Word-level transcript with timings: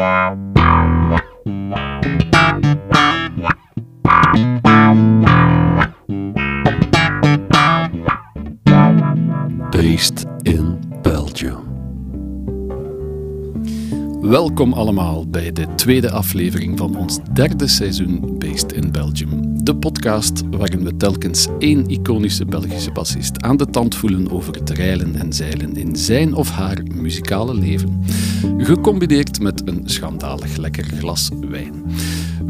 Based 0.00 0.16
in 10.42 10.78
Belgium. 11.02 11.58
Welkom 14.20 14.72
allemaal 14.72 15.28
bij 15.28 15.52
de 15.52 15.66
tweede 15.74 16.10
aflevering 16.10 16.78
van 16.78 16.96
ons 16.96 17.18
derde 17.32 17.68
seizoen 17.68 18.38
Based 18.38 18.72
in 18.72 18.92
Belgium. 18.92 19.49
De 19.70 19.76
podcast 19.76 20.42
waarin 20.50 20.84
we 20.84 20.96
telkens 20.96 21.46
één 21.58 21.88
iconische 21.88 22.44
Belgische 22.44 22.92
bassist 22.92 23.42
aan 23.42 23.56
de 23.56 23.66
tand 23.66 23.94
voelen 23.94 24.30
over 24.30 24.54
het 24.54 24.70
reilen 24.70 25.16
en 25.16 25.32
zeilen 25.32 25.76
in 25.76 25.96
zijn 25.96 26.34
of 26.34 26.50
haar 26.50 26.82
muzikale 26.94 27.54
leven. 27.54 28.02
Gecombineerd 28.58 29.40
met 29.40 29.68
een 29.68 29.82
schandalig 29.84 30.56
lekker 30.56 30.84
glas 30.84 31.30
wijn. 31.40 31.84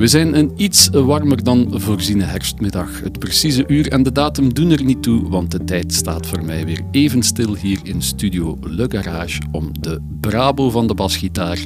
We 0.01 0.07
zijn 0.07 0.39
een 0.39 0.53
iets 0.57 0.89
warmer 0.89 1.45
dan 1.45 1.73
voorziene 1.75 2.25
herfstmiddag. 2.25 3.01
Het 3.01 3.19
precieze 3.19 3.65
uur 3.67 3.89
en 3.89 4.03
de 4.03 4.13
datum 4.13 4.55
doen 4.55 4.71
er 4.71 4.85
niet 4.85 5.03
toe, 5.03 5.29
want 5.29 5.51
de 5.51 5.65
tijd 5.65 5.93
staat 5.93 6.27
voor 6.27 6.45
mij 6.45 6.65
weer 6.65 6.81
even 6.91 7.23
stil 7.23 7.55
hier 7.55 7.79
in 7.83 8.03
studio 8.03 8.59
Le 8.61 8.87
Garage 8.89 9.41
om 9.53 9.73
de 9.81 10.01
Brabo 10.21 10.71
van 10.71 10.87
de 10.87 10.95
basgitaar, 10.95 11.59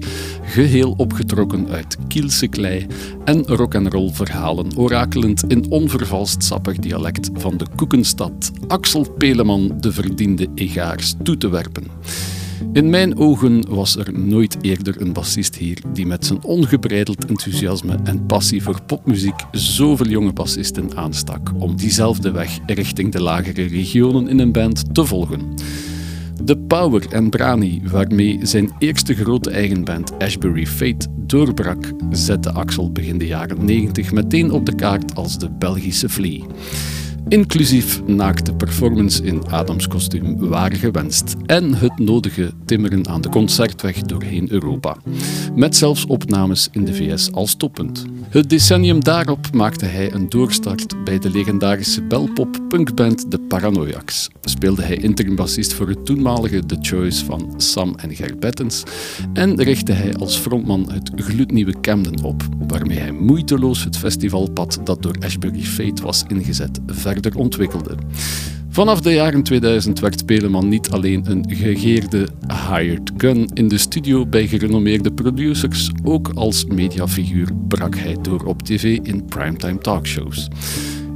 geheel 0.43 0.95
opgetrokken 0.97 1.69
uit 1.69 1.97
Kielse 2.09 2.47
klei 2.47 2.87
en 3.25 3.47
rock'n'roll 3.47 4.13
verhalen, 4.13 4.77
orakelend 4.77 5.45
in 5.49 5.71
onvervalst 5.71 6.45
sappig 6.45 6.77
dialect 6.77 7.31
van 7.35 7.57
de 7.57 7.67
Koekenstad, 7.77 8.51
Axel 8.67 9.11
Peleman 9.19 9.75
de 9.81 9.93
verdiende 9.93 10.49
egaars 10.55 11.15
toe 11.23 11.37
te 11.37 11.49
werpen. 11.49 11.85
In 12.75 12.91
mijn 12.91 13.19
ogen 13.19 13.65
was 13.69 13.97
er 13.97 14.19
nooit 14.19 14.57
eerder 14.61 15.01
een 15.01 15.13
bassist 15.13 15.57
hier 15.57 15.79
die 15.93 16.07
met 16.07 16.27
zijn 16.27 16.45
ongebreideld 16.45 17.25
enthousiasme 17.25 17.99
en 18.05 18.27
passie 18.27 18.63
voor 18.63 18.83
popmuziek 18.83 19.45
zoveel 19.53 20.07
jonge 20.07 20.33
bassisten 20.33 20.97
aanstak 20.97 21.53
om 21.59 21.77
diezelfde 21.77 22.31
weg 22.31 22.59
richting 22.67 23.13
de 23.13 23.23
lagere 23.23 23.67
regionen 23.67 24.29
in 24.29 24.39
een 24.39 24.53
band 24.53 24.95
te 24.95 25.05
volgen. 25.05 25.41
De 26.43 26.59
power 26.59 27.07
en 27.11 27.31
brani 27.31 27.83
waarmee 27.85 28.39
zijn 28.43 28.71
eerste 28.79 29.15
grote 29.15 29.51
eigen 29.51 29.85
band 29.85 30.19
Ashbury 30.19 30.67
Fate 30.67 31.07
doorbrak, 31.17 31.93
zette 32.11 32.53
Axel 32.53 32.93
begin 32.93 33.19
de 33.19 33.27
jaren 33.27 33.65
90 33.65 34.13
meteen 34.13 34.51
op 34.51 34.67
de 34.67 34.75
kaart 34.75 35.15
als 35.15 35.39
de 35.39 35.51
Belgische 35.51 36.09
Flea. 36.09 36.45
Inclusief 37.29 38.03
naakte 38.07 38.55
performance 38.55 39.23
in 39.23 39.47
Adams 39.47 39.89
kostuum 39.89 40.49
waren 40.49 40.79
gewenst 40.79 41.35
en 41.47 41.75
het 41.75 41.99
nodige 41.99 42.53
timmeren 42.65 43.09
aan 43.09 43.21
de 43.21 43.29
concertweg 43.29 44.03
doorheen 44.03 44.53
Europa. 44.53 44.97
Met 45.55 45.77
zelfs 45.77 46.07
opnames 46.07 46.69
in 46.73 46.85
de 46.85 46.95
VS 46.95 47.33
als 47.33 47.55
toppunt. 47.55 48.05
Het 48.29 48.51
decennium 48.51 49.05
daarop 49.05 49.53
maakte 49.53 49.85
hij 49.85 50.13
een 50.13 50.29
doorstart 50.29 51.05
bij 51.05 51.19
de 51.19 51.31
legendarische 51.31 52.03
belpop 52.03 52.61
punkband 52.69 53.31
The 53.31 53.39
Paranoiacs. 53.39 54.29
Speelde 54.41 54.83
hij 54.83 54.97
interimbassist 54.97 55.73
voor 55.73 55.89
het 55.89 56.07
toenmalige 56.07 56.67
The 56.67 56.77
Choice 56.81 57.25
van 57.25 57.55
Sam 57.57 57.95
en 57.97 58.15
Ger 58.15 58.39
Bettens 58.39 58.83
en 59.33 59.63
richtte 59.63 59.93
hij 59.93 60.15
als 60.15 60.37
frontman 60.37 60.93
het 60.93 61.11
gloednieuwe 61.17 61.81
Camden 61.81 62.23
op, 62.23 62.43
waarmee 62.69 62.99
hij 62.99 63.13
moeiteloos 63.13 63.85
het 63.85 63.97
festivalpad 63.97 64.81
dat 64.85 65.03
door 65.03 65.17
Ashbury 65.21 65.63
Fate 65.63 66.03
was 66.03 66.25
ingezet 66.29 66.81
verder 66.87 67.14
ontwikkelde. 67.37 67.97
Vanaf 68.69 69.01
de 69.01 69.13
jaren 69.13 69.43
2000 69.43 70.01
werd 70.01 70.27
Peleman 70.27 70.69
niet 70.69 70.91
alleen 70.91 71.31
een 71.31 71.45
gegeerde 71.49 72.29
hired 72.71 73.13
gun 73.17 73.51
in 73.53 73.69
de 73.69 73.79
studio 73.79 74.27
bij 74.27 74.47
gerenommeerde 74.47 75.13
producers, 75.13 75.91
ook 76.05 76.31
als 76.35 76.65
mediafiguur 76.65 77.49
brak 77.69 77.97
hij 77.97 78.17
door 78.23 78.45
op 78.45 78.63
tv 78.63 78.99
in 79.03 79.25
primetime 79.25 79.79
talkshows. 79.79 80.49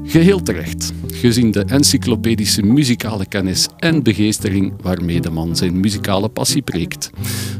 Geheel 0.04 0.42
terecht, 0.42 0.92
gezien 1.06 1.50
de 1.50 1.64
encyclopedische 1.64 2.62
muzikale 2.62 3.26
kennis 3.26 3.68
en 3.76 4.02
begeestering 4.02 4.72
waarmee 4.82 5.20
de 5.20 5.30
man 5.30 5.56
zijn 5.56 5.80
muzikale 5.80 6.28
passie 6.28 6.62
preekt. 6.62 7.10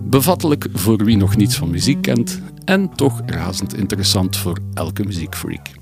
Bevattelijk 0.05 0.66
voor 0.72 1.05
wie 1.05 1.16
nog 1.16 1.37
niets 1.37 1.56
van 1.56 1.70
muziek 1.70 2.03
kent 2.03 2.41
en 2.65 2.94
toch 2.94 3.22
razend 3.26 3.76
interessant 3.76 4.37
voor 4.37 4.59
elke 4.75 5.05
muziekfreak. 5.05 5.78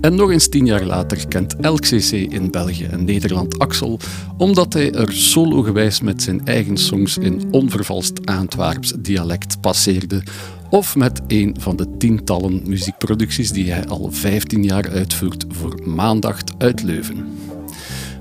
En 0.00 0.14
nog 0.14 0.30
eens 0.30 0.48
tien 0.48 0.66
jaar 0.66 0.84
later 0.84 1.28
kent 1.28 1.56
elk 1.56 1.80
CC 1.80 2.12
in 2.12 2.50
België 2.50 2.84
en 2.84 3.04
Nederland 3.04 3.58
Axel, 3.58 3.98
omdat 4.36 4.72
hij 4.72 4.92
er 4.92 5.12
sologewijs 5.12 6.00
met 6.00 6.22
zijn 6.22 6.46
eigen 6.46 6.76
songs 6.76 7.18
in 7.18 7.42
onvervalst 7.50 8.26
Antwerps 8.26 8.92
dialect 8.98 9.60
passeerde, 9.60 10.22
of 10.70 10.96
met 10.96 11.20
een 11.26 11.56
van 11.58 11.76
de 11.76 11.96
tientallen 11.96 12.62
muziekproducties 12.66 13.52
die 13.52 13.72
hij 13.72 13.86
al 13.86 14.08
15 14.10 14.64
jaar 14.64 14.90
uitvoert 14.90 15.44
voor 15.48 15.80
Maandag 15.84 16.38
uit 16.58 16.82
Leuven. 16.82 17.26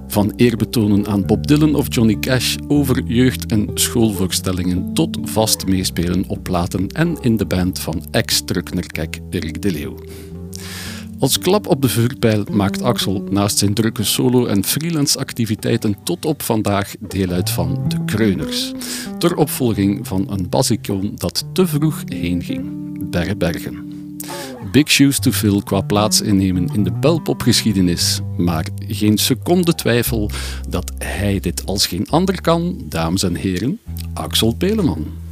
Van 0.07 0.33
eerbetonen 0.35 1.07
aan 1.07 1.25
Bob 1.25 1.47
Dylan 1.47 1.75
of 1.75 1.85
Johnny 1.89 2.19
Cash 2.19 2.55
over 2.67 3.03
jeugd- 3.03 3.45
en 3.45 3.69
schoolvoorstellingen 3.73 4.93
tot 4.93 5.17
vast 5.23 5.65
meespelen 5.65 6.23
op 6.27 6.43
platen 6.43 6.87
en 6.87 7.17
in 7.21 7.37
de 7.37 7.45
band 7.45 7.79
van 7.79 8.03
ex-Trucknerkek 8.11 9.19
Erik 9.29 9.61
de 9.61 9.71
Leeuw. 9.71 9.95
Als 11.23 11.39
klap 11.39 11.67
op 11.67 11.81
de 11.81 11.89
vuurpijl 11.89 12.43
maakt 12.51 12.81
Axel 12.81 13.23
naast 13.29 13.57
zijn 13.57 13.73
drukke 13.73 14.03
solo- 14.03 14.45
en 14.45 14.63
freelance-activiteiten 14.63 15.95
tot 16.03 16.25
op 16.25 16.41
vandaag 16.41 16.95
deel 16.99 17.29
uit 17.29 17.49
van 17.49 17.85
De 17.87 18.05
Kreuners, 18.05 18.71
ter 19.17 19.35
opvolging 19.35 20.07
van 20.07 20.31
een 20.31 20.49
basicoon 20.49 21.11
dat 21.15 21.45
te 21.53 21.67
vroeg 21.67 22.03
heen 22.05 22.43
ging, 22.43 23.37
Bergen. 23.37 23.91
Big 24.71 24.89
shoes 24.89 25.19
to 25.19 25.31
fill 25.31 25.61
qua 25.63 25.81
plaats 25.81 26.21
innemen 26.21 26.69
in 26.73 26.83
de 26.83 26.91
belpopgeschiedenis, 26.91 28.19
maar 28.37 28.67
geen 28.87 29.17
seconde 29.17 29.75
twijfel 29.75 30.29
dat 30.69 30.91
hij 30.97 31.39
dit 31.39 31.65
als 31.65 31.87
geen 31.87 32.09
ander 32.09 32.41
kan, 32.41 32.81
dames 32.89 33.23
en 33.23 33.35
heren, 33.35 33.79
Axel 34.13 34.53
Peleman. 34.53 35.22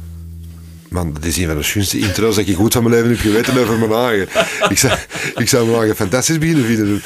Man, 0.92 1.12
dat 1.12 1.24
is 1.24 1.36
een 1.36 1.46
van 1.46 1.56
de 1.56 1.62
schoonste 1.62 1.98
intro's 1.98 2.36
dat 2.36 2.46
ik 2.46 2.56
goed 2.56 2.72
van 2.72 2.82
mijn 2.82 2.94
leven 2.94 3.10
heb 3.10 3.20
geweten 3.20 3.58
over 3.58 3.78
mijn 3.78 3.92
eigen. 3.92 4.28
Ik 4.68 4.78
zou, 4.78 4.98
ik 5.34 5.48
zou 5.48 5.64
mijn 5.66 5.78
eigen 5.78 5.96
fantastisch 5.96 6.38
beginnen 6.38 6.64
vinden. 6.64 7.02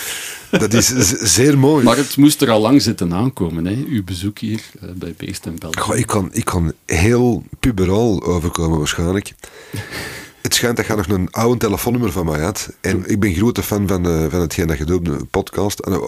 Dat 0.51 0.73
is 0.73 0.87
zeer 1.35 1.59
mooi. 1.59 1.85
Maar 1.85 1.97
het 1.97 2.17
moest 2.17 2.43
er 2.43 2.51
al 2.51 2.61
lang 2.61 2.83
zitten 2.83 3.13
aankomen, 3.13 3.65
hè? 3.65 3.85
uw 3.89 4.05
bezoek 4.05 4.39
hier 4.39 4.61
uh, 4.83 4.91
bij 4.95 5.15
Beest 5.17 5.47
en 5.47 5.59
België. 5.59 5.81
Goh, 5.81 5.97
ik, 5.97 6.07
kan, 6.07 6.29
ik 6.33 6.45
kan 6.45 6.73
heel 6.85 7.45
puberaal 7.61 8.25
overkomen 8.25 8.79
waarschijnlijk. 8.79 9.33
Het 10.47 10.55
schijnt 10.55 10.77
dat 10.77 10.87
je 10.87 10.95
nog 10.95 11.09
een 11.09 11.31
oude 11.31 11.59
telefoonnummer 11.59 12.13
van 12.13 12.27
mij 12.27 12.41
had. 12.41 12.71
En 12.81 13.05
ik 13.07 13.21
ben 13.21 13.35
grote 13.35 13.63
fan 13.63 13.89
van, 13.89 14.07
uh, 14.07 14.27
van 14.29 14.41
hetgeen 14.41 14.67
dat 14.67 14.79
je 14.79 14.85
doet, 14.85 15.31
podcast. 15.31 15.79
En, 15.79 15.93
uh, 15.93 15.99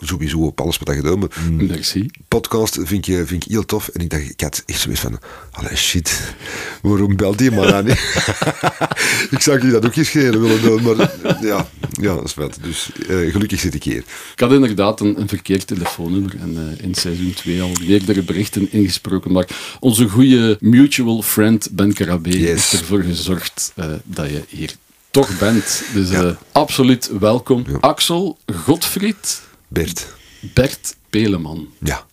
sowieso 0.00 0.38
op 0.38 0.60
alles 0.60 0.78
wat 0.78 0.94
je 0.94 1.02
doet. 1.02 1.34
Mm. 1.50 1.66
Merci. 1.66 2.10
Podcast 2.28 2.78
vind 2.82 3.08
ik, 3.08 3.26
vind 3.26 3.44
ik 3.44 3.50
heel 3.50 3.64
tof. 3.64 3.88
En 3.88 4.00
ik 4.00 4.10
dacht, 4.10 4.30
ik 4.30 4.40
had 4.40 4.62
echt 4.66 4.80
zoiets 4.80 5.00
van, 5.00 5.18
allee 5.50 5.76
shit, 5.76 6.34
waarom 6.82 7.16
belt 7.16 7.38
die 7.38 7.50
man 7.50 7.72
aan? 7.72 7.86
ik 9.36 9.40
zou 9.40 9.66
je 9.66 9.72
dat 9.72 9.86
ook 9.86 9.96
eens 9.96 10.12
willen 10.12 10.62
doen. 10.62 10.82
Maar 10.82 10.96
ja, 11.50 11.68
ja 11.90 12.14
dat 12.14 12.24
is 12.24 12.32
vet. 12.32 12.58
Dus 12.62 12.90
uh, 13.08 13.32
gelukkig 13.32 13.60
zit 13.60 13.74
ik 13.74 13.82
hier. 13.82 14.04
Ik 14.32 14.40
had 14.40 14.52
inderdaad 14.52 15.00
een, 15.00 15.20
een 15.20 15.28
verkeerd 15.28 15.66
telefoonnummer. 15.66 16.36
En 16.40 16.76
in 16.80 16.94
seizoen 16.94 17.34
2 17.34 17.62
al 17.62 17.72
meerdere 17.86 18.22
berichten 18.22 18.72
ingesproken. 18.72 19.32
Maar 19.32 19.76
onze 19.80 20.08
goede 20.08 20.56
mutual 20.60 21.22
friend 21.22 21.68
Ben 21.72 21.92
Karabé 21.92 22.30
yes. 22.30 22.48
heeft 22.48 22.72
ervoor 22.72 23.02
gezorgd 23.02 23.72
dat 24.04 24.30
je 24.30 24.44
hier 24.48 24.74
toch 25.10 25.38
bent. 25.38 25.82
Dus 25.94 26.10
ja. 26.10 26.22
uh, 26.22 26.30
absoluut 26.52 27.10
welkom. 27.18 27.64
Ja. 27.66 27.76
Axel 27.80 28.38
Godfried. 28.64 29.42
Bert. 29.68 30.06
Bert 30.40 30.96
Peleman. 31.10 31.68
Ja. 31.78 32.06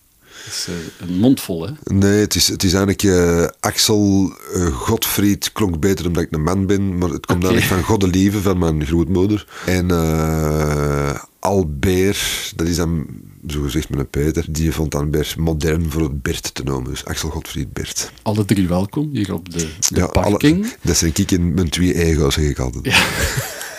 Dat 0.44 0.52
is 0.52 0.66
uh, 0.68 1.08
een 1.08 1.18
mondvol, 1.18 1.66
hè? 1.66 1.72
Nee, 1.84 2.20
het 2.20 2.34
is, 2.34 2.48
het 2.48 2.62
is 2.62 2.72
eigenlijk 2.72 3.02
uh, 3.02 3.46
Axel 3.60 4.32
Godfried 4.72 5.52
klonk 5.52 5.80
beter 5.80 6.06
omdat 6.06 6.22
ik 6.22 6.32
een 6.32 6.42
man 6.42 6.66
ben, 6.66 6.98
maar 6.98 7.08
het 7.08 7.26
komt 7.26 7.44
okay. 7.44 7.50
eigenlijk 7.50 7.80
van 7.80 7.90
Goddelieve, 7.90 8.40
van 8.40 8.58
mijn 8.58 8.86
grootmoeder. 8.86 9.46
En 9.66 9.90
Albert, 11.38 12.52
dat 12.56 12.66
is 12.66 12.76
dan 12.76 13.06
zo 13.48 13.62
gezegd 13.62 13.88
met 13.88 13.98
een 13.98 14.10
Peter, 14.10 14.44
die 14.48 14.72
vond 14.72 14.90
dan 14.90 15.10
Bert 15.10 15.36
modern 15.36 15.90
voor 15.90 16.02
het 16.02 16.22
Bert 16.22 16.54
te 16.54 16.62
noemen. 16.62 16.90
Dus 16.90 17.04
Axel 17.04 17.30
Godfried 17.30 17.72
Bert. 17.72 18.12
Alle 18.22 18.44
drie 18.44 18.68
welkom 18.68 19.10
hier 19.12 19.34
op 19.34 19.52
de, 19.52 19.68
de 19.88 20.00
ja, 20.00 20.06
parking. 20.06 20.64
Alle, 20.64 20.76
dat 20.82 20.96
zijn 20.96 21.12
ik 21.14 21.30
in 21.30 21.54
mijn 21.54 21.68
twee 21.68 21.94
ego's, 21.94 22.34
zeg 22.34 22.44
ik 22.44 22.58
altijd. 22.58 22.84
Ja. 22.84 23.04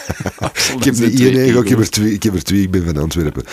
ik 0.77 0.83
heb 0.83 0.97
niet 0.97 1.19
één 1.19 1.35
ego, 1.35 1.61
ik 1.61 1.69
heb, 1.69 1.79
er 1.79 1.89
twee, 1.89 2.13
ik 2.13 2.23
heb 2.23 2.35
er 2.35 2.43
twee, 2.43 2.61
ik 2.61 2.71
ben 2.71 2.85
van 2.85 2.97
Antwerpen. 2.97 3.43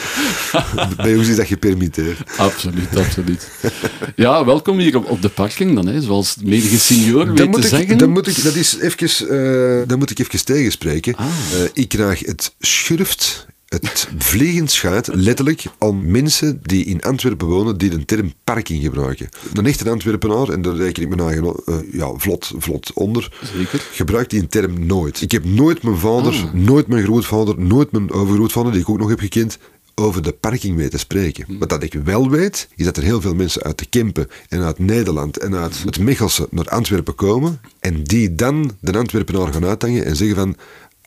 Bij 0.97 1.17
ons 1.17 1.29
is 1.29 1.37
dat 1.37 1.47
gepermitteerd. 1.47 2.19
Absoluut, 2.37 2.97
absoluut. 2.97 3.49
Ja, 4.17 4.45
welkom 4.45 4.79
hier 4.79 4.97
op, 4.97 5.11
op 5.11 5.23
de 5.23 5.29
parking 5.29 5.75
dan, 5.75 5.87
hè, 5.87 6.01
zoals 6.01 6.37
medige 6.43 6.79
senior 6.79 7.33
weet 7.33 7.53
te 7.53 7.59
ik, 7.61 7.67
zeggen. 7.67 7.99
Dan 7.99 8.11
moet 8.11 8.27
ik, 8.27 8.43
dat 8.43 8.55
is 8.55 8.79
even, 8.79 9.35
uh, 9.35 9.89
dan 9.89 9.99
moet 9.99 10.11
ik 10.11 10.19
even 10.19 10.45
tegenspreken. 10.45 11.15
Ah. 11.15 11.27
Uh, 11.27 11.69
ik 11.73 11.89
krijg 11.89 12.21
het 12.21 12.55
schurft 12.59 13.47
Het 13.71 14.09
vliegend 14.19 14.71
schijt 14.71 15.09
letterlijk 15.13 15.65
aan 15.79 16.11
mensen 16.11 16.61
die 16.63 16.85
in 16.85 17.03
Antwerpen 17.03 17.47
wonen 17.47 17.79
die 17.79 17.91
de 17.91 18.05
term 18.05 18.33
parking 18.45 18.83
gebruiken. 18.83 19.29
Een 19.55 19.67
echte 19.67 19.91
Antwerpenaar, 19.91 20.49
en 20.49 20.63
daar 20.63 20.77
reken 20.77 21.03
ik 21.03 21.09
me 21.09 21.25
eigen 21.25 21.55
uh, 21.67 21.77
ja, 21.93 22.13
vlot, 22.17 22.53
vlot 22.57 22.93
onder, 22.93 23.33
Zeker. 23.55 23.81
gebruikt 23.93 24.31
die 24.31 24.47
term 24.47 24.87
nooit. 24.87 25.21
Ik 25.21 25.33
heb 25.33 25.45
nooit 25.45 25.83
mijn 25.83 25.97
vader, 25.97 26.33
Ah. 26.33 26.53
nooit 26.53 26.87
mijn 26.87 27.05
grootvader, 27.05 27.59
nooit 27.59 27.93
mijn 27.93 28.11
overgrootvader, 28.11 28.73
die 28.73 28.81
ik 28.81 28.89
ook 28.89 28.99
nog 28.99 29.09
heb 29.09 29.21
gekend, 29.21 29.59
over 29.95 30.23
de 30.23 30.33
parking 30.33 30.77
mee 30.77 30.89
te 30.89 30.99
spreken. 30.99 31.45
Hm. 31.47 31.59
Wat 31.59 31.69
dat 31.69 31.83
ik 31.83 31.93
wel 32.05 32.31
weet, 32.31 32.69
is 32.77 32.85
dat 32.85 32.97
er 32.97 33.03
heel 33.03 33.21
veel 33.21 33.35
mensen 33.35 33.63
uit 33.63 33.79
de 33.79 33.87
Kempen 33.87 34.29
en 34.49 34.63
uit 34.63 34.79
Nederland 34.79 35.39
en 35.39 35.55
uit 35.55 35.83
het 35.85 35.99
Mechelse 35.99 36.47
naar 36.51 36.69
Antwerpen 36.69 37.15
komen 37.15 37.61
en 37.81 38.03
die 38.03 38.35
dan 38.35 38.73
de 38.81 38.99
Antwerpenaar 38.99 39.53
gaan 39.53 39.65
uithangen 39.65 40.05
en 40.05 40.17
zeggen 40.17 40.37
van 40.37 40.57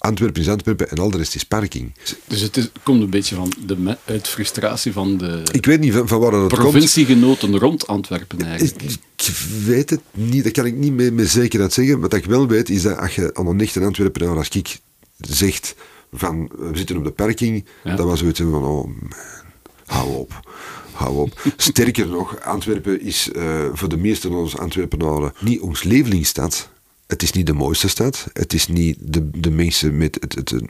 Antwerpen 0.06 0.42
is 0.42 0.50
Antwerpen 0.50 0.90
en 0.90 0.98
al 0.98 1.12
de 1.12 1.18
rest 1.18 1.36
is 1.36 1.44
parking. 1.44 1.92
Dus 2.28 2.42
het 2.42 2.58
is, 2.58 2.70
komt 2.84 3.02
een 3.02 3.10
beetje 3.10 3.36
van 3.36 3.52
de, 3.66 3.98
uit 4.06 4.28
frustratie 4.28 4.92
van 4.94 5.18
de 5.18 5.44
Ik 5.52 5.66
weet 5.66 5.80
niet 5.80 5.94
van, 5.94 6.08
van 6.08 6.20
waar 6.20 6.32
dat 6.32 6.40
komt. 6.50 6.62
provinciegenoten 6.62 7.58
rond 7.58 7.88
Antwerpen 7.88 8.42
eigenlijk. 8.42 8.82
Ik, 8.82 8.92
ik 9.16 9.36
weet 9.66 9.90
het 9.90 10.00
niet, 10.12 10.44
dat 10.44 10.54
kan 10.54 10.66
ik 10.66 10.76
niet 10.76 10.94
met, 10.94 11.14
met 11.14 11.30
zekerheid 11.30 11.74
zeggen. 11.74 12.00
Wat 12.00 12.14
ik 12.14 12.26
wel 12.26 12.48
weet 12.48 12.70
is 12.70 12.82
dat 12.82 12.98
als 12.98 13.16
je 13.16 13.34
aan 13.34 13.48
een 13.48 13.62
echte 13.62 13.80
Antwerpenaar 13.86 14.38
als 14.38 14.50
ik 14.50 14.80
zegt 15.18 15.76
van 16.14 16.50
we 16.58 16.78
zitten 16.78 16.98
op 16.98 17.04
de 17.04 17.12
parking, 17.12 17.66
Ja. 17.84 17.96
dan 17.96 18.08
was 18.08 18.20
zoiets 18.20 18.40
van 18.40 18.54
oh 18.54 18.86
man, 18.86 19.12
hou 19.86 20.10
op. 20.16 20.40
Hou 20.92 21.18
op. 21.18 21.42
Sterker 21.58 22.08
nog, 22.08 22.42
Antwerpen 22.42 23.02
is 23.02 23.32
eh, 23.32 23.60
voor 23.74 23.90
de 23.90 23.98
meeste 23.98 24.28
van 24.28 24.38
onze 24.38 24.58
Antwerpenaren 24.58 25.34
niet 25.40 25.60
ons 25.62 25.84
lievelingsstad. 25.84 26.70
Het 27.14 27.22
is 27.24 27.32
niet 27.32 27.46
de 27.46 27.54
mooiste 27.54 27.88
stad. 27.88 28.28
Het 28.34 28.54
is 28.54 28.68
niet 28.68 28.98
de, 29.00 29.30
de 29.40 29.52
mensen 29.52 29.98
met 29.98 30.18
het, 30.20 30.34
het, 30.34 30.62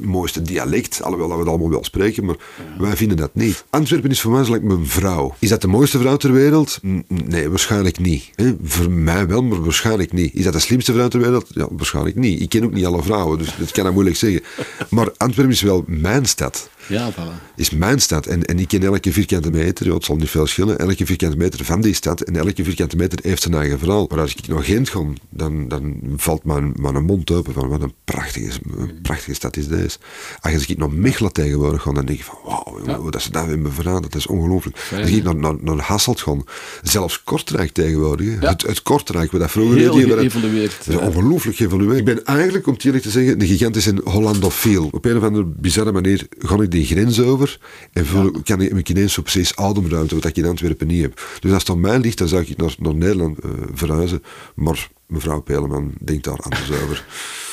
mooiste 0.00 0.42
dialect. 0.42 1.02
Alhoewel 1.02 1.28
dat 1.28 1.36
we 1.36 1.42
het 1.42 1.52
allemaal 1.52 1.70
wel 1.70 1.84
spreken, 1.84 2.24
maar 2.24 2.36
wij 2.78 2.96
vinden 2.96 3.16
dat 3.16 3.34
niet. 3.34 3.64
Antwerpen 3.70 4.10
is 4.10 4.20
voor 4.20 4.32
mij 4.32 4.44
zoals 4.44 4.62
mijn 4.62 4.86
vrouw. 4.86 5.34
Is 5.38 5.48
dat 5.48 5.60
de 5.60 5.66
mooiste 5.66 5.98
vrouw 5.98 6.16
ter 6.16 6.32
wereld? 6.32 6.78
Nee, 7.08 7.48
waarschijnlijk 7.48 7.98
niet. 7.98 8.30
Voor 8.62 8.90
mij 8.90 9.26
wel, 9.26 9.42
maar 9.42 9.62
waarschijnlijk 9.62 10.12
niet. 10.12 10.34
Is 10.34 10.44
dat 10.44 10.52
de 10.52 10.58
slimste 10.58 10.92
vrouw 10.92 11.08
ter 11.08 11.20
wereld? 11.20 11.46
Ja, 11.54 11.66
waarschijnlijk 11.70 12.16
niet. 12.16 12.40
Ik 12.40 12.48
ken 12.48 12.64
ook 12.64 12.72
niet 12.72 12.86
alle 12.86 13.02
vrouwen, 13.02 13.38
dus 13.38 13.54
dat 13.58 13.70
kan 13.70 13.86
ik 13.86 13.92
moeilijk 13.92 14.16
zeggen. 14.16 14.42
Maar 14.90 15.08
Antwerpen 15.16 15.54
is 15.54 15.62
wel 15.62 15.84
mijn 15.86 16.26
stad 16.26 16.70
Ja, 16.88 17.12
voilà. 17.12 17.54
is 17.56 17.70
mijn 17.70 18.00
stad. 18.00 18.26
En, 18.26 18.44
en 18.44 18.58
ik 18.58 18.68
ken 18.68 18.82
elke 18.82 19.12
vierkante 19.12 19.50
meter, 19.50 19.86
ja, 19.86 19.94
het 19.94 20.04
zal 20.04 20.16
niet 20.16 20.30
veel 20.30 20.46
schillen, 20.46 20.78
elke 20.78 21.06
vierkante 21.06 21.36
meter 21.36 21.64
van 21.64 21.80
die 21.80 21.94
stad. 21.94 22.20
En 22.20 22.36
elke 22.36 22.64
vierkante 22.64 22.96
meter 22.96 23.18
heeft 23.22 23.42
zijn 23.42 23.54
eigen 23.54 23.78
verhaal. 23.78 24.06
Maar 24.10 24.20
als 24.20 24.34
ik 24.34 24.48
naar 24.48 24.62
Gent 24.62 24.88
ga, 24.88 25.00
dan, 25.30 25.68
dan 25.68 26.00
valt 26.16 26.44
mijn, 26.44 26.72
mijn 26.76 27.04
mond 27.04 27.30
open 27.30 27.52
van 27.52 27.68
wat 27.68 27.82
een 27.82 27.92
prachtige, 28.04 28.50
een 28.76 28.98
prachtige 29.02 29.34
stad 29.34 29.56
is 29.56 29.68
deze. 29.68 29.98
Als 30.40 30.66
ik 30.66 30.78
naar 30.78 30.90
Mechelen 30.92 31.32
tegenwoordig 31.32 31.82
ga, 31.82 31.92
dan 31.92 32.04
denk 32.06 32.18
ik 32.18 32.24
van 32.24 32.38
wauw, 32.44 33.02
wat 33.02 33.12
dat 33.12 33.22
ze 33.22 33.30
daar 33.30 33.48
hebben 33.48 33.72
verraden, 33.72 34.02
dat 34.02 34.14
is 34.14 34.26
ongelooflijk. 34.26 34.76
Als 35.00 35.10
ik 35.10 35.22
naar, 35.22 35.36
naar, 35.36 35.54
naar 35.60 35.78
Hasselt 35.78 36.20
ga, 36.20 36.36
zelfs 36.82 37.22
Kortrijk 37.22 37.70
tegenwoordig. 37.72 38.40
Ja. 38.40 38.48
het, 38.50 38.62
het 38.62 38.82
Kortrijk, 38.82 39.30
wat 39.32 39.40
dat 39.40 39.50
vroeger 39.50 39.76
Heel 39.76 40.06
dat- 40.08 40.18
geëvolueerd. 40.18 40.76
dat 40.84 40.94
is 40.94 41.06
ongelooflijk 41.08 41.56
geëvolueerd. 41.56 41.98
Ik 41.98 42.04
ben 42.04 42.24
eigenlijk, 42.24 42.66
om 42.66 42.72
het 42.72 42.84
eerlijk 42.84 43.02
te 43.04 43.10
zeggen, 43.10 43.40
een 43.40 43.46
gigantische 43.46 44.00
Hollandofiel. 44.04 44.88
Op 44.92 45.04
een 45.04 45.16
of 45.16 45.22
andere 45.22 45.44
bizarre 45.44 45.92
manier 45.92 46.26
ga 46.38 46.62
ik 46.62 46.70
die 46.70 46.77
grens 46.84 47.20
over 47.20 47.60
en 47.92 48.06
kan 48.42 48.60
ik, 48.60 48.88
ineens 48.88 49.12
zo 49.12 49.22
precies 49.22 49.56
ademruimte, 49.56 50.14
wat 50.14 50.24
ik 50.24 50.36
in 50.36 50.44
Antwerpen 50.44 50.86
niet 50.86 51.02
heb. 51.02 51.22
Dus 51.40 51.52
als 51.52 51.62
het 51.62 51.70
aan 51.70 51.80
mij 51.80 51.98
ligt, 51.98 52.18
dan 52.18 52.28
zou 52.28 52.42
ik 52.42 52.56
naar, 52.56 52.74
naar 52.78 52.94
Nederland 52.94 53.38
eh, 53.38 53.50
verhuizen. 53.72 54.22
Maar 54.54 54.88
mevrouw 55.06 55.40
Peleman 55.40 55.92
denkt 56.00 56.24
daar 56.24 56.38
anders 56.38 56.70
over. 56.70 57.04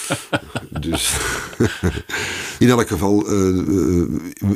Dus 0.79 1.17
in 2.59 2.69
elk 2.69 2.87
geval, 2.87 3.27
eh, 3.27 3.59
eh, 3.59 4.07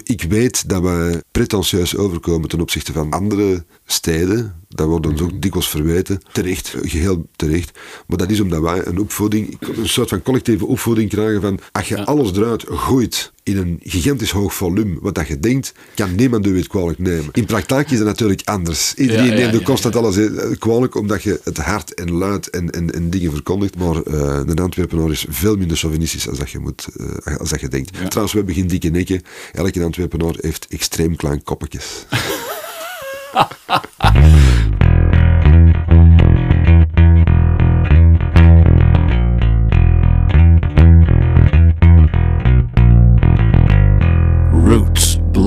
ik 0.04 0.24
weet 0.24 0.69
dat 0.69 0.81
wij 0.81 1.21
pretentieus 1.31 1.98
overkomen 1.98 2.50
ten 2.50 2.62
opzichte 2.62 2.94
van 2.94 3.12
andere 3.12 3.66
steden. 3.86 4.56
Dat 4.68 4.88
wordt 4.88 5.07
ons 5.07 5.21
ook 5.21 5.42
dikwijls 5.42 5.69
verweten. 5.69 6.21
Terecht, 6.31 6.75
geheel 6.81 7.25
terecht. 7.36 7.80
Maar 8.07 8.18
dat 8.18 8.31
is 8.31 8.39
omdat 8.39 8.62
wij 8.62 8.86
een 8.86 9.00
opvoeding, 9.00 9.57
een 9.60 9.89
soort 9.89 10.10
van 10.10 10.21
collectieve 10.21 10.66
opvoeding 10.66 11.10
krijgen 11.10 11.42
van 11.42 11.60
als 11.71 11.88
je 11.88 12.06
alles 12.06 12.31
eruit 12.31 12.66
gooit 12.68 13.31
in 13.50 13.57
een 13.57 13.80
gigantisch 13.84 14.31
hoog 14.31 14.54
volume, 14.54 14.98
wat 15.01 15.16
dat 15.16 15.28
je 15.28 15.40
denkt, 15.40 15.74
kan 15.96 16.16
niemand 16.16 16.48
u 16.48 16.57
het 16.57 16.68
kwalijk 16.68 17.00
nemen. 17.00 17.30
In 17.31 17.46
praktijk 17.46 17.92
is 17.92 17.98
het 17.98 18.07
natuurlijk 18.07 18.42
anders. 18.44 18.94
Iedereen 18.94 19.25
Ja, 19.25 19.31
ja, 19.31 19.38
neemt 19.38 19.54
ja, 19.54 19.63
constant 19.63 19.96
alles 19.96 20.18
eh, 20.18 20.25
kwalijk 20.60 20.96
omdat 20.96 21.24
je 21.24 21.40
het 21.44 21.57
hard 21.57 21.94
en 21.94 22.12
luid 22.12 22.50
en, 22.50 22.69
en, 22.69 22.92
en 22.92 23.10
dingen 23.10 23.31
verkondigt. 23.31 23.78
Maar 23.78 23.96
eh 23.96 24.42
de 24.46 24.62
Antwerpenaar 24.62 25.12
is 25.12 25.25
veel 25.30 25.56
minder 25.56 25.78
chauvinistisch 25.78 26.30
als 26.30 26.38
dat 26.38 26.50
je, 26.50 26.60
moet, 26.60 26.88
eh, 27.24 27.38
als 27.38 27.50
dat 27.50 27.62
je 27.62 27.68
denkt. 27.68 27.94
Trouwens, 27.94 28.31
we 28.31 28.38
hebben 28.38 28.56
geen 28.56 28.68
dikke 28.68 28.90
nekken. 28.90 29.22
Elke 29.54 29.84
Antwerpenaar 29.84 30.36
heeft 30.40 30.68
extreem 30.69 31.16
klein 31.16 31.44
koppetjes. 31.44 32.06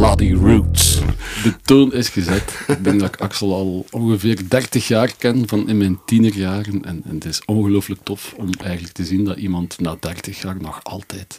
bloody 0.03 0.33
roots. 0.33 0.99
De 1.43 1.55
toon 1.63 1.93
is 1.93 2.09
gezet. 2.09 2.65
Ik 2.69 2.85
denk 2.85 3.01
dat 3.01 3.15
ik 3.15 3.21
Axel 3.21 3.55
al 3.55 3.87
ongeveer 3.91 4.49
30 4.49 4.89
jaar 4.89 5.13
ken 5.19 5.49
van 5.49 5.69
in 5.69 5.77
mijn 5.79 5.99
tienerjaren. 6.07 6.85
En, 6.85 7.03
en 7.05 7.15
het 7.15 7.25
is 7.25 7.43
ongelooflijk 7.45 8.01
tof 8.03 8.35
om 8.37 8.51
eigenlijk 8.65 8.95
te 8.95 9.05
zien 9.05 9.25
dat 9.25 9.37
iemand 9.37 9.81
na 9.81 9.97
30 10.01 10.43
jaar 10.43 10.57
nog 10.61 10.81
altijd 10.83 11.39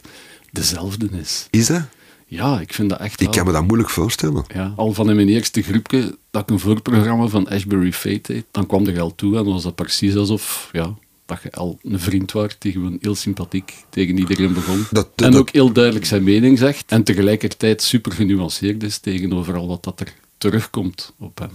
dezelfde 0.50 1.08
is. 1.20 1.46
Is 1.50 1.66
dat? 1.66 1.82
Ja, 2.26 2.60
ik 2.60 2.74
vind 2.74 2.90
dat 2.90 3.00
echt 3.00 3.20
Ik 3.20 3.26
wel- 3.26 3.36
kan 3.36 3.46
me 3.46 3.52
dat 3.52 3.66
moeilijk 3.66 3.90
voorstellen. 3.90 4.44
Ja, 4.54 4.72
al 4.76 4.92
van 4.92 5.10
in 5.10 5.16
mijn 5.16 5.28
eerste 5.28 5.62
groepje, 5.62 6.18
dat 6.30 6.42
ik 6.42 6.50
een 6.50 6.58
voorprogramma 6.60 7.26
van 7.26 7.48
Ashbury 7.48 7.92
Fate 7.92 8.32
deed, 8.32 8.44
dan 8.50 8.66
kwam 8.66 8.86
er 8.86 9.00
al 9.00 9.14
toe 9.14 9.36
en 9.36 9.44
was 9.44 9.62
dat 9.62 9.74
precies 9.74 10.16
alsof 10.16 10.68
ja, 10.72 10.94
dat 11.26 11.38
je 11.42 11.52
al 11.52 11.78
een 11.82 12.00
vriend 12.00 12.32
was 12.32 12.56
die 12.58 12.72
gewoon 12.72 12.98
heel 13.00 13.14
sympathiek 13.14 13.72
tegen 13.90 14.18
iedereen 14.18 14.52
begon. 14.52 14.84
Dat- 14.90 15.08
dat- 15.14 15.28
en 15.28 15.36
ook 15.38 15.50
heel 15.50 15.72
duidelijk 15.72 16.04
zijn 16.06 16.22
mening 16.24 16.58
zegt 16.58 16.84
en 16.86 17.02
tegelijkertijd 17.04 17.82
super 17.82 18.12
genuanceerd 18.12 18.82
is 18.82 18.98
tegenover 18.98 19.54
al 19.56 19.68
wat 19.68 19.84
dat 19.84 20.00
er 20.00 20.14
terugkomt 20.38 21.12
op 21.18 21.38
hem. 21.38 21.50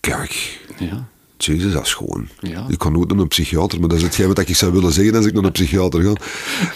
Kijk, 0.00 0.60
Ja, 0.78 1.08
Jezus, 1.38 1.72
dat 1.72 1.84
is 1.86 1.94
gewoon. 1.94 2.28
Ja. 2.40 2.66
Ik 2.68 2.78
kan 2.78 2.92
nooit 2.92 3.08
naar 3.08 3.18
een 3.18 3.28
psychiater, 3.28 3.80
maar 3.80 3.88
dat 3.88 3.98
is 3.98 4.04
hetgeen 4.04 4.26
wat 4.26 4.38
ik 4.38 4.56
zou 4.56 4.72
willen 4.72 4.92
zeggen 4.92 5.14
als 5.14 5.26
ik 5.26 5.32
naar 5.32 5.44
een 5.44 5.52
psychiater 5.52 6.02
ga. 6.02 6.12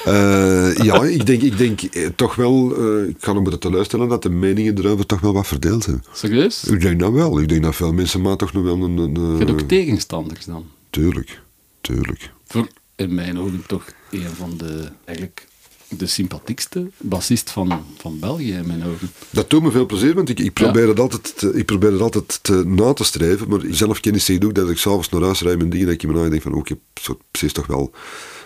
Eh, 0.05 0.85
ja, 0.85 1.03
ik 1.05 1.27
denk, 1.27 1.43
ik 1.43 1.59
denk 1.59 1.83
eh, 1.83 2.07
toch 2.17 2.35
wel, 2.35 2.77
eh, 2.77 3.09
ik 3.09 3.17
ga 3.19 3.33
nog 3.33 3.43
moeten 3.43 3.61
teleurstellen 3.61 4.09
dat 4.09 4.23
de 4.23 4.29
meningen 4.31 4.79
erover 4.79 5.07
toch 5.07 5.21
wel 5.21 5.33
wat 5.33 5.47
verdeeld 5.47 5.83
zijn. 5.85 6.05
serieus? 6.13 6.65
Ik 6.65 6.81
denk 6.81 7.01
dat 7.01 7.13
wel. 7.13 7.41
Ik 7.41 7.49
denk 7.49 7.63
dat 7.63 7.77
veel 7.77 7.93
mensen 7.93 8.21
maar 8.21 8.37
toch 8.37 8.53
nog 8.53 8.63
wel 8.65 8.83
een... 8.83 8.97
een, 8.99 9.15
Je 9.33 9.37
hebt 9.39 9.51
ook 9.51 9.61
tegenstanders 9.61 10.45
dan. 10.45 10.67
tuurlijk, 10.91 11.41
tuurlijk. 11.81 12.33
Voor 12.55 12.69
in 12.97 13.15
mijn 13.15 13.39
ogen 13.39 13.63
toch 13.67 13.85
een 14.11 14.31
van 14.37 14.57
de, 14.57 14.89
eigenlijk 15.05 15.47
de 15.89 16.07
sympathiekste 16.07 16.91
bassist 16.99 17.51
van, 17.51 17.85
van 17.99 18.19
België 18.19 18.53
in 18.53 18.67
mijn 18.67 18.85
ogen. 18.85 19.11
Dat 19.31 19.51
doet 19.51 19.63
me 19.63 19.71
veel 19.71 19.87
plezier, 19.87 20.15
want 20.15 20.29
ik, 20.29 20.39
ik, 20.41 20.53
probeer, 20.53 20.89
het 20.89 21.01
altijd 21.01 21.39
te, 21.39 21.53
ik 21.55 21.67
probeer 21.67 21.93
het 21.93 22.01
altijd 22.01 22.39
te, 22.43 22.63
na 22.67 22.93
te 22.93 23.05
streven. 23.05 23.49
Maar 23.49 23.61
zelfkennis 23.69 24.25
zegt 24.25 24.45
ook 24.45 24.55
dat 24.55 24.71
ik 24.71 24.79
s'avonds 24.79 25.09
naar 25.09 25.23
huis 25.23 25.41
rijd 25.41 25.59
met 25.59 25.71
dingen 25.71 25.87
dat 25.87 25.95
ik 25.95 26.07
me 26.07 26.29
denk 26.29 26.43
van, 26.43 26.53
oh, 26.53 26.59
ik 26.59 26.69
heb 26.69 26.79
precies 27.31 27.53
toch 27.53 27.67
wel 27.67 27.93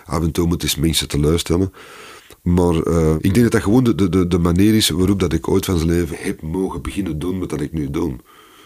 af 0.05 0.23
en 0.23 0.33
toe 0.33 0.47
moet 0.47 0.62
eens 0.62 0.77
mensen 0.77 1.09
teleurstellen. 1.09 1.73
Maar 2.43 2.83
eh, 2.83 3.15
ik 3.15 3.35
denk 3.35 3.43
dat 3.43 3.53
dat 3.53 3.62
gewoon 3.62 3.85
de, 3.85 3.95
de- 3.95 4.09
de, 4.09 4.29
de 4.29 4.38
manier 4.38 4.75
is 4.75 4.88
waarop 4.88 5.21
dat 5.21 5.33
ik 5.33 5.49
ooit 5.49 5.65
van 5.65 5.77
zijn 5.79 5.91
leven 5.91 6.17
heb 6.21 6.43
mogen 6.43 6.83
beginnen 6.83 7.19
doen 7.19 7.38
wat 7.38 7.50
dat 7.50 7.61
ik 7.61 7.73
nu 7.73 7.91
doe. 7.91 8.17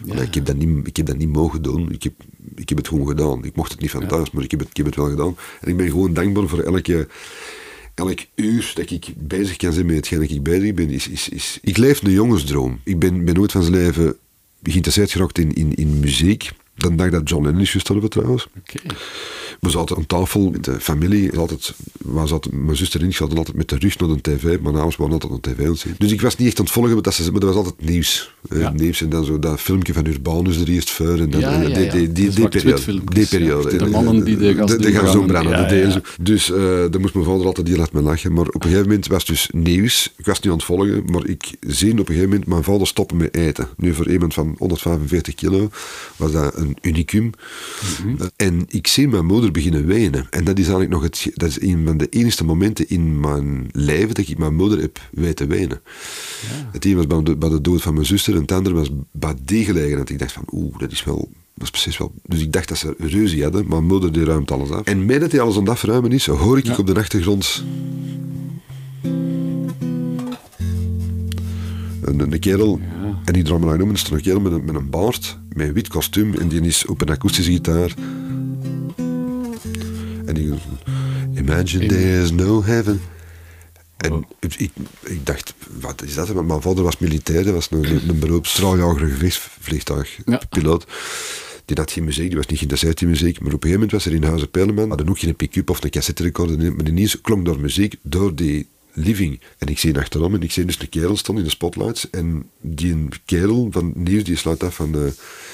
Ik, 0.05 0.33
heb 0.33 0.45
dat 0.45 0.55
niet, 0.55 0.87
ik 0.87 0.97
heb 0.97 1.05
dat 1.05 1.17
niet 1.17 1.29
mogen 1.29 1.61
doen. 1.61 1.91
Ik 1.91 2.03
heb, 2.03 2.13
ik 2.55 2.69
heb 2.69 2.77
het 2.77 2.87
gewoon 2.87 3.07
gedaan. 3.07 3.45
Ik 3.45 3.55
mocht 3.55 3.71
het 3.71 3.81
niet 3.81 3.91
van 3.91 4.07
thuis, 4.07 4.31
maar 4.31 4.43
ik 4.43 4.51
heb, 4.51 4.59
het, 4.59 4.69
ik 4.69 4.77
heb 4.77 4.85
het 4.85 4.95
wel 4.95 5.09
gedaan. 5.09 5.37
En 5.61 5.69
ik 5.69 5.77
ben 5.77 5.89
gewoon 5.89 6.13
dankbaar 6.13 6.47
voor 6.47 6.59
elke, 6.59 7.07
elk 7.95 8.19
uur 8.35 8.71
dat 8.75 8.91
ik 8.91 9.13
bezig 9.17 9.57
kan 9.57 9.73
zijn 9.73 9.85
met 9.85 9.95
hetgeen 9.95 10.19
dat 10.19 10.29
ik 10.29 10.43
bezig 10.43 10.73
ben. 10.73 10.89
Is, 10.89 11.07
is, 11.07 11.29
is, 11.29 11.59
ik 11.61 11.77
leef 11.77 12.03
een 12.03 12.11
jongensdroom. 12.11 12.79
Ik 12.83 12.99
ben, 12.99 13.25
ben 13.25 13.33
nooit 13.33 13.51
van 13.51 13.63
zijn 13.63 13.75
leven 13.75 14.17
geïnteresseerd 14.63 15.11
geraakt 15.11 15.37
in, 15.37 15.53
in, 15.53 15.75
in 15.75 15.99
muziek. 15.99 16.51
Dan 16.75 16.95
dag 16.95 17.09
dat 17.09 17.29
John 17.29 17.43
Lennon 17.43 17.61
is 17.61 17.71
gestorven 17.71 18.09
trouwens. 18.09 18.47
Oké. 18.57 18.79
We 19.63 19.69
zaten 19.69 19.95
aan 19.97 20.05
tafel 20.05 20.49
met 20.49 20.63
de 20.63 20.79
familie. 20.79 21.29
Was 21.29 21.39
Altijd, 21.39 21.73
was 22.01 22.31
altijd, 22.31 22.55
mijn 22.55 22.77
zuster 22.77 23.01
en 23.01 23.07
ik 23.07 23.15
zaten 23.15 23.37
altijd 23.37 23.57
met 23.57 23.69
de 23.69 23.75
rug 23.77 23.99
naar 23.99 24.09
de 24.09 24.21
tv. 24.21 24.43
Mijn 24.43 24.75
ouders 24.75 24.95
waren 24.95 25.13
altijd 25.13 25.31
aan 25.31 25.39
de 25.41 25.51
tv 25.53 25.59
aan 25.65 25.71
het 25.71 25.79
zien. 25.79 25.95
Dus 25.97 26.11
ik 26.11 26.21
was 26.21 26.35
niet 26.37 26.47
echt 26.47 26.57
aan 26.59 26.63
het 26.65 26.73
volgen, 26.73 26.93
maar 26.93 27.01
dat, 27.01 27.19
maar 27.31 27.39
dat 27.39 27.43
was 27.43 27.55
altijd 27.55 27.89
nieuws. 27.89 28.33
Eh, 28.49 28.59
Ja. 28.59 28.71
nieuws 28.71 29.01
en 29.01 29.09
dan 29.09 29.25
zo 29.25 29.39
dat 29.39 29.59
filmpje 29.59 29.93
van 29.93 30.05
Urbanus 30.05 30.57
er 30.61 30.69
eerst 30.69 30.89
voor. 30.91 31.17
En 31.19 31.29
dan, 31.29 31.39
Ja, 31.41 31.61
ja, 31.61 31.67
die, 31.67 31.89
die, 31.89 32.11
die, 32.11 32.29
die 32.29 32.47
periode. 32.47 33.01
Die 33.13 33.27
periode. 33.27 33.77
De 33.77 33.83
En, 33.85 33.89
mannen 33.91 34.25
die 34.25 34.37
de 34.37 34.55
gas 34.55 34.77
de, 34.77 34.91
gas 34.91 35.11
doen 35.11 35.27
branden. 35.27 36.03
Dus 36.21 36.51
eh 36.51 36.57
daar 36.91 36.99
moest 36.99 37.13
mijn 37.13 37.25
vader 37.25 37.45
altijd 37.45 37.67
heel 37.67 37.77
hard 37.77 37.93
mee 37.93 38.03
lachen. 38.03 38.33
Maar 38.33 38.47
op 38.47 38.53
een 38.55 38.61
gegeven 38.61 38.87
moment 38.87 39.07
was 39.07 39.19
het 39.19 39.27
dus 39.27 39.49
nieuws. 39.51 40.13
Ik 40.17 40.25
was 40.25 40.39
niet 40.39 40.51
aan 40.51 40.57
het 40.57 40.65
volgen, 40.65 41.03
maar 41.05 41.25
ik 41.27 41.51
zie 41.59 41.91
op 41.91 41.99
een 41.99 42.05
gegeven 42.05 42.29
moment 42.29 42.47
mijn 42.47 42.63
vader 42.63 42.87
stoppen 42.87 43.17
met 43.17 43.35
eten. 43.35 43.67
Nu 43.77 43.93
voor 43.93 44.09
iemand 44.09 44.33
van 44.33 44.55
145 44.57 45.35
kilo 45.35 45.69
was 46.15 46.31
dat 46.31 46.57
een 46.57 46.77
unicum. 46.81 47.31
Mhm. 48.05 48.21
Eh, 48.21 48.27
En 48.35 48.65
ik 48.67 48.87
zie 48.87 49.07
mijn 49.07 49.25
moeder 49.25 49.51
beginnen 49.53 49.85
wenen. 49.85 50.27
En 50.29 50.43
dat 50.43 50.57
is 50.57 50.63
eigenlijk 50.63 50.93
nog 50.93 51.03
het, 51.03 51.31
dat 51.33 51.49
is 51.49 51.61
een 51.61 51.85
van 51.85 51.97
de 51.97 52.09
enige 52.09 52.43
momenten 52.43 52.89
in 52.89 53.19
mijn 53.19 53.69
leven 53.71 54.15
dat 54.15 54.27
ik 54.27 54.37
mijn 54.37 54.55
moeder 54.55 54.79
heb 54.79 54.99
weten 55.11 55.47
wenen. 55.47 55.81
Ja. 56.41 56.69
Het 56.71 56.85
ene 56.85 56.95
was 56.95 57.07
bij 57.07 57.23
de, 57.23 57.35
bij 57.35 57.49
de, 57.49 57.61
dood 57.61 57.81
van 57.81 57.93
mijn 57.93 58.05
zuster 58.05 58.35
en 58.35 58.41
het 58.41 58.51
andere 58.51 58.75
was 58.75 58.89
bij 59.11 59.33
die 59.43 59.65
gelegenheid. 59.65 60.09
Ik 60.09 60.19
dacht 60.19 60.31
van, 60.31 60.43
oeh, 60.51 60.77
dat 60.77 60.91
is 60.91 61.03
wel... 61.03 61.29
Dat 61.55 61.63
is 61.63 61.69
precies 61.69 61.97
wel... 61.97 62.13
Dus 62.23 62.41
ik 62.41 62.51
dacht 62.51 62.67
dat 62.67 62.77
ze 62.77 62.95
ruzie 62.97 63.43
hadden, 63.43 63.61
maar 63.61 63.77
mijn 63.77 63.87
moeder 63.87 64.11
die 64.13 64.23
ruimt 64.23 64.51
alles 64.51 64.69
af. 64.69 64.85
En 64.85 65.05
met 65.05 65.19
dat 65.19 65.31
hij 65.31 65.41
alles 65.41 65.55
aan 65.55 65.61
het 65.61 65.69
afruimen 65.69 66.11
is, 66.11 66.25
hoor 66.25 66.57
ik 66.57 66.77
op 66.77 66.87
de 66.87 66.95
achtergrond... 66.95 67.63
Een, 72.01 72.19
een 72.19 72.39
kerel, 72.39 72.79
en 73.25 73.33
die 73.33 73.43
drama 73.43 73.75
noemen, 73.75 73.95
is 73.95 74.09
een 74.09 74.21
kerel 74.21 74.39
met 74.39 74.51
een, 74.51 74.65
met 74.65 74.75
een 74.75 74.89
baard, 74.89 75.39
met 75.53 75.67
een 75.67 75.73
wit 75.73 75.87
kostuum, 75.87 76.33
en 76.33 76.47
die 76.47 76.61
is 76.61 76.85
op 76.85 77.01
een 77.01 77.09
akoestische 77.09 77.51
gitaar 77.51 77.93
en 80.35 80.59
die 81.31 81.41
Imagine 81.43 81.85
there's 81.85 82.31
no 82.31 82.63
heaven. 82.63 83.01
En 83.97 84.25
ik, 84.39 84.71
ik, 85.03 85.25
dacht, 85.25 85.53
wat 85.79 86.03
is 86.03 86.13
dat? 86.13 86.45
Mijn 86.45 86.61
vader 86.61 86.83
was 86.83 86.97
militair, 86.97 87.43
dat 87.43 87.53
was 87.53 87.67
een, 87.71 87.83
een, 87.83 88.09
een 88.09 88.19
beroep 88.19 88.47
straaljager 88.47 89.07
gevechtsvliegtuig, 89.07 90.17
ja. 90.25 90.41
piloot. 90.49 90.87
Die 91.65 91.77
had 91.77 91.91
geen 91.91 92.03
muziek, 92.03 92.27
die 92.27 92.37
was 92.37 92.45
niet 92.45 92.57
geïnteresseerd 92.57 93.01
in 93.01 93.07
muziek. 93.07 93.39
Maar 93.39 93.53
op 93.53 93.63
een 93.63 93.69
gegeven 93.69 93.79
moment 93.79 93.91
was 93.91 94.05
er 94.05 94.13
in 94.13 94.23
Huizen 94.23 94.49
Pijlenman, 94.49 94.89
hadden 94.89 95.09
ook 95.09 95.19
geen 95.19 95.35
pick-up 95.35 95.69
of 95.69 95.83
een 95.83 95.89
cassette 95.89 96.23
recorder, 96.23 96.73
maar 96.73 96.87
ineens 96.87 97.21
klonk 97.21 97.45
door 97.45 97.59
muziek 97.59 97.95
door 98.01 98.35
die 98.35 98.67
living. 98.93 99.41
En 99.57 99.67
ik 99.67 99.79
zie 99.79 99.97
achterom 99.97 100.33
en 100.33 100.41
ik 100.41 100.51
zie 100.51 100.65
dus 100.65 100.79
een 100.79 100.89
kerel 100.89 101.17
staan 101.17 101.37
in 101.37 101.43
de 101.43 101.49
spotlights. 101.49 102.09
En 102.09 102.49
die 102.61 103.07
kerel 103.25 103.67
van 103.71 103.91
nieuws, 103.95 104.23
die 104.23 104.35
sluit 104.35 104.63
af 104.63 104.75
van... 104.75 104.95
Uh, 104.95 105.01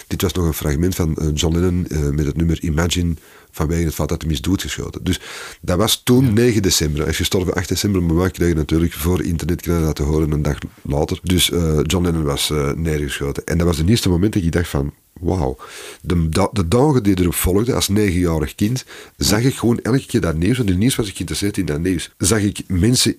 dit 0.07 0.21
was 0.21 0.33
nog 0.33 0.45
een 0.45 0.53
fragment 0.53 0.95
van 0.95 1.17
uh, 1.21 1.27
John 1.33 1.55
Lennon 1.55 1.85
uh, 1.89 2.09
met 2.09 2.25
het 2.25 2.37
nummer 2.37 2.63
Imagine 2.63 3.13
vanwege 3.51 3.83
het 3.85 3.93
feit 3.93 4.09
dat 4.09 4.21
hij 4.21 4.31
is 4.31 4.41
doodgeschoten. 4.41 5.03
Dus 5.03 5.19
dat 5.61 5.77
was 5.77 6.01
toen 6.03 6.33
9 6.33 6.61
december. 6.61 7.01
Hij 7.01 7.09
is 7.09 7.17
gestorven 7.17 7.53
8 7.53 7.69
december, 7.69 8.03
maar 8.03 8.15
wij 8.15 8.31
kregen 8.31 8.55
natuurlijk 8.55 8.93
voor 8.93 9.23
internet 9.23 9.61
kregen 9.61 9.81
dat 9.81 9.95
te 9.95 10.03
horen 10.03 10.31
een 10.31 10.41
dag 10.41 10.57
later. 10.81 11.19
Dus 11.23 11.49
uh, 11.49 11.79
John 11.83 12.05
Lennon 12.05 12.23
was 12.23 12.49
uh, 12.49 12.71
neergeschoten. 12.71 13.45
En 13.45 13.57
dat 13.57 13.67
was 13.67 13.77
het 13.77 13.89
eerste 13.89 14.09
moment 14.09 14.33
dat 14.33 14.43
ik 14.43 14.51
dacht 14.51 14.69
van, 14.69 14.93
wauw. 15.19 15.57
De, 16.01 16.29
de, 16.51 16.67
dagen 16.67 17.03
die 17.03 17.19
erop 17.19 17.33
volgden, 17.33 17.75
als 17.75 17.87
negenjarig 17.87 18.55
kind, 18.55 18.85
zag 19.17 19.41
ik 19.41 19.55
gewoon 19.55 19.79
elke 19.79 20.05
keer 20.05 20.21
dat 20.21 20.37
nieuws, 20.37 20.57
want 20.57 20.69
in 20.69 20.77
nieuws 20.77 20.95
was 20.95 21.07
ik 21.07 21.13
geïnteresseerd 21.13 21.57
in 21.57 21.65
dat 21.65 21.79
nieuws, 21.79 22.11
zag 22.17 22.41
ik 22.41 22.61
mensen 22.67 23.17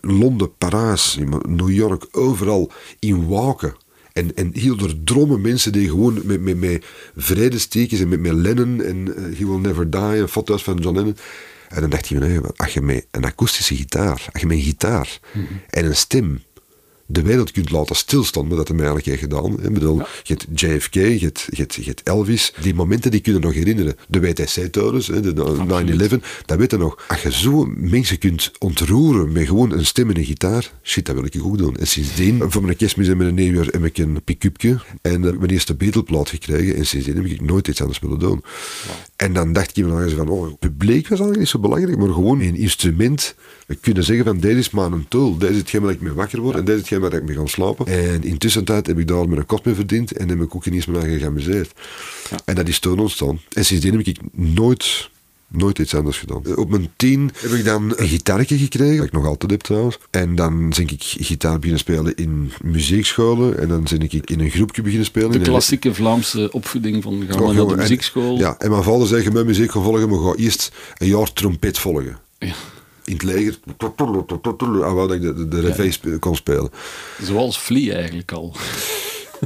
Londen, 0.00 0.56
Parijs, 0.56 1.18
New 1.46 1.70
York, 1.70 2.06
overal 2.12 2.70
in 2.98 3.28
waken 3.28 3.74
en, 4.20 4.34
en 4.34 4.50
heel 4.52 4.78
er 4.78 5.04
drommen 5.04 5.40
mensen 5.40 5.72
die 5.72 5.88
gewoon 5.88 6.20
met, 6.24 6.40
met, 6.40 6.60
met 6.60 6.84
vredestekens 7.16 8.00
en 8.00 8.08
met, 8.08 8.20
met 8.20 8.32
Lennon 8.32 8.82
en 8.82 8.96
uh, 8.96 9.38
He 9.38 9.46
Will 9.46 9.58
Never 9.58 9.90
Die 9.90 10.00
en 10.00 10.28
foto's 10.28 10.62
van 10.62 10.76
John 10.76 10.96
Lennon. 10.96 11.16
En 11.68 11.80
dan 11.80 11.90
dacht 11.90 12.08
je, 12.08 12.18
nee, 12.18 12.38
als 12.56 12.72
je 12.72 12.80
met 12.80 13.06
een 13.10 13.24
akoestische 13.24 13.76
gitaar, 13.76 14.28
als 14.32 14.40
je 14.40 14.46
met 14.46 14.56
een 14.56 14.62
gitaar 14.62 15.18
mm 15.32 15.46
-hmm. 15.46 15.60
en 15.70 15.84
een 15.84 15.96
stem 15.96 16.42
de 17.12 17.22
wereld 17.22 17.50
kunt 17.50 17.70
laten 17.70 17.96
stilstaan, 17.96 18.46
maar 18.46 18.56
dat 18.56 18.68
hem 18.68 18.76
eigenlijk 18.76 19.06
heeft 19.06 19.20
gedaan. 19.20 19.62
Ik 19.62 19.72
bedoel, 19.72 20.02
Je 20.22 20.34
hebt 20.34 20.60
JFK, 20.60 20.94
je 20.94 21.00
hebt, 21.00 21.46
je, 21.50 21.56
hebt, 21.56 21.74
je 21.74 21.84
hebt 21.84 22.02
Elvis. 22.02 22.52
Die 22.60 22.74
momenten 22.74 23.10
die 23.10 23.20
kunnen 23.20 23.42
nog 23.42 23.54
herinneren. 23.54 23.96
De 24.08 24.20
WTC-torens, 24.20 25.06
de 25.06 26.18
9-11, 26.20 26.44
dat 26.46 26.58
weten 26.58 26.78
nog. 26.78 27.04
Als 27.08 27.22
je 27.22 27.32
zo 27.32 27.64
mensen 27.76 28.18
kunt 28.18 28.50
ontroeren 28.58 29.32
met 29.32 29.46
gewoon 29.46 29.72
een 29.72 29.86
stem 29.86 30.10
en 30.10 30.16
een 30.16 30.24
gitaar, 30.24 30.72
shit, 30.82 31.06
dat 31.06 31.14
wil 31.14 31.24
ik 31.24 31.34
ook 31.42 31.58
doen. 31.58 31.76
En 31.76 31.86
sindsdien, 31.86 32.42
voor 32.50 32.62
mijn 32.62 32.76
kerstmis 32.76 33.08
en 33.08 33.16
mijn 33.16 33.34
nieuwjaar, 33.34 33.66
heb 33.66 33.84
ik 33.84 33.98
een 33.98 34.22
pick-upje 34.24 34.80
en 35.02 35.22
uh, 35.22 35.32
mijn 35.38 35.50
eerste 35.50 35.74
Beatle-plaat 35.74 36.28
gekregen. 36.28 36.76
En 36.76 36.86
sindsdien 36.86 37.16
heb 37.16 37.24
ik 37.24 37.40
nooit 37.40 37.68
iets 37.68 37.80
anders 37.80 37.98
willen 37.98 38.18
doen. 38.18 38.42
En 39.20 39.32
dan 39.32 39.52
dacht 39.52 39.76
ik 39.76 39.86
nog 39.86 40.02
eens 40.02 40.12
van, 40.12 40.28
oh, 40.28 40.46
het 40.46 40.58
publiek 40.58 41.08
was 41.08 41.18
eigenlijk 41.18 41.38
niet 41.38 41.48
zo 41.48 41.58
belangrijk, 41.58 41.98
maar 41.98 42.08
gewoon 42.08 42.40
een 42.40 42.56
instrument 42.56 43.34
kunnen 43.80 44.04
zeggen 44.04 44.24
van, 44.24 44.40
deze 44.40 44.58
is 44.58 44.70
maar 44.70 44.92
een 44.92 45.08
tool. 45.08 45.38
Deze 45.38 45.52
is 45.52 45.58
hetgeen 45.58 45.82
waar 45.82 45.92
ik 45.92 46.00
mee 46.00 46.12
wakker 46.12 46.40
word 46.40 46.56
en 46.56 46.64
deze 46.64 46.76
is 46.76 46.80
hetgeen 46.80 47.00
waar 47.00 47.12
ik 47.12 47.22
mee 47.22 47.36
ga 47.36 47.46
slapen. 47.46 47.86
En 47.86 48.22
intussen 48.22 48.64
tijd 48.64 48.86
heb 48.86 48.98
ik 48.98 49.08
daar 49.08 49.28
mijn 49.28 49.46
kost 49.46 49.64
mee 49.64 49.74
verdiend 49.74 50.12
en 50.12 50.28
heb 50.28 50.40
ik 50.40 50.54
ook 50.54 50.64
ineens 50.64 50.86
mee 50.86 51.18
geamuseerd. 51.18 51.72
Ja. 52.30 52.36
En 52.44 52.54
dat 52.54 52.68
is 52.68 52.78
toen 52.78 52.98
ontstaan. 52.98 53.40
En 53.52 53.64
sindsdien 53.64 53.96
heb 53.96 54.06
ik 54.06 54.18
nooit 54.32 55.10
nooit 55.50 55.78
iets 55.78 55.94
anders 55.94 56.18
gedaan. 56.18 56.56
Op 56.56 56.70
mijn 56.70 56.90
tien 56.96 57.30
heb 57.34 57.50
ik 57.50 57.64
dan 57.64 57.92
een 57.96 58.08
gitaartje 58.08 58.58
gekregen, 58.58 58.96
dat 58.96 59.06
ik 59.06 59.12
nog 59.12 59.26
altijd 59.26 59.50
heb 59.50 59.60
trouwens. 59.60 59.98
En 60.10 60.34
dan 60.34 60.68
ben 60.68 60.88
ik 60.88 61.02
gitaar 61.02 61.54
beginnen 61.54 61.78
spelen 61.78 62.14
in 62.14 62.52
muziekscholen. 62.62 63.58
En 63.58 63.68
dan 63.68 63.86
ben 63.90 64.02
ik 64.02 64.12
in 64.12 64.40
een 64.40 64.50
groepje 64.50 64.82
beginnen 64.82 65.06
spelen. 65.06 65.32
De 65.32 65.40
klassieke 65.40 65.94
Vlaamse 65.94 66.52
opvoeding 66.52 67.02
van 67.02 67.24
gaan 67.28 67.54
naar 67.54 67.66
de 67.66 67.76
muziekschool. 67.76 68.38
ja, 68.38 68.58
en 68.58 68.70
mijn 68.70 68.82
vader 68.82 69.06
zei, 69.06 69.22
je 69.22 69.30
met 69.30 69.46
muziek 69.46 69.70
gaan 69.70 69.82
volgen, 69.82 70.08
maar 70.08 70.18
ga 70.18 70.34
eerst 70.34 70.72
een 70.96 71.08
jaar 71.08 71.32
trompet 71.32 71.78
volgen. 71.78 72.18
Ja 72.38 72.54
in 73.10 73.12
het 73.12 73.22
leger. 73.22 73.58
Ah, 73.96 74.92
wou 74.92 75.08
dat 75.08 75.16
ik 75.16 75.22
de, 75.22 75.34
de, 75.34 75.48
de 75.48 75.60
revés 75.60 76.00
ja. 76.02 76.18
kon 76.18 76.36
spelen. 76.36 76.70
Zoals 77.22 77.58
Flea 77.58 77.94
eigenlijk 77.94 78.32
al. 78.32 78.54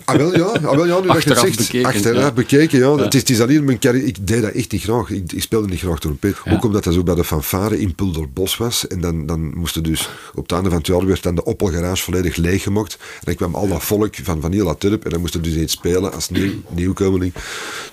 Ah, 0.05 0.17
wel 0.17 0.37
ja, 0.37 0.45
ah, 0.45 0.63
wel, 0.63 0.87
ja 0.87 1.01
nu 1.01 1.09
achteraf 1.09 1.25
dat 1.25 1.49
je 1.49 1.55
zegt, 1.55 1.57
bekeken, 1.57 1.89
achteraf 1.89 2.23
ja. 2.23 2.33
bekeken, 2.33 2.79
ja. 2.79 2.89
ja. 2.89 2.97
Het, 2.97 3.15
is, 3.15 3.21
het 3.21 3.31
is 3.31 3.41
alleen 3.41 3.65
mijn 3.65 3.79
carrière, 3.79 4.07
ik 4.07 4.27
deed 4.27 4.43
dat 4.43 4.51
echt 4.51 4.73
niet 4.73 4.83
graag. 4.83 5.11
Ik, 5.11 5.33
ik 5.33 5.43
speelde 5.43 5.69
niet 5.69 5.79
graag 5.79 5.99
trompet. 5.99 6.37
Ja. 6.45 6.53
Ook 6.53 6.65
omdat 6.65 6.85
dat 6.85 6.95
zo 6.95 7.03
bij 7.03 7.15
de 7.15 7.25
fanfare 7.25 7.81
in 7.81 7.95
Pulderbos 7.95 8.57
was. 8.57 8.87
En 8.87 9.01
dan, 9.01 9.27
dan 9.27 9.57
moesten 9.57 9.83
dus, 9.83 10.09
op 10.35 10.43
het 10.43 10.53
einde 10.53 10.69
van 10.69 10.79
het 10.79 10.87
jaar 10.87 11.07
werd 11.07 11.23
dan 11.23 11.35
de 11.35 11.45
Oppelgarage 11.45 12.03
volledig 12.03 12.37
leeggemokt. 12.37 12.93
En 13.01 13.21
dan 13.25 13.35
kwam 13.35 13.55
al 13.55 13.69
dat 13.69 13.85
volk 13.85 14.15
van, 14.23 14.41
van 14.41 14.53
heel 14.53 14.67
dat 14.67 14.81
turp. 14.81 15.05
En 15.05 15.11
dan 15.11 15.21
moesten 15.21 15.43
dus 15.43 15.55
iets 15.55 15.73
spelen 15.73 16.13
als 16.13 16.29
nieuw, 16.29 16.53
nieuwkomeling. 16.69 17.33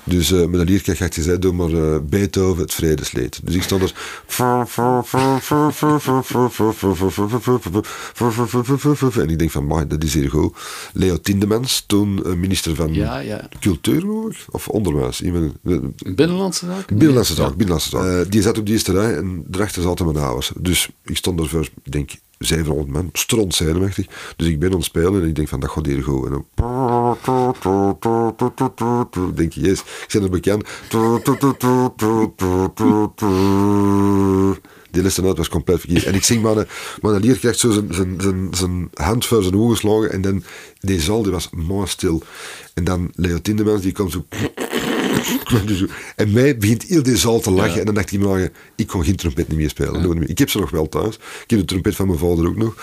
Dus 0.03 0.31
uh, 0.31 0.45
mijn 0.45 0.65
leerkracht 0.67 0.99
had 0.99 1.13
gezegd, 1.13 1.41
doe 1.41 1.53
maar 1.53 1.69
uh, 1.69 1.97
Beethoven, 2.03 2.61
het 2.61 2.73
Vredesleed. 2.73 3.39
Dus 3.43 3.55
ik 3.55 3.63
stond 3.63 3.81
er... 3.81 3.93
En 9.17 9.29
ik 9.29 9.39
denk 9.39 9.51
van, 9.51 9.65
man, 9.65 9.87
dat 9.87 10.03
is 10.03 10.13
hier 10.13 10.29
goed. 10.29 10.57
Leo 10.93 11.17
Tindemans, 11.21 11.83
toen 11.91 12.39
minister 12.39 12.75
van 12.75 12.93
ja, 12.93 13.17
ja. 13.19 13.49
Cultuur 13.59 14.03
of 14.49 14.67
onderwijs. 14.67 15.21
Iemand, 15.21 15.53
Binnenlandse 16.15 16.65
zaken? 16.65 16.97
Binnenlandse 16.97 17.33
zaken. 17.33 17.57
Binnenlandse 17.57 17.89
zaken. 17.89 18.19
Uh, 18.19 18.25
die 18.29 18.41
zat 18.41 18.57
op 18.57 18.65
die 18.65 18.73
eerste 18.73 18.91
rij 18.91 19.15
en 19.15 19.43
daarachter 19.47 19.81
zaten 19.81 20.05
mijn 20.05 20.17
ouders. 20.17 20.51
Dus 20.59 20.89
ik 21.03 21.17
stond 21.17 21.39
er 21.39 21.49
voor, 21.49 21.67
ik 21.83 21.91
denk, 21.91 22.11
700 22.37 22.87
man, 22.87 23.09
stront 23.13 23.55
zenuwachtig. 23.55 24.07
Dus 24.35 24.47
ik 24.47 24.59
ben 24.59 24.69
aan 24.69 24.75
het 24.75 24.85
spelen 24.85 25.21
en 25.21 25.27
ik 25.27 25.35
denk 25.35 25.47
van, 25.47 25.59
dat 25.59 25.69
gaat 25.69 25.85
hier 25.85 26.03
goed. 26.03 26.25
En 26.25 26.31
dan... 26.31 26.45
Ik 29.29 29.37
denk, 29.37 29.53
yes, 29.53 29.79
ik 29.79 30.09
ben 30.11 30.23
er 30.23 30.29
bekend. 30.29 30.67
Die 34.91 35.01
lessenuit 35.01 35.37
was 35.37 35.49
compleet 35.49 35.79
verkeerd. 35.79 36.03
En 36.03 36.13
ik 36.13 36.23
zing 36.23 36.41
maar, 36.41 36.67
maar 37.01 37.13
een 37.13 37.23
leerkracht 37.23 37.59
zo 37.59 37.71
zijn, 37.71 37.93
zijn, 37.93 38.15
zijn, 38.21 38.47
zijn 38.51 38.89
hand 38.93 39.25
voor 39.25 39.43
zijn 39.43 39.55
ogen 39.55 39.75
geslagen 39.75 40.11
en 40.11 40.21
dan 40.21 40.43
die 40.79 41.01
zaal 41.01 41.23
die 41.23 41.31
was 41.31 41.49
mooi 41.51 41.87
stil. 41.87 42.23
En 42.73 42.83
dan 42.83 43.11
Leo 43.15 43.41
Tindemans 43.41 43.81
die 43.81 43.91
kwam 43.91 44.09
zo... 44.09 44.25
En 46.15 46.31
mij 46.31 46.57
begint 46.57 46.83
heel 46.83 47.03
die 47.03 47.17
zaal 47.17 47.39
te 47.39 47.51
lachen. 47.51 47.73
Ja. 47.73 47.79
En 47.79 47.85
dan 47.85 47.95
dacht 47.95 48.11
ik 48.11 48.19
me, 48.19 48.51
ik 48.75 48.87
kon 48.87 49.03
geen 49.03 49.15
trompet 49.15 49.47
niet 49.47 49.57
meer 49.57 49.69
spelen. 49.69 50.19
Ja. 50.19 50.25
Ik 50.25 50.37
heb 50.37 50.49
ze 50.49 50.59
nog 50.59 50.69
wel 50.69 50.89
thuis. 50.89 51.15
Ik 51.15 51.49
heb 51.49 51.59
de 51.59 51.65
trompet 51.65 51.95
van 51.95 52.07
mijn 52.07 52.19
vader 52.19 52.47
ook 52.47 52.57
nog 52.57 52.75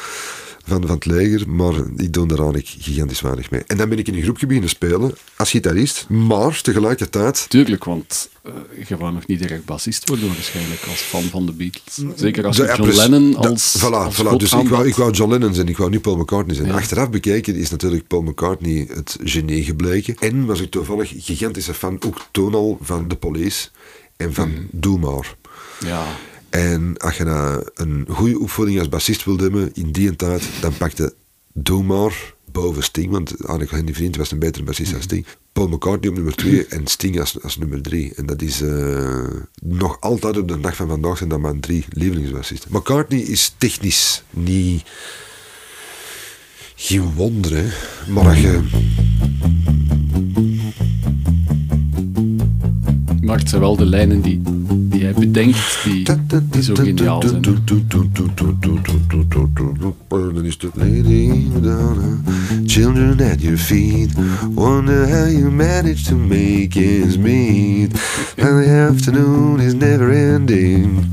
van, 0.69 0.87
van 0.87 0.95
het 0.95 1.07
leger, 1.07 1.51
maar 1.51 1.75
ik 1.97 2.13
doe 2.13 2.27
daar 2.27 2.39
eigenlijk 2.39 2.69
gigantisch 2.79 3.21
weinig 3.21 3.51
mee. 3.51 3.63
En 3.67 3.77
dan 3.77 3.89
ben 3.89 3.99
ik 3.99 4.09
in 4.09 4.15
een 4.15 4.23
groepje 4.23 4.47
beginnen 4.47 4.71
spelen 4.71 5.15
als 5.37 5.51
gitarist, 5.51 6.09
maar 6.09 6.61
tegelijkertijd... 6.63 7.47
Tuurlijk, 7.49 7.85
want 7.85 8.29
uh, 8.47 8.53
je 8.89 8.97
wou 8.97 9.13
nog 9.13 9.27
niet 9.27 9.39
direct 9.39 9.65
bassist 9.65 10.09
worden 10.09 10.27
waarschijnlijk 10.27 10.81
als 10.89 11.01
fan 11.01 11.23
van 11.23 11.47
de 11.47 11.53
Beatles. 11.53 12.01
Zeker 12.17 12.47
als 12.47 12.57
de, 12.57 12.75
John 12.77 12.97
Lennon 12.97 13.37
als, 13.37 13.73
da, 13.73 13.89
voilà, 13.89 13.93
als 13.93 14.23
voilà. 14.23 14.37
Dus 14.37 14.53
ik 14.53 14.69
wou, 14.69 14.87
ik 14.87 14.95
wou 14.95 15.13
John 15.13 15.31
Lennon 15.31 15.55
zijn, 15.55 15.69
ik 15.69 15.77
wou 15.77 15.91
niet 15.91 16.03
Paul 16.03 16.17
McCartney 16.17 16.55
zijn. 16.57 16.69
Ja. 16.69 16.75
Achteraf 16.75 17.11
bekeken 17.11 17.55
is 17.55 17.71
natuurlijk 17.71 18.07
Paul 18.07 18.23
McCartney 18.23 18.87
het 18.95 19.19
genie 19.23 19.65
gebleken. 19.65 20.17
En 20.19 20.47
was 20.47 20.61
ik 20.61 20.71
toevallig 20.71 21.13
gigantische 21.17 21.75
fan, 21.75 22.03
ook 22.07 22.27
toen 22.31 22.55
al, 22.55 22.79
van 22.81 23.09
The 23.09 23.17
Police 23.17 23.69
en 24.17 24.35
van 24.35 24.49
mm. 24.49 24.69
Doe 24.71 24.99
Maar. 24.99 25.37
Ja. 25.81 26.07
En 26.51 26.97
als 26.97 27.17
je 27.17 27.25
nou 27.25 27.69
een 27.75 28.07
goede 28.11 28.39
opvoeding 28.39 28.79
als 28.79 28.89
bassist 28.89 29.25
wilde 29.25 29.43
hebben 29.43 29.71
in 29.75 29.93
die 29.93 30.17
tijd, 30.17 30.43
dan 30.61 30.77
pakte 30.77 31.15
Doe 31.53 31.83
maar 31.83 32.35
boven 32.53 32.83
Sting, 32.83 33.11
want 33.11 33.47
Annika 33.47 33.77
Henry 33.77 33.95
Vriend 33.95 34.17
was 34.17 34.31
een 34.31 34.39
betere 34.39 34.65
bassist 34.65 34.93
dan 34.93 35.03
Sting. 35.03 35.27
Paul 35.53 35.69
McCartney 35.69 36.09
op 36.09 36.15
nummer 36.15 36.35
2 36.35 36.67
en 36.67 36.87
Sting 36.87 37.21
als, 37.21 37.43
als 37.43 37.57
nummer 37.57 37.83
3. 37.83 38.13
En 38.15 38.27
dat 38.27 38.43
is 38.43 38.63
uh, 38.63 39.25
nog 39.63 40.01
altijd 40.01 40.37
op 40.39 40.49
de 40.49 40.61
dag 40.61 40.77
van 40.77 40.89
vandaag 40.89 41.17
zijn 41.17 41.29
dat 41.29 41.41
mijn 41.41 41.61
drie 41.61 41.85
lievelingsbassisten. 41.91 42.71
McCartney 42.73 43.21
is 43.21 43.55
technisch 43.59 44.23
niet 44.31 44.85
geen 46.75 47.15
wonder, 47.15 47.57
hè. 47.57 47.67
maar 48.13 48.29
als 48.29 48.41
je... 48.41 48.61
Maakt 53.21 53.49
ze 53.49 53.59
wel 53.59 53.77
de 53.77 53.85
lijnen 53.85 54.21
die, 54.21 54.43
hij 55.15 55.27
bedenkt 55.27 55.79
die, 55.85 56.07
die 56.51 56.63
zo 56.63 56.75
geniaal 56.75 57.23
zijn. 57.23 57.43
Dan 60.09 60.45
is 60.45 60.57
het 60.61 60.71
Lady 60.75 61.49
Madonna, 61.53 62.21
children 62.67 63.21
at 63.31 63.41
your 63.41 63.59
feet. 63.59 64.11
Wonder 64.55 65.09
how 65.09 65.31
you 65.31 65.51
manage 65.51 66.03
to 66.03 66.17
make 66.17 66.71
ends 66.75 67.17
meet. 67.17 67.93
And 68.37 68.65
the 68.65 68.89
afternoon 68.91 69.61
is 69.61 69.75
never 69.75 70.11
ending. 70.11 71.05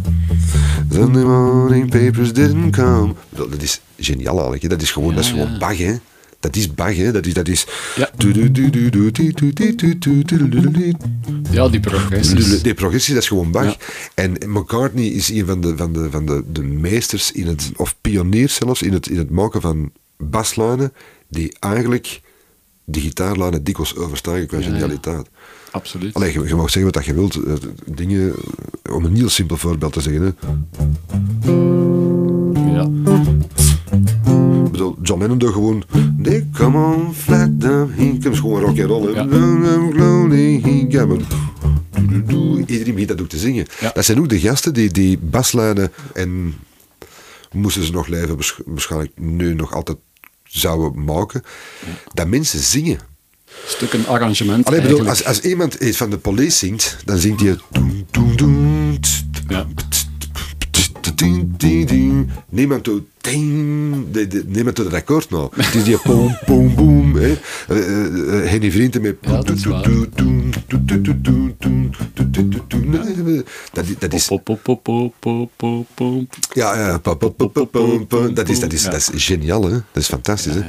Sunday 0.92 1.24
morning 1.24 1.90
papers 1.90 2.34
didn't 2.34 2.72
come. 2.72 3.14
Dat 3.30 3.62
is 3.62 3.82
geniaal 4.00 4.36
eigenlijk. 4.36 4.70
Dat 4.70 4.82
is 4.82 4.92
gewoon, 4.92 5.16
dat 5.16 5.24
is 5.24 5.30
gewoon 5.30 5.60
Bach, 5.60 5.78
hè. 5.78 5.96
Dat 6.46 6.56
is 6.56 6.74
Bach, 6.74 6.96
hè. 6.96 7.12
Dat 7.12 7.26
is... 7.26 7.34
Dat 7.34 7.48
is 7.48 7.66
Ja. 7.96 8.10
Ja, 11.52 11.70
die 11.70 11.80
progressies. 11.80 12.62
Die 12.62 12.74
progressie, 12.74 13.14
dat 13.14 13.24
is 13.24 13.30
gewoon 13.30 13.52
Bach. 13.52 13.66
Ja. 13.66 13.76
En 14.14 14.38
McCartney 14.46 15.06
is 15.06 15.30
een 15.30 15.46
van 15.46 15.62
de, 15.62 15.78
van 15.78 15.94
de, 15.94 16.08
van 16.12 16.26
de, 16.26 16.44
de 16.52 16.62
meesters 16.64 17.32
in 17.32 17.48
het, 17.48 17.72
of 17.76 17.96
pioniers 18.02 18.56
zelfs, 18.56 18.82
in 18.82 18.94
het, 18.94 19.08
in 19.10 19.18
het 19.18 19.30
maken 19.30 19.62
van 19.62 19.92
baslijnen 20.18 20.94
die 21.28 21.56
eigenlijk 21.60 22.22
de 22.84 23.00
gitaarlijnen 23.00 23.64
dikwijls 23.64 23.96
overstijgen 23.96 24.48
qua 24.48 24.58
ja. 24.58 24.64
genialiteit. 24.64 25.28
Absoluut. 25.72 26.14
Allee, 26.14 26.34
je, 26.34 26.48
je 26.48 26.56
mag 26.56 26.70
zeggen 26.70 26.92
wat 26.94 27.06
je 27.06 27.14
wilt. 27.14 27.36
eh, 27.36 27.54
Dingen, 27.86 28.34
om 28.92 29.06
een 29.06 29.16
heel 29.16 29.30
simpel 29.30 29.58
voorbeeld 29.58 29.94
te 29.94 30.02
zeggen. 30.02 30.22
Hè. 30.24 30.32
Ja. 32.76 32.90
Bedoel, 34.76 34.98
John 35.02 35.20
Lennon 35.20 35.38
doet 35.38 35.54
gewoon... 35.54 35.84
They 36.24 36.48
come 36.54 36.78
on 36.78 37.14
flat 37.14 37.62
down, 37.62 37.92
he 37.98 38.18
comes 38.22 38.40
gewoon 38.40 38.62
rock 38.62 38.80
and 38.80 38.90
roll. 38.90 39.14
Ja. 39.14 39.26
Lonely, 39.26 40.60
he 40.62 40.88
come 40.98 41.20
Iedereen 42.66 42.94
begint 42.94 43.08
dat 43.08 43.22
ook 43.22 43.30
te 43.30 43.38
zingen. 43.38 43.66
Ja. 43.80 43.92
Dat 43.94 44.06
zijn 44.06 44.20
ook 44.20 44.30
de 44.30 44.40
gasten 44.40 44.74
die 44.74 44.92
die 44.92 45.18
baslijnen 45.18 45.92
en 46.14 46.56
moesten 47.52 47.84
ze 47.84 47.92
nog 47.92 48.08
leven, 48.08 48.36
waarsch- 48.36 48.60
waarschijnlijk 48.66 49.12
nu 49.16 49.54
nog 49.54 49.74
altijd 49.74 49.98
zouden 50.44 51.04
maken. 51.04 51.44
Dat 52.14 52.28
mensen 52.28 52.60
zingen. 52.60 53.00
Stukken 53.66 54.06
arrangement 54.08 54.66
Allee, 54.66 54.82
bedoel, 54.82 55.08
als, 55.08 55.26
als 55.26 55.42
iemand 55.42 55.74
iets 55.74 55.98
van 55.98 56.10
de 56.10 56.18
police 56.18 56.58
zingt, 56.58 56.98
dan 57.06 57.18
zingt 57.18 57.42
hij... 57.42 57.58
doen, 61.16 61.54
tst, 61.58 61.90
Ja. 61.90 62.26
Niemand 62.50 62.84
doet 62.84 63.04
ding, 63.22 64.12
de- 64.12 64.28
de- 64.28 64.44
niemand 64.48 64.76
doet 64.76 64.86
het 64.86 64.94
akkoord 64.96 65.30
nou. 65.30 65.50
Het 65.56 65.76
is 65.76 65.84
die 65.84 65.98
boom, 66.04 66.38
boom, 66.46 66.76
boom. 66.76 67.16
hè. 67.16 67.22
Eh, 67.68 67.78
eh, 67.78 68.44
eh, 68.44 68.50
Henny 68.50 68.72
Vrienden 68.72 69.02
met... 69.02 69.18
Ja, 69.22 69.32
dat. 69.32 69.48
Dat 73.74 74.14
is-. 74.14 74.28
Ja, 76.54 76.78
ja. 76.88 77.00
Dat 78.34 78.50
is, 78.50 78.60
dat 78.60 78.74
is, 78.74 78.84
dat 78.84 79.12
is 79.14 79.26
geniaal, 79.26 79.64
hè. 79.64 79.70
Dat 79.72 79.84
is 79.94 80.08
fantastisch, 80.08 80.54
hè. 80.54 80.62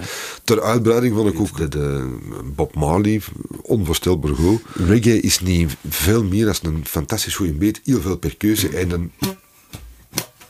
Ter 0.44 0.62
uitbreiding 0.62 1.14
vond 1.14 1.32
ik 1.32 1.40
ook 1.40 1.56
de, 1.56 1.68
de 1.68 2.16
Bob 2.54 2.74
Marley 2.74 3.20
onvoorstelbaar 3.62 4.34
goed. 4.34 4.62
Reggae 4.74 5.20
is 5.20 5.40
niet 5.40 5.76
veel 5.88 6.24
meer 6.24 6.44
dan 6.44 6.74
een 6.74 6.84
fantastisch 6.86 7.34
goede 7.34 7.52
beat, 7.52 7.80
heel 7.84 8.00
veel 8.00 8.16
percussie 8.16 8.76
en 8.76 8.90
een, 8.90 9.12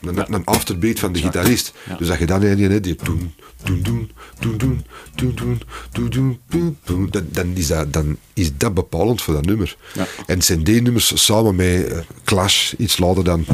een, 0.01 0.33
een 0.33 0.45
afterbeat 0.45 0.99
van 0.99 1.11
de 1.11 1.19
gitarist. 1.19 1.73
Ja. 1.89 1.95
Dus 1.95 2.07
dat 2.07 2.19
je 2.19 2.25
dan 2.25 2.41
een 2.41 2.71
hè, 2.71 2.79
die 2.79 2.95
doen, 3.03 3.33
doen, 3.63 3.81
doen, 3.81 4.11
doen, 4.39 4.57
doen, 4.57 4.83
doen, 5.15 5.35
doen, 5.35 5.61
doen, 6.09 6.39
doen, 6.49 6.77
doen, 6.83 7.07
dan, 7.09 7.27
dan, 7.31 7.51
is 7.55 7.67
dat, 7.67 7.93
dan 7.93 8.17
is 8.33 8.57
dat 8.57 8.73
bepalend 8.73 9.21
voor 9.21 9.33
dat 9.33 9.45
nummer. 9.45 9.77
Ja. 9.93 10.07
En 10.25 10.35
het 10.35 10.45
zijn 10.45 10.63
die 10.63 10.81
nummers 10.81 11.25
samen 11.25 11.55
met 11.55 11.87
eh, 11.87 11.97
Clash, 12.23 12.73
iets 12.73 12.97
later 12.97 13.23
dan 13.23 13.45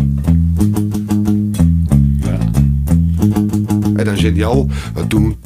En 4.07 4.15
dan. 5.07 5.37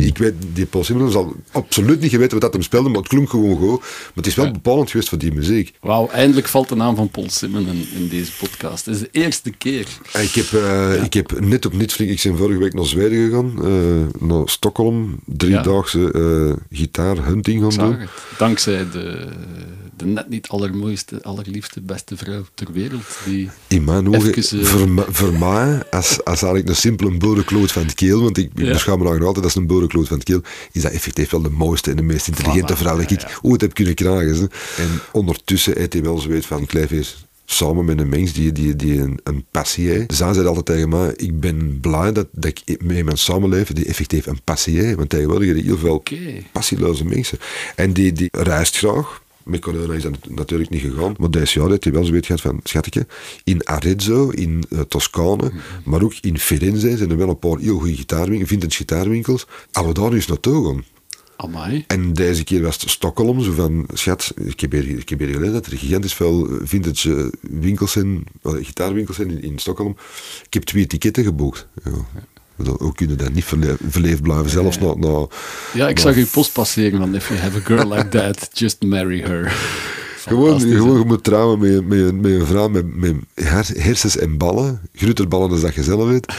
Ik 0.00 0.18
weet, 0.18 0.34
die 0.52 0.66
Paul 0.66 0.84
Simon 0.84 1.10
zal 1.10 1.34
absoluut 1.52 2.00
niet 2.00 2.10
geweten 2.10 2.32
wat 2.32 2.40
dat 2.40 2.52
hem 2.52 2.62
speelde, 2.62 2.88
maar 2.88 2.98
het 2.98 3.08
klonk 3.08 3.30
gewoon 3.30 3.56
goed. 3.58 3.80
Maar 3.80 4.10
het 4.14 4.26
is 4.26 4.34
wel 4.34 4.50
bepalend 4.50 4.90
geweest 4.90 5.08
voor 5.08 5.18
die 5.18 5.32
muziek. 5.32 5.72
Wauw, 5.80 6.08
eindelijk 6.08 6.48
valt 6.48 6.68
de 6.68 6.74
naam 6.74 6.96
van 6.96 7.08
Paul 7.08 7.30
Simon 7.30 7.66
in, 7.68 7.86
in 7.94 8.08
deze 8.08 8.32
podcast. 8.38 8.84
Het 8.86 8.94
is 8.94 9.00
de 9.00 9.08
eerste 9.12 9.50
keer. 9.50 9.86
Ik, 10.22 10.30
heb, 10.34 10.52
eh, 10.52 11.02
ik 11.04 11.12
heb 11.14 11.40
net 11.40 11.66
op 11.66 11.72
Netflix, 11.72 12.24
ik 12.24 12.30
ben 12.30 12.40
vorige 12.40 12.58
week 12.58 12.74
naar 12.74 12.86
Zweden 12.86 13.28
gegaan, 13.30 13.64
eh, 13.64 14.28
naar 14.28 14.48
Stockholm, 14.48 15.18
driedaagse 15.26 16.10
eh 16.12 16.78
gitaar 16.78 17.24
hunting 17.26 17.58
gaan 17.60 17.68
Ik 17.70 17.74
zag 17.74 17.90
doen. 17.90 17.98
het. 18.00 18.10
Dankzij 18.38 18.86
de, 18.92 19.28
de 19.96 20.04
net 20.06 20.28
niet 20.28 20.48
allermooiste, 20.48 21.22
allerliefste, 21.22 21.80
beste 21.80 22.16
vrouw 22.16 22.42
ter 22.54 22.66
wereld. 22.72 23.02
Die 23.24 23.50
In 23.68 23.84
mijn 23.84 24.08
ogen, 24.08 24.34
Even, 24.34 24.58
eh, 24.60 24.64
voor, 24.64 24.88
me- 24.88 25.06
voor 25.08 25.32
mij, 25.32 25.82
als, 25.90 26.24
als 26.24 26.42
eigenlijk 26.42 26.66
een 26.72 26.78
simpele 26.80 27.10
borenkloot 27.16 27.72
van 27.72 27.82
het 27.82 27.94
keel, 27.94 28.22
want 28.22 28.38
ik, 28.38 28.50
Ja. 28.54 28.72
beschouw 28.72 28.96
me 28.96 29.04
nog 29.04 29.26
altijd 29.26 29.44
als 29.44 29.54
een 29.54 29.66
borenkloot 29.66 30.08
van 30.08 30.16
het 30.16 30.26
keel, 30.26 30.40
is 30.72 30.82
dat 30.82 30.92
effectief 30.92 31.30
wel 31.30 31.42
de 31.42 31.50
mooiste 31.50 31.90
en 31.90 31.96
de 31.96 32.02
meest 32.02 32.28
intelligente 32.28 32.74
Voilà, 32.74 32.78
vrouw 32.78 32.96
dat 32.96 33.10
ja, 33.10 33.16
ik 33.28 33.38
ooit 33.42 33.60
heb 33.60 33.74
kunnen 33.74 33.94
krijgen. 33.94 34.34
Ze. 34.36 34.48
En 34.76 34.88
ondertussen 35.12 35.78
heeft 35.78 35.92
hij 35.92 36.02
wel 36.02 36.18
zoiets 36.18 36.46
van, 36.46 36.62
ik 36.62 36.72
leef 36.72 36.90
eens 36.90 37.24
samen 37.44 37.84
met 37.84 37.98
een 38.00 38.08
mens 38.08 38.32
die, 38.32 38.52
die, 38.52 38.76
die 38.76 39.00
een, 39.00 39.20
een 39.24 39.44
passie 39.50 39.88
heeft. 39.88 40.14
Zij 40.14 40.32
zei 40.34 40.46
altijd 40.46 40.66
tegen 40.66 40.88
mij, 40.88 41.12
ik 41.16 41.40
ben 41.40 41.78
blij 41.80 42.12
dat, 42.12 42.26
dat 42.32 42.60
ik 42.64 42.82
met 42.82 42.96
iemand 42.96 43.18
samenleef 43.18 43.72
die 43.72 43.84
effectief 43.86 44.26
een 44.26 44.42
passie 44.44 44.80
heeft, 44.80 44.96
want 44.96 45.08
tegenwoordig 45.08 45.48
heb 45.48 45.56
je 45.56 45.62
heel 45.62 45.78
veel 45.78 45.94
Oké. 45.94 46.16
passieloze 46.52 47.04
mensen. 47.04 47.38
En 47.76 47.92
die, 47.92 48.12
die 48.12 48.28
reist 48.30 48.76
graag. 48.76 49.21
Met 49.44 49.60
corona 49.60 49.94
is 49.94 50.02
dat 50.02 50.28
natuurlijk 50.28 50.70
niet 50.70 50.80
gegaan. 50.80 51.14
Maar 51.18 51.30
deze 51.30 51.60
jaar 51.60 51.68
heeft 51.68 51.84
hij 51.84 51.92
wel 51.92 52.04
zoiets 52.04 52.26
gehad 52.26 52.42
van, 52.42 52.60
schatje, 52.62 53.06
in 53.44 53.66
Arezzo, 53.66 54.28
in 54.28 54.64
eh, 54.70 54.80
Toscane, 54.80 55.52
maar 55.84 56.02
ook 56.02 56.14
in 56.20 56.38
Firenze 56.38 56.96
zijn 56.96 57.10
er 57.10 57.16
wel 57.16 57.28
een 57.28 57.38
paar 57.38 57.58
heel 57.58 57.78
goede 57.78 57.96
gitaarwinkels, 57.96 58.48
vintage 58.48 58.76
gitaarwinkels. 58.76 59.46
Als 59.72 59.86
we 59.86 59.92
daar 59.92 60.12
eens 60.12 60.26
naartoe 60.26 60.66
gaan. 60.66 60.84
Amai. 61.36 61.84
En 61.86 62.12
deze 62.12 62.44
keer 62.44 62.62
was 62.62 62.80
het 62.80 62.90
Stockholm, 62.90 63.40
zo 63.42 63.52
van, 63.52 63.86
schat, 63.92 64.34
ik 64.44 64.60
heb 64.60 64.72
hier, 64.72 64.88
ik 64.88 65.08
heb 65.08 65.18
hier 65.18 65.28
gelezen 65.28 65.52
dat 65.52 65.66
er 65.66 65.78
gigantisch 65.78 66.14
veel 66.14 66.48
eh, 66.48 66.56
vintage 66.62 67.14
eh, 67.14 67.26
winkels 67.40 67.92
zijn, 67.92 68.24
gitaarwinkels 68.42 69.16
zijn 69.16 69.30
in, 69.30 69.42
in 69.42 69.58
Stockholm. 69.58 69.96
Ik 70.46 70.54
heb 70.54 70.62
twee 70.62 70.86
ticketten 70.86 71.24
geboekt. 71.24 71.66
Ja. 71.84 72.06
Ook 72.78 72.96
kunnen 72.96 73.18
dat 73.18 73.32
niet 73.32 73.44
verle- 73.44 73.76
verleefd 73.88 74.22
blijven, 74.22 74.50
zelfs 74.50 74.78
na, 74.78 75.26
Ja, 75.74 75.88
ik 75.88 75.98
zag 75.98 76.14
uw 76.14 76.26
post 76.26 76.52
passeren 76.52 76.98
van 76.98 77.14
if 77.14 77.28
you 77.28 77.40
have 77.40 77.58
a 77.58 77.60
girl 77.60 77.88
like 77.94 78.08
that, 78.08 78.48
just 78.60 78.82
marry 78.82 79.20
her. 79.20 79.52
Gewoon, 80.26 80.60
gewoon 80.60 80.98
je 80.98 81.04
moet 81.04 81.24
trouwen 81.24 81.58
met, 81.58 81.86
met, 81.88 82.20
met 82.20 82.32
een 82.32 82.46
vrouw 82.46 82.68
met, 82.68 82.96
met 82.96 83.14
her- 83.34 83.70
hersens 83.76 84.16
en 84.18 84.36
ballen. 84.38 84.80
Groter 84.94 85.28
ballen 85.28 85.50
dan 85.50 85.60
dat 85.60 85.74
je 85.74 85.82
zelf 85.82 86.08
weet. 86.08 86.26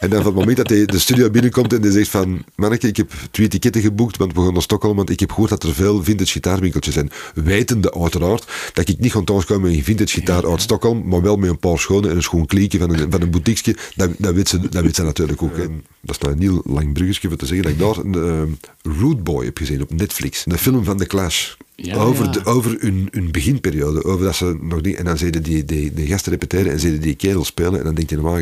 En 0.00 0.10
dan 0.10 0.22
van 0.22 0.26
het 0.26 0.40
moment 0.40 0.56
dat 0.56 0.68
hij 0.68 0.84
de 0.84 0.98
studio 0.98 1.30
binnenkomt 1.30 1.72
en 1.72 1.82
hij 1.82 1.90
zegt 1.90 2.08
van... 2.08 2.44
Manneke, 2.54 2.86
ik 2.86 2.96
heb 2.96 3.12
twee 3.30 3.48
ticketten 3.48 3.82
geboekt, 3.82 4.16
want 4.16 4.34
we 4.34 4.40
gaan 4.40 4.52
naar 4.52 4.62
Stockholm, 4.62 4.96
want 4.96 5.10
ik 5.10 5.20
heb 5.20 5.30
gehoord 5.30 5.50
dat 5.50 5.62
er 5.62 5.74
veel 5.74 6.04
vintage 6.04 6.32
gitaarwinkeltjes 6.32 6.94
zijn. 6.94 7.10
Wetende 7.34 7.94
uiteraard 7.94 8.46
dat 8.72 8.88
ik 8.88 8.98
niet 8.98 9.12
ga 9.12 9.20
thuiskomen 9.20 9.68
met 9.68 9.78
een 9.78 9.84
vintage 9.84 10.18
gitaar 10.20 10.50
uit 10.50 10.62
Stockholm, 10.62 11.08
maar 11.08 11.22
wel 11.22 11.36
met 11.36 11.50
een 11.50 11.58
paar 11.58 11.78
schone 11.78 12.08
en 12.08 12.16
een 12.16 12.22
schoon 12.22 12.46
kliekje 12.46 12.78
van 12.78 12.94
een, 12.94 13.10
van 13.10 13.22
een 13.22 13.30
boutiqueske. 13.30 13.76
Dat, 13.96 14.10
dat, 14.18 14.34
weet 14.34 14.48
ze, 14.48 14.68
dat 14.68 14.82
weet 14.82 14.96
ze 14.96 15.02
natuurlijk 15.02 15.42
ook. 15.42 15.56
En 15.56 15.84
dat 16.00 16.16
is 16.16 16.18
nou 16.18 16.34
een 16.34 16.40
heel 16.40 16.62
lang 16.64 16.92
bruggetje 16.92 17.28
voor 17.28 17.36
te 17.36 17.46
zeggen 17.46 17.64
dat 17.64 17.72
ik 17.72 17.78
daar 17.78 18.04
een 18.04 18.56
uh, 18.84 18.94
Root 19.00 19.24
Boy 19.24 19.44
heb 19.44 19.58
gezien 19.58 19.82
op 19.82 19.92
Netflix. 19.92 20.44
Een 20.46 20.58
film 20.58 20.84
van 20.84 20.96
The 20.96 21.06
Clash. 21.06 21.54
Ja, 21.74 21.96
over, 21.96 22.24
ja. 22.24 22.30
De, 22.30 22.44
over 22.44 22.76
hun, 22.78 23.08
hun 23.10 23.30
beginperiode. 23.32 24.04
Over 24.04 24.24
dat 24.24 24.36
ze 24.36 24.58
nog 24.60 24.82
niet, 24.82 24.96
en 24.96 25.04
dan 25.04 25.18
zeiden 25.18 25.42
die, 25.42 25.64
die, 25.64 25.92
de 25.92 26.06
gasten 26.06 26.32
repeteren 26.32 26.72
en 26.72 26.80
zeiden 26.80 27.00
die 27.00 27.14
kerel 27.14 27.44
spelen. 27.44 27.78
En 27.78 27.84
dan 27.84 27.94
denk 27.94 28.10
je 28.10 28.16
normaal, 28.16 28.40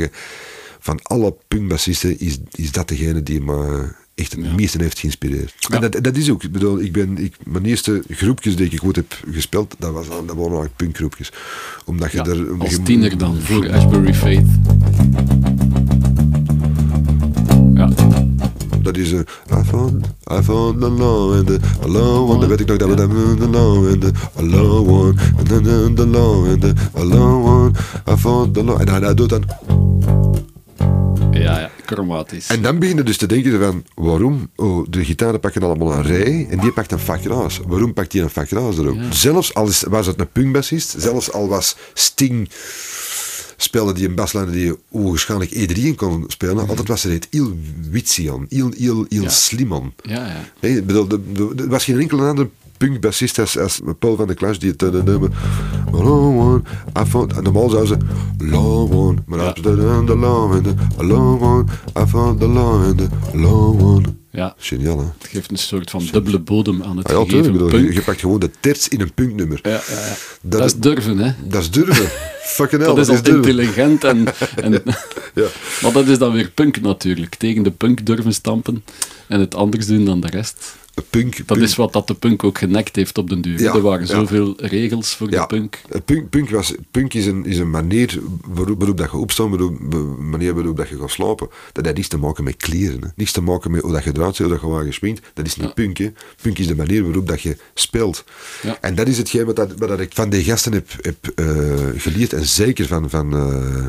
van 0.79 1.01
alle 1.03 1.35
punkbassisten 1.49 2.21
is, 2.21 2.39
is 2.51 2.73
dat 2.73 2.89
degene 2.89 3.23
die 3.23 3.41
me 3.41 3.89
echt 4.15 4.33
het 4.33 4.57
meeste 4.57 4.83
heeft 4.83 4.99
geïnspireerd. 4.99 5.55
Ja. 5.59 5.75
En 5.75 5.81
dat, 5.91 6.05
dat 6.05 6.17
is 6.17 6.31
ook, 6.31 6.43
ik 6.43 6.53
bedoel, 6.53 6.81
ik 6.81 6.93
ben, 6.93 7.19
ik, 7.19 7.37
mijn 7.45 7.65
eerste 7.65 8.03
groepjes 8.11 8.57
die 8.57 8.67
ik 8.71 8.79
goed 8.79 8.97
heb 8.97 9.19
gespeeld, 9.33 9.75
dat, 9.79 9.93
was, 9.93 10.09
dat 10.09 10.17
waren 10.27 10.37
eigenlijk 10.43 10.77
punkgroepjes. 10.77 11.33
Omdat 11.85 12.11
je 12.13 12.17
Ja, 12.17 12.25
er... 12.25 12.47
als 12.59 12.71
je- 12.71 12.83
tiener 12.83 13.19
dan, 13.19 13.37
voor 13.41 13.73
Ashbury 13.73 14.15
Faith. 14.15 14.47
Ja, 17.75 17.91
Dat 18.83 18.97
is 18.97 19.13
een... 19.13 19.27
I 19.53 19.63
found, 19.65 20.07
I 20.33 20.43
found 20.43 20.81
the 20.81 20.89
law 20.89 21.33
and 21.35 21.47
the 21.47 21.59
alone 21.83 22.31
one. 22.33 22.39
Dan 22.41 22.49
weet 22.49 22.61
ik 22.61 22.67
nog 22.67 22.77
dat 22.77 22.89
we 22.89 22.95
dat... 22.95 23.11
The 23.39 23.49
law 23.49 23.87
and 23.89 24.01
the 24.01 24.13
alone 24.37 24.91
one. 24.91 25.15
And 25.39 25.47
then 25.47 25.95
the, 25.95 26.07
law 26.07 26.47
and 26.51 26.61
the 26.61 26.73
alone 26.95 27.45
one. 27.49 27.73
I 28.11 28.17
found 28.17 28.55
the 28.55 28.65
law... 28.65 28.81
En 28.81 29.03
hij 29.03 29.15
doet 29.15 29.29
dan... 29.29 29.45
ja, 31.33 31.61
ja, 31.61 31.71
chromatisch. 31.87 32.47
En 32.49 32.63
dan 32.63 32.79
begin 32.79 32.97
je 32.97 33.03
dus 33.03 33.17
te 33.17 33.27
denken 33.27 33.61
van... 33.61 33.85
Waarom? 33.95 34.51
Oh, 34.57 34.87
de 34.91 35.05
gitaren 35.05 35.41
pakken 35.41 35.63
allemaal 35.63 35.93
een 35.93 36.03
rij. 36.03 36.47
En 36.51 36.59
die 36.59 36.73
pakt 36.73 36.93
een 36.93 36.99
vakruis. 36.99 37.61
Waarom 37.67 37.93
pakt 37.93 38.11
die 38.11 38.23
een 38.23 38.31
vakruis 38.31 38.79
erop? 38.79 38.99
Zelfs 39.11 39.55
al 39.55 39.71
was 39.89 40.07
het 40.07 40.21
een 40.21 40.33
punkbassist. 40.33 40.95
Zelfs 40.99 41.33
al 41.33 41.49
was 41.49 41.77
Sting... 41.95 42.49
Speelde 43.61 43.93
die 43.93 44.09
een 44.09 44.15
baslijn 44.15 44.51
die 44.51 44.75
waarschijnlijk 44.89 45.51
E3 45.55 45.95
kon 45.97 46.25
spelen. 46.27 46.69
Altijd 46.69 46.89
was 46.89 47.05
er 47.05 47.11
het 47.13 47.27
heel 47.31 47.59
witsy 47.91 48.31
aan. 48.31 48.47
Heel, 48.49 48.71
heel, 48.77 49.07
heel 49.09 49.23
Ja. 49.23 49.29
slim 49.29 49.75
aan. 49.75 49.93
Ja, 50.03 50.27
ja. 50.27 50.45
Nee, 50.61 50.77
ik 50.77 50.87
bedoel, 50.87 51.07
er 51.57 51.69
was 51.69 51.85
geen 51.85 52.01
enkele 52.01 52.23
andere 52.23 52.49
punkbassist 52.79 53.39
als, 53.39 53.59
als 53.59 53.81
Paul 53.99 54.17
van 54.17 54.27
der 54.27 54.37
Klas 54.37 54.59
die 54.59 54.71
het 54.71 54.83
uh, 54.83 55.03
nummer 55.03 55.31
Long 55.93 56.41
one, 56.41 56.63
I 57.01 57.05
found, 57.09 57.33
en 57.33 57.43
normaal 57.43 57.69
zou 57.69 57.87
ze 57.87 57.97
Long 58.39 58.93
one, 58.93 59.19
maar 59.27 59.39
Ja. 59.39 59.53
de 59.53 59.63
de 59.63 60.17
long 60.17 60.77
long 60.99 61.41
one, 61.43 61.65
I 61.99 62.07
found 62.07 62.41
the 62.41 62.49
long 62.49 63.01
long 63.33 63.81
one. 63.83 64.03
Ja, 64.31 64.55
Geniaal, 64.59 64.99
hè? 64.99 65.05
het 65.19 65.29
geeft 65.31 65.51
een 65.51 65.57
soort 65.59 65.91
van 65.91 66.09
dubbele 66.13 66.39
bodem 66.39 66.83
aan 66.83 66.97
het 66.97 67.07
Ah, 67.07 67.13
ja, 67.13 67.19
gegeven 67.19 67.43
tuurlijk. 67.43 67.65
bedoel, 67.65 67.79
je, 67.79 67.85
punk. 67.85 67.99
je 67.99 68.03
pakt 68.05 68.21
gewoon 68.21 68.41
de 68.41 68.51
terts 68.61 68.89
in 68.89 69.01
een 69.01 69.13
punknummer. 69.15 69.59
Ja, 69.63 69.71
ja, 69.71 69.79
ja. 69.89 70.15
Dat 70.43 70.61
Dat, 70.61 70.65
is- 70.65 70.75
durven, 70.77 71.19
hè. 71.19 71.33
Dat 71.49 71.61
is 71.63 71.71
durven. 71.71 72.07
Fucking 72.59 72.83
hell, 72.83 72.95
Dat 72.95 73.09
is 73.09 73.09
al 73.29 73.35
intelligent 73.35 74.05
en... 74.05 74.25
en 74.65 74.73
Ja. 75.35 75.47
Maar 75.83 75.93
dat 75.93 76.07
is 76.09 76.19
dan 76.19 76.33
weer 76.33 76.51
punk 76.55 76.81
natuurlijk. 76.81 77.35
Tegen 77.35 77.63
de 77.63 77.71
punk 77.71 78.07
durven 78.07 78.33
stampen 78.35 78.85
en 79.27 79.41
het 79.41 79.55
anders 79.55 79.87
doen 79.87 80.05
dan 80.05 80.21
de 80.21 80.29
rest. 80.29 80.75
Punk, 81.11 81.37
Dat 81.37 81.47
punk, 81.47 81.61
is 81.61 81.77
wat 81.77 81.93
dat 81.93 82.07
de 82.07 82.15
punk 82.15 82.45
ook 82.45 82.59
genekt 82.59 82.97
heeft 82.97 83.19
op 83.19 83.29
den 83.29 83.41
duur. 83.41 83.61
Ja, 83.61 83.75
er 83.75 83.81
waren 83.81 84.01
ja. 84.07 84.15
zoveel 84.15 84.55
regels 84.57 85.15
voor 85.15 85.31
Ja. 85.31 85.41
de 85.41 85.47
punk. 85.47 85.81
Eh, 85.91 86.01
Punk, 86.05 86.31
punk, 86.31 86.51
was, 86.51 86.75
punk 86.91 87.15
is, 87.15 87.27
een, 87.27 87.45
is 87.45 87.59
een 87.59 87.71
manier 87.71 88.19
waarop, 88.47 88.79
waarop 88.79 88.97
dat 88.97 89.11
je 89.11 89.17
opstaat, 89.17 89.49
waarop, 89.49 89.95
manier 90.19 90.55
waarop 90.55 90.77
dat 90.77 90.89
je 90.89 90.97
gaat 90.99 91.11
slapen. 91.11 91.49
Dat 91.73 91.85
heeft 91.85 91.97
niets 91.97 92.09
te 92.09 92.19
maken 92.19 92.45
met 92.45 92.57
kleren. 92.57 93.03
Hè. 93.03 93.09
Niets 93.17 93.33
te 93.33 93.41
maken 93.41 93.71
met 93.71 93.81
hoe 93.81 93.93
dat 93.93 94.05
je 94.05 94.11
eruit 94.15 94.37
ziet, 94.37 94.47
hoe 94.47 94.55
dat 94.55 94.65
je 94.65 94.71
waar 94.71 94.85
geschminkt. 94.85 95.27
Dat 95.35 95.47
is 95.47 95.57
niet 95.57 95.75
punk. 95.75 95.99
Hè. 95.99 96.13
Punk 96.43 96.59
is 96.59 96.67
de 96.67 96.77
manier 96.77 97.03
waarop 97.05 97.29
dat 97.29 97.41
je 97.41 97.57
speelt. 97.75 98.25
En 98.81 98.95
dat 98.95 99.09
is 99.09 99.19
hetgeen 99.19 99.45
wat, 99.45 99.57
dat, 99.57 99.73
wat 99.77 99.89
dat 99.89 100.01
ik 100.01 100.13
van 100.15 100.31
die 100.31 100.45
gasten 100.45 100.73
heb, 100.73 100.89
heb 101.01 101.33
eh, 101.35 101.47
geleerd. 101.97 102.33
En 102.33 102.47
zeker 102.47 102.87
van, 102.87 103.11
van 103.11 103.35
eh, 103.37 103.87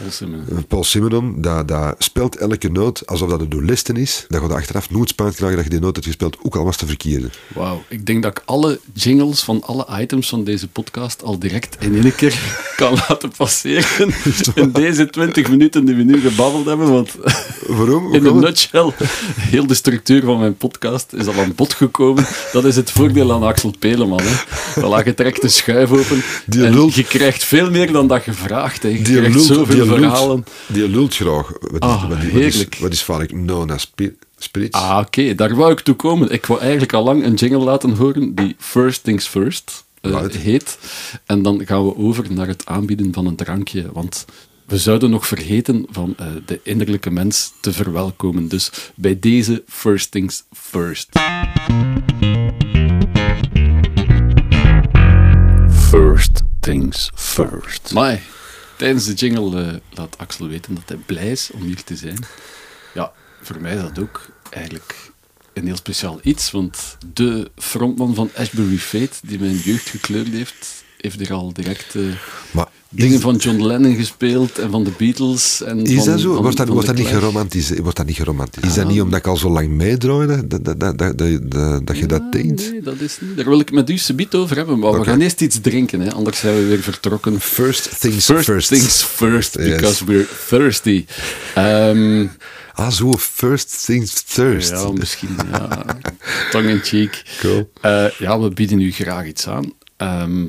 Paul 0.00 0.10
Simon. 0.10 0.64
Paul 0.68 0.84
Simonon. 0.84 1.34
Dat, 1.40 1.68
dat 1.68 1.94
speelt 1.98 2.36
elke 2.36 2.68
noot 2.70 3.06
alsof 3.06 3.30
dat 3.30 3.40
een 3.40 3.48
doelisten 3.48 3.96
is. 3.96 4.24
Dat 4.28 4.42
je 4.42 4.48
er 4.48 4.54
achteraf 4.54 4.90
nooit 4.90 5.08
spijt 5.08 5.34
krijgt 5.34 5.54
dat 5.54 5.64
je 5.64 5.70
die 5.70 5.80
noot 5.80 5.94
hebt 5.94 6.06
gespeeld, 6.06 6.36
ook 6.42 6.56
al 6.56 6.64
was 6.64 6.70
het 6.72 6.80
de 6.80 6.86
verkeerde. 6.86 7.28
Wauw, 7.54 7.82
ik 7.88 8.06
denk 8.06 8.22
dat 8.22 8.30
ik 8.38 8.42
alle 8.44 8.80
jingles 8.94 9.40
van 9.42 9.62
alle 9.62 9.86
items 10.00 10.28
van 10.28 10.44
deze 10.44 10.68
podcast 10.68 11.22
al 11.22 11.38
direct 11.38 11.76
in 11.80 12.02
één 12.02 12.14
keer 12.14 12.40
kan 12.76 12.92
laten 13.08 13.30
passeren. 13.36 14.14
In 14.54 14.70
deze 14.72 15.10
20 15.10 15.48
minuten 15.50 15.84
die 15.84 15.94
we 15.94 16.02
nu 16.02 16.20
gebabbeld 16.20 16.66
hebben. 16.66 16.90
Want 16.92 17.10
Waarom? 17.66 18.14
In 18.14 18.26
een 18.26 18.38
nutshell, 18.40 18.92
heel 19.38 19.66
de 19.66 19.74
structuur 19.74 20.22
van 20.22 20.38
mijn 20.38 20.56
podcast 20.56 21.12
is 21.12 21.26
al 21.26 21.34
aan 21.34 21.52
bod 21.56 21.72
gekomen. 21.74 22.26
Dat 22.52 22.64
is 22.64 22.76
het 22.76 22.90
voordeel 22.90 23.32
aan 23.32 23.42
Axel 23.42 23.74
Peleman. 23.78 24.20
Hè. 24.22 24.34
Voilà, 24.80 25.04
je 25.06 25.14
trekt 25.14 25.42
de 25.42 25.48
schuif 25.48 25.90
open 25.90 26.22
Die 26.46 26.64
en 26.64 26.72
lult. 26.74 26.94
je 26.94 27.04
krijgt 27.04 27.44
veel 27.44 27.70
meer 27.70 27.92
dan 27.92 28.06
dat 28.06 28.24
je 28.24 28.32
vraagt. 28.32 28.82
Hè. 28.82 28.88
Je 28.88 29.02
Die 29.02 29.16
krijgt 29.16 29.34
lult, 29.34 29.46
zoveel 29.46 29.86
verhalen. 29.98 30.44
Die 30.66 30.88
lult 30.88 31.14
graag. 31.14 31.52
Wat 31.60 31.72
is, 31.72 31.78
Ah, 31.78 32.08
wat, 32.08 32.18
is- 32.18 32.24
heerlijk. 32.30 32.76
Wat 32.80 32.92
is, 32.92 33.02
vaak 33.02 33.28
known 33.28 33.70
as 33.70 33.80
spi- 33.82 34.16
spirits? 34.38 34.78
Ah, 34.78 34.98
oké, 35.06 35.34
daar 35.34 35.54
wou 35.54 35.72
ik 35.72 35.80
toe 35.80 35.94
komen. 35.94 36.30
Ik 36.30 36.46
wou 36.46 36.60
eigenlijk 36.60 36.92
al 36.92 37.04
lang 37.04 37.24
een 37.24 37.34
jingle 37.34 37.58
laten 37.58 37.90
horen 37.96 38.34
die 38.34 38.56
First 38.58 39.04
Things 39.04 39.26
First 39.26 39.84
eh, 40.00 40.24
heet. 40.28 40.78
En 41.26 41.42
dan 41.42 41.66
gaan 41.66 41.84
we 41.86 41.96
over 41.96 42.32
naar 42.32 42.46
het 42.46 42.66
aanbieden 42.66 43.12
van 43.12 43.26
een 43.26 43.36
drankje. 43.36 43.86
Want 43.92 44.24
we 44.66 44.78
zouden 44.78 45.10
nog 45.10 45.26
vergeten 45.26 45.86
van 45.90 46.14
eh, 46.16 46.26
de 46.46 46.60
innerlijke 46.62 47.10
mens 47.10 47.52
te 47.60 47.72
verwelkomen. 47.72 48.48
Dus 48.48 48.70
bij 48.94 49.18
deze 49.20 49.62
First 49.68 50.10
Things 50.10 50.42
First. 50.52 51.08
First 55.90 56.42
Things 56.60 57.10
First. 57.14 57.92
Maar 57.92 58.20
tijdens 58.80 59.04
de 59.04 59.14
jingle 59.14 59.62
eh, 59.62 59.76
laat 59.90 60.18
Axel 60.18 60.48
weten 60.48 60.74
dat 60.74 60.88
hij 60.88 60.96
blij 60.96 61.30
is 61.30 61.50
om 61.50 61.62
hier 61.62 61.84
te 61.84 61.96
zijn. 61.96 62.18
Ja, 62.94 63.12
voor 63.42 63.60
mij 63.60 63.74
is 63.74 63.82
dat 63.82 63.98
ook 63.98 64.30
eigenlijk 64.50 65.10
een 65.52 65.66
heel 65.66 65.76
speciaal 65.76 66.18
iets, 66.22 66.50
want 66.50 66.96
de 67.12 67.50
frontman 67.56 68.14
van 68.14 68.30
Ashbury 68.36 68.78
Fate, 68.78 69.16
die 69.22 69.38
mijn 69.38 69.56
jeugd 69.56 69.88
gekleurd 69.88 70.28
heeft, 70.28 70.84
heeft 70.96 71.20
er 71.20 71.32
al 71.32 71.52
direct 71.52 71.94
eh, 71.94 72.02
maar 72.50 72.68
dingen 72.90 73.14
is, 73.14 73.20
van 73.20 73.36
John 73.36 73.62
Lennon 73.62 73.94
gespeeld 73.94 74.58
en 74.58 74.70
van 74.70 74.84
de 74.84 74.90
Beatles. 74.98 75.62
En 75.62 75.84
is 75.84 75.94
van, 75.96 76.06
dat 76.06 76.20
zo? 76.20 76.32
van- 76.32 76.42
wordt 76.42 76.56
dat, 76.56 76.68
wordt 76.68 76.94
niet 76.94 77.06
geromantiseerd? 77.06 77.80
Wordt 77.80 77.96
dat 77.96 78.06
niet 78.06 78.16
geromantiseerd? 78.16 78.66
Is 78.72 78.78
dat 78.78 78.88
niet 78.88 79.00
omdat 79.00 79.18
ik 79.18 79.26
al 79.26 79.36
zo 79.36 79.50
lang 79.50 79.68
meedraaide 79.68 80.46
dat, 80.46 80.64
dat, 80.64 80.80
dat, 80.80 80.98
dat, 80.98 81.18
dat, 81.18 81.86
dat, 81.86 81.98
je 81.98 82.06
dat 82.06 82.20
Ah, 82.20 82.30
denkt? 82.30 82.70
Nee, 82.70 82.82
dat 82.82 83.00
is 83.00 83.18
niet. 83.20 83.36
Daar 83.36 83.44
wil 83.48 83.60
ik 83.60 83.72
met 83.72 83.90
u 83.90 83.98
subiet 83.98 84.34
over 84.34 84.56
hebben, 84.56 84.78
maar 84.78 84.92
we 84.98 85.04
gaan 85.04 85.20
eerst 85.20 85.40
iets 85.40 85.60
drinken, 85.60 86.00
hè, 86.00 86.12
anders 86.12 86.38
zijn 86.38 86.54
we 86.54 86.66
weer 86.66 86.80
vertrokken. 86.82 87.40
First 87.40 88.00
things 88.00 88.24
First, 88.24 88.44
first. 88.44 88.68
things 88.68 89.02
first, 89.02 89.54
Yes. 89.54 89.68
because 89.76 90.04
we're 90.04 90.26
thirsty. 90.48 91.04
Ehm, 91.54 92.26
Ah, 92.74 92.90
zo, 92.90 93.12
first 93.18 93.84
things 93.84 94.22
first. 94.26 94.70
Ja, 94.70 94.90
misschien. 94.92 95.28
Ja. 95.52 95.84
Tongue 96.50 96.70
in 96.70 96.80
cheek. 96.82 97.22
Cool. 97.40 97.70
Eh, 97.80 98.04
ja, 98.18 98.40
we 98.40 98.48
bieden 98.48 98.80
u 98.80 98.92
graag 98.92 99.26
iets 99.26 99.46
aan. 99.48 99.72
Ehm, 99.96 100.46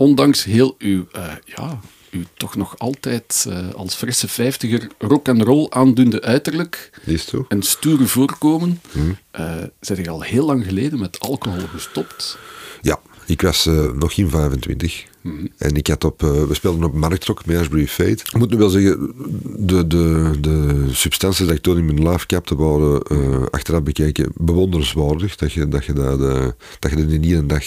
ondanks 0.00 0.44
heel 0.44 0.74
uw, 0.78 1.06
eh, 1.12 1.22
ja, 1.44 1.80
uw 2.10 2.22
toch 2.34 2.56
nog 2.56 2.78
altijd 2.78 3.46
eh, 3.48 3.74
als 3.74 3.94
frisse 3.94 4.28
vijftiger 4.28 4.88
rock 4.98 5.28
and 5.28 5.42
roll 5.42 5.66
aandoende 5.70 6.22
uiterlijk 6.22 6.90
Is 7.04 7.26
zo? 7.26 7.44
en 7.48 7.62
stoere 7.62 8.06
voorkomen, 8.06 8.80
Hmm. 8.92 9.16
eh 9.30 9.54
zijn 9.80 10.02
je 10.02 10.10
al 10.10 10.22
heel 10.22 10.46
lang 10.46 10.64
geleden 10.64 10.98
met 10.98 11.20
alcohol 11.20 11.66
gestopt. 11.66 12.38
Ja, 12.80 13.00
ik 13.26 13.42
was 13.42 13.64
nog 13.94 14.14
geen 14.14 14.30
25. 14.30 15.08
Mhm. 15.20 15.46
En 15.58 15.74
ik 15.76 15.86
had 15.86 16.04
op, 16.04 16.20
we 16.20 16.54
speelden 16.54 16.84
op 16.84 16.94
Marktrok 16.94 17.46
met 17.46 17.56
Ashbury 17.56 17.86
Fate. 17.86 18.10
Ik 18.10 18.36
moet 18.36 18.50
nu 18.50 18.56
wel 18.56 18.68
zeggen, 18.68 19.12
de, 19.58 19.86
de, 19.86 20.30
de 20.40 20.86
substanties 20.92 21.46
die 21.46 21.54
ik 21.54 21.62
toen 21.62 21.78
in 21.78 21.84
mijn 21.84 22.08
live 22.08 22.26
capte 22.26 22.56
waren 22.56 23.02
eh, 23.02 23.42
achteraf 23.50 23.82
bekeken 23.82 24.32
bewonderenswaardig. 24.34 25.36
Dat 25.36 25.52
je 25.52 25.68
dat, 25.68 25.84
je 25.84 25.92
dat, 25.92 26.18
dat 26.78 26.90
je 26.90 26.96
dat 26.96 27.10
in 27.10 27.22
één 27.24 27.46
dag 27.46 27.64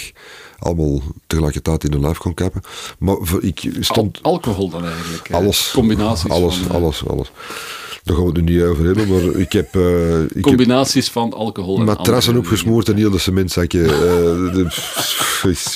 allemaal 0.63 1.01
tegelijkertijd 1.27 1.83
in 1.83 1.91
de 1.91 1.99
live 1.99 2.19
kon 2.19 2.33
kappen. 2.33 2.61
Maar 2.99 3.15
ik 3.41 3.61
Al- 3.65 3.71
stond... 3.83 4.19
alcohol 4.21 4.69
dan 4.69 4.85
eigenlijk. 4.85 5.31
Alles. 5.31 5.71
Combinaties 5.73 6.29
Alles, 6.31 6.55
van, 6.55 6.67
eh, 6.69 6.75
alles, 6.75 7.07
alles. 7.07 7.31
Daar 8.03 8.15
gaan 8.15 8.25
we 8.25 8.31
het 8.31 8.45
nu 8.45 8.53
niet 8.53 8.63
over 8.63 8.85
hebben, 8.85 9.07
maar 9.07 9.35
ik 9.39 9.51
heb... 9.51 9.75
eh, 9.75 10.21
ik 10.23 10.29
heb 10.33 10.41
Combinaties 10.43 11.09
van 11.09 11.33
alcohol 11.33 11.79
en 11.79 11.85
matrassen 11.85 12.37
opgesmoord 12.37 12.89
en 12.89 12.95
heel 12.97 13.09
de 13.11 13.17
cementzakje. 13.17 13.81
eh, 13.83 13.91
de- 14.53 14.71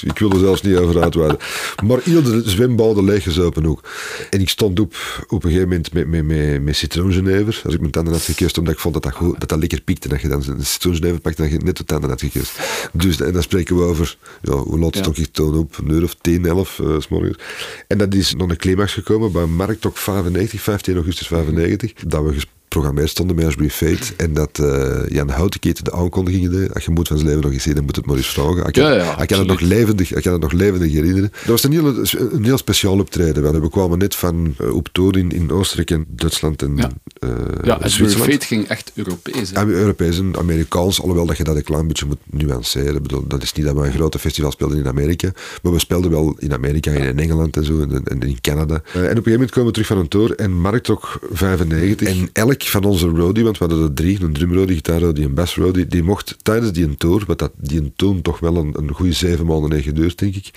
ik 0.06 0.17
wil 0.19 0.32
er 0.32 0.39
zelfs 0.39 0.62
niet 0.62 0.76
over 0.78 1.02
uitweiden. 1.02 1.38
Maar 1.86 2.00
heel 2.04 2.21
de 2.21 2.41
zwembaden 2.45 3.04
leeggezopen 3.04 3.65
ook. 3.65 3.82
En 4.30 4.41
ik 4.41 4.50
stond 4.50 4.80
op 4.80 4.95
op 5.28 5.43
een 5.43 5.50
gegeven 5.50 5.69
moment 5.69 5.93
met, 5.93 6.08
met, 6.08 6.26
met, 6.26 6.63
met 6.63 6.76
citroengenever. 6.76 7.62
Als 7.65 7.73
ik 7.73 7.80
mijn 7.80 7.91
tanden 7.91 8.13
had 8.13 8.21
gekust, 8.21 8.58
omdat 8.58 8.73
ik 8.73 8.80
vond 8.80 8.93
dat 8.93 9.04
dat, 9.04 9.13
goed, 9.13 9.39
dat, 9.39 9.50
dat 9.50 9.60
lekker 9.60 9.82
piekte. 9.82 10.08
Dat 10.08 10.21
je 10.21 10.28
dan 10.28 10.43
een 10.47 10.65
citroengenever 10.65 11.19
pakt 11.19 11.38
en 11.38 11.43
dat 11.43 11.52
je 11.54 11.65
net 11.65 11.78
de 11.78 11.84
tanden 11.86 12.10
had 12.10 12.19
gekust. 12.21 12.60
Dus 12.93 13.19
en 13.19 13.34
dan 13.34 13.41
spreken 13.41 13.78
we 13.78 13.84
over, 13.84 14.17
ja, 14.41 14.54
hoe 14.77 14.85
laat 14.85 14.95
stond 14.95 15.17
ik 15.17 15.31
toen 15.31 15.57
op? 15.57 15.77
Een 15.77 15.89
uur 15.89 16.03
of 16.03 16.15
10, 16.21 16.45
11 16.45 16.79
eh, 16.79 16.99
s 16.99 17.07
morgens. 17.07 17.37
En 17.87 17.97
dat 17.97 18.13
is 18.13 18.35
nog 18.35 18.49
een 18.49 18.57
climax 18.57 18.93
gekomen 18.93 19.31
bij 19.31 19.45
Marktok 19.45 19.97
95, 19.97 20.61
15 20.61 20.95
augustus 20.95 21.27
95. 21.27 21.93
Dat 21.93 22.23
we 22.23 22.33
geprogrammeerd 22.69 23.10
stonden 23.10 23.36
met 23.36 23.45
Ashbury 23.45 23.69
Fate. 23.69 24.13
En 24.17 24.34
dat 24.34 24.60
eh, 24.60 25.08
Jan 25.08 25.30
Houtenketen 25.30 25.84
de 25.84 25.91
aankondigingen 25.91 26.51
deed. 26.51 26.73
Als 26.73 26.86
je 26.86 26.91
moet 26.91 27.08
van 27.08 27.17
zijn 27.17 27.30
leven 27.30 27.43
nog 27.45 27.53
eens 27.53 27.63
zien, 27.63 27.75
dan 27.75 27.84
moet 27.84 27.95
het 27.95 28.06
maar 28.06 28.15
eens 28.15 28.27
vragen. 28.27 28.65
Ik 28.65 28.73
kan, 28.73 28.84
Ja, 28.84 28.91
ja, 28.93 29.21
ik 29.21 29.27
kan 29.27 29.39
het 29.39 29.47
nog 29.47 29.60
levendig, 29.60 30.13
ik 30.13 30.23
kan 30.23 30.32
het 30.34 30.41
nog 30.41 30.51
levendig 30.51 30.91
herinneren. 30.91 31.30
Dat 31.32 31.45
was 31.45 31.63
een 31.63 31.71
heel, 31.71 31.95
een 32.32 32.43
heel 32.43 32.58
speciaal 32.58 32.99
optreden. 32.99 33.62
We 33.62 33.69
kwamen 33.69 33.97
net 33.97 34.15
van 34.15 34.56
eh, 34.58 34.75
op 34.75 34.89
tour 34.91 35.17
in, 35.17 35.32
in 35.32 35.51
Oostenrijk 35.51 35.91
en 35.91 36.06
Duitsland 36.10 36.62
en 36.62 36.77
Ja. 36.77 36.89
eh, 37.19 37.30
Ja, 37.63 37.73
Ashbury 37.73 37.89
Zwitserland. 37.89 38.32
Fate 38.32 38.45
ging 38.45 38.67
echt 38.67 38.91
Europees. 38.95 39.49
hè. 39.49 39.56
Am- 39.60 39.69
Europees 39.69 40.19
en 40.19 40.38
Amerikaans, 40.38 40.99
alhoewel 41.01 41.25
dat 41.25 41.38
je 41.38 41.43
dat 41.43 41.56
een 41.56 41.63
klein 41.63 41.88
beetje 41.88 42.06
moet 42.06 42.17
nuanceren. 42.30 42.95
Ik 42.95 43.01
bedoel, 43.01 43.27
dat 43.27 43.43
is 43.43 43.53
niet 43.53 43.65
dat 43.65 43.75
we 43.75 43.86
een 43.86 43.91
grote 43.93 44.19
festival 44.19 44.51
speelden 44.51 44.77
in 44.77 44.88
Amerika, 44.88 45.32
maar 45.62 45.71
we 45.73 45.80
speelden 45.80 46.12
wel 46.12 46.36
in 46.39 46.53
Amerika 46.53 46.91
en 46.91 47.01
in 47.08 47.19
Engeland 47.19 47.58
en 47.58 47.65
zo, 47.65 47.82
en, 47.82 48.03
en 48.03 48.19
in 48.21 48.38
Canada. 48.41 48.73
En 48.73 48.80
op 48.82 48.93
een 48.93 49.08
gegeven 49.08 49.32
moment 49.32 49.51
komen 49.51 49.67
we 49.67 49.73
terug 49.73 49.88
van 49.88 49.97
een 49.97 50.08
tour 50.08 50.36
en 50.36 50.51
Marktok 50.51 51.19
95. 51.32 52.08
En 52.08 52.30
elk 52.34 52.62
van 52.69 52.84
onze 52.84 53.08
roadie, 53.08 53.43
want 53.43 53.58
we 53.58 53.65
hadden 53.65 53.84
er 53.84 53.93
drie, 53.93 54.21
een 54.21 54.34
drumroadie, 54.34 54.75
gitaarroadie 54.75 55.23
en 55.25 55.34
bassroadie, 55.34 55.88
die 55.88 56.03
mocht 56.03 56.36
tijdens 56.43 56.71
die 56.71 56.97
tour, 56.97 57.23
wat 57.27 57.39
dat, 57.39 57.51
die 57.56 57.80
een 57.80 57.93
toon 57.95 58.21
toch 58.21 58.39
wel 58.39 58.56
een, 58.56 58.73
een 58.77 58.91
goede 58.93 59.12
zeven 59.13 59.45
maanden 59.45 59.71
heeft 59.71 59.84
geduurd, 59.84 60.17
denk 60.17 60.36
ik, 60.36 60.49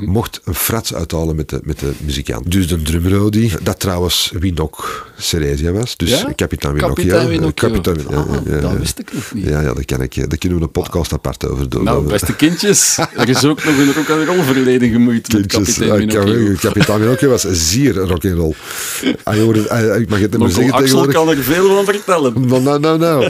mocht 0.00 0.40
een 0.44 0.54
frats 0.54 0.94
uithalen 0.94 1.36
met 1.36 1.48
de, 1.48 1.60
met 1.62 1.78
de 1.78 1.92
muzikant. 2.04 2.50
Dus 2.50 2.68
de 2.68 2.82
drumroadie, 2.82 3.52
dat 3.62 3.80
trouwens 3.80 4.32
Winok 4.38 5.06
Ceresia 5.18 5.72
was, 5.72 5.96
dus 5.96 6.10
Ja? 6.20 6.32
kapitein 6.36 6.74
Winok. 6.74 6.88
Kapitein 6.88 7.22
ja, 7.22 7.28
Winocchio. 7.28 7.68
kapitein, 7.68 7.96
ja, 8.10 8.16
Ah, 8.16 8.46
ja, 8.46 8.54
ja, 8.54 8.60
dat 8.60 8.78
wist 8.78 8.98
ik 8.98 9.12
nog 9.12 9.32
niet. 9.34 9.44
Ja, 9.44 9.60
ja, 9.60 9.74
daar, 9.74 9.84
kan 9.84 10.02
ik, 10.02 10.14
daar 10.28 10.38
kunnen 10.38 10.58
we 10.58 10.64
een 10.64 10.70
podcast 10.70 11.12
apart 11.12 11.48
over 11.48 11.68
doen. 11.68 11.84
Nou, 11.84 12.06
beste 12.08 12.36
kindjes, 12.36 12.98
er 13.16 13.28
is 13.28 13.44
ook 13.44 13.64
nog 13.64 13.76
een 13.78 13.92
rock 13.92 14.10
and 14.10 14.26
roll 14.26 14.42
verleden 14.42 14.90
gemoeid 14.90 15.32
met 15.32 15.46
Kindjes, 15.46 15.76
kapitein 15.78 16.00
ja, 16.10 16.22
Minocchio. 16.24 16.46
Kap- 16.52 16.60
kapitein 16.60 17.00
Minocchio 17.00 17.28
was 17.28 17.42
zeer. 17.50 18.00
Ah, 18.00 19.34
je 19.34 19.40
hoort 19.40 19.56
het- 19.56 19.68
ah, 19.68 20.00
Ik 20.00 20.08
mag 20.08 20.18
het 20.20 20.30
niet 20.30 20.40
meer 20.40 20.50
zeggen 20.50 20.72
tegenwoordig. 20.78 21.43
Veel 21.44 21.74
van 21.74 21.84
vertellen. 21.84 22.46
Nou, 22.48 22.78
nou, 22.78 22.98
nou. 22.98 23.28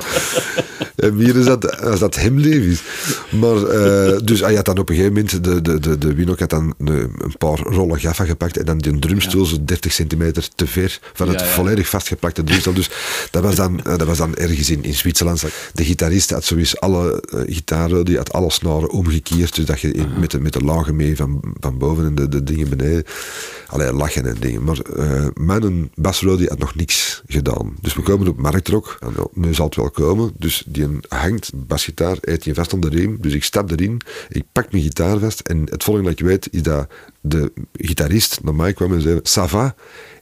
En 0.97 1.17
hier 1.17 1.37
is 1.37 1.45
dat, 1.45 1.81
als 1.81 2.01
dat 2.01 2.15
hem 2.15 2.39
is. 2.39 2.83
Maar, 3.31 3.57
uh, 3.57 4.19
dus 4.25 4.41
hij 4.41 4.55
had 4.55 4.65
dan 4.65 4.79
op 4.79 4.89
een 4.89 4.95
gegeven 4.95 5.15
moment, 5.15 5.45
de, 5.45 5.63
de, 5.63 5.81
de, 5.81 5.99
de 5.99 6.15
Winok 6.15 6.39
had 6.39 6.51
dan 6.51 6.75
een, 6.79 7.13
een 7.19 7.37
paar 7.39 7.59
rollen 7.59 8.01
gaffa 8.01 8.25
gepakt 8.25 8.57
en 8.57 8.65
dan 8.65 8.79
die 8.79 8.99
drumstoel 8.99 9.45
zo 9.45 9.57
30 9.65 9.93
centimeter 9.93 10.49
te 10.55 10.67
ver 10.67 10.99
van 11.13 11.29
het 11.29 11.43
volledig 11.43 11.89
vastgeplakte 11.89 12.45
drumstel. 12.45 12.73
Dus 12.73 12.91
dat 13.31 13.43
was 13.43 13.55
dan, 13.55 13.81
uh, 13.87 13.97
dat 13.97 14.07
was 14.07 14.19
dan 14.19 14.35
ergens 14.35 14.71
in, 14.71 14.85
in 14.85 14.95
Zwitserland. 14.95 15.45
De 15.73 15.85
gitarist 15.85 16.31
had 16.31 16.45
sowieso 16.45 16.77
alle 16.77 17.23
uh, 17.35 17.41
gitaren, 17.47 18.05
die 18.05 18.17
had 18.17 18.33
alle 18.33 18.51
snaren 18.51 18.91
omgekeerd, 18.91 19.55
dus 19.55 19.65
dat 19.65 19.81
je 19.81 19.93
in, 19.93 20.09
met, 20.21 20.31
de, 20.31 20.41
met 20.41 20.53
de 20.53 20.61
lagen 20.61 20.97
mee 20.97 21.17
van, 21.17 21.55
van 21.61 21.79
boven 21.79 22.05
en 22.05 22.15
de, 22.15 22.29
de 22.29 22.45
dingen 22.45 22.69
beneden. 22.69 23.05
Allee, 23.67 23.93
lachen 23.93 24.27
en 24.27 24.37
dingen. 24.41 24.65
Maar 24.65 24.79
uh, 24.97 25.27
mijn 25.35 25.91
basrodi 25.95 26.47
had 26.47 26.59
nog 26.59 26.75
niks 26.75 27.23
gedaan. 27.27 27.77
Dus 27.81 27.95
we 27.95 28.03
komen 28.03 28.29
op 28.29 28.39
marktrok. 28.39 28.97
En, 29.01 29.15
nu 29.33 29.55
zal 29.55 29.67
het 29.67 29.77
wel 29.77 29.91
komen. 29.91 30.33
Dus 30.39 30.65
die 30.67 30.84
hangt, 31.09 31.51
basgitaar, 31.55 32.17
eet 32.21 32.45
je 32.45 32.55
vast 32.55 32.73
om 32.73 32.81
de 32.81 32.89
riem. 32.89 33.17
Dus 33.21 33.33
ik 33.33 33.45
stap 33.45 33.71
erin, 33.71 34.01
ik 34.29 34.45
pak 34.53 34.73
mijn 34.73 34.83
gitaar 34.83 35.19
vast. 35.19 35.41
En 35.41 35.67
het 35.71 35.85
volgende 35.85 36.11
dat 36.11 36.21
ik 36.21 36.27
weet, 36.27 36.49
is 36.51 36.63
dat 36.63 36.89
de 37.21 37.53
gitarist 37.73 38.41
naar 38.43 38.55
mij 38.55 38.73
kwam 38.73 38.93
en 38.93 39.01
zei, 39.01 39.21
Sava, 39.23 39.75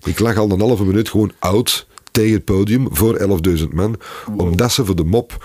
ik 0.04 0.18
lag 0.18 0.36
al 0.36 0.50
een 0.50 0.60
halve 0.60 0.84
minuut 0.84 1.08
gewoon 1.08 1.32
oud 1.38 1.86
tegen 2.10 2.32
het 2.32 2.44
podium 2.44 2.88
voor 2.90 3.40
11.000 3.58 3.68
man. 3.68 3.96
Omdat 4.36 4.72
ze 4.72 4.84
voor 4.84 4.96
de 4.96 5.04
mop 5.04 5.44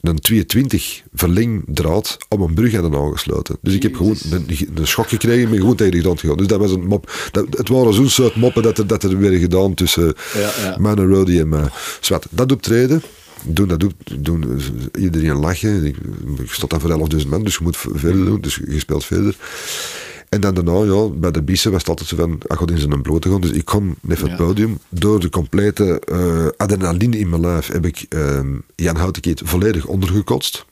een 0.00 0.18
22 0.18 1.02
verlengdraad 1.14 2.16
om 2.28 2.40
een 2.40 2.54
brug 2.54 2.72
hadden 2.72 2.94
aangesloten. 2.94 3.56
Dus 3.60 3.74
ik 3.74 3.82
heb 3.82 3.96
gewoon 3.96 4.16
een, 4.30 4.46
een 4.74 4.86
schok 4.86 5.08
gekregen 5.08 5.52
en 5.52 5.58
gewoon 5.58 5.76
tegen 5.76 5.92
de 5.92 6.00
grond 6.00 6.20
gegaan. 6.20 6.36
Dus 6.36 6.46
dat 6.46 6.58
was 6.58 6.70
een 6.70 6.86
mop. 6.86 7.28
Dat, 7.30 7.46
het 7.50 7.68
waren 7.68 7.94
zo'n 7.94 8.08
soort 8.08 8.36
moppen 8.36 8.62
dat 8.62 8.78
er, 8.78 8.86
dat 8.86 9.02
er 9.02 9.18
weer 9.18 9.38
gedaan 9.38 9.74
tussen 9.74 10.14
ja, 10.34 10.50
ja. 10.62 10.76
Man 10.78 10.98
en 10.98 11.08
Roddy 11.08 11.38
en 11.38 11.48
mij. 11.48 11.68
Zwat, 12.00 12.26
dat 12.30 12.52
optreden 12.52 13.02
doen, 13.46 13.68
dat 13.68 13.80
doen, 13.80 13.94
doen 14.18 14.60
iedereen 14.98 15.36
lachen. 15.36 15.84
Ik, 15.84 15.96
ik 16.38 16.50
stond 16.50 16.70
dan 16.70 16.80
voor 16.80 17.08
11.000 17.20 17.28
man, 17.28 17.44
dus 17.44 17.54
je 17.56 17.62
moet 17.62 17.76
verder 17.76 18.24
doen. 18.24 18.40
Dus 18.40 18.60
je 18.68 18.78
speelt 18.78 19.04
verder. 19.04 19.36
En 20.28 20.40
dan 20.40 20.54
daarna, 20.54 20.94
ja, 20.94 21.08
bij 21.08 21.30
de 21.30 21.42
bissen 21.42 21.70
was 21.70 21.80
het 21.80 21.88
altijd 21.88 22.08
zo 22.08 22.16
van, 22.16 22.38
ah, 22.46 22.58
God 22.58 22.70
in 22.70 22.78
zijn 22.78 23.02
blote 23.02 23.30
gaan. 23.30 23.40
Dus 23.40 23.50
ik 23.50 23.64
kon 23.64 23.96
net 24.00 24.18
van 24.18 24.28
het 24.28 24.38
podium, 24.38 24.78
door 24.88 25.20
de 25.20 25.28
complete 25.28 26.02
uh, 26.12 26.46
adrenaline 26.56 27.18
in 27.18 27.28
mijn 27.28 27.40
lijf, 27.40 27.66
heb 27.66 27.86
ik 27.86 28.06
uh, 28.08 28.40
Jan 28.74 28.96
Houtenkeet 28.96 29.40
volledig 29.44 29.86
ondergekotst. 29.86 30.64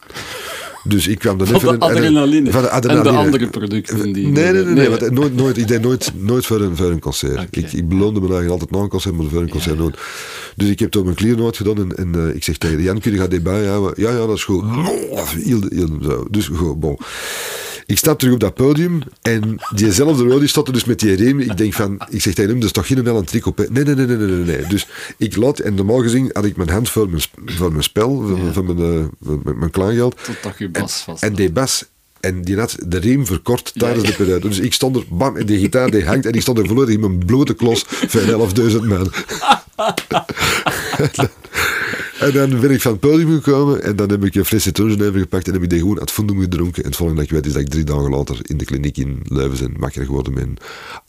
Dus 0.84 1.06
ik 1.06 1.18
kwam 1.18 1.38
dan 1.38 1.46
van 1.46 1.56
even... 1.56 1.78
De 1.78 1.84
adrenaline. 1.84 2.50
Van 2.50 2.62
de 2.62 2.70
adrenaline. 2.70 3.08
En 3.08 3.14
de 3.14 3.20
andere 3.20 3.48
producten 3.48 4.12
die... 4.12 4.26
Nee, 4.28 4.52
nee, 4.52 4.64
nee. 4.64 5.10
nooit, 5.10 5.36
nooit, 5.36 5.56
ik 5.58 5.68
deed 5.68 5.82
nooit, 5.82 6.12
nooit 6.16 6.46
voor, 6.46 6.60
een, 6.60 6.76
voor 6.76 6.90
een 6.90 7.00
concert. 7.00 7.32
Okay. 7.32 7.46
Ik, 7.50 7.72
ik 7.72 7.88
beloonde 7.88 8.20
me 8.20 8.26
eigenlijk 8.26 8.50
altijd 8.50 8.70
na 8.70 8.78
een 8.78 8.88
concert, 8.88 9.16
maar 9.16 9.26
voor 9.26 9.40
een 9.40 9.48
concert 9.48 9.78
nooit. 9.78 9.96
Dus 10.56 10.68
ik 10.68 10.78
heb 10.78 10.90
toen 10.90 11.04
mijn 11.04 11.16
klier 11.16 11.36
nooit 11.36 11.56
gedaan 11.56 11.78
en, 11.78 11.96
en 11.96 12.12
uh, 12.16 12.34
ik 12.34 12.44
zeg 12.44 12.56
tegen 12.56 12.82
Jan, 12.82 13.00
kun 13.00 13.12
je 13.12 13.18
gaat 13.18 13.32
erbij 13.32 13.66
houden? 13.66 14.02
Ja, 14.02 14.10
ja, 14.10 14.26
dat 14.26 14.36
is 14.36 14.44
goed. 14.44 14.64
Dus 16.30 16.46
goed, 16.46 16.80
bon. 16.80 16.98
Ik 17.86 17.98
stap 17.98 18.18
terug 18.18 18.34
op 18.34 18.40
dat 18.40 18.54
podium 18.54 19.02
en 19.22 19.56
diezelfde 19.74 20.24
Roddy 20.24 20.46
stond 20.46 20.66
er 20.66 20.72
dus 20.72 20.84
met 20.84 21.00
die 21.00 21.14
riem. 21.14 21.40
Ik 21.40 21.56
denk 21.56 21.72
van, 21.72 22.00
ik 22.10 22.22
zeg 22.22 22.34
tegen 22.34 22.50
hem, 22.50 22.60
dat 22.60 22.68
is 22.68 22.72
toch 22.72 22.86
geen 22.86 23.06
een 23.06 23.24
trick 23.24 23.46
op. 23.46 23.58
Nee, 23.58 23.84
nee, 23.84 23.94
nee, 23.94 24.06
nee, 24.06 24.16
nee, 24.16 24.56
nee. 24.56 24.66
Dus 24.66 24.86
ik 25.16 25.36
laat, 25.36 25.58
en 25.58 25.74
normaal 25.74 26.02
gezien 26.02 26.30
had 26.32 26.44
ik 26.44 26.56
mijn 26.56 26.68
hand 26.68 26.90
voor 26.90 27.10
mijn, 27.10 27.22
voor 27.44 27.70
mijn 27.70 27.82
spel, 27.82 28.36
ja. 28.36 28.52
voor 28.52 28.64
mijn, 28.64 28.78
uh, 28.78 29.34
mijn, 29.44 29.58
mijn. 29.58 29.70
Tot 29.70 30.58
je 30.58 30.68
bas 30.68 31.02
vast. 31.02 31.22
En, 31.22 31.34
die 31.34 31.52
bas 31.52 31.84
en 32.20 32.42
die 32.42 32.58
had 32.58 32.76
de 32.86 32.98
riem 32.98 33.26
verkort 33.26 33.72
tijdens 33.76 34.06
de 34.06 34.14
periode. 34.14 34.48
Dus 34.48 34.58
ik 34.58 34.72
stond 34.72 34.96
er, 34.96 35.04
bam, 35.08 35.36
en 35.36 35.46
die 35.46 35.58
gitaar 35.58 35.90
die 35.90 36.04
hangt. 36.04 36.26
En 36.26 36.32
ik 36.32 36.40
stond 36.40 36.58
er 36.58 36.66
volledig 36.66 36.94
in 36.94 37.00
mijn 37.00 37.18
blote 37.26 37.54
klos 37.54 37.84
voor 37.86 38.50
11.000 38.70 38.76
man. 38.92 39.12
En 42.22 42.32
dan 42.32 42.60
ben 42.60 42.70
ik 42.70 42.80
van 42.80 42.92
het 42.92 43.00
podium 43.00 43.32
gekomen 43.32 43.82
en 43.82 43.96
dan 43.96 44.10
heb 44.10 44.24
ik 44.24 44.34
een 44.34 44.44
fles 44.44 44.62
citroengenever 44.62 45.20
gepakt 45.20 45.46
en 45.46 45.52
heb 45.52 45.62
ik 45.62 45.70
die 45.70 45.78
gewoon 45.78 46.00
uit 46.00 46.10
fundum 46.10 46.40
gedronken. 46.40 46.82
En 46.82 46.88
het 46.88 46.96
volgende 46.96 47.22
dat 47.22 47.30
ik 47.30 47.36
weet 47.36 47.46
is 47.46 47.52
dat 47.52 47.62
ik 47.62 47.68
drie 47.68 47.84
dagen 47.84 48.10
later 48.10 48.38
in 48.42 48.56
de 48.56 48.64
kliniek 48.64 48.96
in 48.96 49.20
Leuven 49.24 49.72
ben 49.72 49.80
wakker 49.80 50.04
geworden 50.04 50.34
met 50.34 50.48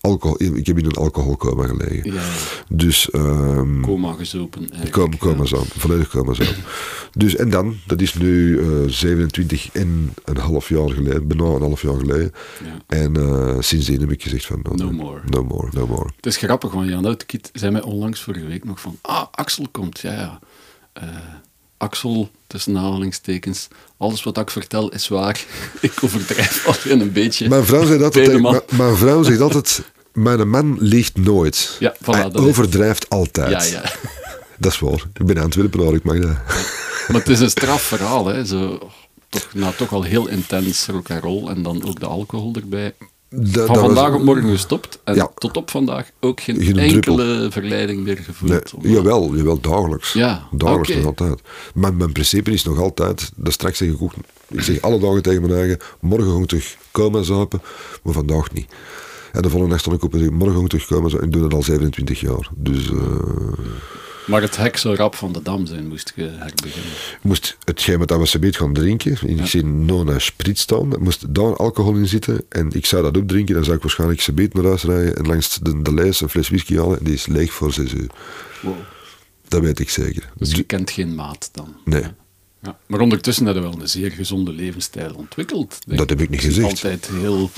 alcohol. 0.01 0.41
Ik 0.41 0.65
heb 0.67 0.77
in 0.77 0.85
een 0.85 0.95
alcoholcoma 0.95 1.67
gelegen. 1.67 2.13
Ja. 2.13 2.21
Dus... 2.69 3.09
Um, 3.13 3.81
coma 3.81 4.13
gezopen. 4.13 4.69
Coma, 4.89 5.17
coma 5.17 5.45
zo, 5.45 5.63
volledig 5.77 6.09
coma 6.09 6.33
zo. 6.33 6.43
dus 7.11 7.35
en 7.35 7.49
dan, 7.49 7.75
dat 7.85 8.01
is 8.01 8.13
nu 8.13 8.59
uh, 8.59 8.89
27 8.89 9.69
en 9.73 10.13
een 10.25 10.37
half 10.37 10.69
jaar 10.69 10.89
geleden, 10.89 11.27
bijna 11.27 11.43
een 11.43 11.61
half 11.61 11.81
jaar 11.81 11.97
geleden. 11.97 12.31
Ja. 12.63 12.97
En 12.97 13.17
uh, 13.17 13.55
sindsdien 13.59 13.99
heb 13.99 14.11
ik 14.11 14.23
gezegd 14.23 14.45
van... 14.45 14.59
No, 14.63 14.75
no 14.75 14.91
more. 14.91 15.19
No 15.29 15.43
more, 15.43 15.67
no 15.71 15.87
more. 15.87 16.09
Het 16.15 16.25
is 16.25 16.37
grappig, 16.37 16.71
want 16.71 16.89
Jan 16.89 17.07
Uitkiet 17.07 17.49
zei 17.53 17.71
mij 17.71 17.81
onlangs 17.81 18.21
vorige 18.21 18.45
week 18.45 18.63
nog 18.63 18.79
van, 18.79 18.97
ah, 19.01 19.25
Axel 19.31 19.67
komt, 19.71 19.99
ja 19.99 20.11
ja 20.11 20.39
uh, 21.03 21.09
Axel, 21.77 22.29
tussen 22.47 22.77
aanhalingstekens, 22.77 23.67
alles 23.97 24.23
wat 24.23 24.37
ik 24.37 24.49
vertel 24.49 24.89
is 24.89 25.07
waar. 25.07 25.45
ik 25.81 25.93
overdrijf 26.03 26.67
alleen 26.67 26.99
een 26.99 27.11
beetje. 27.11 27.49
Mijn 27.49 27.65
vrouw 27.65 27.85
zegt 27.85 28.03
altijd, 28.03 28.41
mijn, 28.41 28.61
mijn 28.69 28.95
vrouw 28.95 29.23
zegt 29.23 29.39
altijd, 29.41 29.83
mijn 30.13 30.49
man 30.49 30.77
liegt 30.79 31.17
nooit. 31.17 31.77
Ja, 31.79 31.95
voilà, 31.95 32.09
Hij 32.09 32.33
overdrijft 32.33 33.03
is... 33.03 33.09
altijd. 33.09 33.69
Ja, 33.69 33.81
ja. 33.81 33.91
Dat 34.57 34.71
is 34.71 34.79
waar. 34.79 35.03
Ik 35.13 35.25
ben 35.25 35.37
aan 35.37 35.51
het 35.55 35.75
maar 35.75 35.93
ik 35.93 36.03
mag 36.03 36.19
dat. 36.19 36.37
Maar 37.07 37.19
het 37.19 37.29
is 37.29 37.39
een 37.39 37.49
strafverhaal, 37.49 38.25
hè. 38.25 38.45
Zo, 38.45 38.89
toch, 39.29 39.53
nou, 39.53 39.73
toch 39.75 39.93
al 39.93 40.03
heel 40.03 40.27
intens 40.27 40.85
rock 40.85 41.09
en 41.09 41.19
roll 41.19 41.47
en 41.47 41.63
dan 41.63 41.85
ook 41.85 41.99
de 41.99 42.05
alcohol 42.05 42.53
erbij. 42.55 42.93
Van 43.41 43.75
vandaag 43.75 44.09
was, 44.09 44.19
op 44.19 44.23
morgen 44.25 44.49
gestopt 44.49 44.99
en 45.03 45.15
ja. 45.15 45.31
tot 45.35 45.57
op 45.57 45.69
vandaag 45.69 46.09
ook 46.19 46.41
geen, 46.41 46.61
geen 46.61 46.77
enkele 46.77 47.01
druppel. 47.01 47.51
verleiding 47.51 48.03
meer 48.03 48.17
gevoeld. 48.17 48.73
Nee, 48.81 48.91
jawel, 48.93 49.35
jawel, 49.35 49.59
dagelijks. 49.59 50.13
Ja, 50.13 50.47
dagelijks 50.51 50.89
okay. 50.89 51.01
nog 51.01 51.05
altijd. 51.05 51.41
Maar 51.73 51.93
mijn 51.93 52.11
principe 52.11 52.51
is 52.51 52.63
nog 52.63 52.79
altijd, 52.79 53.31
dat 53.35 53.53
straks 53.53 53.77
zeg 53.77 53.89
ik 53.89 54.01
ook, 54.01 54.13
ik 54.47 54.61
zeg 54.61 54.81
alle 54.81 54.99
dagen 54.99 55.21
tegen 55.21 55.41
mijn 55.41 55.53
eigen, 55.53 55.79
morgen 55.99 56.27
gewoon 56.27 56.45
terug 56.45 56.77
komen 56.91 57.25
zuipen, 57.25 57.61
maar 58.03 58.13
vandaag 58.13 58.51
niet. 58.53 58.67
En 59.31 59.41
de 59.41 59.49
volgende 59.49 59.73
dag 59.73 59.79
stond 59.79 59.95
ik 59.95 60.03
op 60.03 60.13
en 60.13 60.19
zeg, 60.19 60.29
morgen 60.29 60.53
gewoon 60.53 60.67
terug 60.67 60.85
komen 60.85 61.11
en 61.11 61.25
ik 61.25 61.31
doe 61.31 61.41
dat 61.41 61.53
al 61.53 61.63
27 61.63 62.19
jaar. 62.19 62.49
Dus... 62.55 62.89
Uh, 62.89 63.01
maar 64.25 64.41
het 64.41 64.57
hek 64.57 64.77
zou 64.77 64.95
rap 64.95 65.15
van 65.15 65.33
de 65.33 65.41
dam 65.41 65.65
zijn, 65.65 65.87
moest 65.87 66.13
je 66.15 66.23
herbeginnen. 66.23 66.91
Moest 67.21 67.57
hetgeen 67.63 67.97
wat 67.97 68.31
we 68.31 68.39
beet 68.39 68.57
gaan 68.57 68.73
drinken, 68.73 69.17
in 69.21 69.37
ja. 69.37 69.45
zie 69.45 69.65
Nona 69.65 70.19
Sprit 70.19 70.59
staan, 70.59 70.93
moest 70.99 71.33
daar 71.33 71.55
alcohol 71.55 71.95
in 71.95 72.07
zitten 72.07 72.45
en 72.49 72.71
ik 72.71 72.85
zou 72.85 73.03
dat 73.03 73.17
opdrinken, 73.17 73.55
dan 73.55 73.63
zou 73.63 73.75
ik 73.75 73.81
waarschijnlijk 73.81 74.21
Sebeet 74.21 74.53
naar 74.53 74.63
huis 74.63 74.83
rijden 74.83 75.17
en 75.17 75.27
langs 75.27 75.59
de, 75.59 75.81
de 75.81 75.93
lijst 75.93 76.21
een 76.21 76.29
fles 76.29 76.49
whisky 76.49 76.75
halen 76.75 76.97
en 76.97 77.03
die 77.03 77.13
is 77.13 77.25
leeg 77.25 77.53
voor 77.53 77.73
6 77.73 77.93
uur. 77.93 78.09
Wow. 78.61 78.75
Dat 79.47 79.61
weet 79.61 79.79
ik 79.79 79.89
zeker. 79.89 80.29
Dus 80.37 80.51
je 80.51 80.63
kent 80.63 80.91
geen 80.91 81.15
maat 81.15 81.49
dan? 81.51 81.75
Nee. 81.85 82.01
Ja. 82.01 82.15
Ja, 82.63 82.77
maar 82.85 82.99
ondertussen 82.99 83.45
hebben 83.45 83.63
we 83.63 83.69
wel 83.69 83.81
een 83.81 83.89
zeer 83.89 84.11
gezonde 84.11 84.53
levensstijl 84.53 85.13
ontwikkeld. 85.13 85.79
Dat 85.85 86.09
heb 86.09 86.21
ik 86.21 86.29
niet 86.29 86.41
gezegd. 86.41 86.67
Altijd 86.67 87.09
heel 87.11 87.51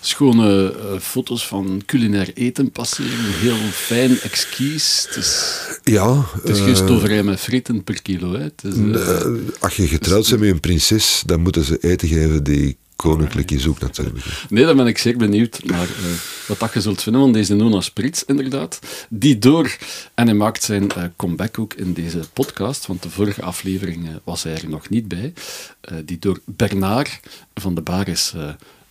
schone 0.00 0.74
uh, 0.76 0.98
foto's 1.00 1.46
van 1.46 1.82
culinair 1.86 2.30
eten 2.34 2.70
passeren. 2.70 3.32
Heel 3.40 3.56
fijn 3.72 4.20
exquis. 4.20 5.06
Het 5.08 5.16
is, 5.16 5.54
ja, 5.82 6.24
het 6.32 6.48
is 6.48 6.60
geen 6.60 6.76
stoverij 6.76 7.22
met 7.22 7.40
frieten 7.40 7.84
per 7.84 8.02
kilo. 8.02 8.32
Hè. 8.32 8.42
Het 8.42 8.62
is, 8.64 8.74
uh, 8.74 9.20
als 9.60 9.76
je 9.76 9.86
getrouwd 9.86 10.28
bent 10.28 10.40
met 10.40 10.50
een 10.50 10.60
prinses, 10.60 11.22
dan 11.26 11.40
moeten 11.40 11.64
ze 11.64 11.78
eten 11.78 12.08
geven 12.08 12.44
die 12.44 12.76
koninklijk 12.98 13.50
is 13.50 13.66
ook 13.66 13.80
natuurlijk. 13.80 14.24
Nee, 14.48 14.64
daar 14.64 14.74
ben 14.74 14.86
ik 14.86 14.98
zeer 14.98 15.16
benieuwd 15.16 15.64
naar 15.64 15.86
uh, 15.88 16.06
wat 16.46 16.58
dat 16.58 16.72
je 16.72 16.80
zult 16.80 17.02
vinden 17.02 17.20
van 17.20 17.32
deze 17.32 17.54
Nona 17.54 17.80
Sprits, 17.80 18.24
inderdaad. 18.24 18.78
Die 19.08 19.38
door, 19.38 19.76
en 20.14 20.26
hij 20.26 20.36
maakt 20.36 20.62
zijn 20.62 20.82
uh, 20.82 21.04
comeback 21.16 21.58
ook 21.58 21.74
in 21.74 21.92
deze 21.92 22.20
podcast, 22.32 22.86
want 22.86 23.02
de 23.02 23.10
vorige 23.10 23.42
aflevering 23.42 24.08
uh, 24.08 24.14
was 24.24 24.42
hij 24.42 24.54
er 24.54 24.68
nog 24.68 24.88
niet 24.88 25.08
bij, 25.08 25.32
die 26.04 26.18
door 26.18 26.40
Bernard 26.44 27.20
van 27.54 27.74
de 27.74 27.82
Baar 27.82 28.08
is 28.08 28.34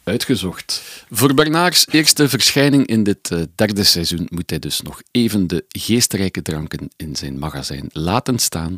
uitgezocht. 0.03 0.81
Voor 1.09 1.33
Bernards 1.33 1.85
eerste 1.91 2.29
verschijning 2.29 2.85
in 2.85 3.03
dit 3.03 3.35
derde 3.55 3.83
seizoen 3.83 4.27
moet 4.29 4.49
hij 4.49 4.59
dus 4.59 4.81
nog 4.81 5.01
even 5.11 5.47
de 5.47 5.65
geestrijke 5.67 6.41
dranken 6.41 6.89
in 6.95 7.15
zijn 7.15 7.39
magazijn 7.39 7.89
laten 7.91 8.39
staan 8.39 8.77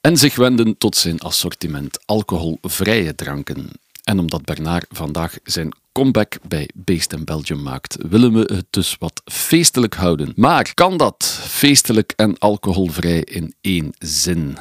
en 0.00 0.16
zich 0.16 0.36
wenden 0.36 0.78
tot 0.78 0.96
zijn 0.96 1.20
assortiment 1.20 1.98
alcoholvrije 2.06 3.14
dranken. 3.14 3.70
En 4.02 4.18
omdat 4.18 4.44
Bernard 4.44 4.86
vandaag 4.88 5.36
zijn 5.44 5.74
comeback 5.92 6.38
bij 6.48 6.68
in 6.84 7.24
Belgium 7.24 7.62
maakt, 7.62 7.96
willen 8.08 8.32
we 8.32 8.54
het 8.54 8.66
dus 8.70 8.96
wat 8.98 9.22
feestelijk 9.24 9.94
houden. 9.94 10.32
Maar 10.36 10.74
kan 10.74 10.96
dat 10.96 11.40
feestelijk 11.42 12.12
en 12.16 12.38
alcoholvrij 12.38 13.20
in 13.20 13.54
één 13.60 13.90
zin? 13.98 14.56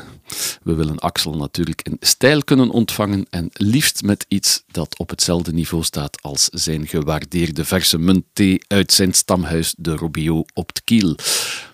We 0.63 0.73
willen 0.73 0.99
Axel 0.99 1.33
natuurlijk 1.33 1.81
in 1.81 1.97
stijl 1.99 2.43
kunnen 2.43 2.69
ontvangen 2.69 3.25
en 3.29 3.49
liefst 3.53 4.03
met 4.03 4.25
iets 4.27 4.63
dat 4.67 4.97
op 4.97 5.09
hetzelfde 5.09 5.53
niveau 5.53 5.83
staat 5.83 6.21
als 6.21 6.45
zijn 6.45 6.87
gewaardeerde 6.87 7.65
verse 7.65 7.97
munt 7.97 8.25
thee 8.33 8.61
uit 8.67 8.91
zijn 8.91 9.13
stamhuis 9.13 9.73
de 9.77 9.95
Robio 9.95 10.45
op 10.53 10.67
het 10.67 10.83
Kiel. 10.83 11.15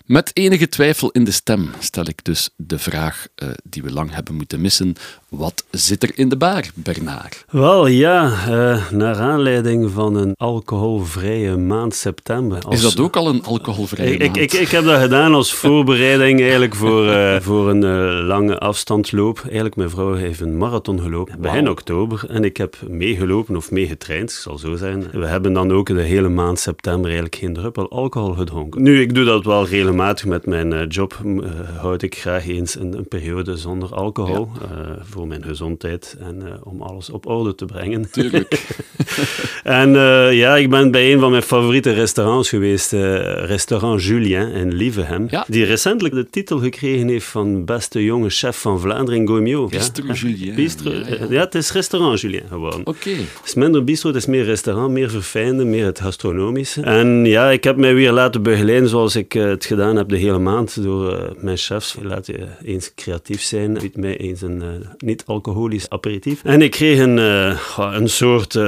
Met 0.06 0.30
enige 0.32 0.68
twijfel 0.68 1.10
in 1.10 1.24
de 1.24 1.30
stem 1.30 1.70
stel 1.78 2.08
ik 2.08 2.24
dus 2.24 2.50
de 2.56 2.78
vraag 2.78 3.26
uh, 3.42 3.48
die 3.64 3.82
we 3.82 3.92
lang 3.92 4.14
hebben 4.14 4.34
moeten 4.34 4.60
missen. 4.60 4.94
Wat 5.28 5.64
zit 5.70 6.02
er 6.02 6.10
in 6.14 6.28
de 6.28 6.36
bar, 6.36 6.64
Bernard? 6.74 7.44
Wel 7.50 7.86
ja, 7.86 8.24
uh, 8.48 8.90
naar 8.90 9.16
aanleiding 9.16 9.90
van 9.90 10.14
een 10.14 10.34
alcoholvrije 10.36 11.56
maand 11.56 11.94
september. 11.94 12.62
Als... 12.62 12.74
Is 12.74 12.82
dat 12.82 13.00
ook 13.00 13.16
al 13.16 13.28
een 13.28 13.44
alcoholvrije 13.44 14.12
ik, 14.12 14.18
maand? 14.18 14.36
Ik, 14.36 14.52
ik, 14.52 14.60
ik, 14.60 14.68
heb 14.68 14.84
dat 14.84 15.00
gedaan 15.00 15.34
als 15.34 15.52
voorbereiding 15.52 16.40
eigenlijk 16.40 16.74
voor, 16.74 17.06
uh, 17.06 17.40
voor 17.40 17.70
een 17.70 17.84
lange 18.22 18.58
afstandsloop. 18.58 19.40
Eigenlijk, 19.44 19.76
mijn 19.76 19.90
vrouw 19.90 20.14
heeft 20.14 20.40
een 20.40 20.58
marathon 20.58 21.00
gelopen 21.00 21.40
begin 21.40 21.62
wow. 21.62 21.70
oktober 21.70 22.24
en 22.28 22.44
ik 22.44 22.56
heb 22.56 22.76
meegelopen 22.88 23.56
of 23.56 23.70
meegetraind, 23.70 24.32
zal 24.32 24.58
zo 24.58 24.76
zijn. 24.76 25.10
We 25.12 25.26
hebben 25.26 25.52
dan 25.52 25.72
ook 25.72 25.86
de 25.86 26.02
hele 26.02 26.28
maand 26.28 26.58
september 26.58 27.04
eigenlijk 27.04 27.34
geen 27.36 27.54
druppel 27.54 27.90
alcohol 27.90 28.32
gedronken. 28.32 28.82
Nu, 28.82 29.00
ik 29.00 29.14
doe 29.14 29.24
dat 29.24 29.44
wel 29.44 29.66
regelmatig 29.66 29.94
met 30.24 30.46
mijn 30.46 30.72
uh, 30.72 30.82
job 30.88 31.20
uh, 31.24 31.50
houd 31.76 32.02
ik 32.02 32.16
graag 32.18 32.46
eens 32.46 32.74
een, 32.74 32.96
een 32.96 33.08
periode 33.08 33.56
zonder 33.56 33.94
alcohol. 33.94 34.48
Ja. 34.60 34.76
Uh, 34.76 34.90
voor 35.00 35.26
mijn 35.26 35.44
gezondheid 35.44 36.16
en 36.20 36.64
om 36.64 36.82
alles 36.82 37.10
op 37.10 37.26
orde 37.26 37.54
te 37.54 37.64
brengen. 37.64 38.10
Tuurlijk. 38.10 38.76
en 39.66 39.90
ja, 40.34 40.56
ik 40.56 40.70
ben 40.70 40.90
bij 40.90 41.12
een 41.12 41.20
van 41.20 41.30
mijn 41.30 41.42
favoriete 41.42 41.92
restaurants 41.92 42.48
geweest. 42.48 42.92
restaurant 42.92 44.04
Julien 44.04 44.52
in 44.52 44.74
Lievehem. 44.74 45.26
Ja. 45.30 45.44
Die 45.48 45.64
recentelijk 45.64 46.14
de 46.14 46.30
titel 46.30 46.58
gekregen 46.58 47.08
heeft 47.08 47.26
van 47.26 47.64
beste 47.64 48.04
jonge 48.04 48.30
chef 48.30 48.60
van 48.60 48.80
Vlaanderen, 48.80 49.26
Gomio. 49.26 49.68
Bistro 49.68 50.12
Julien. 50.12 50.54
Bistro, 50.54 50.90
ja, 50.90 51.06
ja. 51.08 51.26
ja, 51.30 51.40
het 51.40 51.54
is 51.54 51.72
restaurant 51.72 52.20
Julien 52.20 52.42
gewoon. 52.48 52.80
Oké. 52.80 52.88
Okay. 52.88 53.12
Het 53.12 53.40
is 53.44 53.54
minder 53.54 53.84
bistro, 53.84 54.08
het 54.08 54.18
is 54.18 54.26
meer 54.26 54.44
restaurant, 54.44 54.90
meer 54.90 55.10
verfijnde, 55.10 55.64
meer 55.64 55.84
het 55.84 56.00
gastronomische. 56.00 56.82
En 56.82 57.24
ja, 57.24 57.50
ik 57.50 57.64
heb 57.64 57.76
mij 57.76 57.94
weer 57.94 58.12
laten 58.12 58.42
begeleiden 58.42 58.88
zoals 58.88 59.16
ik 59.16 59.32
het 59.32 59.64
gedaan 59.64 59.96
heb 59.96 60.08
de 60.08 60.16
hele 60.16 60.38
maand 60.38 60.82
door 60.82 61.12
uh, 61.12 61.18
mijn 61.36 61.56
chefs. 61.56 61.96
Laat 62.02 62.26
je 62.26 62.46
eens 62.64 62.94
creatief 62.94 63.42
zijn. 63.42 63.72
Biedt 63.72 63.96
mij 63.96 64.16
eens 64.16 64.42
een 64.42 64.62
uh, 64.62 64.68
niet-alcoholisch 64.98 65.90
aperitief. 65.90 66.40
En 66.44 66.62
ik 66.62 66.70
kreeg 66.70 66.98
een, 66.98 67.16
uh, 67.18 67.58
een 67.76 68.08
soort 68.08 68.58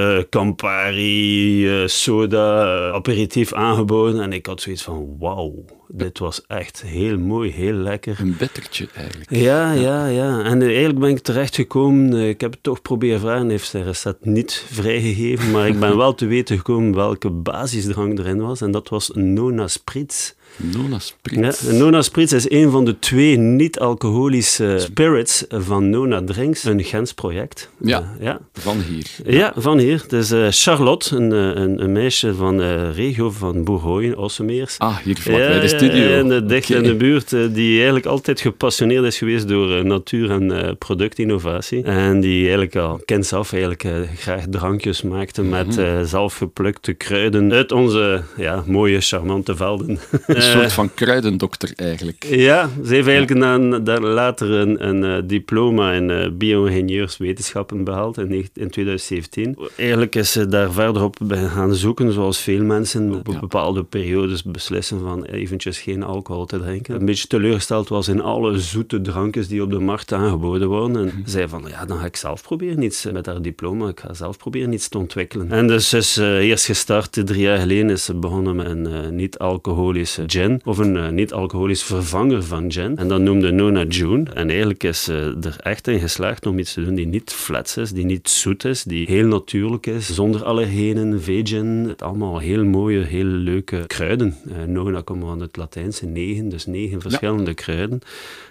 Campari 0.89 1.89
soda 1.89 2.91
aperitief 2.93 3.53
aangeboden. 3.53 4.23
En 4.23 4.33
ik 4.33 4.47
had 4.47 4.61
zoiets 4.61 4.83
van, 4.83 5.17
wauw. 5.19 5.65
Dit 5.89 6.19
was 6.19 6.47
echt 6.47 6.83
heel 6.83 7.19
mooi, 7.19 7.51
heel 7.51 7.73
lekker. 7.73 8.17
Een 8.21 8.37
bittertje 8.39 8.89
eigenlijk. 8.95 9.31
Ja, 9.31 9.73
ja, 9.73 10.07
ja. 10.07 10.45
En 10.45 10.63
eigenlijk 10.63 10.99
ben 10.99 11.11
ik 11.11 11.19
terechtgekomen. 11.19 12.29
Ik 12.29 12.41
heb 12.41 12.51
het 12.51 12.63
toch 12.63 12.83
proberen 12.83 13.21
vragen. 13.21 13.49
Heeft 13.49 13.69
zijn 13.69 13.85
recept 13.85 14.25
niet 14.25 14.65
vrijgegeven. 14.67 15.51
Maar 15.51 15.67
ik 15.67 15.81
ben 15.81 15.97
wel 16.05 16.15
te 16.15 16.27
weten 16.27 16.57
gekomen 16.57 16.95
welke 16.95 17.31
basisdrank 17.31 18.19
erin 18.19 18.41
was. 18.41 18.61
En 18.61 18.71
dat 18.71 18.89
was 18.89 19.11
Nona 19.15 19.69
Spritz. 19.69 20.33
Nona 20.57 20.99
Spritz. 20.99 21.63
Ja, 21.63 21.73
Nona 21.73 22.03
Spritz 22.03 22.33
is 22.33 22.51
een 22.51 22.71
van 22.71 22.85
de 22.85 22.99
twee 22.99 23.37
niet-alcoholische 23.37 24.77
spirits 24.79 25.45
van 25.49 25.91
Nona 25.91 26.25
Drinks, 26.25 26.65
een 26.65 26.85
Gens 26.85 27.13
project. 27.13 27.71
Ja, 27.81 28.01
uh, 28.01 28.25
ja. 28.25 28.41
van 28.53 28.81
hier. 28.81 29.07
Ja, 29.25 29.39
ja 29.39 29.53
van 29.57 29.79
hier. 29.79 30.03
Het 30.03 30.13
is 30.13 30.33
uh, 30.33 30.47
Charlotte, 30.51 31.17
een, 31.17 31.31
een, 31.31 31.83
een, 31.83 31.93
meisje 31.93 32.35
van 32.35 32.61
uh, 32.61 32.95
regio 32.97 33.31
van 33.31 33.65
Bourgogne, 33.65 34.17
Ossemeers. 34.17 34.79
Ah, 34.79 34.97
hier 34.97 35.17
vlak 35.17 35.37
bij 35.37 35.61
de 35.61 35.69
studio. 35.69 36.19
in 36.19 36.29
de, 36.29 36.45
dicht 36.45 36.71
okay. 36.71 36.83
in 36.83 36.89
de 36.89 36.97
buurt, 36.97 37.31
die 37.31 37.75
eigenlijk 37.75 38.07
altijd 38.07 38.41
gepassioneerd 38.41 39.05
is 39.05 39.19
geweest 39.19 39.49
door 39.49 39.87
natuur- 39.87 40.31
en 40.31 40.77
productinnovatie. 40.79 41.83
En 41.83 42.21
die 42.21 42.41
eigenlijk 42.41 42.77
al 42.77 43.01
kinds 43.05 43.33
af 43.33 43.53
eigenlijk 43.53 44.09
graag 44.17 44.45
drankjes 44.51 45.03
maakte 45.03 45.43
met 45.43 45.67
mm 45.67 45.85
-hmm. 45.85 46.05
zelfgeplukte 46.05 46.93
kruiden 46.93 47.53
uit 47.53 47.73
onze 47.73 48.23
ja, 48.37 48.65
mooie, 48.67 49.01
charmante 49.01 49.57
velden. 49.57 49.99
Een 50.45 50.61
soort 50.61 50.73
van 50.73 50.95
kruidendokter 50.95 51.73
eigenlijk. 51.77 52.27
Ja, 52.29 52.69
ze 52.85 52.95
heeft 52.95 53.09
eigenlijk 53.09 53.41
na, 53.41 53.57
na, 53.57 54.01
later 54.01 54.51
een, 54.51 54.89
een 54.89 55.03
uh, 55.03 55.29
diploma 55.29 55.93
in 55.93 56.09
uh, 56.09 56.29
bio-ingenieurswetenschappen 56.33 57.85
behaald 57.85 58.19
in, 58.19 58.31
in 58.55 58.71
2017. 58.71 59.59
Eigenlijk 59.77 60.15
is 60.15 60.33
ze 60.33 60.49
daar 60.49 60.73
verder 60.73 61.03
op 61.03 61.17
gaan 61.31 61.75
zoeken, 61.75 62.13
zoals 62.13 62.39
veel 62.39 62.63
mensen 62.63 63.15
op 63.15 63.27
ja. 63.33 63.39
bepaalde 63.39 63.85
periodes 63.85 64.43
beslissen 64.43 65.01
van 65.01 65.25
eventjes 65.25 65.79
geen 65.79 66.03
alcohol 66.03 66.47
te 66.47 66.59
drinken. 66.59 66.95
Een 66.95 67.07
beetje 67.07 67.27
teleurgesteld 67.27 67.89
was 67.89 68.09
in 68.09 68.21
alle 68.21 68.59
zoete 68.59 69.01
drankjes 69.01 69.49
die 69.49 69.63
op 69.63 69.71
de 69.71 69.79
markt 69.79 70.13
aangeboden 70.13 70.69
worden. 70.69 70.97
En 70.97 71.13
mm. 71.15 71.23
zei 71.27 71.49
van, 71.49 71.65
ja, 71.69 71.85
dan 71.85 71.99
ga 71.99 72.05
ik 72.05 72.17
zelf 72.17 72.43
proberen 72.43 72.83
iets 72.83 73.07
met 73.13 73.27
haar 73.27 73.43
diploma. 73.43 73.89
Ik 73.89 74.01
ga 74.01 74.15
zelf 74.15 74.37
proberen 74.37 74.73
iets 74.73 74.89
te 74.89 74.99
ontwikkelen. 74.99 75.53
En 75.53 75.67
dus 75.67 75.93
is 75.93 76.19
uh, 76.19 76.37
eerst 76.37 76.65
gestart, 76.65 77.13
drie 77.25 77.41
jaar 77.41 77.59
geleden, 77.59 77.91
is 77.91 78.05
ze 78.05 78.15
begonnen 78.15 78.57
met 78.57 78.67
een 78.67 79.15
niet-alcoholische 79.15 80.23
gin, 80.31 80.61
of 80.65 80.79
een 80.79 80.95
uh, 80.95 81.09
niet-alcoholisch 81.09 81.83
vervanger 81.83 82.43
van 82.45 82.73
gin. 82.73 82.97
En 82.97 83.09
dat 83.09 83.21
noemde 83.21 83.51
Nona 83.51 83.85
June. 83.85 84.31
En 84.35 84.49
eigenlijk 84.49 84.85
is 84.85 85.05
ze 85.05 85.35
uh, 85.39 85.45
er 85.45 85.57
echt 85.61 85.89
in 85.89 86.01
geslaagd 86.01 86.47
om 86.47 86.59
iets 86.59 86.73
te 86.73 86.85
doen 86.85 86.95
die 86.95 87.07
niet 87.07 87.33
flats 87.33 87.77
is, 87.77 87.93
die 87.93 88.05
niet 88.05 88.29
zoet 88.29 88.65
is, 88.65 88.83
die 88.83 89.07
heel 89.07 89.27
natuurlijk 89.27 89.87
is, 89.87 90.15
zonder 90.15 90.45
allergenen, 90.45 91.23
vegan. 91.23 91.67
Het 91.67 92.03
allemaal 92.03 92.39
heel 92.39 92.65
mooie, 92.65 93.01
heel 93.01 93.25
leuke 93.25 93.85
kruiden. 93.87 94.37
Uh, 94.47 94.55
Nona 94.67 95.01
komt 95.01 95.25
van 95.25 95.41
het 95.41 95.57
Latijnse 95.57 96.07
negen, 96.07 96.49
dus 96.49 96.67
negen 96.67 97.01
verschillende 97.01 97.51
ja. 97.51 97.55
kruiden. 97.55 98.01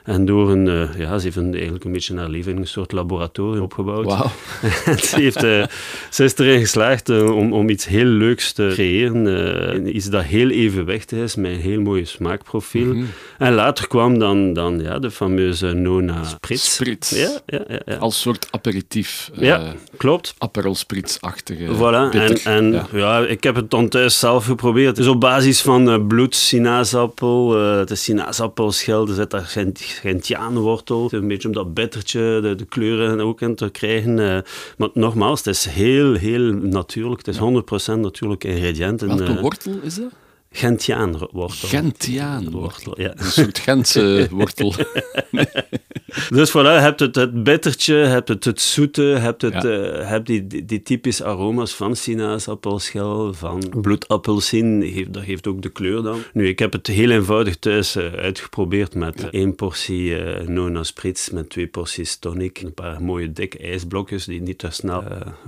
En 0.08 0.26
door 0.26 0.52
een, 0.52 0.65
uh, 0.65 1.00
ja, 1.00 1.17
ze 1.17 1.24
heeft 1.24 1.36
een, 1.36 1.54
eigenlijk 1.54 1.84
een 1.84 1.91
beetje 1.91 2.13
naar 2.13 2.30
leven 2.30 2.58
een 2.58 2.67
soort 2.67 2.91
laboratorium 2.91 3.63
opgebouwd. 3.63 4.06
Wow. 4.06 4.28
ze, 5.08 5.15
heeft, 5.15 5.43
uh, 5.43 5.65
ze 6.10 6.24
is 6.24 6.38
erin 6.38 6.60
geslaagd 6.60 7.10
uh, 7.10 7.36
om, 7.36 7.54
om 7.54 7.70
iets 7.70 7.86
heel 7.86 8.06
leuks 8.06 8.52
te 8.52 8.72
creëren. 8.74 9.96
iets 9.96 10.10
dat 10.10 10.24
heel 10.24 10.50
evenwichtig 10.50 11.20
is, 11.20 11.36
met 11.36 11.52
een 11.52 11.60
heel 11.60 11.82
mooi 11.82 12.06
smaakprofiel. 12.06 12.86
Mm 12.86 12.91
-hmm. 12.91 13.08
En 13.38 13.54
later 13.54 13.88
kwam 13.88 14.20
dan, 14.20 14.54
dan 14.54 14.80
ja, 14.80 15.00
de 15.00 15.12
fameuze 15.12 15.74
Nona 15.74 16.24
Spritz. 16.24 16.74
Spritz. 16.74 17.12
Ja, 17.12 17.39
ja, 17.46 17.62
ja, 17.67 17.80
ja. 17.86 17.96
Als 17.96 18.22
soort 18.22 18.48
aperitief. 18.52 19.30
Ja, 19.34 19.74
klopt. 19.98 20.36
Aperol 20.38 20.76
Spritz-achtige. 20.76 21.76
Voilà. 21.76 22.15
En, 22.15 22.38
en 22.43 22.86
ja. 22.91 23.20
ik 23.20 23.43
heb 23.43 23.56
het 23.56 23.72
dan 23.72 23.89
thuis 23.89 24.20
zelf 24.20 24.46
geprobeerd. 24.46 24.98
Is 24.98 25.08
op 25.08 25.20
basis 25.20 25.62
van 25.62 26.08
bloed, 26.08 26.36
sinaasappel, 26.36 27.56
het 27.58 27.91
is 27.91 28.04
sinaasappelschil, 28.04 29.08
er 29.08 29.13
zit 29.13 29.32
daar 29.32 29.46
gentiaanwortel, 29.98 31.08
een 31.12 31.28
beetje 31.28 31.48
om 31.48 31.54
dat 31.54 31.74
bittertje, 31.74 32.40
de, 32.42 32.56
de 32.56 32.66
kleuren 32.66 33.20
ook 33.20 33.42
in 33.42 33.56
te 33.56 33.70
krijgen. 33.70 34.18
Uh, 34.18 34.38
maar 34.78 34.90
nogmaals, 34.94 35.40
het 35.40 35.56
is 35.56 35.66
heel, 35.66 36.14
heel 36.14 36.54
natuurlijk. 36.54 37.26
Het 37.26 37.36
is 37.36 37.42
ja. 37.42 37.96
100% 37.96 38.00
natuurlijke 38.00 38.48
ingrediënten. 38.48 39.08
Welke 39.08 39.34
uh, 39.34 39.42
wortel 39.42 39.80
is 39.82 39.96
dat? 39.96 40.12
Gentiaanwortel. 40.52 41.68
Gentiaanwortel, 41.70 43.02
ja. 43.02 43.14
Een 43.16 43.26
soort 43.26 43.60
Gentse 43.60 44.28
wortel. 44.32 44.74
dus 46.30 46.50
voilà, 46.50 46.54
je 46.54 46.80
hebt 46.80 47.00
het, 47.00 47.16
het 47.16 47.44
bittertje, 47.44 47.96
je 47.96 48.06
hebt 48.06 48.28
het, 48.28 48.46
het 48.46 48.62
zoete, 48.62 49.04
je 49.04 49.16
hebt, 49.16 49.42
het, 49.42 49.54
ja. 49.54 49.64
uh, 49.64 50.08
hebt 50.10 50.26
die, 50.26 50.48
die, 50.48 50.66
die, 50.66 50.82
typische 50.82 51.24
aroma's 51.24 51.74
van 51.74 51.96
sinaasappelschil, 51.96 53.34
van 53.34 53.74
bloedappelsien, 53.82 54.82
heeft, 54.82 55.14
dat 55.14 55.24
geeft 55.24 55.48
ook 55.48 55.62
de 55.62 55.70
kleur 55.70 56.02
dan. 56.02 56.20
Nu, 56.34 56.48
ik 56.48 56.60
heb 56.60 56.72
het 56.72 56.88
heel 56.88 57.10
eenvoudig 57.10 57.58
thuis 57.58 57.96
uh, 57.96 58.14
uitgeprobeerd 58.14 58.96
met 58.96 59.22
ja. 59.22 59.30
één 59.32 59.56
portie 59.56 60.24
uh, 60.40 60.48
Nona 60.48 60.84
Spritz, 60.84 61.30
met 61.30 61.50
twee 61.50 61.68
porties 61.68 62.18
tonic, 62.18 62.62
een 62.62 62.74
paar 62.74 63.02
mooie 63.02 63.32
dikke 63.32 63.58
ijsblokjes 63.58 64.26
die 64.26 64.42
niet 64.42 64.58
te 64.58 64.70
snel 64.70 65.04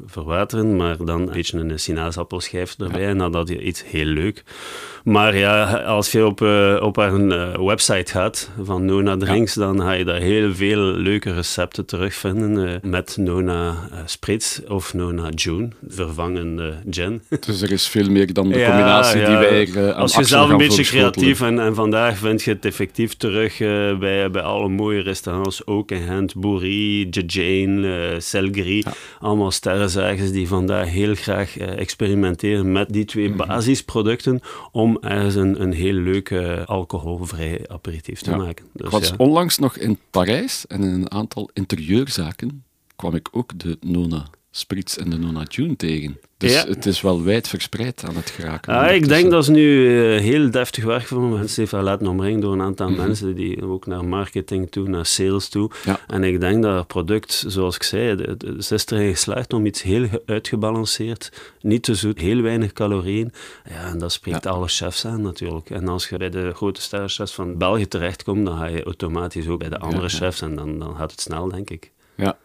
verwateren, 0.06 0.76
maar 0.76 0.98
dan 1.06 1.22
een 1.22 1.34
beetje 1.34 1.58
een 1.58 1.80
sinaasappelschijf 1.80 2.76
erbij 2.78 3.02
ja. 3.02 3.08
en 3.08 3.18
dan 3.18 3.36
had 3.36 3.50
je 3.50 3.64
iets 3.64 3.84
heel 3.86 4.06
leuk. 4.06 4.44
Maar 5.04 5.38
ja, 5.38 5.64
als 5.74 6.12
je 6.12 6.26
op, 6.26 6.42
uh, 6.42 6.78
op 6.82 6.96
haar 6.96 7.14
uh, 7.14 7.66
website 7.66 8.12
gaat 8.12 8.50
van 8.64 8.86
Nona 8.86 9.18
Drinks, 9.18 9.54
ja. 9.54 9.62
dan 9.62 9.82
ga 9.82 9.92
je 9.92 10.06
daar 10.06 10.22
heel 10.22 10.54
veel 10.56 10.82
leuke 10.82 11.34
recepten 11.34 11.86
terugvinden 11.86 12.68
uh, 12.68 12.92
met 12.92 13.18
Nona 13.20 13.76
Spritz 14.06 14.60
of 14.68 14.94
Nona 14.94 15.30
June, 15.30 15.70
vervangen 15.88 16.74
gin. 16.90 17.22
Dus 17.46 17.62
er 17.62 17.72
is 17.72 17.88
veel 17.88 18.10
meer 18.10 18.34
dan 18.34 18.50
de 18.50 18.64
combinatie 18.64 19.20
ja. 19.20 19.28
die 19.28 19.38
wij 19.38 19.94
aan 19.94 20.02
Als 20.02 20.16
je 20.16 20.24
zelf 20.24 20.50
een 20.50 20.58
beetje 20.58 20.84
creatief 20.84 21.42
en, 21.42 21.60
en 21.60 21.76
vandaag 21.76 22.18
vind 22.18 22.44
je 22.44 22.52
het 22.52 22.66
effectief 22.66 23.14
terug 23.14 23.58
bij, 24.00 24.32
bij 24.32 24.42
alle 24.42 24.70
mooie 24.70 25.02
restaurants, 25.02 25.66
ook 25.66 25.92
in 25.92 26.02
Gent, 26.02 26.34
Jane, 27.28 28.16
Selgri, 28.18 28.84
allemaal 29.20 29.52
sterrenzagers 29.52 30.32
die 30.32 30.48
vandaag 30.48 30.90
heel 30.90 31.16
graag 31.16 31.58
experimenteren 31.58 32.72
met 32.72 32.94
die 32.94 33.06
twee 33.06 33.28
-hmm. 33.28 33.38
basisproducten 33.38 34.40
om 34.72 34.99
ergens 35.02 35.36
een, 35.36 35.62
een 35.62 35.74
heel 35.74 35.94
leuke 35.94 36.64
alcoholvrij 36.66 37.66
aperitief 37.68 38.22
te 38.22 38.30
ja. 38.30 38.38
maken. 38.38 38.66
Dus, 38.74 38.86
ik 38.86 38.92
was 38.92 39.08
ja. 39.08 39.14
onlangs 39.18 39.58
nog 39.58 39.78
in 39.78 40.00
Parijs 40.10 40.68
en 40.68 40.84
in 40.84 40.94
een 40.94 41.12
aantal 41.12 41.50
interieurzaken 41.54 42.64
kwam 42.96 43.16
ik 43.16 43.28
ook 43.32 43.60
de 43.60 43.78
Nona 43.82 44.26
Spritz 44.52 44.98
en 44.98 45.10
de 45.10 45.18
Nona 45.18 45.44
June 45.48 45.76
tegen. 45.76 46.20
Dus 46.38 46.54
Ja. 46.54 46.66
het 46.68 46.86
is 46.86 47.02
wel 47.02 47.24
wijd 47.24 47.48
verspreid 47.48 48.04
aan 48.08 48.16
het 48.16 48.30
geraken. 48.30 48.74
Ah, 48.74 48.96
ik 48.96 49.08
denk 49.08 49.32
dat 49.32 49.46
ze 49.46 49.52
nu 49.52 49.98
eh, 50.16 50.22
heel 50.22 50.52
deftig 50.52 50.84
werk 50.84 51.08
van 51.08 51.30
mensen 51.30 51.62
heeft 51.62 51.72
laten 51.84 52.08
omringen 52.08 52.40
door 52.40 52.54
een 52.54 52.62
aantal 52.62 52.90
Mhm. 52.90 52.98
mensen 53.02 53.36
die 53.36 53.64
ook 53.66 53.86
naar 53.86 54.06
marketing 54.06 54.72
toe, 54.72 54.88
naar 54.90 55.06
sales 55.06 55.50
toe. 55.50 55.72
Ja. 55.86 56.00
En 56.08 56.24
ik 56.24 56.40
denk 56.40 56.64
dat 56.64 56.78
het 56.78 56.88
product, 56.88 57.44
zoals 57.48 57.76
ik 57.76 57.84
zei, 57.84 58.16
ze 58.60 58.74
is 58.74 58.86
erin 58.86 59.12
geslaagd 59.12 59.54
om 59.54 59.66
iets 59.66 59.82
heel 59.82 60.08
ge- 60.08 60.22
uitgebalanceerd, 60.26 61.32
niet 61.62 61.84
te 61.84 61.96
zoet, 61.96 62.20
heel 62.20 62.42
weinig 62.42 62.74
calorieën. 62.74 63.32
Ja, 63.70 63.86
en 63.92 63.98
dat 63.98 64.12
spreekt 64.12 64.46
alle 64.46 64.68
chefs 64.68 65.06
aan 65.06 65.22
natuurlijk. 65.22 65.70
En 65.70 65.88
als 65.88 66.10
je 66.10 66.18
bij 66.18 66.30
de 66.30 66.52
grote 66.56 66.82
sterrenchefs 66.82 67.34
van 67.34 67.58
België 67.58 67.88
terechtkomt, 67.88 68.46
dan 68.46 68.58
ga 68.58 68.66
je 68.66 68.84
automatisch 68.84 69.48
ook 69.48 69.60
bij 69.60 69.70
de 69.70 69.80
andere 69.80 70.10
chefs 70.10 70.42
en 70.42 70.56
dan, 70.56 70.80
dan 70.80 70.96
gaat 70.96 71.12
het 71.12 71.22
snel, 71.22 71.48
denk 71.50 71.70
ik. 71.70 71.92
Ja, 72.20 72.38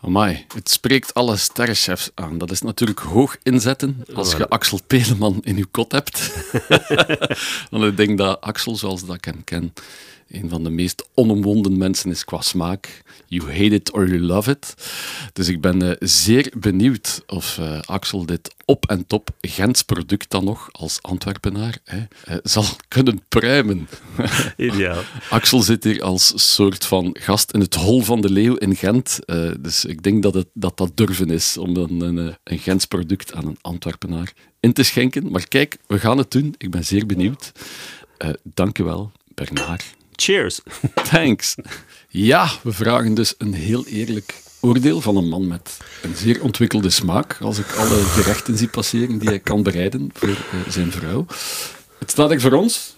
amai. 0.00 0.46
Het 0.54 0.70
spreekt 0.70 1.14
alle 1.14 1.36
sterrenchefs 1.36 2.10
aan. 2.14 2.38
Dat 2.38 2.50
is 2.50 2.60
natuurlijk 2.60 2.98
hoog 2.98 3.36
inzetten 3.42 4.04
als 4.14 4.32
je 4.32 4.48
Axel 4.48 4.80
Peleman 4.86 5.40
in 5.42 5.56
je 5.56 5.64
kot 5.64 5.92
hebt. 5.92 6.30
Want 7.70 7.84
ik 7.84 7.96
denk 7.96 8.18
dat 8.18 8.40
Axel, 8.40 8.76
zoals 8.76 9.06
dat 9.06 9.16
ik 9.16 9.24
hem 9.24 9.44
ken, 9.44 9.72
een 10.30 10.48
van 10.48 10.64
de 10.64 10.70
meest 10.70 11.08
onomwonden 11.14 11.78
mensen 11.78 12.10
is 12.10 12.24
qua 12.24 12.40
smaak. 12.40 13.02
You 13.28 13.50
hate 13.50 13.74
it 13.74 13.92
or 13.92 14.08
you 14.08 14.20
love 14.20 14.50
it. 14.50 14.74
Dus 15.32 15.48
ik 15.48 15.60
ben 15.60 15.82
eh, 15.82 16.08
zeer 16.08 16.52
benieuwd 16.58 17.22
of 17.26 17.58
eh, 17.58 17.80
Axel 17.80 18.26
dit 18.26 18.54
op 18.64 18.86
en 18.86 19.06
top 19.06 19.30
Gents 19.40 19.82
product 19.82 20.30
dan 20.30 20.44
nog, 20.44 20.68
als 20.72 20.98
Antwerpenaar, 21.02 21.78
hè, 21.84 22.04
eh, 22.24 22.36
zal 22.42 22.64
kunnen 22.88 23.22
pruimen. 23.28 23.88
Ideaal. 24.56 25.02
Axel 25.30 25.62
zit 25.62 25.84
hier 25.84 26.02
als 26.02 26.54
soort 26.54 26.86
van 26.86 27.16
gast 27.20 27.50
in 27.52 27.60
het 27.60 27.74
hol 27.74 28.00
van 28.00 28.20
de 28.20 28.30
leeuw 28.30 28.54
in 28.54 28.76
Gent. 28.76 29.18
Dus 29.60 29.84
ik 29.84 30.02
denk 30.02 30.22
dat, 30.22 30.34
het, 30.34 30.48
dat 30.52 30.76
dat 30.76 30.96
durven 30.96 31.30
is 31.30 31.56
om 31.56 31.74
dan 31.74 32.00
een, 32.00 32.36
een 32.44 32.58
Gents 32.58 32.84
product 32.84 33.34
aan 33.34 33.46
een 33.46 33.58
Antwerpenaar 33.60 34.32
in 34.60 34.72
te 34.72 34.82
schenken. 34.82 35.30
Maar 35.30 35.48
kijk, 35.48 35.76
we 35.86 35.98
gaan 35.98 36.18
het 36.18 36.30
doen. 36.30 36.54
Ik 36.58 36.70
ben 36.70 36.84
zeer 36.84 37.06
benieuwd. 37.06 37.52
Dank 38.42 38.78
u 38.78 38.84
wel, 38.84 39.12
Bernard. 39.34 39.95
Cheers. 40.16 40.60
Thanks. 41.10 41.54
Ja, 42.08 42.50
we 42.62 42.72
vragen 42.72 43.14
dus 43.14 43.34
een 43.38 43.54
heel 43.54 43.86
eerlijk 43.86 44.34
oordeel 44.60 45.00
van 45.00 45.16
een 45.16 45.28
man 45.28 45.46
met 45.46 45.76
een 46.02 46.16
zeer 46.16 46.42
ontwikkelde 46.42 46.90
smaak. 46.90 47.36
Als 47.40 47.58
ik 47.58 47.72
alle 47.72 48.02
gerechten 48.02 48.58
zie 48.58 48.68
passeren 48.68 49.18
die 49.18 49.28
hij 49.28 49.38
kan 49.38 49.62
bereiden 49.62 50.10
voor 50.14 50.28
eh, 50.28 50.36
zijn 50.68 50.92
vrouw. 50.92 51.26
Het 51.98 52.10
staat 52.10 52.30
er 52.30 52.40
voor 52.40 52.52
ons 52.52 52.96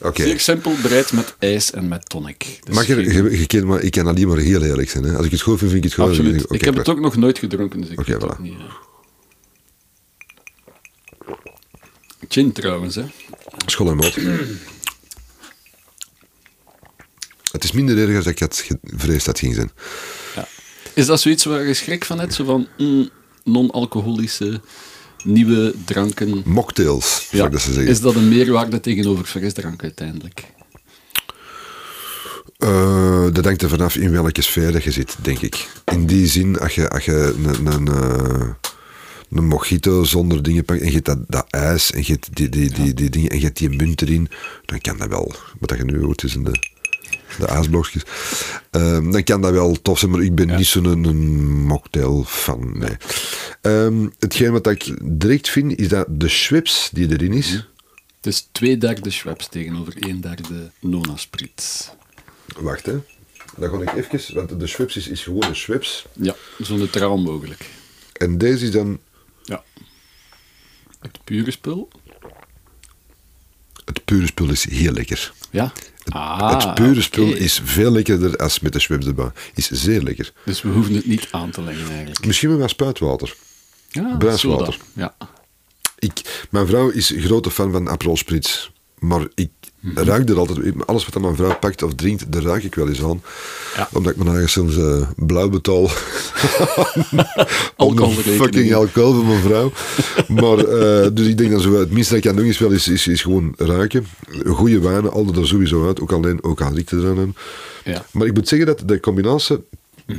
Oké. 0.00 0.22
Zeer 0.22 0.40
simpel, 0.40 0.74
bereid 0.82 1.12
met 1.12 1.34
ijs 1.38 1.70
en 1.70 1.88
met 1.88 2.08
tonic. 2.08 2.60
Dus 2.64 2.74
Mag 2.74 2.86
je, 2.86 3.62
maar, 3.64 3.80
ik 3.80 3.90
kan 3.90 4.06
alleen 4.06 4.28
maar 4.28 4.36
heel 4.36 4.62
eerlijk 4.62 4.90
zijn. 4.90 5.04
Hè. 5.04 5.16
Als 5.16 5.26
ik 5.26 5.30
het 5.30 5.40
goed 5.40 5.58
vind, 5.58 5.70
vind 5.70 5.84
ik 5.84 5.90
het 5.90 6.00
goed. 6.00 6.08
Absoluut. 6.08 6.42
Ik 6.42 6.50
oké, 6.50 6.64
heb 6.64 6.76
het 6.76 6.88
ook 6.88 7.00
nog 7.00 7.16
nooit 7.16 7.38
gedronken, 7.38 7.80
dus 7.80 7.90
ik 7.90 7.98
het 7.98 8.22
voilà. 8.22 8.24
ook 8.24 8.38
niet. 8.38 8.54
Gin 12.28 12.52
trouwens, 12.52 12.94
hè. 12.94 13.04
School 13.66 13.90
en. 13.90 13.98
Het 17.56 17.64
is 17.64 17.72
minder 17.72 17.98
erg 17.98 18.24
dan 18.24 18.32
ik 18.32 18.38
had 18.38 18.64
gevreesd 18.66 19.24
dat 19.24 19.26
het 19.26 19.38
ging 19.38 19.54
zijn. 19.54 19.70
Is 20.94 21.06
dat 21.06 21.20
zoiets 21.20 21.44
waar 21.44 21.66
je 21.66 21.74
schrik 21.74 22.04
van 22.04 22.18
hebt? 22.18 22.34
Zo 22.34 22.44
van 22.44 22.66
mm, 22.78 23.08
non-alcoholische 23.44 24.60
nieuwe 25.24 25.74
dranken? 25.84 26.42
Mocktails, 26.44 27.28
zou 27.30 27.46
ik 27.46 27.52
dat 27.52 27.60
ze 27.60 27.72
zeggen. 27.72 27.92
Is 27.92 28.00
dat 28.00 28.14
een 28.14 28.28
meerwaarde 28.28 28.80
tegenover 28.80 29.24
frisdrank 29.24 29.82
uiteindelijk? 29.82 30.44
Eh, 32.58 33.26
dat 33.32 33.44
hangt 33.44 33.62
er 33.62 33.68
vanaf 33.68 33.96
in 33.96 34.10
welke 34.10 34.42
sfeer 34.42 34.72
dat 34.72 34.84
je 34.84 34.90
zit, 34.90 35.16
denk 35.22 35.38
ik. 35.38 35.68
In 35.84 36.06
die 36.06 36.26
zin, 36.26 36.58
als 36.58 36.74
je, 36.74 36.88
als 36.88 37.04
je 37.04 37.34
een, 37.44 37.66
een, 37.66 37.88
eh, 37.88 38.48
een 39.30 39.46
mojito 39.46 40.04
zonder 40.04 40.42
dingen 40.42 40.64
pakt 40.64 40.80
en 40.80 40.86
je 40.86 40.92
hebt 40.92 41.06
dat, 41.06 41.18
dat 41.28 41.46
ijs 41.50 41.90
en 41.92 42.00
je 42.00 42.12
hebt 42.12 42.36
die, 42.36 42.48
die, 42.48 42.72
die, 42.72 42.94
die 42.94 43.10
dingen 43.10 43.30
en 43.30 43.38
je 43.38 43.44
hebt 43.44 43.58
die 43.58 43.70
munt 43.70 44.02
erin, 44.02 44.28
dan 44.64 44.80
kan 44.80 44.96
dat 44.96 45.08
wel. 45.08 45.34
Wat 45.58 45.68
dat 45.68 45.78
je 45.78 45.84
nu 45.84 46.02
hoort 46.02 46.18
tussen 46.18 46.44
de, 46.44 46.74
de 47.38 47.46
ijsblokjes. 47.46 48.02
Ehm, 48.70 49.10
dan 49.10 49.24
kan 49.24 49.40
dat 49.40 49.52
wel 49.52 49.82
tof 49.82 49.98
zijn, 49.98 50.10
maar 50.10 50.22
ik 50.22 50.34
ben 50.34 50.56
niet 50.56 50.66
zo'n 50.66 50.84
een, 50.84 51.64
mocktail 51.64 52.24
fan. 52.24 52.78
Nee. 52.78 52.96
Ehm, 53.60 54.08
hetgeen 54.18 54.52
wat 54.52 54.66
ik 54.66 54.96
direct 55.02 55.48
vind, 55.48 55.78
is 55.78 55.88
dat 55.88 56.06
de 56.08 56.28
Schweppes 56.28 56.90
die 56.92 57.10
erin 57.10 57.32
is, 57.32 57.66
Het 58.16 58.34
is 58.34 58.48
twee 58.52 58.78
derde 58.78 59.10
Schweppes 59.10 59.48
tegenover 59.48 59.94
een 59.96 60.20
derde 60.20 60.70
Nona 60.80 61.16
Spritz. 61.16 61.88
Wacht, 62.58 62.86
hè. 62.86 62.98
Dan 63.56 63.70
ga 63.70 63.92
ik 63.92 64.12
even, 64.12 64.34
want 64.34 64.60
de 64.60 64.66
Schweppes 64.66 64.96
is, 64.96 65.08
is 65.08 65.22
gewoon 65.22 65.44
een 65.44 65.56
Schweppes. 65.56 66.06
Ja, 66.12 66.34
zo 66.62 66.76
neutraal 66.76 67.18
mogelijk. 67.18 67.66
En 68.12 68.38
deze 68.38 68.64
is 68.64 68.70
dan 68.70 69.00
Ja. 69.42 69.64
Het 71.00 71.18
pure 71.24 71.50
spul? 71.50 71.88
Het 73.84 74.04
pure 74.04 74.26
spul 74.26 74.50
is 74.50 74.70
heel 74.70 74.92
lekker. 74.92 75.32
Ja. 75.50 75.72
Ah, 76.08 76.64
het 76.64 76.74
pure 76.74 77.02
spul 77.02 77.34
is 77.34 77.60
veel 77.64 77.90
lekkerder 77.90 78.36
als 78.36 78.60
met 78.60 78.72
de 78.72 78.86
erbij. 78.88 79.30
Is 79.54 79.70
zeer 79.70 80.02
lekker. 80.02 80.32
Dus 80.44 80.62
we 80.62 80.68
hoeven 80.68 80.94
het 80.94 81.06
niet 81.06 81.28
aan 81.30 81.50
te 81.50 81.62
leggen 81.62 81.88
eigenlijk. 81.88 82.26
Misschien 82.26 82.58
wat 82.58 82.70
spuitwater. 82.70 83.36
Ja, 83.88 84.16
Bruiswater. 84.16 84.78
Ja. 84.92 85.16
Ik, 85.98 86.46
mijn 86.50 86.66
vrouw 86.66 86.90
is 86.90 87.10
een 87.10 87.20
grote 87.20 87.50
fan 87.50 87.72
van 87.72 87.88
Aperol 87.88 88.16
Spritz. 88.16 88.68
Maar 88.98 89.26
ik 89.34 89.50
ruik 89.94 90.28
er 90.28 90.38
altijd... 90.38 90.86
Alles 90.86 91.08
wat 91.08 91.22
mijn 91.22 91.36
vrouw 91.36 91.58
pakt 91.58 91.82
of 91.82 91.94
drinkt, 91.94 92.32
daar 92.32 92.42
ruik 92.42 92.64
ik 92.64 92.74
wel 92.74 92.88
eens 92.88 93.02
aan. 93.02 93.22
Ja. 93.76 93.88
Omdat 93.92 94.12
ik 94.12 94.18
mijn 94.18 94.30
eigen 94.30 94.50
soms 94.50 94.76
eh, 94.76 95.08
blauw 95.16 95.48
betaal. 95.48 95.82
Alcoholrekening. 97.76 98.42
fucking 98.42 98.74
alcohol 98.74 99.12
van 99.14 99.26
mijn 99.26 99.40
vrouw. 99.40 99.72
maar, 100.28 100.58
eh, 100.58 101.10
dus 101.12 101.26
ik 101.26 101.38
denk 101.38 101.50
dat 101.50 101.62
zo, 101.62 101.78
het 101.78 101.90
minste 101.90 102.14
dat 102.14 102.24
ik 102.24 102.30
kan 102.30 102.38
doen 102.38 102.50
is, 102.50 102.58
wel, 102.58 102.70
is, 102.70 102.88
is, 102.88 103.06
is 103.06 103.22
gewoon 103.22 103.54
ruiken. 103.56 104.06
Goede 104.46 104.80
wijnen, 104.80 105.12
altijd 105.12 105.36
er 105.36 105.46
sowieso 105.46 105.86
uit. 105.86 106.00
Ook 106.00 106.12
alleen, 106.12 106.42
ook 106.42 106.60
al 106.60 106.74
riekt 106.74 106.90
er 106.90 107.06
aan. 107.06 107.34
Ja. 107.84 108.04
Maar 108.12 108.26
ik 108.26 108.34
moet 108.34 108.48
zeggen 108.48 108.66
dat 108.66 108.82
de 108.86 109.00
combinatie 109.00 109.56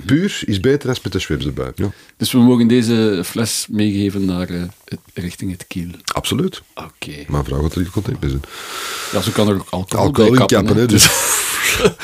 puur 0.05 0.41
is 0.45 0.59
beter 0.59 0.87
dan 0.87 0.97
met 1.03 1.11
de 1.11 1.19
Schweppes 1.19 1.47
erbij. 1.47 1.71
Ja, 1.75 1.91
Dus 2.17 2.31
we 2.31 2.37
mogen 2.37 2.67
deze 2.67 3.21
fles 3.25 3.65
meegeven 3.69 4.25
naar, 4.25 4.49
eh, 4.49 4.61
richting 5.13 5.51
het 5.51 5.67
kiel. 5.67 5.87
absoluut. 6.13 6.61
Oké. 6.75 7.15
Mijn 7.27 7.43
vrouw 7.43 7.61
gaat 7.61 7.73
er 7.73 7.79
niet 7.79 7.89
content 7.89 8.21
mee 8.21 8.29
zijn. 8.29 8.41
Ja, 9.11 9.21
zo 9.21 9.31
kan 9.31 9.47
er 9.47 9.53
ook 9.55 9.67
alcohol, 9.69 10.05
Alcohol 10.05 10.31
bij 10.31 10.39
in 10.39 10.47
kappen, 10.47 10.75
hè. 10.75 10.85
Dus, 10.85 11.07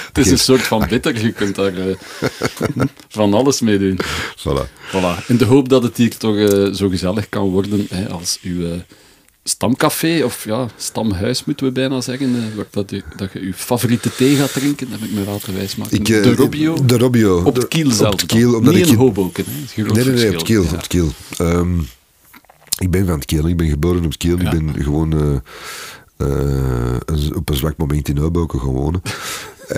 Het 0.07 0.17
is 0.17 0.31
een 0.31 0.39
soort 0.39 0.61
van 0.61 0.86
bitter, 0.89 1.21
je 1.25 1.31
kunt 1.31 1.55
daar 1.55 1.77
eh, 1.77 1.95
van 3.09 3.34
alles 3.34 3.61
mee 3.61 3.77
doen. 3.79 3.99
voilà. 4.38 4.67
Voilà. 4.91 5.25
In 5.27 5.38
de 5.38 5.45
hoop 5.45 5.69
dat 5.69 5.84
het 5.84 5.97
hier 5.97 6.17
toch 6.17 6.36
eh, 6.38 6.73
zo 6.73 6.89
gezellig 6.89 7.29
kan 7.29 7.49
worden 7.49 7.88
hè, 7.89 8.09
als 8.09 8.39
uw 8.41 8.65
eh, 8.71 8.79
stamcafé, 9.44 10.24
of 10.24 10.46
ja, 10.46 10.68
stamhuis 10.76 11.46
moeten 11.46 11.66
we 11.66 11.72
bijna 11.72 12.02
zeggen, 12.02 12.36
eh, 12.36 12.56
waar 12.56 12.66
dat, 12.70 12.91
u, 12.91 13.02
dat 13.16 13.32
je 13.34 13.39
uw 13.39 13.54
favoriete 13.54 14.16
thee 14.16 14.36
gaat 14.36 14.54
drinken, 14.54 14.88
heb 14.91 15.02
ik 15.02 15.12
me 15.12 15.24
laten 15.24 15.54
wijsmaken. 15.54 16.00
Ik, 16.00 16.10
eh, 16.10 16.24
de 16.24 16.36
Robio, 16.36 16.86
De 16.86 16.98
Robio. 16.98 17.41
op 17.44 17.56
het 17.56 17.68
kiel 17.68 17.91
zelf. 17.91 18.14
Op 18.14 18.20
het 18.20 18.30
kiel, 18.30 18.56
omdat 18.56 18.74
Niet 18.74 18.86
ik... 18.86 18.91
in 18.91 18.98
Hoboken, 18.98 19.46
hè. 19.48 19.84
Dat 19.84 19.96
Nee, 19.96 20.06
nee, 20.06 20.14
nee, 20.14 20.28
op 20.28 20.34
het 20.34 20.44
kiel. 20.44 20.62
Ja. 20.64 20.70
Op 20.70 20.76
het 20.76 20.88
kiel. 20.88 21.12
Ehm, 21.38 21.80
ik 22.80 22.91
ben 22.91 23.06
van 23.06 23.16
het 23.16 23.26
kiel. 23.26 23.48
Ik 23.48 23.58
ben 23.58 23.68
geboren 23.68 23.98
op 23.98 24.12
het 24.12 24.18
kiel. 24.18 24.38
Ja. 24.38 24.52
Ik 24.52 24.74
ben 24.74 24.84
gewoon 24.84 25.41
eh, 26.18 27.36
op 27.36 27.50
een 27.50 27.56
zwak 27.56 27.78
moment 27.78 28.10
in 28.10 28.18
Hoboken 28.18 28.60
gaan 28.60 28.70
wonen. 28.70 29.02
En 29.04 29.12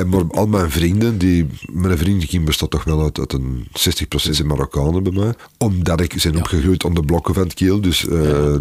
maar 0.05 0.23
al 0.29 0.47
mijn 0.47 0.71
vrienden, 0.71 1.17
die, 1.17 1.47
mijn 1.71 1.97
vriendenkring 1.97 2.45
bestaat 2.45 2.69
toch 2.71 2.83
wel 2.83 3.03
uit, 3.03 3.19
uit 3.19 3.33
een 3.33 3.67
60% 3.67 3.71
zijn 4.15 4.47
Marokkanen 4.47 5.03
bij 5.03 5.11
mij. 5.11 5.33
Omdat 5.57 6.01
ik 6.01 6.13
zijn 6.17 6.37
opgegroeid 6.37 6.85
aan 6.85 6.93
de 6.93 7.03
blokken 7.03 7.33
van 7.33 7.43
het 7.43 7.53
kiel. 7.53 7.81
Dus 7.81 8.07
eh, 8.07 8.11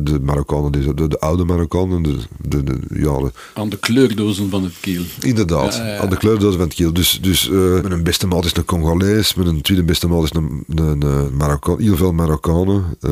de 0.00 0.18
Marokkanen, 0.22 0.72
de, 0.72 1.08
de 1.08 1.18
oude 1.20 1.44
Marokkanen, 1.44 2.02
de, 2.02 2.16
de, 2.40 2.62
de, 2.62 2.76
ja, 2.94 3.18
de- 3.18 3.32
Aan 3.54 3.68
de 3.68 3.78
kleurdozen 3.78 4.50
van 4.50 4.62
het 4.64 4.74
kiel. 4.80 5.02
Inderdaad, 5.20 5.74
Ja, 5.74 5.86
ja, 5.86 5.92
ja. 5.94 5.98
aan 5.98 6.10
de 6.10 6.16
kleurdoos 6.16 6.52
van 6.54 6.64
het 6.64 6.74
kiel. 6.74 6.92
Dus, 6.92 7.18
dus 7.22 7.50
eh, 7.50 7.80
mijn 7.82 8.02
beste 8.02 8.26
maat 8.26 8.44
is 8.44 8.56
een 8.56 8.64
Congolees, 8.64 9.34
mijn 9.34 9.60
tweede 9.62 9.84
beste 9.84 10.08
maat 10.08 10.22
is 10.22 10.30
een, 10.32 10.64
een, 10.68 11.02
een 11.02 11.36
Marokkaan, 11.36 11.80
heel 11.80 11.96
veel 11.96 12.12
Marokkanen, 12.12 12.84
eh, 13.00 13.10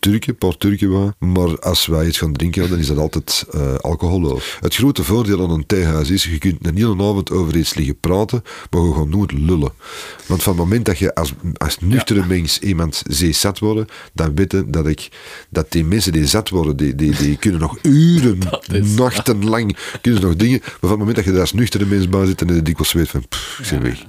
Turken, 0.00 0.36
Turken 0.58 0.90
waar. 0.90 1.14
Maar 1.18 1.58
als 1.58 1.86
wij 1.86 2.06
iets 2.06 2.18
gaan 2.18 2.32
drinken, 2.32 2.68
dan 2.70 2.78
is 2.78 2.86
dat 2.86 2.98
altijd 2.98 3.44
eh 3.50 3.74
alcoholloos. 3.74 4.58
Het 4.60 4.74
grote 4.74 5.04
voordeel 5.04 5.42
aan 5.42 5.50
een 5.50 5.66
theehuis 5.66 6.10
is, 6.10 6.24
je 6.24 6.38
kunt 6.38 6.66
een 6.66 6.76
hele 6.76 6.94
avond 6.94 7.30
over 7.30 7.56
iets 7.56 7.74
liggen 7.74 7.98
praten, 8.00 8.42
maar 8.70 8.82
je 8.82 8.94
gaat 8.94 9.08
nooit 9.08 9.32
lullen. 9.32 9.72
Want 10.26 10.42
van 10.42 10.52
het 10.52 10.62
moment 10.62 10.84
dat 10.84 10.98
je 10.98 11.14
als, 11.14 11.32
als 11.56 11.78
nuchtere 11.80 12.26
mens 12.26 12.58
iemand 12.58 13.02
ziet 13.08 13.36
zat 13.36 13.58
worden, 13.58 13.86
dan 14.12 14.34
weten 14.34 14.70
dat 14.70 14.86
ik, 14.86 15.08
dat 15.48 15.72
die 15.72 15.84
mensen 15.84 16.12
die 16.12 16.26
zat 16.26 16.48
worden, 16.48 16.76
die, 16.76 16.94
die, 16.94 17.16
die 17.16 17.36
kunnen 17.36 17.60
nog 17.60 17.78
uren, 17.82 18.38
nachtenlang, 18.96 19.76
kunnen 20.00 20.20
ze 20.20 20.26
nog 20.26 20.36
dingen, 20.36 20.58
maar 20.60 20.78
van 20.80 20.90
het 20.90 20.98
moment 20.98 21.16
dat 21.16 21.24
je 21.24 21.30
daar 21.30 21.40
als 21.40 21.52
nuchtere 21.52 21.86
mens 21.86 22.08
bij 22.08 22.26
zit, 22.26 22.40
heb 22.40 22.48
je 22.48 22.62
dikwijls 22.62 22.92
weet 22.92 23.08
van, 23.08 23.28
pff, 23.28 23.58
ik 23.58 23.70
ben 23.70 23.82
weg. 23.82 24.04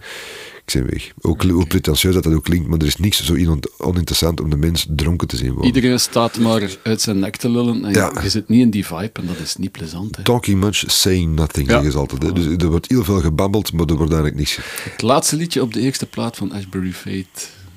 Ben 0.73 0.89
weg. 0.89 1.11
Ook 1.21 1.43
hoe 1.43 1.65
pretentieus 1.67 2.13
dat 2.13 2.23
dat 2.23 2.33
ook 2.33 2.43
klinkt, 2.43 2.67
maar 2.67 2.79
er 2.79 2.85
is 2.85 2.95
niks 2.97 3.23
zo 3.25 3.33
on- 3.33 3.63
oninteressant 3.77 4.41
om 4.41 4.49
de 4.49 4.55
mens 4.57 4.85
dronken 4.89 5.27
te 5.27 5.37
zien 5.37 5.47
worden. 5.51 5.65
Iedereen 5.75 5.99
staat 5.99 6.37
maar 6.37 6.69
uit 6.83 7.01
zijn 7.01 7.19
nek 7.19 7.35
te 7.35 7.49
lullen 7.49 7.85
en 7.85 7.93
Ja. 7.93 8.11
je 8.23 8.29
zit 8.29 8.49
niet 8.49 8.61
in 8.61 8.69
die 8.69 8.85
vibe 8.85 9.09
en 9.13 9.27
dat 9.27 9.39
is 9.39 9.55
niet 9.55 9.71
plezant. 9.71 10.15
Hè. 10.15 10.23
Talking 10.23 10.59
much, 10.59 10.83
saying 10.87 11.35
nothing, 11.35 11.67
Ja. 11.67 11.73
zeggen 11.73 11.91
ze 11.91 11.97
altijd. 11.97 12.23
Hè. 12.23 12.33
Dus 12.33 12.45
er 12.45 12.69
wordt 12.69 12.89
heel 12.89 13.03
veel 13.03 13.19
gebabbeld, 13.19 13.73
maar 13.73 13.85
er 13.85 13.95
wordt 13.95 14.13
eigenlijk 14.13 14.35
niks... 14.35 14.57
Het 14.91 15.01
laatste 15.01 15.35
liedje 15.35 15.61
op 15.61 15.73
de 15.73 15.79
eerste 15.79 16.05
plaat 16.05 16.37
van 16.37 16.51
Ashbury 16.51 16.91
Fate 16.93 17.25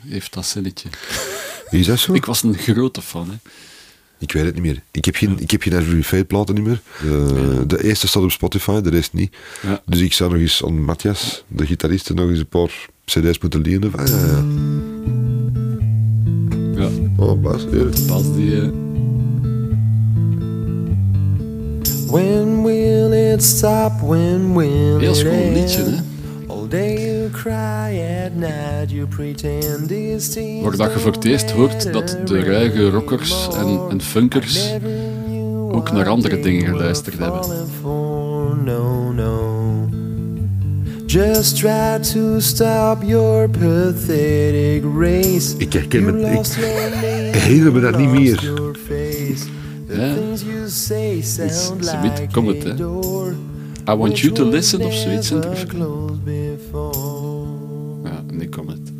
heeft 0.07 0.33
dat 0.35 0.47
zinnetje. 0.47 0.89
Is 1.71 1.87
dat 1.87 1.99
zo? 1.99 2.13
Ik 2.15 2.25
was 2.25 2.43
een 2.43 2.55
grote 2.59 3.03
fan. 3.03 3.29
Hè. 3.31 3.37
Ik 4.25 4.33
weet 4.33 4.45
het 4.45 4.55
niet 4.55 4.63
meer. 4.63 4.83
Ik 4.91 5.05
heb 5.05 5.15
geen, 5.17 5.37
ik 5.39 5.51
heb 5.51 5.63
geen 5.63 5.75
Ashbury 5.75 6.03
Fate 6.03 6.25
platen 6.25 6.55
niet 6.55 6.65
meer. 6.65 6.81
De, 7.03 7.65
de 7.67 7.85
eerste 7.85 8.09
staat 8.09 8.23
op 8.23 8.31
Spotify, 8.31 8.81
de 8.81 8.91
rest 8.91 9.13
niet. 9.13 9.37
Ja. 9.63 9.83
Dus 9.87 10.01
ik 10.01 10.13
zou 10.13 10.31
nog 10.33 10.41
eens 10.41 10.65
aan 10.65 10.85
Matthias, 10.85 11.45
de 11.49 11.67
gitarist, 11.67 12.15
nog 12.15 12.29
eens 12.31 12.39
een 12.39 12.47
paar 12.47 12.89
cd's 13.05 13.39
moeten 13.39 13.61
lenen. 13.61 13.93
Ah, 13.95 14.09
ja, 14.09 14.17
ja. 14.17 14.45
Ja, 16.83 16.89
Oh, 17.17 17.43
Bas, 17.43 17.63
hier. 17.71 17.89
Bas 18.07 18.35
die... 18.35 18.61
eh, 18.61 18.69
When 22.11 22.63
will 22.63 23.13
it 23.33 23.43
stop? 23.43 23.93
When 24.01 24.55
will 24.55 24.99
Heel 24.99 25.11
it 25.11 25.17
schoon 25.17 25.53
liedje, 25.53 25.83
hè. 25.83 25.97
Waar 30.63 30.77
dat 30.77 30.93
je 30.93 30.99
voor 30.99 31.13
het 31.13 31.25
eerst 31.25 31.51
hoort 31.51 31.93
dat 31.93 32.17
de 32.25 32.41
ruige 32.43 32.89
rockers 32.91 33.49
en, 33.57 33.81
en 33.91 34.01
funkers 34.03 34.73
ook 35.71 35.93
naar 35.93 36.09
andere 36.09 36.41
dingen 36.41 36.67
geluisterd 36.67 37.19
hebben. 37.19 37.43
For, 37.81 38.57
no, 38.65 39.13
no. 39.13 39.63
Just 41.07 41.57
try 41.57 41.99
to 42.13 42.41
stop 42.41 43.03
your 43.07 43.49
pathetic 43.49 44.83
race. 44.99 45.55
Ik 45.57 45.73
herken 45.73 46.05
me- 46.05 46.31
ik 46.31 47.35
herinner 47.43 47.73
me 47.73 47.81
dat 47.81 47.99
niet 47.99 48.11
meer. 48.11 48.53
Ja. 49.89 50.15
things 50.15 50.43
you 50.43 50.69
say 50.69 51.21
sound 51.23 51.85
ze 51.87 51.99
weet- 52.03 52.19
like 52.19 52.29
kom 52.33 52.47
het, 52.49 52.63
hè. 52.63 52.75
A 53.87 53.87
door 53.87 53.95
I 53.95 53.99
want 53.99 54.19
you 54.21 54.33
to 54.35 54.45
listen 54.45 54.79
was 54.79 54.89
of 54.89 54.95
zoiets 54.95 55.31
in 55.31 55.41
de 55.41 55.47
never 55.49 55.63
refrein. 55.65 55.83
closed 55.83 56.25
before. 56.25 57.47
Ja, 58.05 58.23
nu 58.33 58.49
komt 58.49 58.69
het. 58.71 58.93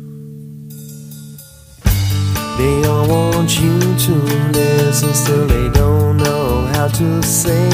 They 2.57 2.85
all 2.87 3.07
want 3.07 3.51
you 3.53 3.79
to 4.05 4.13
listen, 4.51 5.13
still 5.13 5.45
they 5.47 5.69
don't 5.71 6.21
know 6.23 6.65
how 6.73 6.87
to 6.87 7.21
sing. 7.21 7.73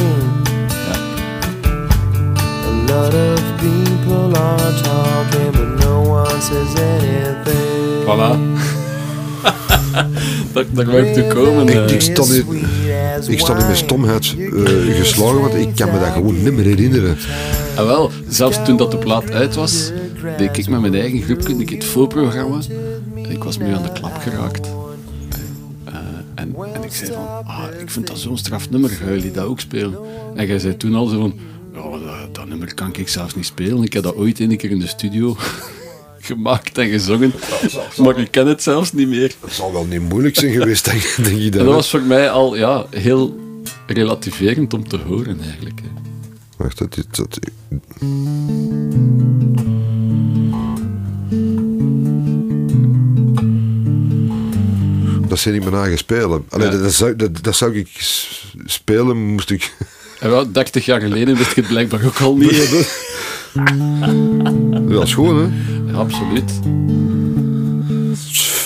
Ja. 0.67 0.95
A 2.65 2.71
lot 2.87 3.13
of 3.13 3.41
people 3.59 4.35
are 4.39 4.73
talking, 4.81 5.51
but 5.51 5.85
no 5.85 6.01
one 6.09 6.41
says 6.41 6.73
anything. 6.75 8.03
Voilà. 8.05 8.37
daar, 10.53 10.65
daar 10.73 10.85
wou 10.85 10.97
ik 11.05 11.13
toe 11.13 11.27
komen. 11.27 11.67
Ik- 11.67 11.75
eh. 11.75 11.93
ik 11.93 12.01
sta 12.01 12.23
nu- 12.25 12.45
Ik 13.27 13.39
sta 13.39 13.57
in 13.57 13.65
mijn 13.65 13.75
stomheid 13.75 14.35
eh, 14.37 14.63
geslagen, 14.97 15.41
want 15.41 15.53
ik 15.53 15.75
kan 15.75 15.91
me 15.91 15.99
dat 15.99 16.11
gewoon 16.11 16.43
niet 16.43 16.53
meer 16.53 16.65
herinneren. 16.65 17.17
En 17.75 17.85
wel, 17.85 18.11
zelfs 18.27 18.65
toen 18.65 18.77
dat 18.77 18.91
de 18.91 18.97
plaat 18.97 19.31
uit 19.31 19.55
was, 19.55 19.91
deed 20.37 20.57
ik 20.57 20.69
met 20.69 20.81
mijn 20.81 20.95
eigen 20.95 21.21
groepje 21.21 21.55
ik 21.55 21.69
het 21.69 21.85
voorprogramma. 21.85 22.59
En 23.15 23.31
ik 23.31 23.43
was 23.43 23.57
mee 23.57 23.75
aan 23.75 23.83
de 23.83 23.91
klap 23.91 24.17
geraakt. 24.17 24.67
Eh, 25.85 25.95
en, 26.35 26.55
en 26.73 26.83
ik 26.83 26.93
zei 26.93 27.11
van, 27.11 27.45
ah, 27.45 27.63
ik 27.79 27.89
vind 27.89 28.07
dat 28.07 28.19
zo'n 28.19 28.37
straf 28.37 28.69
nummer, 28.69 28.89
ga 28.89 29.05
jullie 29.05 29.31
dat 29.31 29.45
ook 29.45 29.59
spelen? 29.59 29.99
En 30.35 30.47
jij 30.47 30.59
zei 30.59 30.77
toen 30.77 30.95
al 30.95 31.05
zo 31.05 31.19
van, 31.19 31.33
ja, 31.73 31.81
dat, 31.81 32.35
dat 32.35 32.47
nummer 32.47 32.73
kan 32.73 32.93
ik 32.95 33.07
zelfs 33.07 33.35
niet 33.35 33.45
spelen. 33.45 33.83
Ik 33.83 33.93
heb 33.93 34.03
dat 34.03 34.15
ooit 34.15 34.39
een 34.39 34.57
keer 34.57 34.71
in 34.71 34.79
de 34.79 34.87
studio 34.87 35.37
gemaakt 36.25 36.77
en 36.77 36.89
gezongen, 36.89 37.33
maar 37.97 38.19
ik 38.19 38.31
ken 38.31 38.47
het 38.47 38.63
zelfs 38.63 38.93
niet 38.93 39.07
meer. 39.07 39.31
Het 39.41 39.53
zal 39.53 39.73
wel 39.73 39.85
niet 39.85 40.01
moeilijk 40.09 40.35
zijn 40.35 40.51
geweest, 40.51 40.85
denk, 40.85 41.01
ik 41.01 41.43
En 41.45 41.51
dan. 41.51 41.65
dat 41.65 41.73
was 41.73 41.89
voor 41.89 42.01
mij 42.01 42.29
al 42.29 42.55
ja, 42.55 42.85
heel 42.89 43.39
relativerend 43.87 44.73
om 44.73 44.87
te 44.87 44.97
horen 44.97 45.39
eigenlijk. 45.41 45.79
hè. 45.79 45.89
Wacht, 46.57 46.77
dat, 46.77 46.97
is- 46.97 47.05
dat, 47.11 47.39
dat 55.27 55.39
zijn 55.39 55.53
niet 55.53 55.63
mijn 55.63 55.75
eigen 55.75 55.97
spelen. 55.97 56.45
Allee, 56.49 56.65
Ja. 56.65 56.71
dat, 56.71 56.81
dat 56.83 56.93
zou, 56.93 57.15
dat, 57.15 57.43
dat 57.43 57.55
zou 57.55 57.75
ik 57.75 57.87
spelen, 58.65 59.17
moest 59.17 59.49
ik... 59.51 59.73
En 60.19 60.29
wel, 60.29 60.51
30 60.51 60.85
jaar 60.85 61.01
geleden 61.01 61.35
wist 61.37 61.49
ik 61.49 61.55
het 61.55 61.67
blijkbaar 61.67 62.05
ook 62.05 62.19
al 62.19 62.35
niet. 62.35 62.49
Dat 64.89 65.03
is 65.03 65.13
gewoon, 65.13 65.37
hè. 65.37 65.49
Ja, 65.91 65.97
absoluut. 65.97 66.51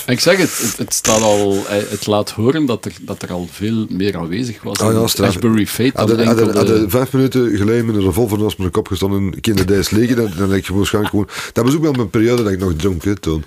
En 0.05 0.13
ik 0.13 0.19
zeg 0.19 0.37
het, 0.37 0.57
het, 0.61 0.77
het 0.77 0.93
staat 0.93 1.21
al, 1.21 1.65
eh, 1.69 1.77
het 1.89 2.07
laat 2.07 2.31
horen 2.31 2.65
dat 2.65 2.85
er, 2.85 2.91
dat 3.01 3.21
er 3.21 3.31
al 3.31 3.47
veel 3.51 3.85
meer 3.89 4.17
aanwezig 4.17 4.61
was. 4.63 4.79
Ah, 4.79 4.93
ja, 4.93 5.07
straf. 5.07 5.27
Ashbury 5.29 5.67
Fate 5.67 5.91
Hadden 5.93 6.17
enkel 6.17 6.35
hadden- 6.35 6.53
de- 6.53 6.57
hadden 6.59 6.89
vijf 6.89 7.13
minuten 7.13 7.57
geleden 7.57 7.85
met 7.85 7.95
een 7.95 8.01
revolver 8.03 8.37
naast 8.39 8.57
mijn 8.57 8.71
kop 8.71 8.87
gestonden 8.87 9.33
en 9.33 9.41
kinderdijs 9.41 9.89
liggen, 9.89 10.15
dan, 10.15 10.31
dan 10.37 10.49
denk 10.49 10.67
ik 10.67 10.75
waarschijnlijk 10.75 11.13
gewoon... 11.13 11.29
Dat 11.53 11.65
was 11.65 11.75
ook 11.75 11.81
wel 11.81 11.91
mijn 11.91 12.09
periode 12.09 12.43
dat 12.43 12.51
ik 12.51 12.59
nog 12.59 12.73
dronk, 12.75 13.03
hè, 13.03 13.15
toen. 13.15 13.43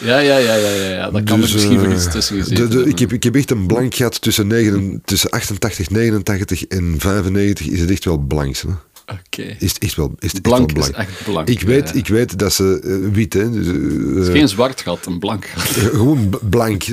Ja, 0.00 0.18
ja, 0.18 0.36
ja, 0.36 0.54
ja, 0.54 0.68
ja, 0.68 0.88
ja. 0.90 1.10
dat 1.10 1.22
kan 1.24 1.40
Dus, 1.40 1.48
er 1.48 1.54
misschien 1.54 1.76
eh, 1.78 1.84
voor 1.84 1.92
iets 1.92 2.08
tussen 2.10 2.34
de- 2.36 2.42
gezeten 2.42 2.70
de- 2.70 2.84
ik, 2.88 2.98
heb, 2.98 3.12
ik 3.12 3.22
heb 3.22 3.34
echt 3.34 3.50
een 3.50 3.66
blank 3.66 3.94
gehad 3.94 4.20
tussen, 4.20 5.00
tussen 5.04 5.30
88, 5.30 5.90
89 5.90 6.64
en 6.66 6.94
95 6.98 7.66
is 7.66 7.80
het 7.80 7.90
echt 7.90 8.04
wel 8.04 8.18
blank. 8.18 8.56
Hè. 8.56 8.68
Oké. 9.06 9.56
Is 9.58 9.78
echt 9.78 9.94
wel, 9.94 10.14
is 10.18 10.32
het 10.32 10.42
Blank 10.42 10.70
wel 10.72 10.82
is 10.82 10.90
echt 10.90 11.24
blank. 11.24 11.48
Ik 11.48 11.60
weet, 11.60 11.88
ja. 11.88 11.94
ik 11.94 12.08
weet 12.08 12.38
dat 12.38 12.52
ze 12.52 12.80
eh, 12.84 13.12
wit, 13.14 13.32
hè. 13.32 13.50
Dus, 13.50 13.66
eh, 13.66 13.72
Het 14.16 14.26
is 14.26 14.28
geen 14.28 14.48
zwart 14.48 14.80
gat, 14.80 15.06
een 15.06 15.18
blank 15.18 15.44
gat. 15.44 15.76
eh, 15.76 15.84
gewoon 15.84 16.38
blank, 16.50 16.84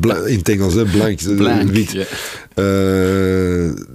bla- 0.00 0.24
in 0.26 0.38
het 0.38 0.48
Engels, 0.48 0.74
hè, 0.74 0.84
blank, 0.84 1.36
Blank, 1.36 1.70
wit. 1.70 2.06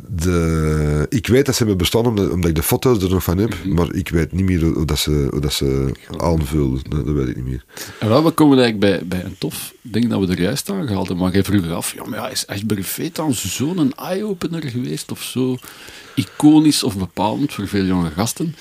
de, 0.08 1.06
ik 1.10 1.28
weet 1.28 1.46
dat 1.46 1.54
ze 1.56 1.60
hebben 1.60 1.78
bestaan 1.78 2.06
omdat, 2.06 2.30
omdat 2.32 2.50
ik 2.50 2.56
de 2.56 2.64
foto's 2.64 3.04
er 3.04 3.10
nog 3.10 3.24
van 3.24 3.38
heb, 3.38 3.56
Mhm. 3.64 3.74
maar 3.74 3.94
ik 3.94 4.10
weet 4.10 4.32
niet 4.32 4.46
meer 4.46 4.64
hoe, 4.64 4.86
dat 4.86 5.00
ze, 5.00 5.28
hoe 5.32 5.40
dat 5.42 5.54
ze 5.54 5.92
aanvulden. 6.18 6.82
Dat, 6.90 7.06
dat 7.06 7.16
weet 7.16 7.28
ik 7.28 7.36
niet 7.36 7.46
meer. 7.46 7.66
En 8.00 8.08
wel, 8.10 8.24
we 8.24 8.32
komen 8.32 8.60
eigenlijk 8.60 9.00
bij, 9.08 9.08
bij 9.08 9.26
een 9.26 9.36
tof 9.38 9.74
ding 9.82 10.10
dat 10.10 10.20
we 10.20 10.28
er 10.34 10.42
juist 10.42 10.70
aangehaald 10.70 11.08
hebben. 11.08 11.26
Maar 11.26 11.34
jij 11.34 11.44
vroeg 11.44 11.70
af, 11.72 11.94
ja, 11.96 12.06
maar 12.06 12.20
ja, 12.20 12.30
is 12.30 12.48
Ashbury 12.48 12.84
Fate 12.84 13.12
dan 13.14 13.34
zo'n 13.34 13.94
eye-opener 13.96 14.64
geweest 14.70 15.12
of 15.12 15.22
zo 15.22 15.58
iconisch 16.16 16.84
of 16.84 16.98
bepalend 16.98 17.54
voor 17.54 17.68
veel 17.68 17.86
jonge 17.86 18.12
gasten? 18.12 18.56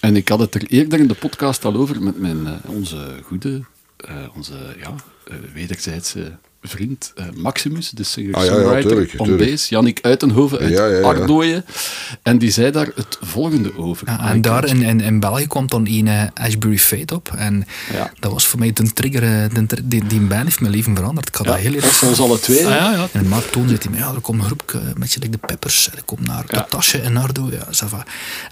En 0.00 0.16
ik 0.16 0.28
had 0.28 0.38
het 0.38 0.54
er 0.54 0.66
eerder 0.66 0.98
in 0.98 1.06
de 1.06 1.14
podcast 1.14 1.64
al 1.64 1.74
over 1.74 2.02
met 2.02 2.18
mijn, 2.18 2.46
eh, 2.46 2.54
onze 2.66 3.20
goede, 3.22 3.62
eh, 3.96 4.14
onze 4.34 4.76
ja, 4.78 4.94
eh, 5.24 5.36
wederzijdse 5.54 6.38
vriend 6.62 7.12
eh, 7.16 7.24
Maximus, 7.36 7.90
de 7.90 8.02
Ah, 8.02 8.06
ja, 8.14 8.30
ja, 8.30 8.40
singer-songwriter 8.42 9.06
tuurlijk. 9.18 9.50
bass, 9.50 9.68
Jannik 9.68 9.98
Uitenhoven 10.02 10.58
uit 10.58 10.70
Ja, 10.70 10.86
ja, 10.86 10.98
ja. 10.98 11.02
Ardooien. 11.04 11.64
En 12.22 12.38
die 12.38 12.50
zei 12.50 12.70
daar 12.70 12.88
het 12.94 13.18
volgende 13.20 13.76
over. 13.78 14.06
Ja, 14.08 14.16
Ah, 14.16 14.30
en 14.30 14.40
daar 14.40 14.64
in, 14.66 14.82
in, 14.82 15.00
in 15.00 15.20
België 15.20 15.46
komt 15.46 15.70
dan 15.70 15.86
een 15.86 16.08
eh, 16.08 16.22
Ashbury 16.34 16.78
Fate 16.78 17.14
op. 17.14 17.32
En 17.36 17.66
Ja. 17.92 18.12
dat 18.18 18.32
was 18.32 18.46
voor 18.46 18.58
mij 18.58 18.72
de 18.72 18.92
trigger. 18.92 19.22
eh, 19.22 19.54
de 19.66 19.66
die, 19.84 20.06
die 20.06 20.20
band 20.20 20.44
heeft 20.44 20.60
mijn 20.60 20.72
leven 20.72 20.96
veranderd. 20.96 21.28
Ik 21.28 21.34
had 21.34 21.46
Ja, 21.46 21.52
dat 21.52 21.60
heel 21.60 21.72
dat 21.72 21.82
erg 21.82 22.02
is 22.02 22.08
ons 22.08 22.20
alle 22.20 22.38
twee. 22.40 22.64
Ah, 22.66 22.70
ja, 22.74 22.92
ja. 22.92 23.08
En 23.12 23.28
maar 23.28 23.50
toen 23.50 23.68
zei 23.68 23.78
hij, 23.90 23.98
ja, 23.98 24.12
er 24.14 24.20
komt 24.20 24.38
een 24.40 24.46
groep, 24.46 24.80
beetje 24.98 25.18
like 25.20 25.32
de 25.32 25.46
Peppers. 25.46 25.90
En 25.90 25.98
ik 25.98 26.02
kom 26.06 26.18
naar 26.22 26.44
Ja. 26.48 26.58
de 26.58 26.64
Tasje 26.68 27.00
en 27.00 27.12
Nardo. 27.12 27.48
Ja. 27.50 27.66
En 27.66 27.66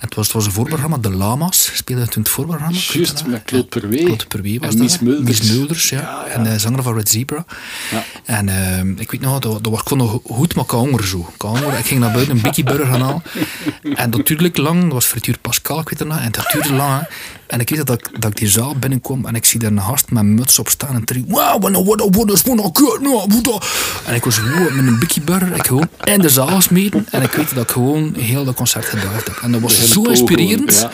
het 0.00 0.14
was, 0.14 0.26
het 0.26 0.32
was 0.36 0.46
een 0.46 0.52
voorprogramma, 0.52 0.96
de 0.98 1.10
Lama's 1.10 1.70
speelde 1.74 2.08
toen 2.08 2.22
het 2.22 2.30
voorprogramma. 2.32 2.78
Juist, 2.92 3.26
met 3.26 3.42
Claude 3.44 3.68
Perwee. 3.68 4.04
Claude 4.04 4.26
Perwee 4.26 4.60
was 4.60 4.72
En 4.74 4.78
Mies 4.80 4.92
dat. 4.92 5.00
Mulders. 5.00 5.40
Mies 5.40 5.52
Mulders, 5.52 5.88
ja. 5.88 6.00
Ja, 6.00 6.24
ja. 6.26 6.32
En 6.32 6.42
de 6.42 6.58
zanger 6.58 6.82
van 6.82 6.94
Red 6.94 7.08
Zebra. 7.08 7.44
Ja. 7.90 7.97
En 8.24 8.48
ehm, 8.48 8.90
ik 8.96 9.10
weet 9.10 9.20
nog, 9.20 9.38
dat, 9.38 9.64
dat 9.64 9.72
was 9.72 9.98
nog 9.98 10.20
goed, 10.26 10.54
maar 10.54 10.64
honger 10.64 11.06
zo. 11.06 11.30
Honger. 11.38 11.78
Ik 11.78 11.86
ging 11.86 12.00
naar 12.00 12.12
buiten 12.12 12.36
een 12.36 12.42
Bikkie 12.42 12.64
Burger 12.64 12.86
halen. 12.86 13.22
En 13.94 14.10
dat 14.10 14.26
duurde 14.26 14.62
lang, 14.62 14.82
dat 14.82 14.92
was 14.92 15.06
frituur 15.06 15.38
Pascal, 15.38 15.80
ik 15.80 15.88
weet 15.88 15.98
het 15.98 16.08
nog. 16.08 16.18
En 16.18 16.32
dat 16.32 16.50
duurde 16.52 16.72
lang. 16.72 17.08
En 17.48 17.60
ik 17.60 17.70
weet 17.70 17.86
dat 17.86 17.98
ik, 17.98 18.20
dat 18.20 18.30
ik 18.30 18.36
die 18.36 18.48
zaal 18.48 18.74
binnenkwam 18.74 19.26
en 19.26 19.34
ik 19.34 19.44
zie 19.44 19.60
daar 19.60 19.70
een 19.70 19.80
gast 19.80 20.10
met 20.10 20.22
een 20.22 20.34
muts 20.34 20.58
op 20.58 20.68
staan 20.68 20.94
en 20.94 21.04
drie. 21.04 21.24
Wow, 21.28 21.62
wat 21.62 21.84
wat 21.84 22.08
wat 22.10 22.32
is 22.32 22.42
wat 22.42 22.56
nou, 23.00 23.24
wat 23.28 23.44
dat?" 23.44 23.66
En 24.06 24.14
ik 24.14 24.24
was 24.24 24.40
met 24.40 24.86
een 24.86 24.98
Bikkie 24.98 25.22
Burger, 25.22 25.54
ik 25.54 25.66
gewoon 25.66 25.88
in 26.04 26.20
de 26.20 26.28
zaal 26.28 26.46
gesmeten. 26.46 27.06
En 27.10 27.22
ik 27.22 27.32
weet 27.32 27.54
dat 27.54 27.64
ik 27.64 27.70
gewoon 27.70 28.14
heel 28.14 28.44
dat 28.44 28.54
concert 28.54 28.84
gedaagd 28.84 29.26
heb. 29.26 29.38
En 29.42 29.52
dat 29.52 29.60
was 29.60 29.90
zo 29.90 30.02
inspirerend. 30.02 30.80
ja. 30.80 30.90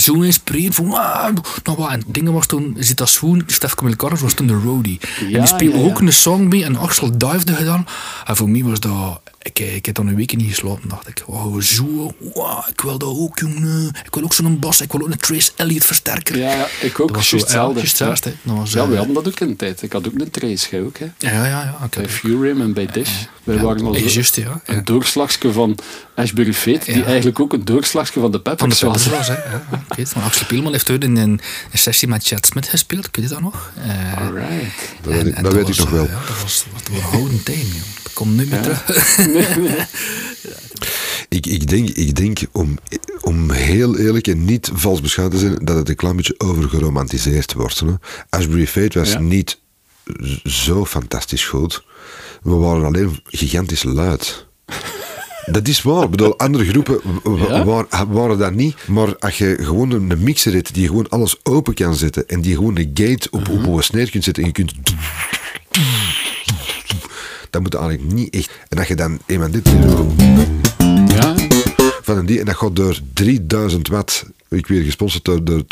Zo 0.00 0.20
inspirerend 0.20 0.74
van, 0.74 0.86
wow, 0.86 1.36
nou 1.64 1.78
wat. 1.78 1.90
En 1.90 1.98
het 1.98 2.14
ding 2.14 2.30
was 2.30 2.46
toen, 2.46 2.76
zit 2.78 2.96
dat 2.96 3.08
schoen, 3.08 3.42
Stef 3.46 3.74
Camille 3.74 3.96
was 4.20 4.32
toen 4.32 4.46
de 4.46 4.60
roadie. 4.64 5.00
en 5.20 5.26
die 5.28 5.46
speelde 5.46 5.78
ja. 5.78 5.84
ook 5.84 6.00
een 6.00 6.12
song 6.12 6.48
mee 6.48 6.64
en 6.64 6.76
Axel 6.76 7.18
divede 7.18 7.54
gedaan. 7.54 7.86
En 8.24 8.36
voor 8.36 8.50
mij 8.50 8.62
was 8.62 8.80
dat... 8.80 9.20
Ik, 9.46 9.58
ik 9.58 9.86
heb 9.86 9.94
dan 9.94 10.06
een 10.06 10.14
week 10.14 10.36
niet 10.36 10.48
geslapen, 10.48 10.88
dacht 10.88 11.08
ik. 11.08 11.22
Wow, 11.26 11.62
zo, 11.62 12.14
wow, 12.34 12.68
ik 12.68 12.80
wil 12.80 12.98
dat 12.98 13.08
ook, 13.08 13.38
jongen. 13.38 13.88
Ik 14.04 14.14
wil 14.14 14.22
ook 14.24 14.32
zo'n 14.34 14.58
bas, 14.58 14.80
ik 14.80 14.92
wil 14.92 15.00
ook 15.00 15.10
een 15.10 15.16
Trace 15.18 15.50
Elliot 15.56 15.84
versterker. 15.84 16.38
Ja, 16.38 16.52
ja, 16.54 16.66
ik 16.80 17.00
ook. 17.00 17.08
Dat 17.08 17.16
was 17.16 17.30
juist 17.30 17.50
zo, 17.50 17.72
ja, 17.74 17.80
hetzelfde. 17.80 18.32
was, 18.42 18.72
ja, 18.72 18.86
we 18.86 18.92
eh, 18.92 18.96
hadden 18.98 19.14
dat 19.14 19.26
ook 19.28 19.40
in 19.40 19.48
de 19.48 19.56
tijd. 19.56 19.82
Ik 19.82 19.92
had 19.92 20.06
ook 20.06 20.14
een 20.14 20.30
trace, 20.30 20.66
jij 20.70 20.82
ook, 20.82 20.98
hè. 20.98 21.06
Ja, 21.18 21.30
ja, 21.32 21.46
ja. 21.46 21.78
Ik 21.84 21.90
Bij 21.90 22.08
Furim 22.08 22.60
en 22.60 22.72
bij 22.72 22.86
Dish. 22.86 23.10
Wij 23.44 23.56
ja, 23.56 23.62
waren 23.62 23.86
al 23.86 23.94
zo 23.94 24.00
juist, 24.08 24.36
ja. 24.36 24.60
een 24.64 24.74
ja. 24.74 24.80
doorslagsje 24.80 25.52
van 25.52 25.78
Ashbury 26.14 26.52
Fate, 26.54 26.84
die 26.92 26.96
Ja. 26.98 27.04
eigenlijk 27.04 27.40
ook 27.40 27.52
een 27.52 27.64
doorslagsje 27.64 28.20
van 28.20 28.30
de 28.30 28.40
Van 28.44 28.56
Peppers 28.56 28.78
de 28.78 28.86
was. 28.86 29.02
Peppers 29.02 29.26
was, 29.28 29.36
hè. 29.36 29.42
Ja, 29.52 29.64
ik 29.90 29.96
weet 29.96 30.12
Axel 30.14 30.46
Pielman 30.46 30.72
heeft 30.72 30.90
ooit 30.90 31.04
in 31.04 31.16
een, 31.16 31.40
een 31.72 31.78
sessie 31.78 32.08
met 32.08 32.26
Chad 32.26 32.46
Smith 32.46 32.68
gespeeld, 32.68 33.08
weet 33.12 33.28
je 33.28 33.34
dat 33.34 33.40
nog? 33.42 33.72
Eh, 33.86 34.20
Alright. 34.22 34.94
Dat 35.02 35.12
weet, 35.12 35.26
ik- 35.26 35.34
en 35.34 35.42
dat 35.42 35.52
weet 35.52 35.62
ik 35.62 35.68
was, 35.68 35.78
nog 35.78 35.86
eh, 35.88 35.92
wel. 35.94 36.04
Ja, 36.06 36.10
dat 36.26 36.42
was, 36.42 36.64
dat 36.74 36.88
was 36.88 36.98
een 36.98 37.04
gouden 37.08 37.42
tijd, 37.42 37.58
joh. 37.66 38.04
Komt 38.16 38.36
nu 38.36 38.46
meer 38.46 38.60
terug. 38.62 39.18
Ik, 41.28 41.46
ik 41.46 41.68
denk, 41.68 41.88
ik 41.88 42.14
denk 42.16 42.38
om, 42.52 42.78
om 43.20 43.50
heel 43.50 43.96
eerlijk 43.98 44.26
en 44.26 44.44
niet 44.44 44.70
vals 44.74 45.00
beschouwd 45.00 45.30
te 45.30 45.38
zijn, 45.38 45.58
dat 45.64 45.76
het 45.76 45.88
een 45.88 45.94
klein 45.96 46.16
beetje 46.16 46.34
overgeromantiseerd 46.38 47.52
wordt. 47.52 47.80
Hè. 47.80 47.86
Ashbury 48.30 48.66
Fate 48.66 48.98
was 48.98 49.12
Ja. 49.12 49.18
niet 49.18 49.58
zo 50.44 50.84
fantastisch 50.84 51.44
goed. 51.44 51.84
We 52.42 52.54
waren 52.54 52.84
alleen 52.84 53.20
gigantisch 53.26 53.82
luid. 53.82 54.46
Dat 55.46 55.68
is 55.68 55.82
waar. 55.82 56.02
Ik 56.04 56.10
bedoel, 56.10 56.38
andere 56.38 56.64
groepen 56.64 57.00
Ja? 57.48 57.64
waar- 57.64 57.86
waren 58.08 58.38
dat 58.38 58.54
niet. 58.54 58.76
Maar 58.88 59.18
als 59.18 59.38
je 59.38 59.56
gewoon 59.60 59.90
een 59.90 60.22
mixer 60.22 60.52
hebt 60.52 60.74
die 60.74 60.86
gewoon 60.86 61.08
alles 61.08 61.36
open 61.42 61.74
kan 61.74 61.94
zetten 61.94 62.28
en 62.28 62.40
die 62.40 62.54
gewoon 62.54 62.78
een 62.78 62.90
gate 62.94 63.28
op, 63.30 63.48
op 63.48 63.66
een 63.66 63.82
snare 63.82 64.10
kunt 64.10 64.24
zetten 64.24 64.42
en 64.42 64.48
je 64.48 64.54
kunt... 64.54 64.72
Dat 67.50 67.62
moet 67.62 67.74
eigenlijk 67.74 68.12
niet 68.12 68.34
echt... 68.34 68.50
En 68.68 68.76
dat 68.76 68.88
je 68.88 68.94
dan 68.94 69.18
eenmaal 69.26 69.50
dit... 69.50 69.68
Ja, 71.08 71.34
van 72.02 72.16
een 72.16 72.26
die, 72.26 72.38
en 72.38 72.44
dat 72.44 72.56
gaat 72.56 72.76
door 72.76 72.98
3000 73.12 73.88
watt. 73.88 74.24
Ik 74.48 74.66
weer 74.66 74.82
gesponsord 74.82 75.24
door, 75.24 75.44
door. 75.44 75.64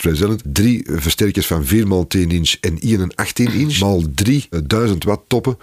Drie 0.42 0.86
versterkers 0.90 1.46
van 1.46 1.64
4 1.64 1.86
x 1.86 2.04
10 2.08 2.30
inch 2.30 2.54
en 2.60 2.78
1 2.80 3.00
en 3.00 3.14
18 3.14 3.52
inch. 3.60 3.80
Maal 3.80 4.02
3000 4.14 5.04
watt 5.04 5.22
toppen. 5.26 5.58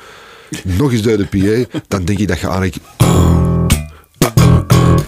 Nog 0.64 0.92
eens 0.92 1.02
door 1.02 1.18
de 1.18 1.26
PA. 1.26 1.80
Dan 1.88 2.06
denk 2.06 2.20
je 2.20 2.28
dat 2.28 2.40
je 2.40 2.48
eigenlijk. 2.48 3.51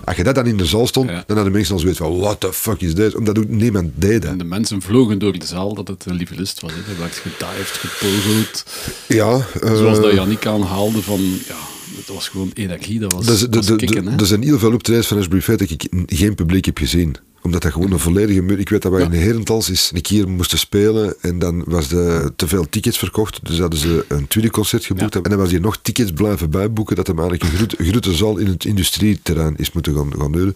Als 0.05 0.15
je 0.15 0.23
dat 0.23 0.35
dan 0.35 0.45
in 0.45 0.57
de 0.57 0.65
zaal 0.65 0.87
stond, 0.87 1.07
dan 1.07 1.35
hadden 1.35 1.51
mensen 1.51 1.73
al 1.73 1.79
zoiets 1.79 1.97
van: 1.97 2.17
what 2.19 2.39
the 2.39 2.53
fuck 2.53 2.81
is 2.81 2.95
dit? 2.95 3.15
Omdat 3.15 3.37
ook 3.37 3.47
niemand 3.47 3.91
deed 3.95 4.21
dat. 4.21 4.31
en 4.31 4.37
de 4.37 4.43
mensen 4.43 4.81
vlogen 4.81 5.19
door 5.19 5.39
de 5.39 5.45
zaal 5.45 5.73
dat 5.73 5.87
het 5.87 6.05
een 6.05 6.13
lieve 6.15 6.35
lust 6.35 6.59
was. 6.61 6.71
hè. 6.71 6.91
Er 6.93 6.99
werd 6.99 7.15
gedived, 7.15 7.67
gepogeld. 7.67 8.63
Ja, 9.07 9.45
eh, 9.61 9.75
Zoals 9.77 9.99
dat 9.99 10.13
Jannik 10.13 10.45
aanhaalde 10.45 11.01
van... 11.01 11.21
Ja, 11.21 11.55
het 11.97 12.07
was 12.07 12.27
gewoon 12.27 12.51
energie. 12.53 12.99
Dat 12.99 13.13
was, 13.13 13.25
Dus, 13.25 13.45
was 13.49 13.75
kicken, 13.75 14.05
hè. 14.07 14.17
er 14.19 14.25
zijn 14.25 14.43
heel 14.43 14.59
veel 14.59 14.73
optredens 14.73 15.07
van 15.07 15.17
Ashbury 15.17 15.41
Fate 15.41 15.57
dat 15.57 15.69
ik 15.69 15.87
geen 16.05 16.35
publiek 16.35 16.65
heb 16.65 16.77
gezien 16.77 17.15
omdat 17.43 17.61
dat 17.61 17.71
gewoon 17.71 17.91
een 17.91 17.99
volledige 17.99 18.41
muur... 18.41 18.59
Ik 18.59 18.69
weet 18.69 18.81
dat 18.81 18.91
wij 18.91 19.01
Ja. 19.01 19.05
in 19.11 19.19
Herentals 19.19 19.69
eens 19.69 19.91
een 19.93 20.01
keer 20.01 20.29
moesten 20.29 20.57
spelen 20.57 21.15
en 21.21 21.39
dan 21.39 21.63
was 21.65 21.91
er 21.91 22.35
te 22.35 22.47
veel 22.47 22.69
tickets 22.69 22.97
verkocht. 22.97 23.39
Dus 23.43 23.59
hadden 23.59 23.79
ze 23.79 24.05
een 24.07 24.27
tweede 24.27 24.49
concert 24.49 24.85
geboekt. 24.85 25.15
En 25.15 25.21
dan 25.23 25.37
was 25.37 25.51
hij 25.51 25.59
nog 25.59 25.77
tickets 25.81 26.11
blijven 26.11 26.49
bijboeken 26.49 26.95
dat 26.95 27.07
hem 27.07 27.19
eigenlijk 27.19 27.51
een 27.51 27.57
grote, 27.57 27.75
grote 27.83 28.13
zaal 28.13 28.37
in 28.37 28.47
het 28.47 28.65
industrieterrein 28.65 29.53
is 29.57 29.71
moeten 29.71 29.95
gaan, 29.95 30.13
gaan 30.17 30.33
huren. 30.33 30.55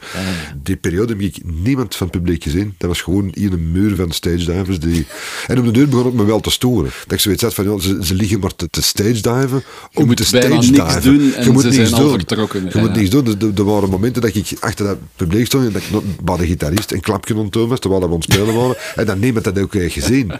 Die 0.63 0.75
periode 0.75 1.13
heb 1.13 1.21
ik 1.21 1.37
niemand 1.43 1.95
van 1.95 2.07
het 2.07 2.15
publiek 2.17 2.43
gezien. 2.43 2.75
Dat 2.77 2.87
was 2.89 3.01
gewoon 3.01 3.31
hier 3.33 3.53
een 3.53 3.71
muur 3.71 3.95
van 3.95 4.11
stage 4.11 4.45
divers. 4.45 4.79
Die... 4.79 5.05
En 5.47 5.59
op 5.59 5.65
de 5.65 5.71
deur 5.71 5.87
begon 5.89 6.05
het 6.05 6.13
me 6.13 6.25
wel 6.25 6.39
te 6.39 6.51
storen. 6.51 6.91
Dat 7.03 7.11
ik 7.11 7.19
zoiets 7.19 7.41
had 7.43 7.53
van, 7.53 7.81
ze, 7.81 7.99
ze 8.01 8.13
liggen 8.13 8.39
maar 8.39 8.55
te, 8.55 8.69
te 8.69 8.81
stage 8.81 9.11
diven 9.21 9.47
Je 9.91 9.99
om 9.99 10.05
moet 10.05 10.17
te 10.17 10.25
stage 10.25 10.47
niks 10.47 10.67
diven. 10.69 11.01
doen 11.01 11.33
en 11.33 11.43
je 11.43 11.49
moet 11.51 11.61
ze 11.61 11.67
niks 11.67 11.89
zijn 11.89 12.01
doen. 12.01 12.21
Je 12.27 12.69
Ja, 12.73 12.79
moet 12.79 12.95
niks 12.95 13.09
doen. 13.09 13.23
Dus 13.23 13.33
er, 13.39 13.51
er 13.55 13.63
waren 13.65 13.89
momenten 13.89 14.21
dat 14.21 14.35
ik 14.35 14.53
achter 14.59 14.85
dat 14.85 14.97
publiek 15.15 15.45
stond 15.45 15.65
en 15.65 15.71
dat 15.71 15.81
ik 15.81 16.21
bij 16.23 16.37
de 16.37 16.45
gitarist 16.45 16.76
een 16.87 17.01
klapje 17.01 17.35
onttoon 17.35 17.69
was, 17.69 17.79
terwijl 17.79 18.01
we 18.01 18.07
aan 18.07 18.13
het 18.13 18.23
spelen 18.23 18.55
waren. 18.55 18.75
En 18.95 19.05
dan 19.05 19.19
niemand 19.19 19.45
dat 19.45 19.59
ook 19.59 19.75
echt 19.75 19.93
gezien. 19.93 20.31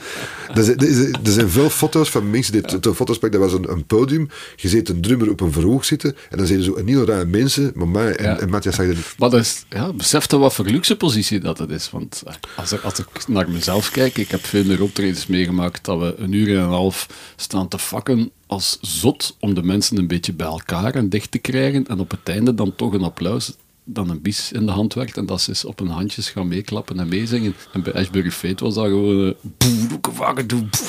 Er 0.56 0.64
zijn, 0.64 0.80
er 0.80 1.40
er 1.40 1.50
veel 1.50 1.70
foto's 1.70 2.10
van 2.10 2.30
mensen 2.30 2.54
die 2.54 2.62
ja. 2.82 2.94
foto's 2.94 3.18
pakken. 3.18 3.40
Dat 3.40 3.52
was 3.52 3.60
een, 3.60 3.72
een 3.72 3.86
podium. 3.86 4.30
Je 4.56 4.68
ziet 4.68 4.90
een 4.90 5.02
drummer 5.02 5.30
op 5.30 5.42
een 5.42 5.52
verhoog 5.52 5.86
zitten 5.86 6.16
en 6.30 6.38
dan 6.38 6.48
zie 6.48 6.58
je 6.58 6.64
zo 6.64 6.76
een 6.76 6.88
heel 6.88 7.06
raar 7.06 7.28
mensen. 7.28 7.72
Maar 7.76 7.88
mij 7.88 8.16
en, 8.16 8.26
Ja. 8.26 8.40
en 8.40 8.50
Matthias 8.50 8.76
zag 8.76 8.86
dat 8.86 8.96
niet. 8.96 9.14
Maar 9.18 9.30
dat 9.30 9.40
is, 9.40 9.66
ja, 9.70 9.92
wat 10.40 10.54
voor 10.54 10.66
luxe 10.66 10.96
positie 10.98 11.40
dat 11.40 11.58
het 11.58 11.70
is. 11.70 11.90
Want 11.90 12.24
eh, 12.26 12.34
als 12.56 12.72
ik, 12.72 12.82
als 12.82 13.00
ik 13.00 13.28
naar 13.28 13.50
mezelf 13.50 13.92
kijk, 13.92 14.18
ik 14.18 14.32
heb 14.32 14.46
veel 14.46 14.64
meer 14.64 14.82
optredens 14.82 15.28
meegemaakt 15.28 15.86
dat 15.86 16.00
we 16.00 16.16
een 16.18 16.32
uur 16.32 16.58
en 16.58 16.64
een 16.64 16.70
half 16.70 17.08
staan 17.36 17.68
te 17.68 17.80
fakken 17.80 18.32
als 18.48 18.78
zot 18.82 19.36
om 19.40 19.54
de 19.54 19.64
mensen 19.64 19.98
een 19.98 20.08
beetje 20.08 20.34
bij 20.34 20.48
elkaar 20.48 20.96
en 20.96 21.10
dicht 21.10 21.32
te 21.32 21.38
krijgen. 21.38 21.88
En 21.88 22.00
op 22.00 22.12
het 22.12 22.20
einde 22.24 22.54
dan 22.54 22.76
toch 22.76 22.94
een 22.94 23.04
applaus 23.04 23.56
dan 23.90 24.10
een 24.10 24.22
bies 24.22 24.52
in 24.52 24.66
de 24.66 24.72
hand 24.72 24.94
werkt 24.94 25.18
en 25.18 25.26
dat 25.26 25.42
ze 25.42 25.68
op 25.68 25.80
hun 25.80 25.88
handjes 25.88 26.30
gaan 26.30 26.48
meeklappen 26.48 27.00
en 27.00 27.08
meezingen. 27.08 27.56
En 27.74 27.84
bij 27.84 27.94
Ashbury 27.94 28.32
Fate 28.32 28.64
was 28.64 28.74
dat 28.74 28.86
gewoon... 28.86 29.36
eh, 29.42 29.52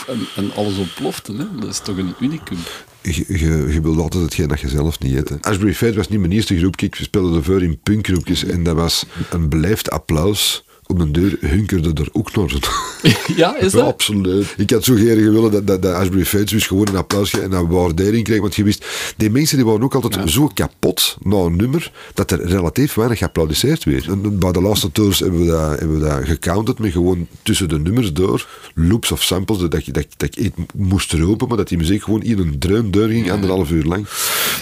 en, 0.06 0.20
en 0.36 0.54
alles 0.54 0.78
ontplofte. 0.78 1.32
Hè? 1.32 1.44
Dat 1.60 1.68
is 1.68 1.80
toch 1.80 1.96
een 1.96 2.14
unicum. 2.20 2.58
Je, 3.02 3.24
je, 3.28 3.72
je 3.72 3.80
wilt 3.80 3.98
altijd 3.98 4.22
hetgeen 4.22 4.48
dat 4.48 4.60
je 4.60 4.68
zelf 4.68 4.98
niet 4.98 5.14
hebt. 5.14 5.46
Ashbury 5.46 5.74
Fate 5.74 5.96
was 5.96 6.08
niet 6.08 6.20
mijn 6.20 6.32
eerste 6.32 6.58
groep. 6.58 6.80
Ik 6.80 6.94
speelde 6.94 7.36
ervoor 7.36 7.62
in 7.62 7.78
punkgroepjes 7.82 8.44
en 8.44 8.62
dat 8.62 8.76
was 8.76 9.04
een 9.30 9.48
beleefd 9.48 9.90
applaus. 9.90 10.64
Op 10.90 11.00
een 11.00 11.12
deur 11.12 11.36
hunkerde 11.40 12.02
er 12.02 12.08
ook 12.12 12.36
naar. 12.36 12.46
ja, 13.36 13.56
is 13.56 13.72
Ja, 13.72 13.78
dat? 13.78 13.86
absoluut. 13.86 14.54
Ik 14.56 14.70
had 14.70 14.84
zo 14.84 14.94
graag 14.94 15.14
willen 15.14 15.50
dat, 15.50 15.66
dat, 15.66 15.82
dat 15.82 15.94
Ashbury 15.94 16.24
Fates 16.24 16.50
dus 16.50 16.66
gewoon 16.66 16.88
een 16.88 16.96
applaus 16.96 17.40
en 17.40 17.52
een 17.52 17.68
waardering 17.68 18.24
kreeg. 18.24 18.40
Want 18.40 18.56
je 18.56 18.64
wist, 18.64 18.86
die 19.16 19.30
mensen 19.30 19.56
die 19.56 19.66
waren 19.66 19.82
ook 19.82 19.94
altijd 19.94 20.30
zo 20.30 20.50
kapot 20.54 21.16
na 21.22 21.36
een 21.36 21.56
nummer, 21.56 21.92
dat 22.14 22.30
er 22.30 22.46
relatief 22.46 22.94
weinig 22.94 23.18
geapplaudisseerd 23.18 23.84
werd. 23.84 24.06
En 24.06 24.38
bij 24.38 24.52
de 24.52 24.60
laatste 24.60 24.92
tours 24.92 25.18
hebben 25.18 25.40
we 25.40 25.46
dat, 25.46 25.78
hebben 25.78 26.00
we 26.00 26.06
dat 26.08 26.24
gecounterd 26.24 26.78
met 26.78 26.92
gewoon 26.92 27.26
tussen 27.42 27.68
de 27.68 27.78
nummers 27.78 28.12
door, 28.12 28.46
loops 28.74 29.12
of 29.12 29.22
samples, 29.22 29.58
dat, 29.68 29.84
je, 29.84 29.92
dat, 29.92 30.06
dat 30.16 30.38
ik 30.38 30.52
moest 30.74 31.12
roepen, 31.12 31.48
maar 31.48 31.56
dat 31.56 31.68
die 31.68 31.78
muziek 31.78 32.02
gewoon 32.02 32.22
in 32.22 32.38
een 32.38 32.58
dreun 32.58 32.90
deur 32.90 33.08
ging, 33.08 33.30
anderhalf 33.30 33.70
uur 33.70 33.84
lang. 33.84 34.06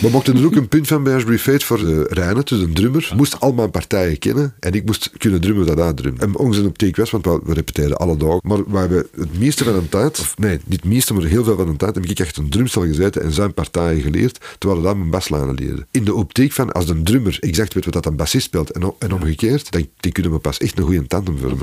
Maar 0.03 0.11
mochten 0.11 0.37
er 0.37 0.45
ook 0.45 0.57
een 0.57 0.69
punt 0.69 0.87
van 0.87 1.03
bij 1.03 1.15
Ashbury 1.15 1.39
Fates 1.39 1.65
voor 1.65 1.81
uh, 1.81 2.01
Reine, 2.09 2.43
dus 2.45 2.61
een 2.61 2.75
drummer, 2.75 3.13
moest 3.17 3.41
al 3.41 3.53
mijn 3.53 3.71
partijen 3.71 4.19
kennen 4.19 4.55
en 4.61 4.73
ik 4.73 4.85
moest 4.85 5.11
kunnen 5.19 5.41
drummen 5.41 5.67
dat 5.67 5.81
uitdrummen. 5.81 6.16
En 6.19 6.37
onze 6.37 6.67
optiek 6.67 6.97
was, 6.97 7.11
want 7.11 7.25
we, 7.25 7.41
we 7.45 7.55
repeteren 7.55 7.97
alle 7.97 8.17
dagen, 8.17 8.41
maar 8.43 8.65
we 8.67 8.79
hebben 8.79 9.07
het 9.17 9.39
meeste 9.39 9.65
van 9.65 9.75
een 9.75 9.89
tijd, 9.89 10.19
of 10.19 10.39
nee, 10.39 10.61
niet 10.65 10.81
het 10.81 10.85
meeste, 10.85 11.15
maar 11.15 11.25
heel 11.25 11.45
veel 11.45 11.57
van 11.57 11.69
een 11.69 11.77
tijd, 11.77 11.95
heb 11.95 12.05
ik 12.05 12.19
echt 12.19 12.37
een 12.37 12.51
drumstel 12.51 12.83
gezeten 12.83 13.23
en 13.23 13.33
zijn 13.33 13.55
partijen 13.55 14.01
geleerd, 14.01 14.39
terwijl 14.59 14.81
we 14.81 14.87
dan 14.87 14.99
mijn 14.99 15.11
baslijnen 15.11 15.55
leerden. 15.55 15.87
In 15.91 16.05
de 16.05 16.15
optiek 16.15 16.53
van, 16.53 16.73
als 16.73 16.89
een 16.89 17.05
drummer 17.05 17.37
exact 17.41 17.75
weet 17.75 17.85
wat 17.85 17.95
dat 17.95 18.07
een 18.07 18.17
bassist 18.17 18.47
speelt 18.47 18.71
en, 18.71 18.95
en 18.99 19.13
omgekeerd, 19.13 19.71
dan 19.71 19.89
die 20.01 20.13
kunnen 20.13 20.33
we 20.33 20.39
pas 20.39 20.59
echt 20.59 20.79
een 20.79 20.85
goede 20.85 21.07
tandem 21.07 21.39
vormen. 21.39 21.59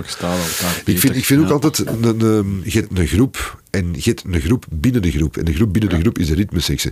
Ik 0.86 1.00
vind, 1.00 1.16
ik 1.16 1.26
vind 1.26 1.44
ook 1.44 1.50
altijd 1.50 1.88
een, 1.88 2.22
een, 2.22 2.64
een 2.94 3.08
groep 3.08 3.62
en 3.74 3.94
je 3.94 4.02
hebt 4.10 4.24
een 4.26 4.42
groep 4.42 4.66
binnen 4.70 5.02
de 5.02 5.12
groep. 5.12 5.38
En 5.38 5.46
de 5.46 5.54
groep 5.54 5.74
binnen 5.74 5.90
de 5.90 6.00
groep 6.00 6.18
is 6.20 6.28
de 6.28 6.34
ritmesectie. 6.34 6.92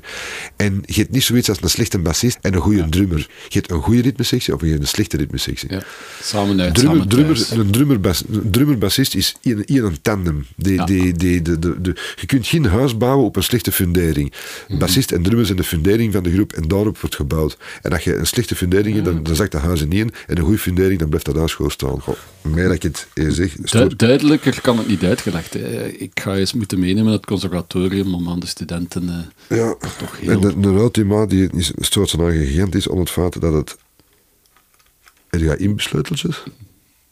En 0.55 0.84
je 0.86 0.93
hebt 0.93 1.11
niet 1.11 1.23
zoiets 1.23 1.49
als 1.49 1.57
een 1.61 1.69
slechte 1.69 1.99
bassist 1.99 2.38
en 2.41 2.53
een 2.53 2.59
goede 2.59 2.89
drummer. 2.89 3.17
Je 3.47 3.57
hebt 3.59 3.71
een 3.71 3.82
goede 3.82 4.01
ritmesectie 4.01 4.53
of 4.53 4.61
je 4.61 4.67
hebt 4.67 4.82
een 4.82 4.88
slechte 4.88 5.17
ritmesectie. 5.17 5.71
Ja, 5.71 5.84
samen 6.21 6.61
uit, 6.61 6.73
Drummer, 6.75 6.97
samen 6.97 7.09
drummer, 7.09 7.59
een 7.59 7.71
drummer, 7.71 7.99
bas, 7.99 8.23
een 8.32 8.51
drummer 8.51 8.77
bassist 8.77 9.15
is 9.15 9.36
in, 9.41 9.65
in 9.65 9.84
een 9.84 10.01
tandem. 10.01 10.45
Die, 10.55 10.86
die, 10.86 11.13
die, 11.13 11.41
de, 11.41 11.59
de, 11.59 11.82
de, 11.82 11.95
je 12.15 12.25
kunt 12.25 12.47
geen 12.47 12.65
huis 12.65 12.97
bouwen 12.97 13.25
op 13.25 13.36
een 13.36 13.43
slechte 13.43 13.71
fundering. 13.71 14.34
Mhm. 14.67 14.79
Bassist 14.79 15.11
en 15.11 15.23
drummer 15.23 15.45
zijn 15.45 15.57
de 15.57 15.63
fundering 15.63 16.13
van 16.13 16.23
de 16.23 16.32
groep 16.32 16.53
en 16.53 16.67
daarop 16.67 16.99
wordt 16.99 17.15
gebouwd. 17.15 17.57
En 17.82 17.91
als 17.91 18.03
je 18.03 18.15
een 18.15 18.27
slechte 18.27 18.55
fundering 18.55 18.95
hebt, 18.95 19.07
dan, 19.07 19.23
dan 19.23 19.36
zakt 19.36 19.51
dat 19.51 19.61
huis 19.61 19.82
in 19.82 19.91
één. 19.91 20.09
En 20.27 20.38
een 20.38 20.43
goede 20.43 20.59
fundering, 20.59 20.99
dan 20.99 21.07
blijft 21.07 21.25
dat 21.25 21.36
huis 21.36 21.53
gewoon 21.53 21.71
staan. 21.71 22.01
Goh, 22.01 22.15
meer 22.41 22.63
dat 22.63 22.73
ik 22.73 22.84
het 22.84 23.07
hier 23.13 23.32
zeg. 23.32 23.53
Du- 23.55 23.95
duidelijker 23.95 24.61
kan 24.61 24.77
het 24.77 24.88
niet 24.88 25.03
uitgelegd. 25.03 25.55
Ik 25.97 26.11
ga 26.13 26.36
eens 26.36 26.53
moeten 26.53 26.70
meenemen 26.78 27.03
naar 27.05 27.13
het 27.13 27.26
conservatorium 27.26 28.13
om 28.15 28.30
aan 28.30 28.39
de 28.39 28.45
studenten... 28.47 29.32
eh, 29.47 29.57
Ja, 29.57 29.76
toch 29.97 30.19
heel- 30.19 30.30
en 30.32 30.39
de, 30.39 30.59
de 30.59 30.67
ultima 30.67 31.26
die 31.26 31.49
is, 31.53 31.72
stoort 31.78 32.09
zijn 32.09 32.22
eigen 32.22 32.45
gigantisch 32.45 32.80
is 32.86 32.88
om 32.88 32.99
het 32.99 33.09
feit 33.09 33.41
dat 33.41 33.53
het... 33.53 33.78
Er 35.30 35.39
gaat 35.39 35.57
inbesleuteltjes. 35.59 36.43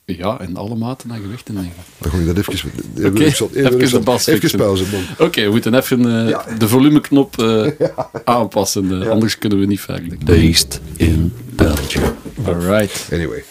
ja, 0.06 0.40
in 0.42 0.56
alle 0.58 0.76
maten 0.76 1.12
en 1.12 1.22
gewichten. 1.22 1.54
denk 1.56 1.68
ik. 1.68 1.74
Dan 1.98 2.12
ga 2.12 2.18
ik 2.18 2.26
dat 2.26 2.38
even... 2.38 2.54
Even 2.96 3.14
de 3.54 3.78
even, 3.84 4.04
bas 4.04 4.26
even 4.28 4.58
pauze, 4.58 4.84
man. 4.92 5.28
Oké, 5.28 5.44
we 5.46 5.50
moeten 5.52 5.74
even 5.74 6.24
eh, 6.24 6.30
Ja. 6.30 6.46
de 6.58 6.68
volumeknop 6.68 7.40
eh, 7.40 7.68
aanpassen, 8.36 9.10
anders 9.10 9.38
kunnen 9.38 9.60
we 9.60 9.66
niet 9.66 9.80
verder. 9.82 10.18
Based 10.26 10.82
in 10.96 11.34
Belgium. 11.56 12.04
Alright. 12.46 13.08
Anyway. 13.12 13.44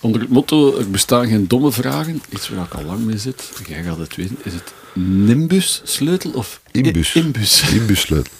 Onder 0.00 0.20
het 0.20 0.30
motto, 0.30 0.78
er 0.78 0.90
bestaan 0.90 1.26
geen 1.26 1.48
domme 1.48 1.72
vragen, 1.72 2.22
iets 2.28 2.48
waar 2.48 2.64
ik 2.64 2.74
al 2.74 2.84
lang 2.84 3.04
mee 3.04 3.18
zit, 3.18 3.50
jij 3.66 3.82
gaat 3.82 3.98
het 3.98 4.16
weten, 4.16 4.36
is 4.42 4.52
het 4.52 4.72
Nimbus-sleutel 4.98 6.30
of 6.30 6.60
Imbus. 6.72 7.14
Imbus? 7.22 7.62
Inbussleutel. 7.72 8.32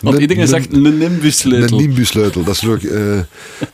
Want 0.00 0.14
Een- 0.14 0.20
iedereen 0.20 0.42
een- 0.42 0.48
zegt 0.48 0.72
een 0.72 0.98
Nimbus-sleutel. 0.98 1.78
Een 1.78 1.84
nimbussleutel, 1.86 2.44
dat 2.44 2.54
is 2.54 2.66
ook 2.66 2.82
eh, 2.82 3.18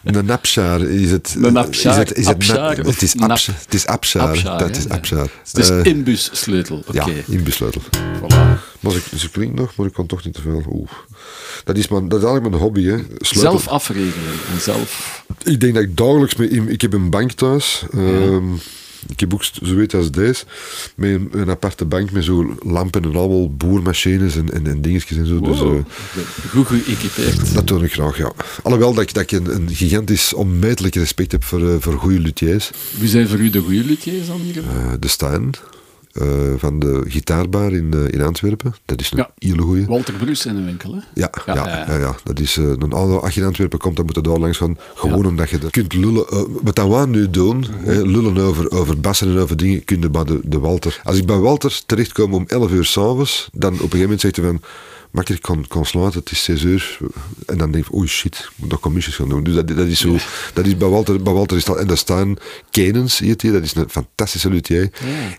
een 0.05 0.25
napschaar. 0.25 0.81
Is 0.81 1.11
het, 1.11 1.37
Een 1.43 1.53
napschaar, 1.53 1.93
Is 1.93 1.99
het, 2.09 2.17
is 2.19 2.27
het, 2.27 2.47
nap- 2.49 2.77
het 2.87 3.03
is 3.03 3.15
nap- 3.15 3.31
apschaar. 3.31 3.55
Het 3.65 3.75
is. 3.75 3.87
Abschaar, 3.87 4.59
Dat 4.59 4.77
is 4.77 4.85
Ja. 5.09 5.27
Het 5.45 5.59
is 5.59 5.69
Eh, 5.71 5.85
Imbus-sleutel, 5.85 6.77
oké. 6.87 6.93
Ja, 6.93 7.07
inbussleutel. 7.27 7.81
Voilà. 7.91 8.37
Maar 8.81 8.93
ze, 8.93 9.01
ze 9.19 9.31
klinkt 9.31 9.55
nog, 9.59 9.77
maar 9.77 9.87
ik 9.87 9.93
kan 9.93 10.07
toch 10.07 10.25
niet 10.25 10.35
te 10.35 10.41
veel. 10.41 10.63
Oeh. 10.71 10.89
Dat 11.65 11.77
is, 11.77 11.89
mijn, 11.89 12.09
dat 12.09 12.19
is 12.19 12.25
eigenlijk 12.25 12.55
mijn 12.55 12.63
hobby. 12.67 12.85
Hè. 12.85 12.97
Sleutel- 13.19 13.51
Zelf 13.51 13.69
afregelen 13.69 14.35
en 14.55 14.61
zelf... 14.61 15.23
Ik 15.45 15.61
denk 15.61 15.75
dat 15.75 15.83
ik 15.83 15.97
dagelijks 15.97 16.35
met... 16.37 16.53
Ik 16.67 16.81
heb 16.81 16.93
een 16.93 17.11
bank 17.11 17.33
thuis. 17.33 17.83
Ehm, 17.93 18.45
Ik 19.07 19.21
heb 19.21 19.35
ook 19.35 19.45
zoiets 19.63 19.95
als 19.95 20.11
deze. 20.11 20.45
Met 20.95 21.11
een, 21.11 21.29
een 21.33 21.51
aparte 21.51 21.85
bank 21.85 22.11
met 22.11 22.25
zo 22.25 22.57
lampen 22.63 23.03
en 23.03 23.17
allemaal 23.17 23.51
boermachines 23.55 24.37
en, 24.37 24.53
en, 24.53 24.67
en 24.67 24.81
dingetjes 24.83 25.19
en 25.19 25.27
zo. 25.27 25.41
Dus, 25.41 25.61
eh, 25.61 25.71
Goed 26.51 26.67
geëquipeerd. 26.67 27.55
dat 27.55 27.67
doe 27.67 27.85
ik 27.85 27.93
graag, 27.93 28.17
ja. 28.19 28.33
Alhoewel 28.63 28.95
dat 28.95 29.03
ik, 29.03 29.15
dat 29.15 29.23
ik 29.23 29.31
een, 29.33 29.55
een 29.55 29.69
gigantisch 29.73 30.35
onmetelijk 30.35 30.95
respect 30.95 31.33
heb 31.33 31.45
voor, 31.45 31.69
eh, 31.69 31.75
voor 31.81 31.99
goede 31.99 32.21
luthiers. 32.21 32.71
Wie 32.99 33.09
zijn 33.09 33.29
voor 33.29 33.39
u 33.39 33.51
de 33.51 33.61
goede 33.61 33.85
luthiers 33.85 34.27
dan 34.27 34.41
hier? 34.41 34.57
Eh, 34.59 34.93
de 35.01 35.09
Stijn, 35.09 35.51
eh, 36.21 36.27
van 36.57 36.79
de 36.79 37.03
gitaarbar 37.07 37.73
in, 37.73 37.93
eh, 37.95 38.13
in 38.13 38.23
Antwerpen. 38.23 38.75
Dat 38.85 39.01
is 39.01 39.11
een 39.11 39.17
Ja. 39.19 39.31
hele 39.39 39.63
goeie. 39.63 39.87
Walter 39.87 40.15
Bruce 40.15 40.49
in 40.49 40.55
de 40.57 40.65
winkel, 40.65 40.93
hè? 40.95 40.99
Ja, 41.15 41.31
Ja, 41.47 41.55
ja, 41.55 41.67
ja, 41.67 41.77
ja, 41.79 41.93
ja. 41.93 41.99
ja. 41.99 42.15
dat 42.25 42.41
is 42.41 42.57
eh, 42.57 42.65
een 42.65 42.93
oude, 42.93 43.19
als 43.21 43.35
je 43.35 43.41
in 43.41 43.47
Antwerpen 43.47 43.79
komt, 43.79 43.97
dan 43.97 44.05
moet 44.05 44.15
je 44.15 44.21
daar 44.23 44.39
langs 44.39 44.59
gaan. 44.59 44.79
Gewoon 44.95 45.27
omdat 45.27 45.51
je 45.51 45.59
er 45.59 45.71
kunt 45.71 45.93
lullen. 45.95 46.27
wat 46.63 46.75
dat 46.77 46.89
we 46.89 47.07
nu 47.07 47.31
doen, 47.31 47.65
hè, 47.85 48.03
lullen 48.03 48.39
over, 48.39 48.71
over 48.71 49.01
bassen 49.01 49.29
en 49.29 49.39
over 49.39 49.57
dingen, 49.57 49.85
kun 49.85 50.01
je 50.01 50.11
bij 50.11 50.25
de, 50.25 50.41
de 50.45 50.59
Walter. 50.59 51.01
Als 51.05 51.17
ik 51.17 51.27
bij 51.27 51.37
Walter 51.39 51.81
terechtkom 51.87 52.35
om 52.35 52.45
11 52.47 52.71
uur 52.71 52.85
s'avonds, 52.85 53.49
dan 53.53 53.69
op 53.73 53.75
een 53.75 53.81
gegeven 53.83 54.01
moment 54.01 54.21
zegt 54.21 54.37
hij 54.37 54.45
van. 54.45 54.61
Makker, 55.11 55.35
ik 55.35 55.43
kan, 55.43 55.65
kan 55.69 55.85
sluiten, 55.85 56.21
het 56.21 56.31
is 56.31 56.45
6 56.45 56.63
uur. 56.63 56.99
En 57.47 57.59
dan 57.59 57.71
denk 57.71 57.87
ik, 57.87 57.95
oei 57.95 58.09
shit, 58.09 58.39
ik 58.39 58.51
moet 58.57 58.71
nog 58.71 58.81
commissies 58.81 59.15
gaan 59.15 59.29
doen. 59.29 59.45
Dus 59.45 59.55
dat, 59.55 59.69
dat 59.69 59.87
is 59.87 60.01
zo, 60.01 60.17
dat 60.55 60.67
is 60.67 60.77
bij 60.77 60.89
Walter, 60.89 61.23
bij 61.23 61.33
Walter 61.33 61.57
is 61.57 61.65
dat, 61.65 61.77
en 61.77 61.87
daar 61.87 61.97
staan 61.97 62.37
Kenens, 62.71 63.19
die, 63.19 63.53
dat 63.53 63.63
is 63.63 63.75
een 63.75 63.89
fantastische 63.89 64.51
luthier. 64.51 64.91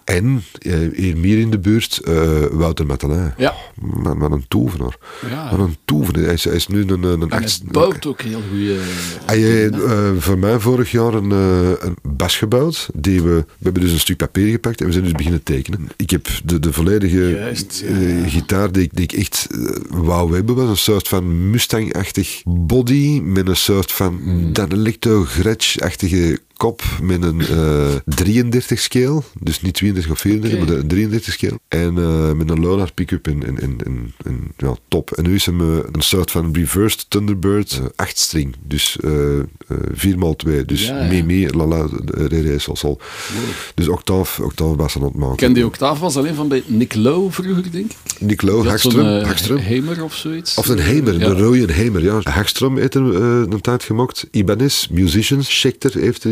En 0.03 0.43
eh, 0.59 0.73
hier 0.93 1.17
meer 1.17 1.39
in 1.39 1.49
de 1.49 1.59
buurt, 1.59 1.99
eh, 2.03 2.43
Wouter 2.51 2.85
Matalin. 2.85 3.33
Ja. 3.37 3.55
Wat 4.03 4.31
een 4.31 4.45
tovenaar. 4.47 4.97
Ja. 5.29 5.49
Wat 5.51 5.59
een 5.59 5.77
tovenaar. 5.85 6.23
Hij 6.23 6.33
is, 6.33 6.43
hij 6.43 6.55
is 6.55 6.67
nu 6.67 6.81
een, 6.81 6.89
een, 7.03 7.21
een 7.21 7.29
En 7.29 7.41
hij 7.41 7.51
bouwt 7.71 8.05
ook 8.05 8.21
heel 8.21 8.41
goede. 8.49 8.77
hij 9.25 9.37
heeft 9.37 9.83
eh, 9.83 10.09
voor 10.17 10.37
mij 10.37 10.59
vorig 10.59 10.91
jaar 10.91 11.13
een, 11.13 11.31
een 11.31 11.97
bas 12.01 12.37
gebouwd. 12.37 12.89
Die 12.93 13.21
we, 13.21 13.29
we 13.29 13.63
hebben 13.63 13.81
dus 13.81 13.91
een 13.91 13.99
stuk 13.99 14.17
papier 14.17 14.51
gepakt 14.51 14.79
en 14.79 14.85
we 14.85 14.91
zijn 14.91 15.03
dus 15.03 15.13
beginnen 15.13 15.43
tekenen. 15.43 15.87
Ik 15.95 16.09
heb 16.09 16.27
de, 16.43 16.59
de 16.59 16.73
volledige 16.73 17.29
Juist, 17.29 17.83
gitaar 18.25 18.71
die 18.71 18.83
ik, 18.83 18.89
die 18.93 19.03
ik 19.03 19.11
echt 19.11 19.47
wou 19.89 20.33
hebben. 20.35 20.55
was 20.55 20.69
een 20.69 20.77
soort 20.77 21.07
van 21.07 21.49
Mustang-achtig 21.49 22.41
body 22.45 23.19
met 23.23 23.47
een 23.47 23.55
soort 23.55 23.91
van 23.91 24.19
Hmm. 24.23 24.53
Danelecto 24.53 25.23
Gretsch-achtige 25.23 26.39
kop 26.59 26.81
met 27.01 27.23
een 27.23 27.41
eh 27.41 27.95
33 28.05 28.79
scale. 28.79 29.21
Dus 29.41 29.61
niet 29.61 29.73
32 29.73 30.11
of 30.11 30.19
34, 30.19 30.61
Oké. 30.61 30.71
maar 30.71 30.79
een 30.81 30.87
33 30.87 31.33
scale. 31.33 31.59
En 31.67 31.97
eh, 31.97 32.31
met 32.31 32.49
een 32.49 32.59
Lonar 32.59 32.93
pick-up 32.93 33.27
en, 33.27 33.45
en, 33.45 33.59
en, 33.61 33.75
en, 33.85 34.13
en, 34.25 34.51
ja, 34.57 34.75
top. 34.87 35.11
En 35.11 35.23
nu 35.23 35.35
is 35.35 35.45
hem 35.45 35.61
eh, 35.61 35.77
een 35.91 36.01
soort 36.01 36.31
van 36.31 36.53
reversed 36.53 37.05
Thunderbird, 37.09 37.81
8 37.95 38.17
string. 38.17 38.55
Dus 38.67 38.97
eh 39.03 39.39
eh 39.39 39.45
4x2. 39.93 40.65
Dus 40.65 40.85
Ja, 40.87 41.07
mee 41.07 41.23
mee, 41.23 41.55
lala, 41.55 41.87
RR 42.13 42.59
sol 42.59 42.75
sol. 42.75 42.99
Dus 43.75 43.87
octaaf, 43.87 44.39
octaaf 44.39 44.75
bassen 44.75 45.01
aan 45.01 45.07
het 45.07 45.15
maken. 45.15 45.35
Ken 45.37 45.53
die 45.53 45.65
octaaf 45.65 45.99
was 45.99 46.17
alleen 46.17 46.35
van 46.35 46.47
bij 46.47 46.63
Nick 46.65 46.95
Lowe 46.95 47.31
vroeger, 47.31 47.71
denk 47.71 47.91
ik. 47.91 47.97
Nick 48.19 48.41
Lowe, 48.41 48.69
Hagström, 48.69 48.99
eh, 48.99 49.27
Hagström. 49.31 49.67
Hamer 49.67 50.03
of 50.03 50.15
zoiets. 50.15 50.55
Of 50.57 50.67
een 50.67 50.79
Hamer, 50.79 51.19
Ja. 51.19 51.25
een 51.25 51.37
rode 51.37 51.73
Hamer, 51.73 52.03
ja. 52.03 52.19
Hagström 52.21 52.73
heeft 52.79 52.95
eh, 52.95 53.01
een 53.49 53.61
tijd 53.61 53.83
gemaakt. 53.83 54.27
Ibanez, 54.31 54.87
Musicians, 54.87 55.59
Schecter 55.59 55.93
heeft 55.93 56.23
er 56.23 56.31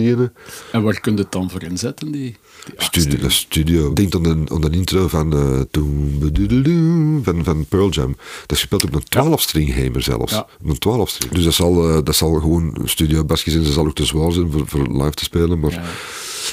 En 0.72 0.84
waar 0.84 0.99
kun 0.99 1.15
je 1.15 1.22
het 1.22 1.32
dan 1.32 1.49
voor 1.49 1.63
inzetten, 1.63 2.11
die, 2.11 2.36
die 2.65 2.74
Studio, 2.78 3.26
is 3.26 3.36
studio. 3.36 3.93
Denk 3.93 4.15
aan 4.15 4.24
de, 4.24 4.43
aan 4.53 4.61
de 4.61 4.70
intro 4.70 5.07
van, 5.07 5.34
eh, 5.34 5.82
bedoedeloem, 6.20 7.24
van, 7.24 7.43
van 7.43 7.65
Pearl 7.65 7.89
Jam. 7.89 8.15
Dat 8.41 8.51
is 8.51 8.59
gespeeld 8.59 8.84
op 8.84 8.93
een 8.93 9.36
12-string 9.38 9.76
Hamer 9.76 10.01
zelfs. 10.01 10.32
Ja. 10.32 10.47
Op 10.63 10.70
een 10.70 11.05
12-string. 11.07 11.34
Dus 11.34 11.43
dat 11.43 11.53
zal, 11.53 11.89
eh, 11.89 11.97
dat 12.03 12.15
zal 12.15 12.34
gewoon 12.34 12.78
studio 12.84 13.24
basje 13.26 13.51
zijn. 13.51 13.63
Dat 13.63 13.74
zal 13.74 13.86
ook 13.86 13.95
te 13.95 14.05
zwaar 14.05 14.32
zijn 14.32 14.51
voor, 14.51 14.68
voor 14.68 14.88
live 14.88 15.11
te 15.11 15.24
spelen. 15.24 15.59
Maar 15.59 15.72
Ja. 15.72 15.84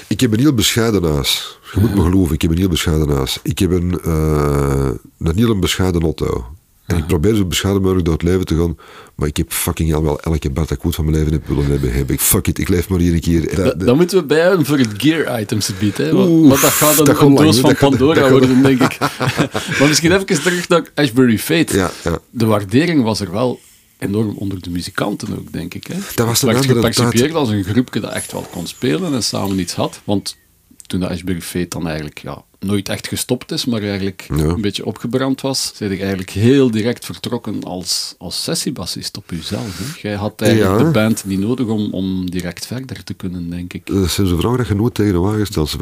ik 0.08 0.20
heb 0.20 0.32
een 0.32 0.40
heel 0.40 0.54
bescheiden 0.54 1.02
huis. 1.12 1.58
Je 1.74 1.80
moet 1.80 1.94
me 1.94 2.02
geloven, 2.02 2.34
ik 2.34 2.42
heb 2.42 2.50
een 2.50 2.58
heel 2.58 2.68
bescheiden 2.68 3.08
huis. 3.08 3.38
Ik 3.42 3.58
heb 3.58 3.70
een, 3.70 4.00
eh, 4.00 4.90
een 5.18 5.36
heel 5.36 5.58
bescheiden 5.58 6.02
auto. 6.02 6.46
En 6.86 6.96
ik 6.96 7.06
probeer 7.06 7.34
zo 7.34 7.44
bescheiden 7.44 7.82
mogelijk 7.82 8.06
door 8.06 8.14
het 8.14 8.24
leven 8.24 8.44
te 8.46 8.56
gaan. 8.56 8.76
Maar 9.14 9.28
ik 9.28 9.36
heb 9.36 9.52
fucking 9.52 9.90
hell 9.90 10.00
wel 10.00 10.20
elke 10.20 10.50
bar 10.50 10.66
dat 10.66 10.76
ik 10.76 10.82
goed 10.82 10.94
van 10.94 11.04
mijn 11.04 11.16
leven 11.16 11.32
heb 11.32 11.46
willen 11.46 11.64
hebben. 11.70 11.92
Heb 11.92 12.10
ik. 12.10 12.20
Fuck 12.20 12.46
it, 12.46 12.58
ik 12.58 12.68
leef 12.68 12.88
maar 12.88 12.98
hier 12.98 13.12
een 13.14 13.20
keer. 13.20 13.40
Dat- 13.40 13.56
Da- 13.56 13.62
dat- 13.64 13.80
Dan 13.80 13.96
moeten 13.96 14.18
we 14.18 14.24
bijhouden 14.24 14.66
voor 14.66 14.78
het 14.78 14.88
gear 14.96 15.40
items 15.40 15.66
gebied. 15.66 15.96
Hè? 15.96 16.12
Want, 16.12 16.48
dat 16.50 16.58
gaat 16.58 16.98
een, 16.98 17.04
dat 17.04 17.16
gaat 17.16 17.26
een 17.26 17.34
doos 17.34 17.58
van 17.58 17.70
Dat 17.70 17.78
Pandora 17.78 18.20
dat 18.20 18.30
worden, 18.30 18.62
denk 18.62 18.80
ik. 18.82 18.98
maar 19.78 19.88
misschien 19.88 20.12
even 20.12 20.26
terug 20.26 20.68
naar 20.68 20.82
Ashbury 20.94 21.38
Fate. 21.38 21.76
Ja, 21.76 21.90
ja. 22.04 22.18
De 22.30 22.44
waardering 22.46 23.02
was 23.02 23.20
er 23.20 23.30
wel 23.32 23.60
enorm 23.98 24.34
onder 24.36 24.62
de 24.62 24.70
muzikanten 24.70 25.28
ook, 25.38 25.52
denk 25.52 25.74
ik. 25.74 25.86
Hè? 25.86 25.96
Dat 26.14 26.26
was 26.26 26.42
een 26.42 26.48
werd 26.48 26.64
gepercipieerd 26.66 27.16
tijd. 27.18 27.34
als 27.34 27.48
een 27.48 27.64
groepje 27.64 28.00
dat 28.00 28.12
echt 28.12 28.32
wel 28.32 28.46
kon 28.50 28.66
spelen 28.66 29.14
en 29.14 29.22
samen 29.22 29.58
iets 29.58 29.74
had. 29.74 30.00
Want 30.04 30.36
toen 30.86 31.00
de 31.00 31.08
Ashbury 31.08 31.40
Fate 31.40 31.68
dan 31.68 31.86
eigenlijk 31.86 32.18
ja, 32.18 32.42
nooit 32.60 32.88
echt 32.88 33.08
gestopt 33.08 33.50
is, 33.52 33.64
maar 33.64 33.82
eigenlijk 33.82 34.26
Ja. 34.36 34.42
een 34.44 34.60
beetje 34.60 34.84
opgebrand 34.86 35.40
was, 35.40 35.72
zijn 35.74 35.90
ik 35.92 35.98
eigenlijk 36.00 36.30
heel 36.30 36.70
direct 36.70 37.04
vertrokken 37.04 37.62
als, 37.64 38.14
als 38.18 38.42
sessiebassist 38.42 39.16
op 39.16 39.30
uzelf. 39.32 39.78
Hè? 39.78 40.08
Jij 40.08 40.16
had 40.16 40.40
eigenlijk 40.40 40.78
Ja. 40.78 40.84
de 40.84 40.90
band 40.90 41.24
niet 41.24 41.38
nodig 41.40 41.66
om, 41.66 41.92
om 41.92 42.30
direct 42.30 42.66
verder 42.66 43.04
te 43.04 43.14
kunnen, 43.14 43.50
denk 43.50 43.72
ik. 43.72 43.86
Dat 43.86 44.10
zijn 44.10 44.26
zo'n 44.26 44.38
vragen 44.40 44.58
dat 44.58 44.68
je 44.68 44.74
nooit 44.74 44.94
tegen 44.94 45.12
de 45.12 45.18
wagen 45.18 45.46
stelt. 45.46 45.76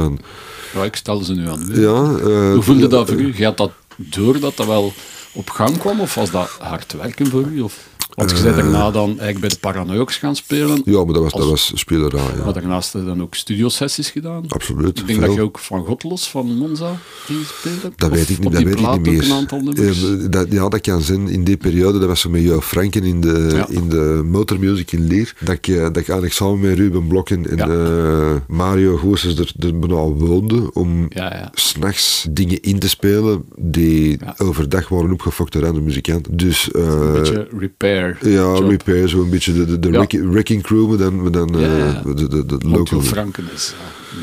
Ja, 0.74 0.84
ik 0.84 0.96
stel 0.96 1.20
ze 1.22 1.34
nu 1.34 1.48
aan 1.48 1.66
u. 1.70 1.80
ja, 1.80 2.02
eh, 2.18 2.52
Hoe 2.52 2.62
voelde 2.62 2.86
dat 2.86 3.08
voor 3.08 3.20
u? 3.20 3.44
Had 3.44 3.56
dat 3.56 3.72
door 3.96 4.40
dat 4.40 4.56
dat 4.56 4.66
wel 4.66 4.92
op 5.32 5.50
gang 5.50 5.78
kwam, 5.78 6.00
of 6.00 6.14
was 6.14 6.30
dat 6.30 6.48
hard 6.48 6.92
werken 6.92 7.26
voor 7.26 7.44
u? 7.46 7.60
Of, 7.60 7.88
want 8.14 8.30
je 8.30 8.42
bent 8.42 8.56
daarna 8.56 8.90
dan 8.90 9.06
eigenlijk 9.08 9.40
bij 9.40 9.48
de 9.48 9.58
Paranoiacs 9.60 10.16
gaan 10.16 10.36
spelen, 10.36 10.70
Eh. 10.84 10.92
Ja, 10.94 11.04
maar 11.04 11.14
dat 11.14 11.22
was, 11.22 11.32
dat 11.32 11.40
Als- 11.40 11.50
was 11.50 11.72
spelerij. 11.74 12.20
Ja. 12.36 12.44
maar 12.44 12.52
daarnaast 12.52 12.92
je 12.92 13.04
dan 13.04 13.22
ook 13.22 13.34
studiosessies 13.34 14.10
gedaan. 14.10 14.44
Absoluut. 14.48 14.98
Ik 14.98 15.06
denk 15.06 15.18
veel. 15.18 15.26
dat 15.28 15.36
je 15.36 15.42
ook 15.42 15.58
van 15.58 15.84
Godlos, 15.84 16.30
van 16.30 16.46
Monza, 16.56 16.96
gespeeld 17.24 17.82
hebt. 17.82 18.00
Dat 18.00 18.10
Of 18.10 18.16
weet 18.16 18.28
ik 18.30 18.38
niet, 18.38 18.42
dat 18.52 18.52
die 18.56 18.64
weet 18.64 18.74
ik 18.74 18.80
niet 18.80 18.88
ook 18.90 19.00
meer. 19.06 19.24
een 19.24 19.32
aantal 19.32 19.60
nummers. 19.60 20.02
Eh, 20.04 20.10
dat, 20.30 20.46
ja, 20.50 20.68
dat 20.68 20.80
kan 20.80 21.00
zijn. 21.02 21.28
In 21.28 21.44
die 21.44 21.56
periode, 21.56 21.98
dat 21.98 22.08
was 22.08 22.20
zo 22.20 22.30
met 22.30 22.42
Jo 22.42 22.60
Franken 22.60 23.02
in 23.02 23.20
de, 23.20 23.50
Ja. 23.54 23.66
in 23.68 23.88
de 23.88 24.22
motormusic 24.24 24.92
in 24.92 25.06
Leer, 25.06 25.34
dat 25.40 25.54
ik, 25.54 25.68
eh, 25.68 25.76
dat 25.76 25.88
ik 25.88 25.94
eigenlijk 25.94 26.32
samen 26.32 26.60
met 26.60 26.78
Ruben 26.78 27.06
Blok 27.06 27.30
en, 27.30 27.50
en 27.50 27.56
Ja. 27.56 27.68
eh, 27.68 28.34
Mario 28.48 28.96
Goossens 28.96 29.38
er, 29.38 29.52
er 29.58 29.78
bijna 29.78 29.94
woonde 30.02 30.72
om 30.72 31.08
s'nachts 31.52 32.26
dingen 32.30 32.60
in 32.60 32.78
te 32.78 32.88
spelen 32.88 33.44
die 33.56 34.18
overdag 34.36 34.88
waren 34.88 35.12
opgefokt 35.12 35.52
door 35.52 35.66
andere 35.66 35.84
muzikanten. 35.84 36.36
Dus, 36.36 36.70
eh, 36.70 36.82
Een 36.84 37.12
beetje 37.12 37.48
repair. 37.58 37.91
Ja, 38.20 38.56
job. 38.56 38.68
repair, 38.68 39.08
zo 39.08 39.22
een 39.22 39.30
beetje 39.30 39.52
de, 39.52 39.64
de, 39.66 39.78
de 39.78 39.88
Ja. 39.88 39.96
wrecking, 39.96 40.30
wrecking 40.30 40.62
crew, 40.62 40.88
maar 40.88 40.98
dan, 40.98 41.22
maar 41.22 41.30
dan 41.32 41.48
Ja, 41.58 41.66
eh, 41.96 42.04
de, 42.16 42.28
de, 42.28 42.46
de, 42.46 42.68
local. 42.68 43.00
Franken 43.00 43.44
is 43.54 43.74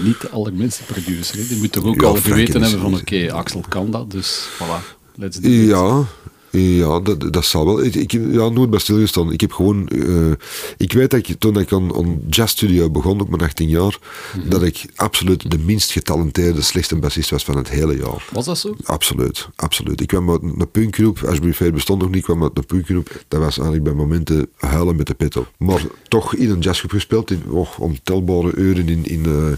niet 0.04 0.22
de 0.22 0.30
allerminste 0.30 0.84
producer. 0.84 1.38
Hè. 1.38 1.48
Die 1.48 1.58
moet 1.58 1.72
toch 1.72 1.84
ook 1.86 2.02
Ja, 2.02 2.08
al 2.08 2.16
geweten 2.16 2.62
hebben 2.62 2.80
van 2.80 2.94
oké, 2.96 3.32
Axel 3.32 3.64
kan 3.70 3.92
dat, 3.92 4.12
dus 4.12 4.48
voilà, 4.58 4.96
let's 5.16 5.38
do 5.40 5.50
it. 5.50 5.68
Ja, 5.70 6.04
ja 6.52 7.00
dat, 7.00 7.34
dat 7.34 7.46
zal 7.46 7.66
wel. 7.66 7.84
Ik, 7.84 7.96
ik 7.96 8.12
ja, 8.12 8.50
nooit 8.50 8.70
bij 8.70 8.80
stilgestaan. 8.80 9.32
Ik 9.32 9.42
heb 9.42 9.52
gewoon... 9.52 9.88
eh, 9.88 10.32
ik 10.78 10.94
weet 10.94 11.10
dat 11.12 11.28
ik, 11.28 11.36
toen 11.40 11.60
ik 11.60 11.72
aan, 11.74 11.96
aan 11.96 12.22
Jazz 12.30 12.52
Studio 12.54 12.90
begon, 12.90 13.22
op 13.22 13.30
mijn 13.30 13.42
18 13.42 13.70
jaar, 13.70 13.98
Mhm. 14.38 14.50
dat 14.50 14.64
ik 14.64 14.86
absoluut 14.96 15.52
de 15.52 15.58
minst 15.60 15.92
getalenteerde, 15.92 16.62
slechtste 16.62 16.96
bassist 16.96 17.30
was 17.30 17.44
van 17.44 17.58
het 17.58 17.70
hele 17.70 17.98
jaar. 17.98 18.28
Was 18.32 18.46
dat 18.46 18.58
zo? 18.58 18.76
Absoluut, 18.84 19.48
absoluut. 19.56 20.02
Ik 20.02 20.08
kwam 20.08 20.30
uit 20.32 20.42
een 20.42 20.72
punkgroep, 20.72 21.24
Ashbury 21.26 21.54
Fair 21.54 21.72
bestond 21.74 22.00
nog 22.02 22.08
niet, 22.10 22.18
ik 22.18 22.24
kwam 22.24 22.44
uit 22.44 22.58
een 22.58 22.66
punkgroep. 22.66 23.24
Dat 23.28 23.40
was 23.40 23.56
eigenlijk 23.58 23.84
bij 23.84 23.94
momenten 23.94 24.50
huilen 24.58 24.96
met 24.96 25.08
de 25.08 25.14
pet 25.14 25.38
op. 25.38 25.52
Maar 25.58 25.82
toch 26.08 26.36
in 26.36 26.50
een 26.50 26.60
jazzgroep 26.60 26.92
gespeeld, 26.92 27.32
in 27.32 27.44
oh, 27.50 27.80
ontelbare 27.80 28.56
uren 28.56 28.88
in, 28.90 29.06
in, 29.06 29.26
eh, 29.26 29.52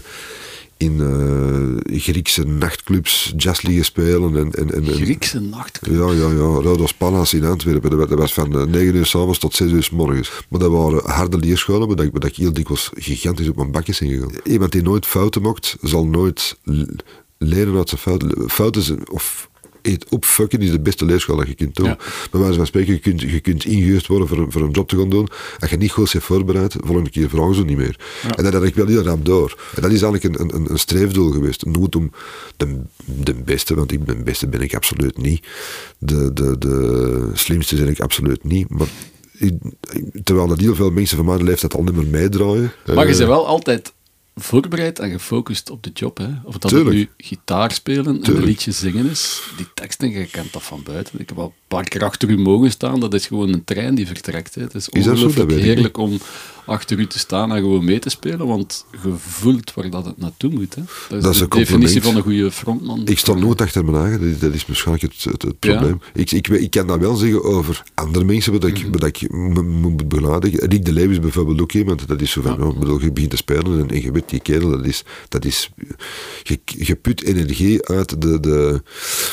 in 0.82 1.00
eh, 1.00 1.98
Griekse 2.00 2.42
nachtclubs 2.44 3.32
jazz 3.36 3.62
liggen 3.62 3.84
spelen. 3.84 4.36
En, 4.36 4.52
en, 4.52 4.70
en, 4.74 4.84
en- 4.86 4.94
Griekse 4.94 5.40
nachtclub. 5.40 5.94
ja, 5.98 6.12
ja, 6.12 6.28
ja. 6.30 6.60
Rodos 6.60 6.94
Palace 6.94 7.36
in 7.36 7.44
Antwerpen. 7.44 7.90
Dat 7.90 7.98
was- 7.98 8.08
Dat 8.08 8.18
was 8.18 8.32
van 8.32 8.58
eh, 8.60 8.66
9 8.66 8.94
uur 8.94 9.06
s'avonds 9.06 9.38
tot 9.38 9.54
6 9.54 9.70
uur 9.72 9.82
s 9.82 9.90
morgens. 9.90 10.30
Maar 10.48 10.60
dat 10.60 10.70
waren 10.70 11.10
harde 11.10 11.38
leerscholen, 11.38 11.88
waar 11.96 12.04
ik, 12.06 12.12
waar 12.12 12.24
ik 12.26 12.36
heel 12.36 12.52
dikwijls 12.52 12.90
gigantisch 12.94 13.48
op 13.48 13.56
mijn 13.56 13.70
bakjes 13.70 14.00
in 14.00 14.08
gegaan. 14.10 14.30
Iemand 14.44 14.72
die 14.72 14.82
nooit 14.82 15.06
fouten 15.06 15.42
maakt, 15.42 15.76
zal 15.82 16.06
nooit 16.06 16.56
leren 17.38 17.76
uit 17.76 17.88
zijn 17.88 18.00
fouten. 18.00 18.50
Fouten 18.50 18.82
zijn, 18.82 19.10
of 19.10 19.50
eet 19.82 20.06
opfucken 20.08 20.60
is 20.60 20.70
de 20.70 20.80
beste 20.80 21.04
leerschool 21.04 21.36
dat 21.36 21.48
je 21.48 21.54
kunt 21.54 21.74
doen. 21.74 21.86
Ja. 21.86 21.98
Bij 22.30 22.40
wijze 22.40 22.56
van 22.56 22.66
spreken, 22.66 22.92
je 22.92 22.98
kunt, 22.98 23.20
je 23.20 23.40
kunt 23.40 23.64
ingehuurd 23.64 24.06
worden 24.06 24.28
voor, 24.28 24.38
een- 24.38 24.52
voor 24.52 24.62
een 24.62 24.70
job 24.70 24.88
te 24.88 24.96
gaan 24.98 25.10
doen. 25.10 25.28
Als 25.58 25.70
je 25.70 25.76
niet 25.76 25.90
goed 25.92 26.12
bent 26.12 26.24
voorbereid, 26.24 26.76
volgende 26.80 27.10
keer 27.10 27.28
vragen 27.28 27.54
ze 27.54 27.64
niet 27.64 27.76
meer. 27.76 27.96
En 28.36 28.44
dat 28.44 28.52
had 28.52 28.62
ik 28.64 28.74
wel 28.74 28.86
heel 28.86 29.02
rap 29.02 29.24
door. 29.24 29.56
En 29.74 29.82
dat 29.82 29.90
is 29.92 30.02
eigenlijk 30.02 30.40
een, 30.40 30.54
een, 30.56 30.70
een 30.70 30.78
streefdoel 30.78 31.30
geweest. 31.30 31.64
Nooit 31.64 31.96
om 31.96 32.10
de, 32.56 32.80
de 33.04 33.34
beste, 33.34 33.74
want 33.74 33.92
ik, 33.92 34.06
de 34.06 34.16
beste 34.16 34.46
ben 34.48 34.60
ik 34.60 34.74
absoluut 34.74 35.18
niet. 35.18 35.46
De, 35.98 36.32
de, 36.32 36.58
de 36.58 37.30
slimste 37.34 37.76
ben 37.76 37.88
ik 37.88 38.00
absoluut 38.00 38.44
niet. 38.44 38.68
Maar 38.68 38.88
terwijl 40.24 40.46
dat 40.48 40.60
heel 40.60 40.74
veel 40.74 40.90
mensen 40.90 41.16
van 41.16 41.26
mijn 41.26 41.42
leeftijd 41.44 41.74
al 41.74 41.82
niet 41.82 41.94
meer 41.94 42.06
meedraaien. 42.06 42.72
Maar 42.86 42.94
je 42.94 43.00
eh, 43.00 43.06
bent 43.06 43.18
wel 43.28 43.46
altijd 43.46 43.92
voorbereid 44.34 44.98
en 44.98 45.10
gefocust 45.10 45.70
op 45.70 45.82
de 45.82 45.90
job. 45.94 46.18
Hè? 46.18 46.26
Of 46.44 46.58
dat 46.58 46.70
Tuurlijk. 46.70 46.96
het 46.96 47.08
nu 47.18 47.26
gitaar 47.26 47.72
spelen 47.72 48.06
en 48.22 48.36
een 48.36 48.44
liedje 48.44 48.72
zingen 48.72 49.10
is. 49.10 49.42
Die 49.56 49.66
teksten, 49.74 50.10
je 50.10 50.26
kent 50.26 50.52
dat 50.52 50.62
van 50.62 50.82
buiten. 50.84 51.20
Ik 51.20 51.28
heb 51.28 51.38
al 51.38 51.44
een 51.44 51.52
paar 51.68 51.84
keer 51.88 52.04
achter 52.04 52.28
u 52.28 52.38
mogen 52.38 52.70
staan. 52.70 53.00
Dat 53.00 53.14
is 53.14 53.26
gewoon 53.26 53.52
een 53.52 53.64
trein 53.64 53.94
die 53.94 54.06
vertrekt. 54.06 54.54
Hè. 54.54 54.62
Het 54.62 54.74
is 54.74 54.88
Is 54.88 55.04
zo? 55.04 55.10
Ongelooflijk 55.10 55.50
ik 55.50 55.58
heerlijk 55.62 55.96
om 55.98 56.18
achter 56.66 56.98
u 56.98 57.06
te 57.06 57.18
staan 57.18 57.50
en 57.52 57.58
gewoon 57.58 57.84
mee 57.84 57.98
te 57.98 58.08
spelen. 58.10 58.46
Want 58.46 58.84
je 59.02 59.12
voelt 59.16 59.74
waar 59.74 59.90
dat 59.90 60.04
het 60.04 60.18
naartoe 60.18 60.50
moet. 60.50 60.74
Hè. 60.74 60.82
Dat 61.08 61.18
is, 61.18 61.22
Dat 61.24 61.32
is 61.32 61.38
de 61.38 61.44
een 61.44 61.50
definitie 61.50 62.02
van 62.02 62.16
een 62.16 62.22
goede 62.22 62.50
frontman. 62.50 63.02
Ik 63.06 63.18
sta 63.18 63.34
nooit 63.34 63.60
achter 63.60 63.84
mijn 63.84 64.04
eigen, 64.06 64.38
dat 64.40 64.54
is, 64.54 64.66
waarschijnlijk 64.66 65.12
het, 65.12 65.24
het, 65.32 65.42
het 65.42 65.56
Ja. 65.60 65.76
probleem. 65.76 66.00
Ik, 66.14 66.30
ik, 66.30 66.48
ik 66.48 66.70
kan 66.70 66.86
dat 66.86 66.98
wel 66.98 67.14
zeggen 67.16 67.44
over 67.44 67.82
andere 67.94 68.24
mensen, 68.24 68.52
wat 68.52 68.64
ik, 68.64 68.86
wat 68.92 69.04
ik 69.04 69.30
mo- 69.30 69.62
mo- 69.62 69.90
moet 69.90 70.08
begeleiden. 70.08 70.50
Rick 70.50 70.84
de 70.84 70.92
Leeuw 70.92 71.10
is 71.10 71.20
bijvoorbeeld 71.20 71.60
ook 71.60 71.72
iemand, 71.72 72.08
dat 72.08 72.20
is 72.20 72.30
zo 72.30 72.42
van, 72.42 72.56
Ja. 72.58 72.64
ja. 72.66 72.72
bedoel, 72.72 73.00
je 73.00 73.12
begint 73.12 73.30
te 73.30 73.36
spelen 73.36 73.80
en, 73.80 73.90
en 73.90 74.02
je 74.02 74.10
Die 74.26 74.40
kerel, 74.40 74.70
dat 74.70 74.84
is, 74.84 75.04
dat 75.28 75.44
is 75.44 75.70
je, 76.42 76.60
energie 77.22 77.88
uit 77.88 78.22
de, 78.22 78.40
de... 78.40 78.82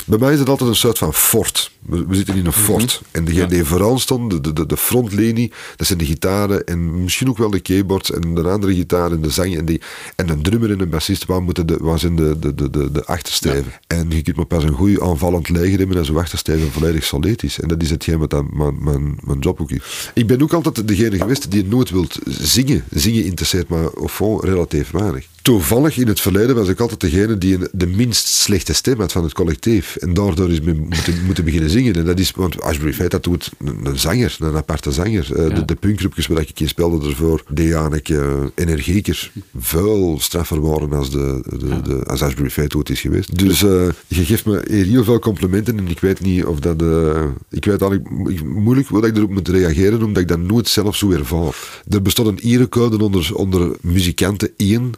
Bij 0.05 0.17
mij 0.17 0.33
is 0.33 0.39
het 0.39 0.49
altijd 0.49 0.69
een 0.69 0.75
soort 0.75 0.97
van 0.97 1.13
fort. 1.13 1.71
We, 1.79 2.05
we 2.07 2.15
zitten 2.15 2.35
in 2.35 2.45
een 2.45 2.51
fort. 2.51 3.01
En 3.11 3.25
degene 3.25 3.47
die 3.47 3.63
vooraan 3.63 3.99
stond, 3.99 4.43
de, 4.43 4.53
de, 4.53 4.65
de, 4.65 4.77
frontlinie, 4.77 5.51
dat 5.75 5.87
zijn 5.87 5.99
de 5.99 6.05
gitaren 6.05 6.65
en 6.65 7.03
misschien 7.03 7.29
ook 7.29 7.37
wel 7.37 7.49
de 7.49 7.59
keyboards 7.59 8.11
en 8.11 8.35
de 8.35 8.41
andere 8.41 8.73
gitaar 8.73 9.11
en 9.11 9.21
de 9.21 9.29
zang 9.29 9.57
en, 9.57 9.65
die, 9.65 9.81
en 10.15 10.29
een 10.29 10.41
drummer 10.41 10.71
en 10.71 10.79
een 10.79 10.89
bassist, 10.89 11.25
waar, 11.25 11.43
moeten 11.43 11.67
de, 11.67 11.77
waar 11.79 11.99
zijn 11.99 12.15
de, 12.15 12.39
de, 12.39 12.55
de, 12.55 12.69
de, 12.69 12.91
de 12.91 13.05
achtersteven? 13.05 13.71
En 13.87 14.09
je 14.09 14.21
kunt 14.21 14.35
maar 14.35 14.45
pas 14.45 14.63
een 14.63 14.73
goed 14.73 15.01
aanvallend 15.01 15.49
leger 15.49 15.79
hebben 15.79 15.97
als 15.97 16.07
je 16.07 16.17
achtersteven 16.17 16.71
volledig 16.71 17.03
solid 17.03 17.43
is. 17.43 17.59
En 17.59 17.67
dat 17.67 17.81
is 17.81 17.89
hetgeen 17.89 18.19
wat 18.19 18.29
dan 18.29 18.49
mijn, 18.53 18.83
mijn, 18.83 19.17
mijn 19.21 19.39
job 19.39 19.61
ook 19.61 19.71
is. 19.71 20.11
Ik 20.13 20.27
ben 20.27 20.41
ook 20.41 20.53
altijd 20.53 20.87
degene 20.87 21.17
geweest 21.17 21.51
die 21.51 21.65
nooit 21.65 21.89
wilt 21.89 22.19
zingen. 22.25 22.83
Zingen 22.89 23.25
interesseert 23.25 23.69
me 23.69 23.99
of 23.99 24.13
fond 24.13 24.43
relatief 24.43 24.91
weinig. 24.91 25.27
Toevallig 25.49 25.97
in 25.97 26.07
het 26.07 26.21
verleden 26.21 26.55
was 26.55 26.67
ik 26.67 26.79
altijd 26.79 26.99
degene 26.99 27.37
die 27.37 27.57
de 27.71 27.87
minst 27.87 28.27
slechte 28.27 28.73
stem 28.73 28.99
had 28.99 29.11
van 29.11 29.23
het 29.23 29.33
collectief. 29.33 29.95
En 29.95 30.13
daardoor 30.13 30.49
is 30.49 30.61
men 30.61 30.79
moeten, 30.79 31.13
moeten 31.25 31.43
beginnen 31.43 31.69
zingen. 31.69 31.93
En 31.95 32.05
dat 32.05 32.19
is, 32.19 32.31
want 32.31 32.61
Ashbury 32.61 32.93
Fate, 32.93 33.09
dat 33.09 33.23
doet 33.23 33.51
een, 33.59 33.85
een 33.85 33.99
zanger, 33.99 34.37
een 34.39 34.55
aparte 34.55 34.91
zanger. 34.91 35.35
Eh, 35.35 35.55
de, 35.55 35.65
de 35.65 35.75
punkgroepjes 35.75 36.27
waar 36.27 36.41
ik 36.41 36.59
in 36.59 36.67
speelde 36.67 37.09
ervoor, 37.09 37.43
die 37.49 37.73
eigenlijk 37.73 38.09
eh, 38.09 38.33
energieker, 38.55 39.31
veel 39.57 40.17
straffer 40.19 40.61
waren 40.61 40.93
als, 40.93 41.11
de, 41.11 41.43
de, 41.59 41.81
de, 41.81 42.05
als 42.05 42.23
Fate 42.49 42.77
ooit 42.77 42.89
is 42.89 43.01
geweest. 43.01 43.37
Dus 43.37 43.63
eh, 43.63 43.87
je 44.07 44.25
geeft 44.25 44.45
me 44.45 44.63
heel 44.67 45.03
veel 45.03 45.19
complimenten 45.19 45.77
en 45.77 45.87
ik 45.87 45.99
weet 45.99 46.19
niet 46.21 46.45
of 46.45 46.59
dat... 46.59 46.81
eh, 46.81 47.23
ik 47.49 47.65
weet 47.65 47.81
eigenlijk 47.81 48.29
ik- 48.29 48.43
moeilijk 48.45 48.87
hoe 48.87 49.01
dat 49.01 49.09
ik 49.09 49.17
erop 49.17 49.29
moet 49.31 49.47
reageren, 49.47 50.03
omdat 50.03 50.21
ik 50.21 50.27
dat 50.27 50.39
nooit 50.39 50.67
zelf 50.67 50.95
zo 50.95 51.11
ervaar. 51.11 51.81
Er 51.89 52.01
bestaat 52.01 52.25
een 52.25 52.39
erecode 52.39 53.03
onder, 53.03 53.35
onder 53.35 53.75
muzikanten 53.81 54.49
één, 54.57 54.93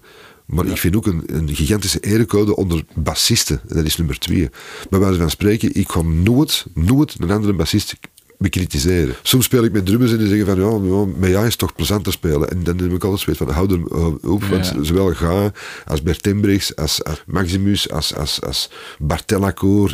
maar 0.52 0.66
ik 0.66 0.78
vind 0.78 0.96
ook 0.96 1.06
een, 1.06 1.24
een 1.26 1.56
gigantische 1.56 2.00
erecode 2.00 2.56
onder 2.56 2.84
bassisten. 2.94 3.62
En 3.70 3.76
dat 3.76 3.86
is 3.86 3.98
nummer 3.98 4.20
twee. 4.20 4.50
Bij 4.90 5.00
wijze 5.00 5.20
van 5.20 5.30
spreken, 5.30 5.76
ik 5.76 5.92
ga 5.92 6.02
nooit, 6.02 6.66
nooit 6.74 7.16
een 7.20 7.32
andere 7.32 7.54
bassist 7.54 7.96
bekritiseren. 8.38 9.16
Soms 9.22 9.46
speel 9.46 9.64
ik 9.64 9.72
met 9.72 9.86
drummers 9.86 10.12
en 10.12 10.18
die 10.18 10.28
zeggen 10.28 10.46
van, 10.46 10.60
ja, 10.60 10.96
ja 10.98 11.06
met 11.18 11.30
jou 11.30 11.44
is 11.46 11.50
het 11.52 11.60
toch 11.60 11.76
plezanter 11.76 12.12
spelen. 12.12 12.50
En 12.50 12.64
dan 12.64 12.78
heb 12.78 12.92
ik 12.94 13.04
altijd 13.04 13.38
van, 13.38 13.50
hou 13.50 13.74
er 13.74 13.86
op, 14.30 14.44
want 14.44 14.66
Ja. 14.76 14.84
zowel 14.84 15.14
Ga, 15.14 15.52
als 15.86 16.02
Bert 16.02 16.28
Embrechts, 16.28 16.76
als, 16.76 17.04
als 17.04 17.24
Maximus, 17.26 17.90
als, 17.90 18.16
als, 18.16 18.42
als 18.42 18.70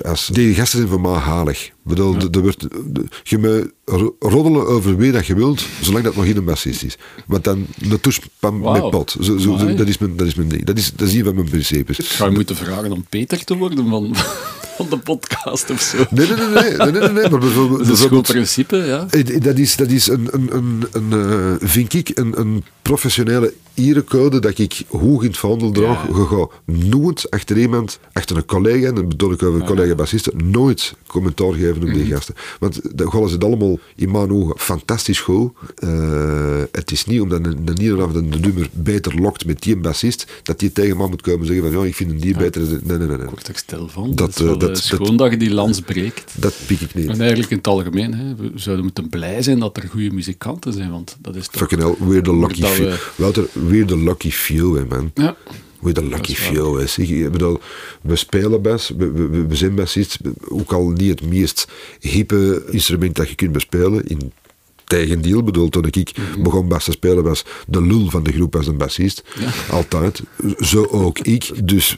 als... 0.03 0.27
Die 0.27 0.55
gasten 0.55 0.77
zijn 0.77 0.89
voor 0.91 1.01
mij 1.01 1.11
halig. 1.11 1.71
Bedoel, 1.87 2.15
er 2.31 2.41
wordt, 2.41 2.67
je 3.23 3.71
ro- 3.85 4.15
roddelen 4.19 4.67
over 4.67 4.97
wie 4.97 5.11
dat 5.11 5.25
je 5.25 5.35
wilt, 5.35 5.65
zolang 5.81 6.03
dat 6.03 6.15
nog 6.15 6.25
geen 6.25 6.43
bassist 6.45 6.83
is. 6.83 6.97
Want 7.27 7.43
dan, 7.43 7.65
de 7.89 7.99
touche 7.99 8.21
pam 8.39 8.59
Wauw. 8.61 8.81
met 8.81 8.89
pot. 8.89 9.15
Zo, 9.21 9.37
zo, 9.37 9.75
dat, 9.75 9.87
is 9.87 9.97
mijn, 9.97 10.15
dat 10.17 10.27
is 10.27 10.35
mijn 10.35 10.47
ding. 10.49 10.65
Dat 10.65 10.77
is, 10.77 10.91
dat 10.95 11.07
is 11.07 11.13
een 11.13 11.23
van 11.23 11.35
mijn 11.35 11.49
principes. 11.49 11.97
Ga 11.99 12.25
je 12.25 12.31
moeten 12.31 12.55
vragen 12.55 12.91
om 12.91 13.05
Peter 13.09 13.43
te 13.43 13.55
worden 13.57 13.89
van, 13.89 14.15
van 14.77 14.87
de 14.89 14.97
podcast 14.97 15.69
of 15.69 15.81
zo? 15.81 15.97
Nee, 16.09 16.27
nee, 16.27 16.37
nee, 16.37 16.47
nee, 16.47 16.77
nee, 16.77 16.91
nee, 16.91 17.01
nee, 17.01 17.09
nee, 17.11 17.29
maar 17.29 17.39
bijvoorbeeld, 17.39 17.85
Dat 17.87 17.97
is 17.97 18.03
een 18.03 18.09
goed 18.09 18.27
principe, 18.27 18.75
ja. 18.77 19.07
Eh, 19.09 19.41
Dat 19.41 19.57
is, 19.57 19.75
dat 19.75 19.89
is 19.89 20.07
een, 20.07 20.27
een, 20.31 20.49
een, 20.55 20.83
een 20.91 21.11
eh, 21.61 21.67
vind 21.67 21.93
ik, 21.93 22.11
een, 22.13 22.39
een 22.39 22.63
professionele 22.81 23.53
erecode 23.73 24.39
dat 24.39 24.57
ik 24.57 24.81
hoog 24.89 25.21
in 25.21 25.27
het 25.27 25.37
vaandel 25.37 25.71
draag. 25.71 26.07
Je 26.07 26.13
gaat 26.25 26.49
nooit 26.89 27.29
achter 27.31 27.57
iemand, 27.57 27.99
achter 28.13 28.37
een 28.37 28.45
collega, 28.45 28.87
en 28.87 28.95
dan 28.95 29.07
bedoel 29.07 29.31
ik 29.31 29.43
over 29.43 29.63
collega-bassisten, 29.63 30.49
nooit 30.51 30.95
commentaar 31.07 31.53
geven 31.53 31.76
op 31.83 31.93
die 31.93 32.05
gasten. 32.05 32.35
Want 32.59 32.97
dan 32.97 33.11
gaan 33.11 33.27
ze 33.27 33.33
het 33.33 33.43
allemaal 33.43 33.79
in 33.95 34.11
mijn 34.11 34.31
ogen 34.31 34.59
fantastisch 34.59 35.19
goed. 35.19 35.51
Eh, 35.75 36.61
het 36.71 36.91
is 36.91 37.05
niet 37.05 37.21
omdat 37.21 37.45
een, 37.45 37.61
een 37.65 37.81
ieder 37.81 38.13
de 38.13 38.37
nummer 38.39 38.69
beter 38.71 39.21
lokt 39.21 39.45
met 39.45 39.61
die 39.61 39.75
bassist, 39.77 40.25
dat 40.43 40.59
die 40.59 40.71
tegen 40.71 40.97
mij 40.97 41.07
moet 41.07 41.21
komen 41.21 41.45
zeggen 41.47 41.71
van, 41.71 41.81
ja, 41.81 41.87
ik 41.87 41.95
vind 41.95 42.21
die 42.21 42.37
beter. 42.37 42.61
Nee, 42.61 42.97
nee, 42.97 43.07
nee. 43.07 43.17
nee. 43.17 43.27
Stil 43.53 43.87
van. 43.87 44.15
Dat, 44.15 44.17
Dat, 44.17 44.39
eh, 44.39 44.47
dat- 44.47 44.61
eh, 44.61 44.67
dat- 44.67 44.77
schoon 44.77 45.17
dat 45.17 45.31
je 45.31 45.37
die 45.37 45.51
lans 45.53 45.81
breekt. 45.81 46.33
Dat 46.35 46.53
pik 46.67 46.81
ik 46.81 46.93
niet. 46.93 47.07
En 47.07 47.19
eigenlijk 47.21 47.51
in 47.51 47.57
het 47.57 47.67
algemeen, 47.67 48.13
hè, 48.13 48.35
we 48.35 48.51
zouden 48.55 48.83
moeten 48.85 49.09
blij 49.09 49.41
zijn 49.41 49.59
dat 49.59 49.77
er 49.77 49.87
goede 49.89 50.11
muzikanten 50.11 50.73
zijn, 50.73 50.91
want 50.91 51.17
dat 51.21 51.35
is 51.35 51.47
toch... 51.47 51.61
Fucking 51.61 51.81
hell, 51.81 52.07
we're 52.07 52.21
the 52.21 52.35
lucky 52.35 52.63
few. 52.63 52.93
Wouter, 53.15 53.47
we're 53.53 53.85
the 53.85 53.97
lucky 53.97 54.31
few, 54.31 54.75
hè, 54.75 54.85
man. 54.85 55.11
Ja. 55.13 55.35
Hoe 55.79 55.91
de 55.91 56.03
lucky 56.05 56.31
is 56.31 56.37
few 56.39 56.79
is. 56.79 56.97
Ik, 56.97 57.09
ik 57.09 57.31
bedoel, 57.31 57.59
we 58.01 58.15
spelen 58.15 58.61
best, 58.61 58.89
we, 58.97 59.11
we, 59.11 59.27
we- 59.27 59.47
we 59.47 59.55
zijn 59.55 59.75
bassist, 59.75 60.19
ook 60.49 60.71
al 60.71 60.89
niet 60.89 61.09
het 61.09 61.29
meest 61.29 61.67
hippe 61.99 62.65
instrument 62.71 63.15
dat 63.15 63.29
je 63.29 63.35
kunt 63.35 63.51
bespelen. 63.51 64.07
In 64.07 64.31
tegendeel, 64.83 65.43
bedoel, 65.43 65.69
toen 65.69 65.85
ik 65.85 66.11
Mhm. 66.17 66.43
begon 66.43 66.67
bas 66.67 66.83
te 66.83 66.91
spelen, 66.91 67.23
was 67.23 67.45
de 67.67 67.81
lul 67.81 68.09
van 68.09 68.23
de 68.23 68.31
groep 68.31 68.55
als 68.55 68.67
een 68.67 68.77
bassist. 68.77 69.23
Altijd. 69.71 70.21
Zo 70.59 70.85
ook 70.85 71.19
ik. 71.19 71.67
Dus 71.67 71.95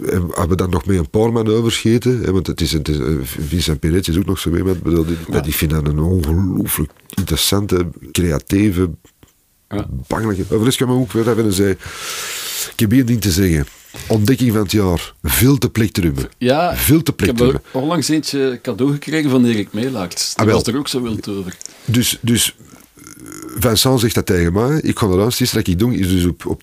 we 0.48 0.56
dan 0.56 0.70
nog 0.70 0.86
met 0.86 0.98
een 0.98 1.10
paar 1.10 1.32
man 1.32 1.48
overscheten, 1.48 2.20
hè, 2.22 2.32
want 2.32 2.48
het 2.48 2.62
is, 2.62 2.72
het 2.72 2.88
is, 2.88 2.98
Vincent 3.48 3.80
Perret 3.80 4.08
is 4.08 4.18
ook 4.18 4.26
nog 4.26 4.40
zo 4.40 4.56
iemand, 4.56 4.82
bedoel, 4.84 5.06
die, 5.06 5.16
maar 5.30 5.44
die 5.44 5.54
vind 5.56 5.72
dat 5.72 5.88
een 5.88 6.00
ongelooflijk 6.00 6.92
interessante, 7.16 7.88
creatieve, 8.12 8.90
Ja. 9.70 9.86
bangelijke. 10.08 10.42
Overigens 10.44 10.76
kan 10.76 10.88
me 10.88 10.94
ook 10.94 11.12
weer 11.12 11.30
even 11.30 11.54
zeggen, 11.54 11.78
ik 12.74 12.80
heb 12.80 12.92
één 12.92 13.06
ding 13.06 13.22
te 13.22 13.32
zeggen. 13.32 13.66
Ontdekking 14.08 14.52
van 14.52 14.62
het 14.62 14.72
jaar. 14.72 15.14
Veel 15.24 15.58
te 15.58 15.70
plektrumen. 15.70 16.30
Ja, 16.38 16.76
Veel 16.76 17.04
te 17.04 17.14
ik 17.18 17.26
heb 17.38 17.62
onlangs 17.72 18.10
eentje 18.10 18.60
cadeau 18.62 18.92
gekregen 18.94 19.30
van 19.30 19.46
Erik 19.46 19.74
Meelaerts. 19.74 20.36
Die 20.36 20.46
Ah, 20.46 20.54
was 20.54 20.64
er 20.64 20.78
ook 20.78 20.88
zo 20.88 21.02
wild 21.02 21.28
over. 21.28 21.56
Dus, 21.86 22.18
dus 22.22 22.56
Vincent 23.60 24.00
zegt 24.00 24.16
dat 24.16 24.26
tegen 24.26 24.54
mij. 24.54 24.80
Ik 24.82 25.00
ga 25.00 25.06
eruit. 25.08 25.32
Het 25.32 25.40
eerste 25.40 25.56
dat 25.56 25.68
ik 25.68 25.80
doe 25.80 25.96
is 25.98 26.10
dus 26.10 26.26
op, 26.26 26.46
op 26.46 26.62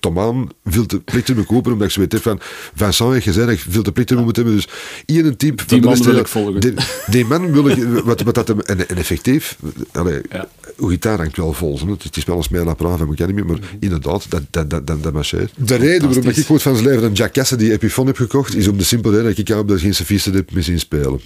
veel 0.65 0.85
te 0.85 0.99
plektrumen 0.99 1.45
kopen. 1.45 1.71
Omdat 1.71 1.87
ik 1.87 1.93
zo 1.93 1.99
weet 1.99 2.21
van 2.21 2.39
Vincent 2.75 3.11
heeft 3.11 3.25
gezegd 3.25 3.47
dat 3.47 3.55
ik 3.55 3.65
veel 3.69 3.81
te 3.81 3.91
plektrumen 3.91 4.25
moet 4.25 4.35
hebben. 4.35 4.55
Dus 4.55 4.67
hier 5.05 5.25
een 5.25 5.37
type 5.37 5.63
van 5.67 5.81
de 5.81 5.87
man 5.87 6.03
wil 6.03 6.15
ik 6.15 6.27
volgen. 6.27 6.59
Die, 6.59 6.73
die 7.07 7.25
man 7.25 7.51
wil 7.51 7.67
ik... 7.67 7.83
Wat, 8.03 8.21
wat 8.21 8.35
dat 8.35 8.49
en, 8.49 8.89
en 8.89 8.97
effectief... 8.97 9.57
Allee, 9.91 10.21
Ja. 10.31 10.49
Uw 10.77 10.87
gitaar 10.87 11.17
hangt 11.17 11.37
wel 11.37 11.53
vol. 11.53 11.79
Het 11.99 12.17
is 12.17 12.25
wel 12.25 12.35
eens 12.35 12.49
mijn 12.49 12.67
apparaat 12.67 12.97
van 12.97 13.07
elkaar 13.07 13.27
niet 13.27 13.35
meer. 13.35 13.45
Maar 13.45 13.59
inderdaad, 13.79 14.25
dat, 14.29 14.41
dat, 14.49 14.69
dat, 14.69 14.87
dat, 14.87 15.03
dat 15.03 15.13
marcheert. 15.13 15.53
De 15.55 15.75
reden 15.75 16.01
waarom 16.01 16.23
dat 16.23 16.37
ik 16.37 16.49
ooit 16.49 16.61
van 16.61 16.75
zijn 16.75 16.87
leven 16.87 17.03
een 17.03 17.13
Jack 17.13 17.33
Cassidy 17.33 17.71
Epiphone 17.71 18.07
heb 18.07 18.17
gekocht, 18.17 18.55
is 18.55 18.67
om 18.67 18.77
de 18.77 18.83
simpele 18.83 19.15
reden 19.15 19.35
dat 19.35 19.49
ik 19.49 19.57
op 19.57 19.67
dat 19.67 19.79
geen 19.79 19.95
sofisten 19.95 20.33
heb 20.33 20.51
mee 20.51 20.63
zien 20.63 20.79
spelen. 20.79 21.21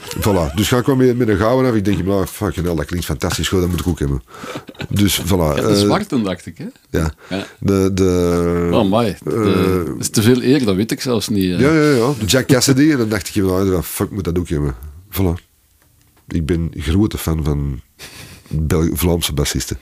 Voilà, 0.00 0.54
dus 0.54 0.68
ga 0.68 0.78
ik 0.78 0.86
wel 0.86 0.96
met, 0.96 1.16
met 1.16 1.28
een 1.28 1.36
gouden 1.36 1.70
af. 1.70 1.76
Ik 1.76 1.84
denk, 1.84 2.04
nou, 2.04 2.26
fucking 2.26 2.66
hell, 2.66 2.74
dat 2.74 2.84
klinkt 2.84 3.06
fantastisch 3.06 3.48
goed, 3.48 3.60
dat 3.60 3.68
moet 3.70 3.80
ik 3.80 3.86
ook 3.86 3.98
hebben. 3.98 4.22
Dus 4.88 5.20
voilà. 5.20 5.26
Ja, 5.28 5.54
de 5.54 5.62
eh, 5.62 5.74
zwarte, 5.74 6.22
dacht 6.22 6.46
ik. 6.46 6.58
Hè? 6.58 6.64
ja. 6.98 7.12
Ja. 7.28 7.46
De, 7.58 7.90
de, 7.94 8.68
Oh. 8.72 9.04
De- 9.24 9.82
Dat 9.86 10.00
is 10.00 10.10
te 10.10 10.22
veel 10.22 10.42
eer, 10.42 10.64
dat 10.64 10.74
weet 10.76 10.90
ik 10.90 11.00
zelfs 11.00 11.28
niet. 11.28 11.50
hè. 11.50 11.56
ja, 11.66 11.72
ja, 11.74 11.90
ja. 11.96 12.12
De 12.18 12.24
Jack 12.26 12.46
Cassidy. 12.46 12.90
En 12.90 12.98
dan 13.02 13.08
dacht 13.08 13.28
ik, 13.28 13.34
nou, 13.42 13.82
fuck, 13.82 14.10
moet 14.10 14.24
dat 14.24 14.38
ook 14.38 14.48
hebben. 14.48 14.74
Voilà. 15.12 15.48
Ik 16.28 16.46
ben 16.46 16.70
grote 16.76 17.18
fan 17.18 17.44
van 17.44 17.80
Bel 18.48 18.88
Vlaamse 18.92 19.32
bassisten. 19.32 19.78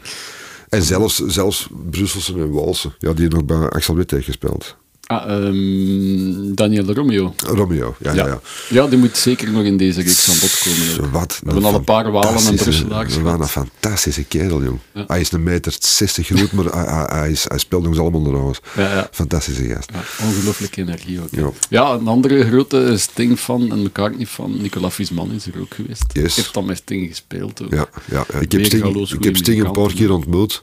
En 0.68 0.82
zelfs, 0.82 1.16
zelfs 1.26 1.68
Brusselse 1.90 2.32
en 2.32 2.50
Walse. 2.50 2.92
Ja, 2.98 3.12
die 3.12 3.28
nog 3.28 3.44
bij 3.44 3.56
Axel 3.68 3.94
Witt 3.94 4.10
heeft 4.10 4.24
gespeeld. 4.24 4.76
Ah, 5.08 5.46
ehm, 5.46 6.54
Daniel 6.54 6.92
Romeo. 6.92 7.34
Romeo, 7.46 7.94
ja, 7.98 8.12
ja. 8.12 8.26
ja. 8.26 8.40
Ja, 8.68 8.86
die 8.86 8.98
moet 8.98 9.16
zeker 9.16 9.50
nog 9.50 9.64
in 9.64 9.76
deze 9.76 10.00
reeks 10.00 10.28
aan 10.28 10.36
bod 10.40 10.62
komen. 10.64 11.04
ook. 11.04 11.12
Wat 11.12 11.38
We 11.42 11.52
hebben 11.52 11.70
al 11.70 11.74
een 11.74 11.84
paar 11.84 12.12
Walen 12.12 12.46
en 12.46 12.54
Brusselaars 12.54 13.14
Wat 13.14 13.22
gehad. 13.22 13.40
een 13.40 13.48
fantastische 13.48 14.24
kerel, 14.24 14.62
jong. 14.62 14.78
Ja. 14.94 15.04
Hij 15.06 15.20
is 15.20 15.32
een 15.32 15.42
meter 15.42 15.76
60 15.78 16.26
groot, 16.26 16.52
maar 16.52 16.64
hij, 16.64 16.84
hij, 16.84 17.18
hij, 17.18 17.30
is, 17.30 17.44
hij 17.48 17.58
speelt 17.58 17.86
ons 17.86 17.98
allemaal 17.98 18.26
eruit. 18.26 18.60
Ja, 18.76 18.94
ja. 18.94 19.08
Fantastische 19.12 19.64
gast. 19.64 19.90
Ongelooflijke 20.22 20.80
energie 20.80 21.20
ook. 21.20 21.54
Ja. 21.68 21.92
Een 21.92 22.06
andere 22.08 22.46
grote 22.48 22.94
Sting-fan 22.96 23.70
en 23.70 23.82
McCartney 23.82 24.26
fan, 24.26 24.62
Nicolas 24.62 24.94
Visman, 24.94 25.32
is 25.32 25.46
er 25.46 25.60
ook 25.60 25.74
geweest. 25.74 26.04
Yes. 26.12 26.36
Heeft 26.36 26.54
dan 26.54 26.64
met 26.64 26.76
Sting 26.76 27.08
gespeeld. 27.08 27.62
ook. 27.62 27.72
Ja, 27.72 27.88
ja. 28.10 28.26
Ik, 28.40 28.52
heb 28.52 28.64
Sting, 28.64 29.10
ik 29.12 29.24
heb 29.24 29.36
Sting 29.36 29.64
een 29.64 29.72
paar 29.72 29.92
keer 29.92 30.12
ontmoet. 30.12 30.62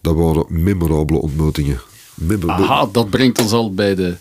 Dat 0.00 0.14
waren 0.14 0.44
memorabele 0.48 1.18
ontmoetingen. 1.18 1.80
Aha, 2.46 2.88
dat 2.92 3.10
brengt 3.10 3.40
ons 3.40 3.52
al 3.52 3.74
bij 3.74 3.94
de 3.94 4.14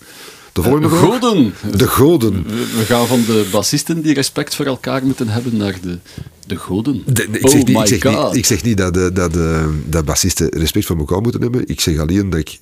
De 0.53 0.61
volgende 0.61 0.87
eh, 0.87 0.93
vraag? 0.93 1.09
goden. 1.09 1.53
De 1.77 1.87
goden. 1.87 2.43
We, 2.43 2.83
gaan 2.85 3.07
van 3.07 3.21
de 3.25 3.47
bassisten 3.51 4.01
die 4.01 4.13
respect 4.13 4.55
voor 4.55 4.65
elkaar 4.65 5.05
moeten 5.05 5.27
hebben 5.27 5.57
naar 5.57 5.77
de, 5.81 5.97
de 6.47 6.55
goden. 6.55 7.01
De- 7.05 7.27
ik, 7.31 7.43
oh 7.45 7.49
zeg 7.51 7.63
niet, 7.65 7.75
my 7.75 7.81
ik, 7.81 7.87
zeg 7.87 8.01
god. 8.15 8.25
niet, 8.27 8.35
ik 8.35 8.45
zeg 8.45 8.63
niet 8.63 8.77
dat, 8.77 8.93
de, 8.93 9.11
dat, 9.13 9.33
de, 9.33 9.79
dat 9.85 10.05
bassisten 10.05 10.49
respect 10.49 10.85
voor 10.85 10.97
elkaar 10.97 11.21
moeten 11.21 11.41
hebben. 11.41 11.67
Ik 11.67 11.81
zeg 11.81 11.97
alleen 11.97 12.29
dat 12.29 12.39
ik, 12.39 12.59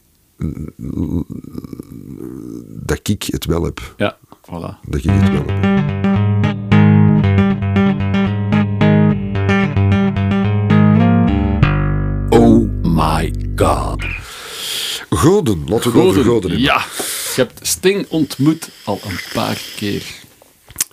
dat 2.85 2.99
ik 3.03 3.23
het 3.31 3.45
wel 3.45 3.63
heb. 3.63 3.93
Ja, 3.97 4.17
voilà. 4.45 4.79
Dat 4.89 5.03
ik 5.03 5.09
het 5.09 5.29
wel 5.31 5.43
heb. 5.47 5.85
Oh 12.29 12.69
my 12.83 13.31
god. 13.55 13.96
Goden, 15.09 15.63
laten 15.67 15.91
we 15.91 15.97
goden 15.99 16.31
hebben. 16.31 16.59
ja. 16.59 16.85
Je 17.35 17.41
hebt 17.41 17.67
Sting 17.67 18.05
ontmoet 18.09 18.69
al 18.83 18.99
een 19.03 19.19
paar 19.33 19.61
keer. 19.75 20.03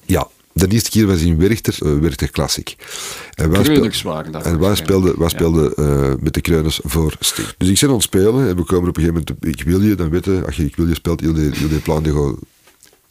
Ja, 0.06 0.28
De 0.52 0.68
eerste 0.68 0.90
keer 0.90 1.06
was 1.06 1.20
in 1.20 1.38
Werchter, 1.38 1.76
uh, 1.82 1.98
Werchter 1.98 2.30
Classic. 2.30 2.76
En 3.34 3.50
wij 3.50 3.62
Kreuners 3.62 4.02
waren 4.02 4.32
daar 4.32 4.44
En 4.44 4.58
wij 4.58 4.74
speelden, 4.74 5.12
wij 5.18 5.28
Ja. 5.28 5.28
speelden 5.28 5.74
eh, 5.74 6.12
met 6.20 6.34
de 6.34 6.40
Kreuners 6.40 6.80
voor 6.82 7.16
Sting. 7.20 7.46
Dus 7.58 7.68
ik 7.68 7.78
zit 7.78 7.88
aan 7.88 7.94
het 7.94 8.04
spelen 8.04 8.48
en 8.48 8.56
we 8.56 8.64
komen 8.64 8.88
op 8.88 8.96
een 8.96 9.02
gegeven 9.04 9.24
moment 9.38 9.58
Ik 9.58 9.62
wil 9.66 9.80
je, 9.80 9.94
dan 9.94 10.10
weten, 10.10 10.46
als 10.46 10.56
je 10.56 10.64
Ik 10.64 10.76
wil 10.76 10.86
je 10.88 10.94
speelt, 10.94 11.20
heel 11.20 11.32
die 11.32 11.78
plan 11.82 12.02
die 12.02 12.12
gewoon 12.12 12.38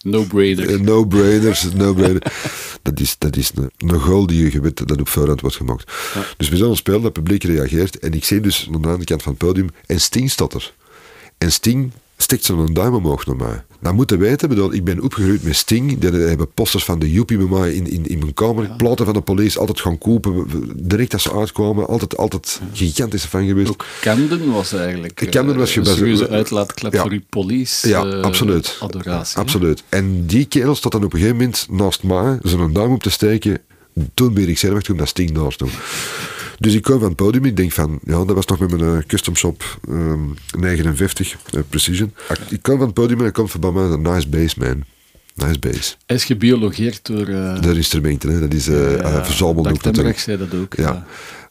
No-brainer. 0.01 0.69
eh, 0.73 0.79
no-brainers, 0.79 1.63
no-brainer. 1.73 2.21
dat 2.81 2.99
is, 2.99 3.15
dat 3.17 3.35
is 3.35 3.51
een, 3.55 3.71
een 3.77 3.99
goal 3.99 4.25
die 4.27 4.51
je 4.51 4.59
weet 4.61 4.87
dat 4.87 4.99
op 4.99 5.07
voorhand 5.09 5.41
wordt 5.41 5.55
gemaakt. 5.55 5.91
Dus 6.37 6.49
we 6.49 6.53
zijn 6.55 6.63
aan 6.63 6.69
het 6.69 6.77
spelen, 6.79 7.03
het 7.03 7.13
publiek 7.13 7.43
reageert 7.43 7.99
en 7.99 8.13
ik 8.13 8.23
zie 8.25 8.39
dus 8.39 8.65
aan 8.73 8.81
de 8.81 8.87
andere 8.87 9.03
kant 9.05 9.23
van 9.23 9.31
het 9.31 9.41
podium 9.47 9.69
en 9.85 10.01
Sting 10.01 10.31
staat 10.31 10.53
er. 10.53 10.73
En 11.43 11.51
Sting 11.51 11.91
stikt 12.17 12.43
zo'n 12.43 12.73
duim 12.73 12.93
omhoog 12.93 13.25
naar 13.25 13.35
mij. 13.35 13.63
Nou 13.79 13.95
moeten 13.95 14.19
weten, 14.19 14.49
bedoel, 14.49 14.73
ik 14.73 14.83
ben 14.83 15.01
opgegroeid 15.01 15.43
met 15.43 15.55
Sting. 15.55 15.97
Die 15.99 16.09
hebben 16.11 16.51
posters 16.53 16.83
van 16.83 16.99
de 16.99 17.11
Joepie 17.11 17.37
bij 17.37 17.59
mij 17.59 17.73
in, 17.73 17.87
in, 17.91 18.05
in 18.07 18.19
mijn 18.19 18.33
kamer. 18.33 18.69
Platen 18.77 19.05
van 19.05 19.13
de 19.13 19.21
police, 19.21 19.59
altijd 19.59 19.79
gaan 19.79 19.97
kopen. 19.97 20.45
Direct 20.75 21.13
als 21.13 21.23
ze 21.23 21.33
uitkwamen, 21.33 21.87
altijd, 21.87 22.17
altijd 22.17 22.61
gigantische 22.73 23.27
fan 23.27 23.47
geweest. 23.47 23.69
Ook 23.69 23.85
Camden 24.01 24.51
was 24.51 24.73
eigenlijk 24.73 25.21
eh, 25.21 25.29
Camden 25.29 25.57
was 25.57 25.67
een 25.67 25.73
gebaseerd- 25.73 25.97
serieuze 25.97 26.29
uitlaatklep 26.29 26.93
Ja. 26.93 27.01
voor 27.01 27.11
uw 27.11 27.21
police 27.29 27.87
Ja, 27.87 28.05
eh, 28.05 28.21
absoluut. 28.21 28.77
adoratie. 28.81 29.37
Absoluut. 29.37 29.83
En 29.89 30.25
die 30.25 30.45
kerel 30.45 30.75
staat 30.75 30.91
dan 30.91 31.03
op 31.03 31.13
een 31.13 31.19
gegeven 31.19 31.37
moment 31.39 31.67
naast 31.69 32.03
mij, 32.03 32.37
zo'n 32.41 32.73
duim 32.73 32.91
op 32.91 33.03
te 33.03 33.09
steken. 33.09 33.59
Toen 34.13 34.33
ben 34.33 34.49
ik 34.49 34.57
zenuwachtig 34.57 34.91
omdat 34.91 35.07
Sting 35.07 35.31
naast 35.31 35.53
stond. 35.53 35.71
Dus 36.63 36.73
ik 36.73 36.81
kom 36.81 36.99
van 36.99 37.07
het 37.07 37.15
podium, 37.15 37.45
ik 37.45 37.57
denk 37.57 37.71
van, 37.71 37.99
ja, 38.03 38.25
dat 38.25 38.35
was 38.35 38.45
nog 38.45 38.59
met 38.59 38.69
mijn 38.69 38.97
eh, 38.97 39.03
custom 39.07 39.35
shop 39.35 39.79
ehm, 39.89 40.19
59, 40.59 41.37
eh, 41.51 41.59
Precision. 41.69 42.13
Ik 42.49 42.61
kom 42.61 42.77
van 42.77 42.85
het 42.85 42.93
podium 42.93 43.17
en 43.17 43.23
hij 43.23 43.31
komt 43.31 43.51
voorbij 43.51 43.71
mij, 43.71 43.83
een 43.83 44.01
nice 44.01 44.29
bass 44.29 44.55
man. 44.55 44.83
Nice 45.35 45.59
bass. 45.59 45.97
Hij 46.05 46.15
is 46.15 46.23
gebiologeerd 46.25 47.05
door... 47.05 47.27
eh 47.27 47.61
Dat 47.61 47.75
instrumenten, 47.75 48.29
hè. 48.29 48.39
dat 48.39 48.53
is 48.53 48.67
eh 48.67 48.97
ja, 48.97 49.17
uh, 49.17 49.25
verzameld 49.25 49.83
natuurlijk. 49.83 50.19
zei 50.19 50.37
dat 50.37 50.53
ook. 50.55 50.73
Ja. 50.75 51.05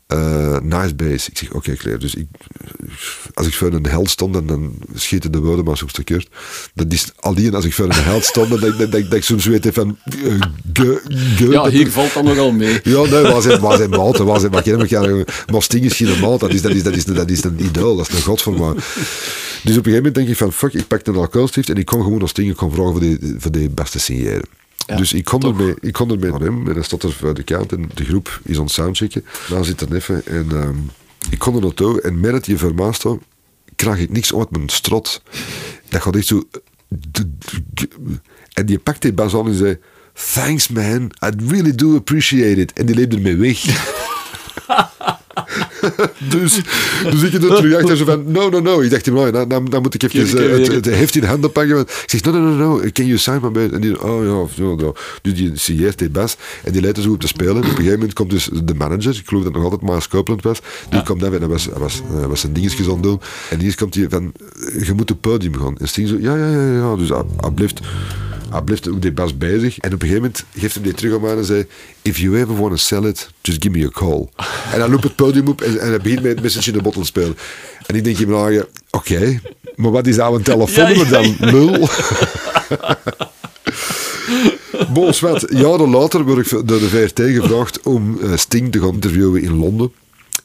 Eh, 0.07 0.57
nice 0.61 0.94
bass. 0.94 1.28
Ik 1.28 1.38
zeg, 1.38 1.53
oké, 1.53 1.74
Claire. 1.76 2.00
Dus 2.00 2.14
ik, 2.14 2.26
als 3.34 3.46
ik 3.46 3.55
voor 3.55 3.72
een 3.72 3.86
held 3.86 4.11
stond, 4.11 4.32
dan, 4.32 4.46
dan 4.46 4.74
schieten 4.94 5.32
de 5.32 5.38
woorden 5.38 5.64
maar 5.64 5.76
soms 5.76 5.92
verkeerd. 5.92 6.28
Dat 6.74 6.92
is 6.92 7.12
alleen 7.16 7.55
als 7.55 7.64
ik 7.64 7.74
voor 7.74 7.84
een 7.84 7.92
held 7.92 8.24
stond, 8.24 8.48
dan 8.50 8.61
dat, 8.61 8.78
dat, 8.78 8.90
dat, 8.92 9.03
dat 9.03 9.12
ik 9.14 9.24
soms 9.24 9.44
weet 9.46 9.68
van... 9.72 9.98
ge, 10.72 11.00
ge, 11.36 11.48
Ja, 11.48 11.62
dat- 11.62 11.72
hier 11.72 11.90
valt 11.90 12.14
dan 12.14 12.24
nogal 12.24 12.53
mee. 12.53 12.80
ja, 12.84 13.03
nee, 13.03 13.22
waar 13.22 13.42
zijn, 13.42 13.61
waar 13.61 13.76
zijn 13.76 13.90
maten? 13.90 14.24
Waar 14.26 14.40
zijn, 14.40 14.53
waar 14.53 14.62
kennen 14.62 14.88
elkaar? 14.88 15.44
Maar 15.53 15.62
Sting 15.62 15.84
is 15.84 15.96
geen 15.96 16.20
maat, 16.20 16.40
dat 16.40 16.53
is, 16.53 16.62
dat, 16.62 16.72
is, 16.72 16.82
dat, 16.82 16.96
is, 16.96 17.05
dat 17.05 17.30
is 17.30 17.44
een 17.44 17.64
idool, 17.64 17.96
dat 17.96 18.09
is 18.09 18.14
een 18.14 18.22
god 18.22 18.42
voor 18.42 18.59
mij. 18.61 18.72
Dus 18.72 19.76
op 19.76 19.86
een 19.86 19.92
gegeven 19.92 19.92
moment 19.94 20.14
denk 20.14 20.28
ik 20.28 20.36
van, 20.36 20.53
fuck, 20.53 20.72
ik 20.72 20.86
pak 20.86 21.07
een 21.07 21.16
alcoholstift 21.16 21.68
en 21.68 21.76
ik 21.76 21.86
kon 21.86 22.03
gewoon 22.03 22.18
naar 22.18 22.28
Sting, 22.28 22.50
ik 22.50 22.57
kon 22.57 22.72
vragen 22.72 22.90
voor 22.92 23.00
die, 23.00 23.18
voor 23.38 23.53
die 23.53 23.68
beste 23.70 23.98
signeren. 24.00 24.42
Ja, 24.87 24.97
dus 24.97 25.12
ik 25.12 25.24
kon, 25.24 25.43
ermee, 25.43 25.74
ik 25.80 25.93
kon 25.93 26.11
ermee 26.11 26.30
naar 26.30 26.41
hem 26.41 26.68
en 26.68 26.74
dan 26.74 26.85
stond 26.85 27.03
er 27.03 27.12
voor 27.12 27.35
de 27.35 27.43
kant 27.43 27.72
en 27.72 27.91
de 27.95 28.05
groep 28.05 28.41
is 28.45 28.57
aan 28.57 28.62
het 28.62 28.72
soundchecken. 28.72 29.24
Nou 29.51 29.64
zit 29.64 29.80
er 29.80 29.95
even 29.95 30.26
en 30.26 30.47
ehm, 30.51 30.76
ik 31.30 31.39
kon 31.39 31.55
er 31.55 31.61
naartoe 31.61 32.01
en 32.01 32.20
met 32.20 32.33
het 32.33 32.47
je 32.47 32.57
vermaast 32.57 33.05
krijg 33.76 33.99
ik 33.99 34.11
niks 34.11 34.35
uit 34.35 34.51
mijn 34.51 34.68
strot. 34.68 35.22
Dat 35.89 36.03
gaat 36.03 36.16
echt 36.16 36.26
zo... 36.26 36.43
En 38.53 38.66
die 38.66 38.78
pakt 38.78 39.03
die 39.03 39.12
bas 39.12 39.35
aan 39.35 39.47
en 39.47 39.55
zei... 39.55 39.78
Thanks 40.35 40.68
man, 40.68 41.12
I 41.24 41.30
really 41.49 41.74
do 41.74 41.97
appreciate 41.97 42.61
it. 42.61 42.72
En 42.72 42.87
die 42.87 42.95
leefde 42.95 43.16
ermee 43.16 43.37
weg. 43.37 43.64
dus, 46.35 46.61
dus 47.11 47.22
ik 47.22 47.33
er 47.33 47.41
terug 47.41 47.74
achter 47.74 47.97
zo 47.97 48.05
van, 48.05 48.24
no, 48.26 48.49
no, 48.49 48.61
no. 48.61 48.80
Ik 48.80 48.91
dacht, 48.91 49.07
nou, 49.07 49.30
dan, 49.30 49.49
dan, 49.49 49.64
dan 49.64 49.83
moet 49.83 49.95
ik 49.95 50.03
even 50.03 50.53
eh, 50.53 50.74
het, 50.74 50.85
heft 50.85 51.14
in 51.14 51.24
handen 51.24 51.53
pakken. 51.53 51.74
Want 51.74 51.91
ik 51.91 52.05
zeg, 52.07 52.22
no, 52.22 52.33
no, 52.33 52.39
no, 52.39 52.57
no, 52.57 52.80
can 52.93 53.07
you 53.07 53.18
sign 53.18 53.41
my? 53.53 53.68
En 53.72 53.80
die, 53.80 54.03
oh 54.03 54.49
ja. 54.57 54.93
Dus 55.22 55.35
die 55.35 55.51
signeert 55.55 55.99
die 55.99 56.11
bas 56.11 56.37
en 56.64 56.72
die 56.72 56.80
leidt 56.80 56.97
er 56.97 57.03
zo 57.03 57.11
op 57.11 57.20
te 57.20 57.26
spelen. 57.26 57.55
En 57.55 57.59
op 57.59 57.64
een 57.64 57.70
gegeven 57.70 57.93
moment 57.93 58.12
komt 58.12 58.30
dus 58.30 58.49
de 58.64 58.74
manager, 58.74 59.14
ik 59.14 59.28
geloof 59.28 59.45
dat 59.45 59.53
nog 59.53 59.62
altijd 59.62 59.83
Miles 59.83 60.09
Copeland 60.09 60.43
was, 60.43 60.61
die 60.91 61.03
komt 61.03 61.20
daar 61.20 61.33
en 61.33 61.39
hij 61.39 61.49
was, 61.49 61.64
hij 61.64 61.78
was, 61.78 62.03
hij 62.12 62.26
was 62.26 62.41
zijn 62.41 62.53
dingetjes 62.53 62.87
aan 62.87 62.93
het 62.93 63.03
doen. 63.03 63.20
En 63.51 63.59
die 63.59 63.74
komt 63.74 63.95
hij 63.95 64.07
van, 64.09 64.33
je 64.85 64.93
moet 64.93 65.01
op 65.01 65.09
het 65.09 65.20
podium 65.20 65.55
gaan. 65.55 65.76
En 65.78 65.89
Sting 65.89 66.09
zo, 66.09 66.16
ja, 66.20 66.37
ja, 66.37 66.51
ja, 66.51 66.72
ja. 66.72 66.97
Dus 66.97 67.09
hij, 67.09 67.22
hij 67.41 67.51
blijft... 67.51 67.80
Hij 68.53 68.62
blijft 68.62 68.88
ook 68.88 69.03
die 69.03 69.12
bas 69.12 69.36
bezig. 69.36 69.78
En 69.78 69.92
op 69.94 70.03
een 70.03 70.09
gegeven 70.09 70.22
moment 70.22 70.44
geeft 70.57 70.74
hij 70.74 70.82
die 70.82 70.94
terug 70.94 71.14
aan 71.14 71.20
mij 71.20 71.36
en 71.36 71.44
zei... 71.44 71.66
If 72.03 72.18
you 72.18 72.38
ever 72.38 72.57
want 72.57 72.70
to 72.70 72.76
sell 72.76 73.05
it, 73.05 73.30
just 73.42 73.62
give 73.62 73.78
me 73.78 73.84
a 73.84 73.88
call. 73.88 74.28
en 74.72 74.80
hij 74.80 74.88
loopt 74.88 75.05
het 75.05 75.16
podium 75.16 75.48
op 75.48 75.61
en, 75.61 75.80
en 75.80 75.88
hij 75.88 75.98
begint 75.98 76.22
met 76.22 76.42
Message 76.42 76.70
in 76.70 76.76
the 76.76 76.82
Bottle 76.82 77.00
te 77.03 77.07
spelen. 77.07 77.36
En 77.86 77.94
ik 77.94 78.05
denk 78.05 78.18
in 78.18 78.28
mijn. 78.28 78.64
Oké, 78.90 79.40
maar 79.76 79.90
wat 79.90 80.07
is 80.07 80.16
nou 80.16 80.36
een 80.36 80.42
telefoonnummer 80.42 81.11
Ja, 81.11 81.20
ja, 81.20 81.36
dan? 81.38 81.50
Lul. 81.50 81.88
Bon, 84.92 85.12
wat, 85.20 85.46
jaren 85.48 85.90
later 85.90 86.24
word 86.24 86.53
ik 86.53 86.68
door 86.68 86.78
de 86.78 86.88
VRT 86.88 87.20
gevraagd 87.20 87.80
om 87.82 88.18
eh, 88.20 88.36
Sting 88.36 88.72
te 88.72 88.80
gaan 88.80 88.92
interviewen 88.92 89.42
in 89.42 89.57
Londen. 89.57 89.92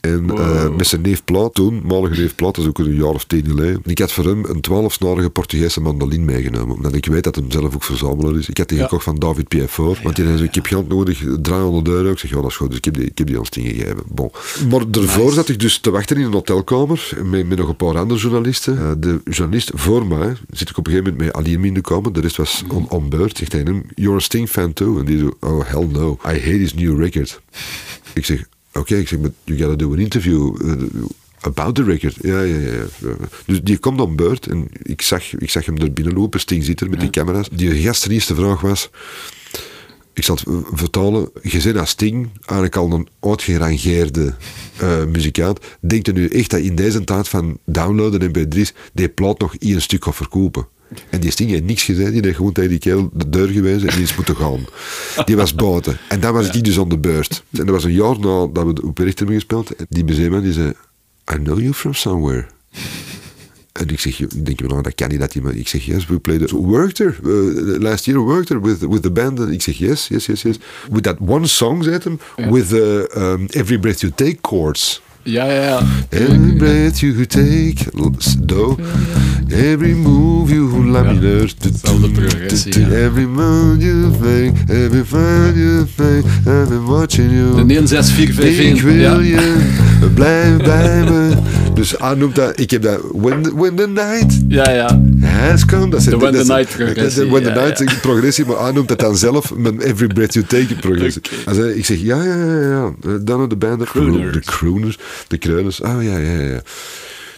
En 0.01 0.29
eh, 0.29 0.69
met 0.75 0.87
zijn 0.87 1.01
neef 1.01 1.23
Plaat, 1.23 1.53
toen, 1.53 1.81
malige 1.85 2.21
neef 2.21 2.35
Plaat, 2.35 2.55
dat 2.55 2.63
is 2.63 2.69
ook 2.69 2.79
een 2.79 2.95
jaar 2.95 3.13
of 3.13 3.23
tien 3.25 3.45
geleden. 3.45 3.73
En 3.83 3.91
ik 3.91 3.99
had 3.99 4.11
voor 4.11 4.25
hem 4.25 4.45
een 4.45 4.61
twaalfsnarige 4.61 5.29
Portugese 5.29 5.81
mandoline 5.81 6.25
meegenomen. 6.25 6.75
Omdat 6.75 6.93
ik 6.93 7.05
weet 7.05 7.23
dat 7.23 7.35
hij 7.35 7.43
zelf 7.47 7.75
ook 7.75 7.83
verzamelaar 7.83 8.35
is. 8.39 8.49
Ik 8.49 8.57
had 8.57 8.67
die 8.69 8.77
Ja. 8.77 8.83
gekocht 8.83 9.03
van 9.03 9.15
David 9.19 9.47
Piafort. 9.47 10.01
Want 10.01 10.15
die 10.15 10.25
zei, 10.25 10.43
ik 10.43 10.55
heb 10.55 10.65
geld 10.65 10.87
nodig, 10.87 11.23
300 11.41 11.87
euro. 11.87 12.11
Ik 12.11 12.19
zeg, 12.19 12.29
ja, 12.29 12.35
dat 12.41 12.49
is 12.49 12.55
goed. 12.55 12.67
Dus 12.69 12.77
ik 12.77 12.85
heb 12.85 12.93
die, 12.93 13.05
ik 13.05 13.17
heb 13.17 13.27
die 13.27 13.37
aan 13.37 13.45
Sting 13.45 13.67
gegeven. 13.67 14.03
Bon. 14.07 14.31
Maar 14.69 14.91
daarvoor 14.91 15.31
zat 15.31 15.49
ik 15.49 15.59
dus 15.59 15.79
te 15.79 15.91
wachten 15.91 16.17
in 16.17 16.23
een 16.23 16.31
hotelkamer. 16.33 17.09
Met, 17.23 17.47
met 17.47 17.57
nog 17.57 17.67
een 17.69 17.75
paar 17.75 17.97
andere 17.97 18.19
journalisten. 18.19 18.77
Eh, 18.77 18.91
de 18.97 19.21
journalist 19.23 19.71
voor 19.73 20.07
mij, 20.07 20.33
zit 20.49 20.69
ik 20.69 20.77
op 20.77 20.87
een 20.87 20.91
gegeven 20.91 21.13
moment 21.13 21.33
met 21.35 21.45
alleen 21.45 21.65
in 21.65 21.73
de 21.73 21.81
kamer. 21.81 22.13
De 22.13 22.19
rest 22.19 22.37
was 22.37 22.63
on, 22.67 22.89
on 22.89 23.09
beurt. 23.09 23.37
Zegt 23.37 23.51
hij 23.51 23.61
hem, 23.61 23.83
you're 23.95 24.15
a 24.15 24.19
Sting 24.19 24.49
fan 24.49 24.73
too? 24.73 24.99
En 24.99 25.05
die 25.05 25.19
zo, 25.19 25.31
oh 25.39 25.61
hell 25.65 25.87
no. 25.91 26.11
I 26.25 26.27
hate 26.27 26.39
his 26.49 26.73
new 26.73 26.99
record. 27.01 27.41
ik 28.13 28.25
zeg, 28.25 28.43
oké, 28.77 28.95
ik 28.95 29.07
zeg, 29.07 29.19
but 29.19 29.33
you 29.43 29.59
gotta 29.59 29.75
do 29.75 29.91
an 29.91 29.99
interview 29.99 30.55
uh, 30.61 30.73
about 31.39 31.75
the 31.75 31.83
record. 31.83 32.15
Ja, 32.21 32.41
ja, 32.41 32.57
ja. 32.57 32.85
Dus 33.45 33.61
die 33.61 33.77
komt 33.77 33.99
aan 33.99 34.15
beurt 34.15 34.47
en 34.47 34.67
ik 34.81 35.01
zag, 35.01 35.33
ik 35.33 35.49
zag 35.49 35.65
hem 35.65 35.77
er 35.77 35.93
binnenlopen, 35.93 36.39
Sting 36.39 36.63
zit 36.63 36.81
er 36.81 36.89
met 36.89 36.99
die 36.99 37.09
camera's. 37.09 37.49
Die 37.49 37.81
gast 37.81 38.01
zijn 38.01 38.13
eerste 38.13 38.35
vraag 38.35 38.61
was, 38.61 38.89
ik 40.13 40.23
zal 40.23 40.35
het 40.35 40.47
uh, 40.47 40.57
vertalen, 40.71 41.29
je 41.41 41.61
bent 41.63 41.77
als 41.77 41.89
Sting 41.89 42.29
eigenlijk 42.39 42.75
al 42.75 42.91
een 42.91 43.07
uitgerangeerde 43.19 44.35
eh, 44.77 45.05
muzikant. 45.05 45.59
Denkt 45.79 46.07
u 46.07 46.11
nu 46.11 46.27
echt 46.27 46.49
dat 46.49 46.59
in 46.59 46.75
deze 46.75 47.03
tijd 47.03 47.27
van 47.27 47.57
downloaden 47.65 48.19
en 48.21 48.31
mp3's 48.31 48.73
die 48.93 49.09
plaat 49.09 49.39
nog 49.39 49.55
één 49.55 49.81
stuk 49.81 50.03
gaat 50.03 50.15
verkopen? 50.15 50.67
En 51.09 51.19
die 51.19 51.31
Sting 51.31 51.49
heeft 51.49 51.63
niks 51.63 51.83
gezegd, 51.83 52.11
die 52.11 52.21
heeft 52.21 52.35
gewoon 52.35 52.51
tegen 52.51 52.69
die 52.69 52.79
kerel 52.79 53.09
de 53.13 53.29
deur 53.29 53.47
gewezen 53.47 53.89
en 53.89 53.95
die 53.95 54.03
is 54.03 54.15
moeten 54.15 54.35
gaan. 54.35 54.65
Die 55.25 55.35
was 55.35 55.55
buiten. 55.55 55.97
En 56.07 56.19
dan 56.19 56.33
was 56.33 56.49
ik 56.49 56.63
dus 56.63 56.79
aan 56.79 56.89
de 56.89 56.97
beurt. 56.97 57.43
En 57.51 57.65
dat 57.65 57.69
was 57.75 57.83
een 57.83 57.93
jaar 57.93 58.19
nadat 58.19 58.65
we 58.65 58.81
op 58.83 58.97
Richter 58.97 59.17
hebben 59.17 59.35
gespeeld. 59.35 59.75
En 59.75 59.85
die 59.89 60.03
bezeeman 60.03 60.41
die 60.41 60.53
zei, 60.53 60.73
I 61.33 61.35
know 61.35 61.59
you 61.59 61.73
from 61.73 61.93
somewhere. 61.93 62.45
En 63.71 63.89
ik 63.89 63.99
zeg, 63.99 64.17
denk 64.17 64.59
je 64.59 64.67
nou, 64.67 64.81
dat 64.81 64.95
kan 64.95 65.09
niet 65.09 65.19
dat 65.19 65.35
iemand... 65.35 65.55
Ik 65.55 65.67
zeg, 65.67 65.85
yes, 65.85 66.07
we 66.07 66.19
played... 66.19 66.49
So 66.49 66.57
worked 66.57 66.95
there. 66.95 67.15
Uh, 67.23 67.81
last 67.81 68.05
year 68.05 68.19
worked 68.19 68.47
there 68.47 68.61
with, 68.61 68.79
with 68.79 69.01
the 69.01 69.11
band. 69.11 69.39
En 69.39 69.51
ik 69.51 69.61
zeg, 69.61 69.77
yes, 69.77 70.07
yes, 70.07 70.25
yes, 70.25 70.41
yes. 70.41 70.59
With 70.91 71.03
that 71.03 71.17
one 71.19 71.47
song, 71.47 71.83
zei 71.83 71.99
hem, 72.03 72.19
with 72.51 72.67
the 72.67 73.11
um, 73.15 73.45
Every 73.49 73.79
Breath 73.79 73.99
You 73.99 74.13
Take 74.15 74.37
chords. 74.41 75.01
Ja, 75.27 75.45
ja, 75.45 75.63
ja. 75.63 75.81
Every 76.09 76.53
breath 76.57 76.99
you 76.99 77.25
take, 77.25 77.75
do. 78.45 78.77
Every 79.49 79.93
move 79.93 80.53
you 80.53 80.85
laminar. 80.85 81.47
Hetzelfde 81.59 82.09
progressie. 82.09 82.85
Every 82.95 83.25
move 83.25 83.77
you 83.79 84.09
make, 84.21 84.53
every 84.67 85.03
find 85.03 85.55
you 85.55 85.85
make, 85.97 86.23
I've 86.45 86.69
been 86.69 86.85
watching 86.85 87.31
you. 87.31 87.55
De 87.55 87.63
96451. 87.65 88.75
Ik 88.75 88.81
wil 88.81 88.93
Ja. 88.93 89.19
je, 89.19 89.55
blijf 90.13 90.57
bij 90.57 91.03
me. 91.03 91.35
Dus 91.73 91.93
hij 91.97 92.13
noemt 92.15 92.35
dat, 92.35 92.59
ik 92.59 92.71
heb 92.71 92.81
dat, 92.81 92.99
when 93.13 93.41
the, 93.43 93.55
when 93.55 93.75
the 93.75 93.87
night 93.87 94.39
Ja, 94.47 94.69
ja. 94.69 95.01
has 95.21 95.65
come. 95.65 95.89
Dat 95.89 95.99
is 95.99 96.05
De 96.05 96.17
When 96.17 96.33
the 96.33 96.53
Night 96.53 96.75
progressie, 96.75 97.25
When 97.25 97.43
the 97.43 97.49
Night 97.49 98.01
progressie, 98.01 98.45
maar 98.45 98.57
hij 98.63 98.71
noemt 98.71 98.87
dat 98.87 98.99
dan 98.99 99.17
zelf 99.17 99.55
mijn 99.55 99.81
Every 99.81 100.07
Breath 100.07 100.33
You 100.33 100.45
Take 100.45 100.75
progressie. 100.87 101.21
Ik 101.75 101.85
zeg, 101.85 101.99
ja, 102.01 102.23
ja, 102.23 102.35
ja, 102.35 102.61
ja. 102.61 103.17
Dan 103.21 103.49
de 103.49 103.55
band, 103.55 103.79
de 103.79 103.85
Crooners. 104.45 104.97
De 105.27 105.37
de 105.37 105.47
kreuners. 105.47 105.81
Ah, 105.81 106.03
ja, 106.03 106.17
ja, 106.17 106.41
ja. 106.41 106.61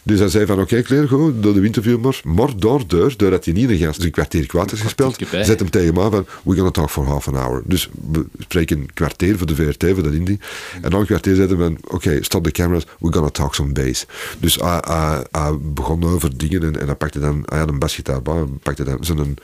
Dus 0.04 0.20
hij 0.20 0.30
zei 0.30 0.46
van, 0.46 0.60
oké, 0.60 0.82
Claire, 0.82 1.08
gewoon 1.08 1.42
door 1.42 1.54
de 1.54 1.60
winterview 1.60 2.00
maar. 2.00 2.22
Maar 2.24 2.58
daardoor, 2.58 3.14
doordat 3.18 3.46
hij 3.46 3.54
niet 3.54 3.70
een 3.70 3.78
gast, 3.78 3.96
dus 3.96 4.06
een 4.06 4.12
kwartier 4.12 4.46
kwaad 4.46 4.72
is 4.72 4.82
gespeeld, 4.82 5.18
zet 5.32 5.60
hem 5.60 5.70
tegen 5.70 5.94
me 5.94 6.02
aan 6.02 6.12
van, 6.12 6.26
we 6.44 6.56
gonna 6.56 6.72
talk 6.72 6.90
for 6.90 7.06
half 7.06 7.28
an 7.28 7.36
hour. 7.36 7.62
Dus 7.66 7.90
we 8.12 8.26
spreken 8.40 8.78
een 8.78 8.90
kwartier 8.94 9.38
voor 9.38 9.48
de 9.48 9.56
VRT, 9.56 9.86
voor 9.94 10.04
dat 10.04 10.14
indie. 10.14 10.40
En 10.82 10.90
dan 10.90 11.00
een 11.00 11.06
kwartier 11.06 11.36
zetten 11.36 11.58
we 11.58 11.64
van, 11.64 11.78
oké, 11.84 12.24
stop 12.24 12.44
the 12.44 12.52
cameras, 12.52 12.84
we 13.00 13.14
gonna 13.14 13.30
talk 13.30 13.56
some 13.56 13.74
bass. 13.74 14.06
Dus 14.40 14.56
hij, 14.56 14.84
hij, 14.88 15.26
hij 15.32 15.58
begon 15.62 16.04
over 16.04 16.38
dingen 16.38 16.64
en, 16.64 16.80
en 16.80 16.86
hij 16.86 16.96
pakte 16.96 17.20
dan, 17.20 17.44
hij 17.46 17.60
had 17.60 17.70
een 17.70 17.80
basgitaar 17.80 18.22
bij, 18.22 18.44
pakte 18.64 18.84
dan 18.84 18.98
zijn 19.02 19.38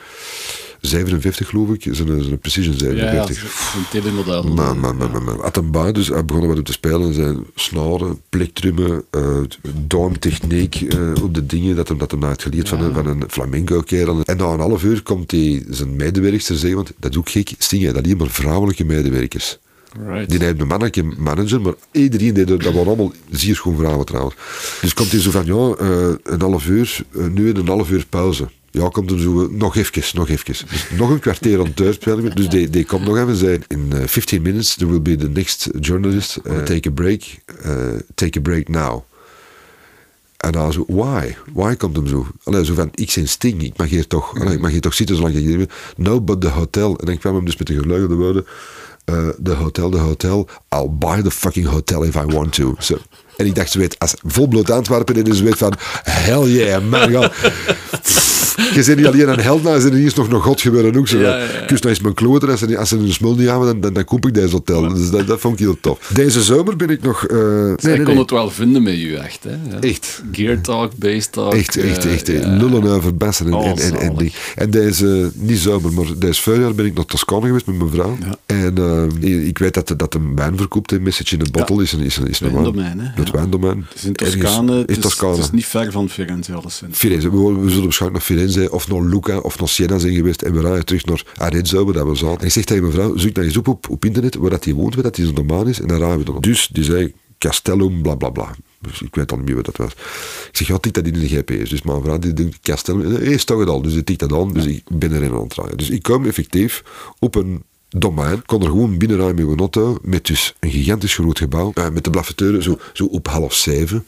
57 0.86 1.50
geloof 1.50 1.70
ik, 1.70 1.82
zijn, 1.92 2.24
zijn 2.24 2.40
Precision 2.40 2.76
Ja, 2.78 2.86
ja, 2.86 3.26
57. 3.26 3.44
het 3.44 3.52
is 3.54 3.74
een 3.76 4.02
telemodel. 4.02 4.44
Maar, 4.44 4.78
maar, 4.78 4.96
maar, 4.96 5.10
maar, 5.10 5.22
maar. 5.22 5.36
Had 5.36 5.56
hem 5.56 5.72
bij, 5.72 5.92
dus 5.92 6.08
hij 6.08 6.26
begon 6.26 6.48
wat 6.48 6.58
op 6.58 6.66
te 6.66 6.72
spelen. 6.72 7.14
Zijn 7.14 7.46
snaren, 7.56 8.20
plektrumen, 8.30 9.04
uh, 9.12 9.38
doorntechniek 9.88 10.82
uh, 10.82 11.24
op 11.24 11.34
de 11.34 11.46
dingen 11.46 11.76
dat 11.76 11.88
hem, 11.88 11.98
dat 11.98 12.12
hem 12.12 12.24
had 12.24 12.42
geleerd 12.42 12.70
van, 12.70 12.82
een, 12.82 12.94
van 12.94 13.08
een 13.08 13.24
flamenco-kerel. 13.28 14.22
En 14.24 14.38
na 14.38 14.46
een 14.46 14.60
half 14.60 14.84
uur 14.84 15.04
komt 15.04 15.32
hij 15.32 15.64
zijn 15.70 15.96
medewerkster 15.96 16.56
zeggen, 16.56 16.76
want 16.76 16.92
dat 17.00 17.12
is 17.12 17.18
ook 17.18 17.30
gek, 17.30 17.54
Sting 17.58 17.86
had 17.86 17.98
alleen 17.98 18.18
maar 18.18 18.30
vrouwelijke 18.30 18.86
medewerkers. 18.86 19.60
Right. 20.08 20.30
Die 20.30 20.40
heeft 20.40 20.62
een 20.62 20.68
mannelijke 20.68 21.04
manager, 21.04 21.62
maar 21.62 21.74
iedereen 21.92 22.34
deed 22.34 22.48
dat 22.48 22.64
waren 22.64 22.86
allemaal 22.86 23.12
zeer 23.32 23.56
schoon 23.56 23.78
vrouwen 23.78 24.06
trouwens. 24.06 24.36
Dus 24.82 24.94
komt 24.94 25.12
hij 25.12 25.20
zo 25.20 25.32
van, 25.32 25.46
ja, 25.46 25.76
uh, 25.82 26.14
een 26.24 26.42
half 26.42 26.68
uur, 26.68 27.02
nu 27.32 27.54
een 27.54 27.68
half 27.68 27.90
uur 27.90 28.06
pauze. 28.10 28.48
Ja, 28.76 28.90
komt 28.90 29.12
er 29.12 29.20
zo, 29.20 29.48
nog 29.52 29.76
even, 29.76 30.04
nog 30.14 30.30
even. 30.30 30.46
Dus 30.70 30.86
nog 30.98 31.10
een 31.10 31.20
kwartier 31.20 31.60
aan 31.60 31.74
uitspelen. 31.76 32.36
Dus 32.36 32.50
die, 32.50 32.70
die 32.70 32.86
komt 32.86 33.06
nog 33.06 33.18
even 33.18 33.36
zei, 33.36 33.60
in 33.68 33.90
uh, 33.94 34.00
15 34.06 34.42
minutes, 34.42 34.76
there 34.76 34.90
will 34.90 35.02
be 35.02 35.16
the 35.16 35.30
next 35.30 35.70
journalist, 35.80 36.40
uh, 36.48 36.58
take 36.58 36.90
a 36.90 36.92
break, 36.92 37.22
uh, 37.66 38.00
take 38.16 38.40
a 38.40 38.42
break 38.42 38.68
now. 38.68 39.04
En 40.38 40.52
dan 40.52 40.74
zo, 40.74 40.86
why? 40.88 41.36
Why 41.54 41.76
komt 41.76 41.96
hem 41.96 42.08
zo? 42.08 42.28
Allee, 42.44 42.66
zo 42.66 42.74
van, 42.74 42.90
ik 42.94 43.12
zijn 43.12 43.28
Sting, 43.28 43.64
ik 43.64 43.78
mag 43.78 43.90
hier 43.90 44.08
toch, 44.08 44.40
allee, 44.40 44.54
ik 44.54 44.62
mag 44.62 44.72
hier 44.72 44.82
toch 44.82 44.94
zitten 44.94 45.16
zolang 45.16 45.36
ik 45.36 45.46
hier 45.46 45.58
ben. 45.58 45.70
No, 45.98 46.22
but 46.22 46.42
the 46.42 46.50
hotel. 46.50 46.98
En 47.00 47.06
dan 47.06 47.18
kwam 47.18 47.36
hem 47.36 47.46
dus 47.46 47.58
met 47.58 47.68
de 47.68 47.74
geluide 47.74 48.16
woorden, 48.16 48.46
uh, 49.06 49.28
the 49.44 49.54
hotel, 49.54 49.90
the 49.90 49.98
hotel, 49.98 50.48
I'll 50.70 50.90
buy 50.90 51.22
the 51.22 51.32
fucking 51.32 51.66
hotel 51.66 52.04
if 52.04 52.16
I 52.16 52.26
want 52.26 52.54
to. 52.54 52.76
So. 52.80 52.98
En 53.38 53.46
ik 53.46 53.56
dacht, 53.56 53.72
ze 53.72 53.80
weet, 53.80 54.00
als 54.00 54.14
volbloed 54.24 54.72
Antwerpen 54.72 55.16
in 55.16 55.26
is, 55.26 55.42
weet 55.42 55.58
van, 55.58 55.74
hell 56.04 56.44
yeah, 56.44 56.84
man. 56.90 57.32
Je 58.56 58.84
bent 58.86 58.98
niet 58.98 59.06
alleen 59.06 59.30
een 59.30 59.40
held, 59.40 59.64
maar 59.64 59.74
er 59.74 60.06
is 60.06 60.14
nog 60.14 60.30
nog 60.30 60.44
God 60.44 60.62
gebeuren 60.62 60.96
ook 60.96 61.08
zo. 61.08 61.20
Ja, 61.20 61.38
ja, 61.38 61.44
ja. 61.44 61.68
Dus 61.68 61.82
nou 61.82 61.94
is 61.94 62.02
mijn 62.02 62.14
kloten, 62.14 62.50
als 62.50 62.60
ze, 62.60 62.78
als 62.78 62.90
ze 62.90 62.98
een 62.98 63.14
smul 63.14 63.36
niet 63.36 63.48
hebben, 63.48 63.68
dan, 63.68 63.82
dan, 63.82 63.94
dan 63.94 64.04
koop 64.04 64.26
ik 64.26 64.34
deze 64.34 64.52
hotel. 64.52 64.94
Dus 64.94 65.10
dat, 65.10 65.28
dat 65.28 65.40
vond 65.40 65.54
ik 65.54 65.60
heel 65.60 65.78
tof. 65.82 66.12
Deze 66.14 66.44
zomer 66.44 66.76
ben 66.76 66.90
ik 66.90 67.02
nog... 67.02 67.30
Uh, 67.30 67.38
nee, 67.38 67.72
ik 67.72 67.84
nee, 67.84 67.96
kon 67.98 68.06
nee. 68.06 68.18
het 68.18 68.32
wel 68.32 68.50
vinden 68.50 68.84
met 68.84 68.96
u, 68.96 69.16
echt. 69.16 69.44
Hè? 69.44 69.80
Echt. 69.80 70.24
Gear 70.32 70.62
Talk, 70.62 70.96
Base 70.96 71.30
Talk. 71.30 71.54
Echt, 71.54 71.78
echt, 71.78 72.06
echt. 72.06 72.30
Uh, 72.30 72.42
lullen 72.46 72.84
over 72.84 73.16
bessen 73.16 73.46
en, 73.46 73.54
Oh, 73.54 73.68
en, 73.68 73.78
en, 73.78 73.96
en, 73.96 74.16
die. 74.16 74.34
en 74.56 74.70
deze, 74.70 75.32
niet 75.34 75.60
zomer, 75.60 75.94
maar 75.94 76.06
deze 76.18 76.42
voorjaar 76.42 76.76
ben 76.76 76.86
ik 76.86 76.94
naar 76.96 77.06
Toscane 77.06 77.46
geweest 77.46 77.66
met 77.66 77.78
mijn 77.78 77.90
vrouw. 77.90 78.18
En 78.46 78.76
uh, 79.22 79.48
ik 79.48 79.58
weet 79.58 79.74
dat, 79.74 79.94
dat 79.98 80.14
een 80.14 80.36
wijn 80.36 80.58
verkoopt, 80.58 80.92
een 80.92 81.04
message 81.04 81.36
in 81.36 81.42
een 81.42 81.52
bottle 81.52 81.84
is, 81.84 81.92
een, 81.92 82.00
is, 82.00 82.18
een, 82.18 82.28
is 82.28 82.40
het 82.40 82.52
wijndomein. 82.52 83.00
Hè? 83.00 83.22
Het 83.22 83.32
wijndomein. 83.32 83.86
Het 83.90 83.98
is 83.98 84.06
in 84.06 84.14
Toscane. 84.14 84.78
Het 84.78 84.90
is, 84.90 85.00
Toscane. 85.00 85.32
Het 85.32 85.44
is 85.44 85.52
niet 85.52 85.66
ver 85.66 85.92
van 85.92 86.10
Firenze, 86.10 86.54
alleszins. 86.54 86.98
Firenze. 86.98 87.30
We, 87.32 87.38
we 87.38 87.70
zullen 87.70 87.84
waarschijnlijk 87.84 88.28
naar 88.28 88.38
Firenze 88.38 88.45
of 88.70 88.88
naar 88.88 89.02
Lucca 89.02 89.38
of 89.38 89.60
naar 89.60 89.68
Siena 89.68 89.98
zijn 89.98 90.14
geweest 90.14 90.42
en 90.42 90.54
we 90.54 90.62
rijden 90.62 90.86
terug 90.86 91.06
naar 91.06 91.24
Arezzo, 91.38 91.86
waar 91.86 91.94
dat 91.94 92.08
we 92.08 92.16
zaten. 92.16 92.40
En 92.40 92.46
ik 92.46 92.52
zeg 92.52 92.64
tegen 92.64 92.84
mijn 92.84 92.96
vrouw, 92.96 93.18
zoek 93.18 93.34
nou 93.34 93.48
eens 93.48 93.58
op, 93.58 93.68
op 93.68 93.90
op 93.90 94.06
internet 94.06 94.36
waar 94.36 94.50
dat 94.50 94.64
hij 94.64 94.74
woont, 94.74 94.94
waar 94.94 95.04
dat 95.04 95.16
hij 95.16 95.26
zo'n 95.26 95.46
maan 95.46 95.68
is, 95.68 95.80
en 95.80 95.88
dan 95.88 95.98
rijden 95.98 96.18
we 96.18 96.24
dan. 96.26 96.40
Dus 96.40 96.68
die 96.68 96.84
zei 96.84 97.14
Castellum, 97.38 98.02
bla 98.02 98.16
bla 98.16 98.30
bla. 98.30 98.56
Dus 98.82 99.02
ik 99.02 99.16
weet 99.16 99.32
al 99.32 99.38
niet 99.38 99.46
meer 99.46 99.56
wat 99.56 99.66
dat 99.66 99.78
was. 99.78 99.92
Ik 100.50 100.58
zeg, 100.58 100.68
ja, 100.68 100.78
tik 100.78 100.94
dat 100.94 101.06
in 101.06 101.14
de 101.14 101.28
GPS. 101.28 101.70
Dus 101.70 101.82
mijn 101.82 102.02
vrouw 102.02 102.20
die 102.20 102.34
denkt, 102.34 102.60
Castellum, 102.62 103.12
hé, 103.12 103.22
is 103.22 103.44
toch 103.44 103.60
het 103.60 103.70
al. 103.70 103.82
Dus 103.82 103.94
die 103.94 104.04
tikt 104.04 104.20
dat 104.20 104.34
aan, 104.34 104.54
dus 104.54 104.66
ik 104.66 104.84
ben 104.92 105.14
erin 105.14 105.32
aan 105.32 105.40
het 105.40 105.50
draaien. 105.50 105.78
Dus 105.78 105.90
ik 105.90 106.04
kom 106.04 106.26
effectief 106.26 106.84
op 107.20 107.36
een 107.36 107.64
domein, 108.00 108.46
kon 108.46 108.62
er 108.62 108.68
gewoon 108.68 108.98
binnenrijden 108.98 109.36
met 109.36 109.54
een 109.54 109.60
auto, 109.60 109.98
met 110.02 110.26
dus 110.26 110.56
een 110.60 110.72
gigantisch 110.72 111.14
groot 111.14 111.38
gebouw, 111.38 111.72
uh, 111.76 111.90
met 111.90 112.04
de 112.04 112.10
blaffeteuren 112.10 112.64
zo, 112.64 112.78
zo 112.94 113.06
op 113.06 113.28
half 113.28 113.54
zeven, 113.54 114.06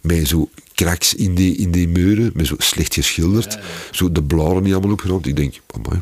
met 0.00 0.28
zo 0.28 0.48
kraks 0.74 1.14
in 1.14 1.34
die, 1.34 1.56
in 1.56 1.70
die 1.70 1.88
muren, 1.88 2.30
met 2.34 2.46
zo 2.46 2.54
slecht 2.58 2.94
geschilderd, 2.94 3.52
ja, 3.52 3.58
ja. 3.58 3.64
zo 3.90 4.12
de 4.12 4.22
blaren 4.22 4.62
niet 4.62 4.72
allemaal 4.72 4.92
opgeruimd. 4.92 5.26
Ik 5.26 5.36
denk, 5.36 5.54
amai, 5.70 6.00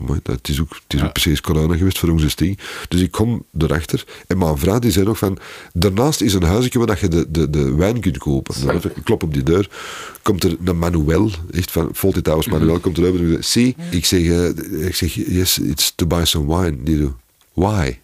amai, 0.00 0.20
dat 0.22 0.48
is 0.48 0.60
ook, 0.60 0.68
het 0.68 0.94
is 0.94 1.00
ja. 1.00 1.06
ook 1.06 1.12
precies 1.12 1.40
corona 1.40 1.76
geweest 1.76 1.98
voor 1.98 2.08
onze 2.08 2.28
sting. 2.30 2.58
Dus 2.88 3.00
ik 3.00 3.10
kom 3.10 3.44
erachter, 3.58 4.04
en 4.26 4.38
mijn 4.38 4.58
vrouw 4.58 4.78
die 4.78 4.90
zei 4.90 5.04
nog 5.04 5.18
van, 5.18 5.38
daarnaast 5.72 6.20
is 6.20 6.34
een 6.34 6.42
huisje 6.42 6.78
waar 6.78 6.98
je 7.00 7.08
de, 7.08 7.30
de, 7.30 7.50
de 7.50 7.74
wijn 7.74 8.00
kunt 8.00 8.18
kopen. 8.18 8.54
Ik 8.94 9.04
klop 9.04 9.22
op 9.22 9.34
die 9.34 9.42
deur, 9.42 9.70
komt 10.22 10.44
er 10.44 10.56
een 10.64 10.78
Manuel, 10.78 11.30
echt 11.50 11.70
van 11.70 11.90
Fawlty 11.94 12.20
Towers 12.20 12.46
Manuel, 12.46 12.80
komt 12.80 12.98
erover 12.98 13.36
en 13.36 13.44
zegt, 13.44 13.74
ik 13.90 14.04
zeg, 14.04 14.20
uh, 14.20 14.48
ik 14.86 14.94
zeg, 14.94 15.14
yes, 15.14 15.58
it's 15.58 15.92
to 15.94 16.06
buy 16.06 16.24
some 16.24 16.56
wine. 16.56 16.82
Die 16.82 16.98
doet, 16.98 17.12
why? 17.52 17.98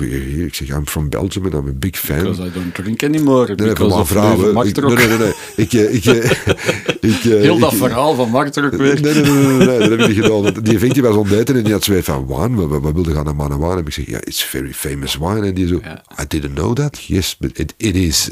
Ik 0.00 0.54
zeg, 0.54 0.68
I'm 0.68 0.86
from 0.86 1.08
Belgium 1.08 1.44
and 1.44 1.54
I'm 1.54 1.68
a 1.68 1.72
big 1.78 1.96
fan. 1.96 2.18
Because 2.18 2.42
I 2.42 2.50
don't 2.52 2.74
drink 2.74 3.02
anymore. 3.02 3.54
Nee, 3.54 3.74
van 3.74 3.88
mijn 3.88 4.06
vrouw. 4.06 4.62
Ik, 4.64 4.76
nee, 4.76 5.06
nee, 5.06 5.18
nee. 5.18 5.32
Ik, 5.56 5.72
ik, 5.72 6.04
ik, 7.00 7.22
Heel 7.22 7.58
dat 7.58 7.74
verhaal 7.74 8.14
van 8.14 8.30
Mark 8.30 8.54
weer. 8.54 8.70
Nee, 8.70 8.94
nee, 8.94 9.14
nee, 9.14 9.22
nee, 9.22 9.66
nee, 9.66 9.78
dat 9.78 9.90
heb 9.90 10.00
ik 10.00 10.08
niet 10.08 10.24
gedaan. 10.24 10.62
Die 10.62 10.78
ventje 10.78 11.02
was 11.02 11.16
ontdijten 11.16 11.56
en 11.56 11.62
die 11.62 11.72
had 11.72 11.84
zoiets 11.84 12.06
van, 12.06 12.26
wine, 12.26 12.66
wat, 12.66 12.82
wat 12.82 12.92
wilde 12.92 13.12
gaan 13.12 13.24
naar 13.24 13.36
mannen 13.36 13.58
wine? 13.58 13.72
En 13.72 13.86
ik 13.86 13.92
zeg, 13.92 14.06
ja, 14.06 14.20
it's 14.24 14.44
very 14.44 14.72
famous 14.72 15.16
wine. 15.16 15.46
En 15.46 15.54
die 15.54 15.66
zo. 15.66 15.80
I 16.22 16.24
didn't 16.28 16.54
know 16.54 16.74
that. 16.74 16.98
Yes, 16.98 17.36
but 17.38 17.58
it, 17.58 17.74
it 17.76 17.94
is. 17.94 18.28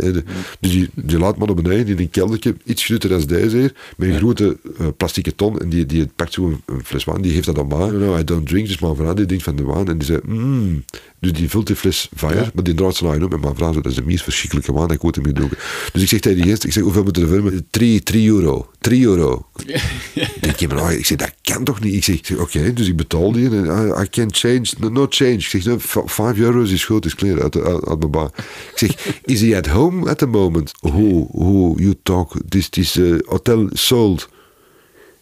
Dus 0.61 0.71
die, 0.71 0.91
die 0.95 1.19
laat 1.19 1.37
maar 1.37 1.47
naar 1.47 1.57
beneden 1.57 1.87
in 1.87 1.99
een 1.99 2.11
keldertje, 2.11 2.57
iets 2.65 2.85
groter 2.85 3.09
dan 3.09 3.21
deze 3.21 3.57
hier, 3.57 3.75
met 3.97 4.09
een 4.09 4.17
grote 4.17 4.57
plastieke 4.97 5.35
ton. 5.35 5.59
En 5.59 5.69
die, 5.69 5.87
die 5.87 6.09
pakt 6.17 6.33
zo 6.33 6.61
een, 6.67 6.85
fles 6.85 7.05
wine, 7.05 7.21
die 7.21 7.33
heeft 7.33 7.47
dat 7.47 7.59
aan 7.59 7.67
mij. 7.67 7.79
No, 7.79 7.99
no, 7.99 8.19
I 8.19 8.25
don't 8.25 8.49
drink. 8.49 8.67
Dus 8.67 8.79
mijn 8.79 8.97
vrouw 8.97 9.15
die 9.15 9.27
denkt 9.27 9.45
van 9.45 9.57
de 9.57 9.65
wine. 9.65 9.91
En 9.91 9.99
die 9.99 10.07
zei, 10.07 10.21
mmm. 10.25 10.85
Dus 11.21 11.33
die 11.33 11.49
vult 11.57 11.67
die 11.67 11.77
fles 11.77 12.09
fire, 12.17 12.35
ja. 12.35 12.51
maar 12.55 12.65
die 12.65 12.75
draait 12.75 12.97
zijn 12.97 13.25
om. 13.25 13.33
En 13.33 13.41
mijn 13.41 13.55
vrouw 13.55 13.71
zei, 13.71 13.83
dat 13.83 13.93
is 13.93 13.99
de 13.99 14.05
meest 14.05 14.23
verschrikkelijke 14.23 14.73
dat 14.73 14.93
ik 14.93 15.05
ooit 15.05 15.15
heb 15.15 15.27
gedronken. 15.27 15.59
Dus 15.93 16.03
ik 16.03 16.09
zeg 16.09 16.21
tegen 16.21 16.43
die 16.43 16.51
gast, 16.51 16.65
ik 16.65 16.73
zeg, 16.73 16.83
hoeveel 16.83 17.03
moeten 17.03 17.23
we 17.23 17.35
filmen? 17.35 17.67
3 17.71 18.29
euro. 18.29 18.71
3 18.79 19.05
euro. 19.05 19.47
Denk 20.41 20.57
je, 20.57 20.69
maar, 20.69 20.93
ik 20.93 21.07
zeg, 21.07 21.19
dat 21.19 21.33
kan 21.43 21.65
toch 21.65 21.81
niet? 21.81 21.95
Ik 21.95 22.05
zeg, 22.05 22.39
oké, 22.39 22.43
okay, 22.43 22.73
dus 22.73 22.89
ik 22.89 22.97
betaal 22.97 23.33
die. 23.33 23.51
En 23.51 23.65
I, 23.65 24.03
I 24.03 24.09
can't 24.11 24.37
change, 24.37 24.67
no, 24.79 24.89
no 24.89 25.07
change. 25.09 25.33
Ik 25.33 25.47
zeg, 25.47 25.65
no, 25.65 25.77
5 25.79 26.39
euro 26.39 26.63
is 26.63 26.85
goed, 26.85 27.05
is 27.05 27.15
clear, 27.15 27.43
uit, 27.43 27.57
uit, 27.57 27.87
uit 27.87 27.99
mijn 27.99 28.11
baan. 28.11 28.31
Ik 28.73 28.79
zeg, 28.79 29.19
is 29.25 29.41
he 29.41 29.57
at 29.57 29.67
home 29.67 30.11
at 30.11 30.19
the 30.19 30.27
moment? 30.27 30.73
Who, 30.81 31.29
who 31.33 31.75
you 31.77 31.95
talk, 32.03 32.35
this, 32.49 32.69
this 32.69 32.97
uh, 32.97 33.19
hotel 33.27 33.69
sold. 33.73 34.29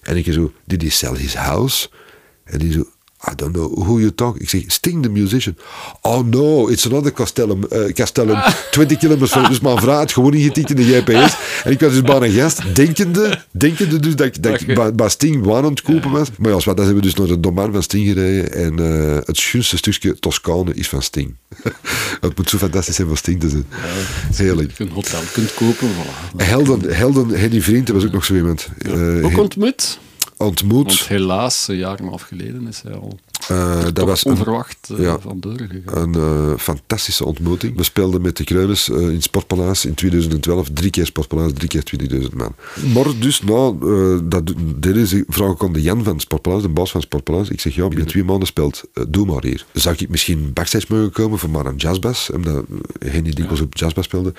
En 0.00 0.16
ik 0.16 0.32
zo, 0.32 0.52
did 0.64 0.82
he 0.82 0.90
sell 0.90 1.16
his 1.16 1.34
house? 1.34 1.88
En 2.44 2.58
die 2.58 2.72
zo, 2.72 2.84
I 3.30 3.34
don't 3.34 3.52
know 3.52 3.84
who 3.84 3.98
you 3.98 4.14
talk. 4.14 4.36
Ik 4.38 4.48
zeg, 4.48 4.62
Sting 4.66 5.02
the 5.02 5.08
musician. 5.08 5.56
Oh 6.00 6.26
no, 6.26 6.68
it's 6.68 6.86
another 6.86 7.12
Castellum. 7.12 7.64
Uh, 7.72 7.92
Castellum, 7.92 8.38
20 8.70 8.98
kilometers 8.98 9.30
van. 9.30 9.44
Dus 9.48 9.60
mijn 9.60 9.78
vrouw 9.78 9.96
had 9.96 10.12
gewoon 10.12 10.32
niet 10.32 10.44
getikt 10.44 10.70
in 10.70 10.76
de 10.76 10.82
GPS. 10.82 11.36
En 11.64 11.72
ik 11.72 11.80
was 11.80 11.92
dus 11.92 12.02
bij 12.02 12.20
een 12.20 12.30
gast, 12.30 12.74
denkende, 12.74 13.42
denkende 13.50 14.00
dus 14.00 14.16
dat, 14.16 14.36
dat 14.40 14.60
ik 14.60 14.74
bij, 14.74 14.94
bij 14.94 15.08
Sting 15.08 15.44
wijn 15.44 15.64
aan 15.64 15.70
het 15.70 15.82
kopen 15.82 16.10
was. 16.10 16.28
Maar 16.38 16.50
ja, 16.50 16.56
wat, 16.56 16.76
dan 16.76 16.84
hebben 16.84 16.94
we 16.94 17.00
dus 17.00 17.14
naar 17.14 17.28
het 17.28 17.42
domein 17.42 17.72
van 17.72 17.82
Sting 17.82 18.06
gereden. 18.06 18.52
En 18.52 18.80
uh, 18.80 19.16
het 19.24 19.36
schoonste 19.36 19.76
stukje 19.76 20.18
Toscane 20.18 20.74
is 20.74 20.88
van 20.88 21.02
Sting. 21.02 21.34
het 22.20 22.36
moet 22.36 22.50
zo 22.50 22.58
fantastisch 22.58 22.94
zijn 22.94 23.08
van 23.08 23.16
Sting 23.16 23.40
te 23.40 23.48
zijn. 23.48 23.66
Ja, 23.70 24.44
Heerlijk. 24.44 24.72
Je 24.78 24.84
een 24.84 24.90
hotel 24.90 25.20
kunt 25.32 25.54
kopen. 25.54 25.88
Voilà. 25.88 26.36
Helden, 26.36 26.94
Helden, 26.96 27.28
Henny 27.28 27.60
Vriend 27.60 27.88
was 27.88 28.04
ook 28.04 28.12
nog 28.12 28.24
zo 28.24 28.34
iemand. 28.34 28.68
Ja. 28.78 28.94
Uh, 28.94 29.24
Ook 29.24 29.38
ontmoet? 29.38 29.98
Ontmoet. 30.36 31.08
Helaas, 31.08 31.68
een 31.68 31.76
jaar 31.76 31.98
geleden 32.18 32.66
is 32.66 32.82
hij 32.82 32.94
al 32.94 33.18
uh, 33.50 33.84
dat 33.92 34.06
was 34.06 34.24
onverwacht 34.24 34.88
een, 34.88 34.96
uh, 34.96 35.04
ja, 35.04 35.18
van 35.18 35.40
deur 35.40 35.68
gegaan. 35.70 36.14
Een 36.14 36.16
uh, 36.16 36.56
fantastische 36.58 37.24
ontmoeting. 37.24 37.76
We 37.76 37.82
speelden 37.82 38.22
met 38.22 38.36
de 38.36 38.44
Kruiners 38.44 38.88
in 38.88 39.12
het 39.12 39.22
Sportpaleis 39.22 39.84
in 39.84 39.94
2012. 39.94 40.68
Drie 40.72 40.90
keer 40.90 41.06
Sportpaleis, 41.06 41.52
drie 41.52 41.68
keer 41.68 41.82
2000 41.82 42.34
man. 42.34 42.54
Maar 42.94 43.06
dus, 43.20 43.42
nou, 43.42 43.78
dat, 44.28 44.52
dit 44.76 44.96
is, 44.96 45.22
vrouw 45.28 45.54
kon 45.54 45.72
de 45.72 45.82
Jan 45.82 46.04
van 46.04 46.12
het 46.12 46.22
Sportpaleis, 46.22 46.62
de 46.62 46.68
baas 46.68 46.90
van 46.90 47.00
het 47.00 47.08
Sportpaleis. 47.08 47.48
Ik 47.48 47.60
zeg, 47.60 47.74
ja, 47.74 47.88
binnen 47.88 48.06
twee 48.06 48.24
maanden 48.24 48.46
speelt, 48.46 48.84
doe 49.08 49.26
maar 49.26 49.42
hier. 49.42 49.66
Zou 49.72 49.96
ik 49.98 50.08
misschien 50.08 50.52
backstage 50.52 50.86
mogen 50.88 51.10
komen 51.10 51.38
voor 51.38 51.50
maar 51.50 51.66
een 51.66 51.76
jazzbas, 51.76 52.30
omdat 52.30 52.64
Henny 52.98 53.30
dikwijls 53.30 53.58
ja. 53.58 53.64
op 53.64 53.76
jazzbas 53.76 54.04
speelde, 54.04 54.32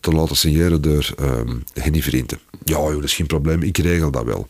te 0.00 0.10
laten 0.10 0.36
signeren 0.36 0.82
door 0.82 1.14
um, 1.20 1.62
Henny 1.74 2.02
Vrienden. 2.02 2.38
Ja, 2.64 2.74
joh, 2.74 2.94
dat 2.94 3.04
is 3.04 3.14
geen 3.14 3.26
probleem, 3.26 3.62
ik 3.62 3.78
regel 3.78 4.10
dat 4.10 4.24
wel. 4.24 4.48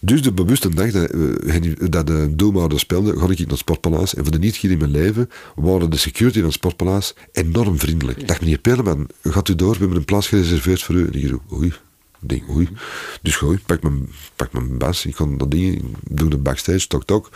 Dus 0.00 0.22
de 0.22 0.32
bewuste 0.32 0.74
dag 0.74 0.90
dat, 0.90 1.10
Henny, 1.46 1.76
dat 1.90 2.06
de 2.06 2.32
Doelmaarder 2.36 2.78
speelde, 2.78 3.16
ga 3.36 3.42
ik 3.42 3.48
naar 3.48 3.58
het 3.58 3.58
Sportpaleis. 3.58 4.14
En 4.14 4.22
voor 4.22 4.32
de 4.32 4.38
niet 4.38 4.62
in 4.62 4.78
mijn 4.78 4.90
leven 4.90 5.30
waren 5.54 5.90
de 5.90 5.96
security 5.96 6.36
van 6.36 6.46
het 6.46 6.54
Sportpaleis 6.54 7.14
enorm 7.32 7.78
vriendelijk. 7.78 8.18
Ik 8.18 8.28
dacht, 8.28 8.40
meneer 8.40 8.58
Perleman, 8.58 9.08
gaat 9.22 9.48
u 9.48 9.54
door? 9.54 9.72
We 9.72 9.78
hebben 9.78 9.96
een 9.96 10.04
plaats 10.04 10.28
gereserveerd 10.28 10.82
voor 10.82 10.94
u. 10.94 11.06
En 11.06 11.12
ik 11.12 11.28
zo, 11.28 11.40
oei. 11.52 11.72
Ik 12.20 12.28
denk, 12.28 12.50
oei. 12.50 12.68
Dus 13.22 13.36
gooi, 13.36 13.58
pak 13.66 13.82
mijn, 13.82 14.08
pak 14.36 14.52
mijn 14.52 14.78
bas. 14.78 15.06
Ik 15.06 15.14
kan 15.14 15.38
dat 15.38 15.50
ding, 15.50 15.82
doe 16.08 16.30
de 16.30 16.38
backstage, 16.38 16.86
tok 16.86 17.04
tok. 17.04 17.28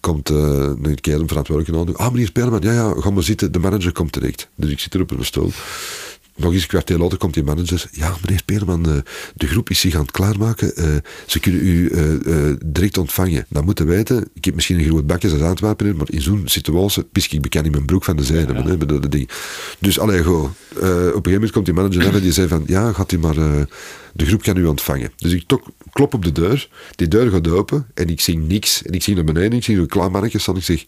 Komt 0.00 0.30
uh, 0.30 0.38
een 0.82 1.00
keer 1.00 1.20
een 1.20 1.28
verantwoordelijke 1.28 1.92
aan. 1.92 1.96
Ah, 1.96 2.12
meneer 2.12 2.32
Perleman, 2.32 2.60
ja, 2.62 2.72
ja, 2.72 2.94
ga 2.98 3.10
maar 3.10 3.22
zitten. 3.22 3.52
De 3.52 3.58
manager 3.58 3.92
komt 3.92 4.12
direct. 4.12 4.48
Dus 4.54 4.70
ik 4.70 4.80
zit 4.80 4.94
er 4.94 5.00
op 5.00 5.10
een 5.10 5.24
stoel. 5.24 5.52
Nog 6.36 6.52
eens 6.52 6.62
een 6.62 6.68
kwartier 6.68 6.98
later 6.98 7.18
komt 7.18 7.34
die 7.34 7.42
manager. 7.42 7.88
Ja, 7.90 8.14
meneer 8.24 8.42
Peerman, 8.44 8.86
eh, 8.86 8.96
de 9.34 9.46
groep 9.46 9.70
is 9.70 9.80
zich 9.80 9.94
aan 9.94 10.00
het 10.00 10.10
klaarmaken. 10.10 10.76
Eh, 10.76 10.86
ze 11.26 11.40
kunnen 11.40 11.66
u 11.66 11.88
eh, 11.88 12.52
direct 12.66 12.98
ontvangen. 12.98 13.46
Dan 13.48 13.64
moeten 13.64 13.86
weten, 13.86 14.28
ik 14.34 14.44
heb 14.44 14.54
misschien 14.54 14.78
een 14.78 14.84
groot 14.84 15.06
bakje 15.06 15.30
als 15.30 15.40
Antwerpen, 15.40 15.96
maar 15.96 16.06
in 16.10 16.22
zo'n 16.22 16.42
situatie 16.44 17.02
pis 17.02 17.28
ik 17.28 17.42
bekend 17.42 17.66
in 17.66 17.70
mijn 17.70 17.84
broek 17.84 18.04
van 18.04 18.16
de 18.16 18.24
zijde. 18.24 18.54
hè, 18.54 18.76
dat 18.76 19.12
ding. 19.12 19.28
Dus 19.78 19.98
allee, 19.98 20.22
go. 20.22 20.40
Op 20.40 20.80
een 20.80 20.86
gegeven 20.86 21.32
moment 21.32 21.50
komt 21.50 21.64
die 21.64 21.74
manager 21.74 21.98
naar 21.98 22.14
en 22.14 22.20
die 22.20 22.32
zei 22.32 22.48
van, 22.48 22.62
ja, 22.66 22.92
gaat 22.92 23.12
u 23.12 23.18
maar, 23.18 23.34
de 24.12 24.26
groep 24.26 24.42
kan 24.42 24.56
u 24.56 24.64
ontvangen. 24.64 25.12
Dus 25.16 25.32
ik 25.32 25.44
tok, 25.46 25.66
klop 25.92 26.14
op 26.14 26.24
de 26.24 26.32
deur, 26.32 26.68
die 26.94 27.08
deur 27.08 27.30
gaat 27.30 27.48
open 27.48 27.86
en 27.94 28.08
ik 28.08 28.20
zie 28.20 28.38
niks. 28.38 28.82
En 28.82 28.92
ik 28.92 29.02
zie 29.02 29.14
naar 29.14 29.24
beneden, 29.24 29.52
ik 29.52 29.64
zie 29.64 29.76
een 29.76 30.10
mannetje 30.10 30.38
staan, 30.38 30.56
ik 30.56 30.62
zeg... 30.62 30.84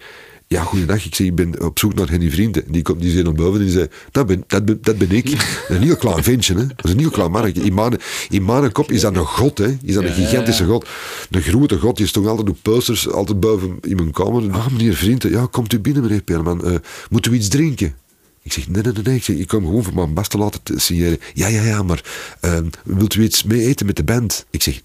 Ja, 0.48 0.62
goeiedag. 0.62 1.04
Ik 1.04 1.14
zeg, 1.14 1.26
ik 1.26 1.34
ben 1.34 1.62
op 1.64 1.78
zoek 1.78 1.94
naar 1.94 2.08
Henny 2.08 2.30
Vrienden. 2.30 2.64
Die 2.66 2.82
komt 2.82 3.00
die 3.00 3.32
boven 3.32 3.60
en 3.60 3.66
die 3.66 3.74
zei, 3.74 3.88
dat 4.10 4.26
ben, 4.26 4.44
dat 4.46 4.64
ben, 4.64 4.78
dat 4.80 4.98
ben 4.98 5.10
ik. 5.10 5.30
Dat 5.30 5.40
is 5.68 5.76
een 5.76 5.82
heel 5.82 5.96
klein 5.96 6.22
ventje, 6.22 6.54
hè. 6.54 6.66
Dat 6.66 6.84
is 6.84 6.90
een 6.90 6.98
heel 6.98 7.10
klein 7.10 7.30
mannetje. 7.30 7.62
In 7.62 7.74
mijn, 7.74 7.98
in 8.28 8.44
mijn 8.44 8.72
kop 8.72 8.92
is 8.92 9.00
dat 9.00 9.16
een 9.16 9.26
god, 9.26 9.58
hè. 9.58 9.76
Is 9.82 9.94
dat 9.94 10.04
een 10.04 10.12
gigantische 10.12 10.64
god. 10.64 10.88
Een 11.30 11.42
grote 11.42 11.78
god. 11.78 11.96
Die 11.96 12.06
stond 12.06 12.26
altijd 12.26 12.48
op 12.48 12.58
posters, 12.62 13.10
altijd 13.10 13.40
boven 13.40 13.78
in 13.80 13.96
mijn 13.96 14.10
kamer. 14.10 14.52
Ah, 14.52 14.68
meneer 14.68 14.94
Vrienden, 14.94 15.30
ja, 15.30 15.46
komt 15.50 15.72
u 15.72 15.78
binnen, 15.80 16.02
meneer 16.02 16.22
Peerman. 16.22 16.64
Eh 16.64 16.74
moet 17.10 17.26
u 17.26 17.32
iets 17.32 17.48
drinken? 17.48 17.94
Ik 18.42 18.52
zeg, 18.52 18.68
nee, 18.68 18.82
nee, 18.82 18.92
nee, 18.92 19.02
nee. 19.02 19.16
Ik, 19.16 19.24
zeg, 19.24 19.36
ik 19.36 19.48
kom 19.48 19.64
gewoon 19.64 19.84
voor 19.84 19.94
mijn 19.94 20.14
best 20.14 20.30
te 20.30 20.38
laten 20.38 20.62
te 20.62 20.78
signeren. 20.78 21.18
Ja, 21.34 21.46
ja, 21.46 21.62
ja, 21.62 21.82
maar 21.82 22.04
ehm, 22.40 22.66
wilt 22.84 23.14
u 23.14 23.22
iets 23.22 23.42
mee 23.42 23.66
eten 23.66 23.86
met 23.86 23.96
de 23.96 24.04
band? 24.04 24.46
Ik 24.50 24.62
zeg, 24.62 24.80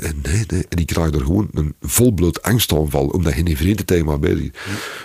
nee, 0.00 0.44
nee. 0.48 0.64
En 0.68 0.78
ik 0.78 0.86
krijg 0.86 1.14
er 1.14 1.20
gewoon 1.20 1.48
een 1.54 1.74
volbloed 1.80 2.42
angstaanval, 2.42 3.06
omdat 3.06 3.32
geen 3.32 3.56
vrienden 3.56 3.86
tegen 3.86 4.06
mij 4.06 4.18
bezig 4.18 4.40
is. 4.40 4.50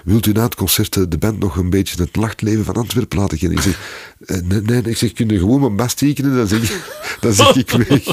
Wilt 0.05 0.25
u 0.25 0.31
na 0.31 0.43
het 0.43 0.55
concert 0.55 0.95
eh, 0.97 1.03
de 1.09 1.17
band 1.17 1.39
nog 1.39 1.55
een 1.55 1.69
beetje 1.69 2.01
het 2.01 2.15
nachtleven 2.15 2.65
van 2.65 2.75
Antwerpen 2.75 3.17
laten 3.17 3.37
kennen? 3.37 3.57
Ik 3.57 3.63
zeg, 3.63 3.79
eh, 4.25 4.37
nee, 4.43 4.61
nee. 4.61 4.81
Ik 4.81 4.97
zeg, 4.97 5.13
kun 5.13 5.27
je 5.29 5.39
gewoon 5.39 5.59
mijn 5.59 5.75
best 5.75 5.97
tekenen? 5.97 6.35
Dan 6.35 6.47
zeg, 6.47 6.61
ik- 6.63 6.95
dan 7.21 7.33
zeg 7.33 7.55
ik 7.55 7.69
weg. 7.71 8.05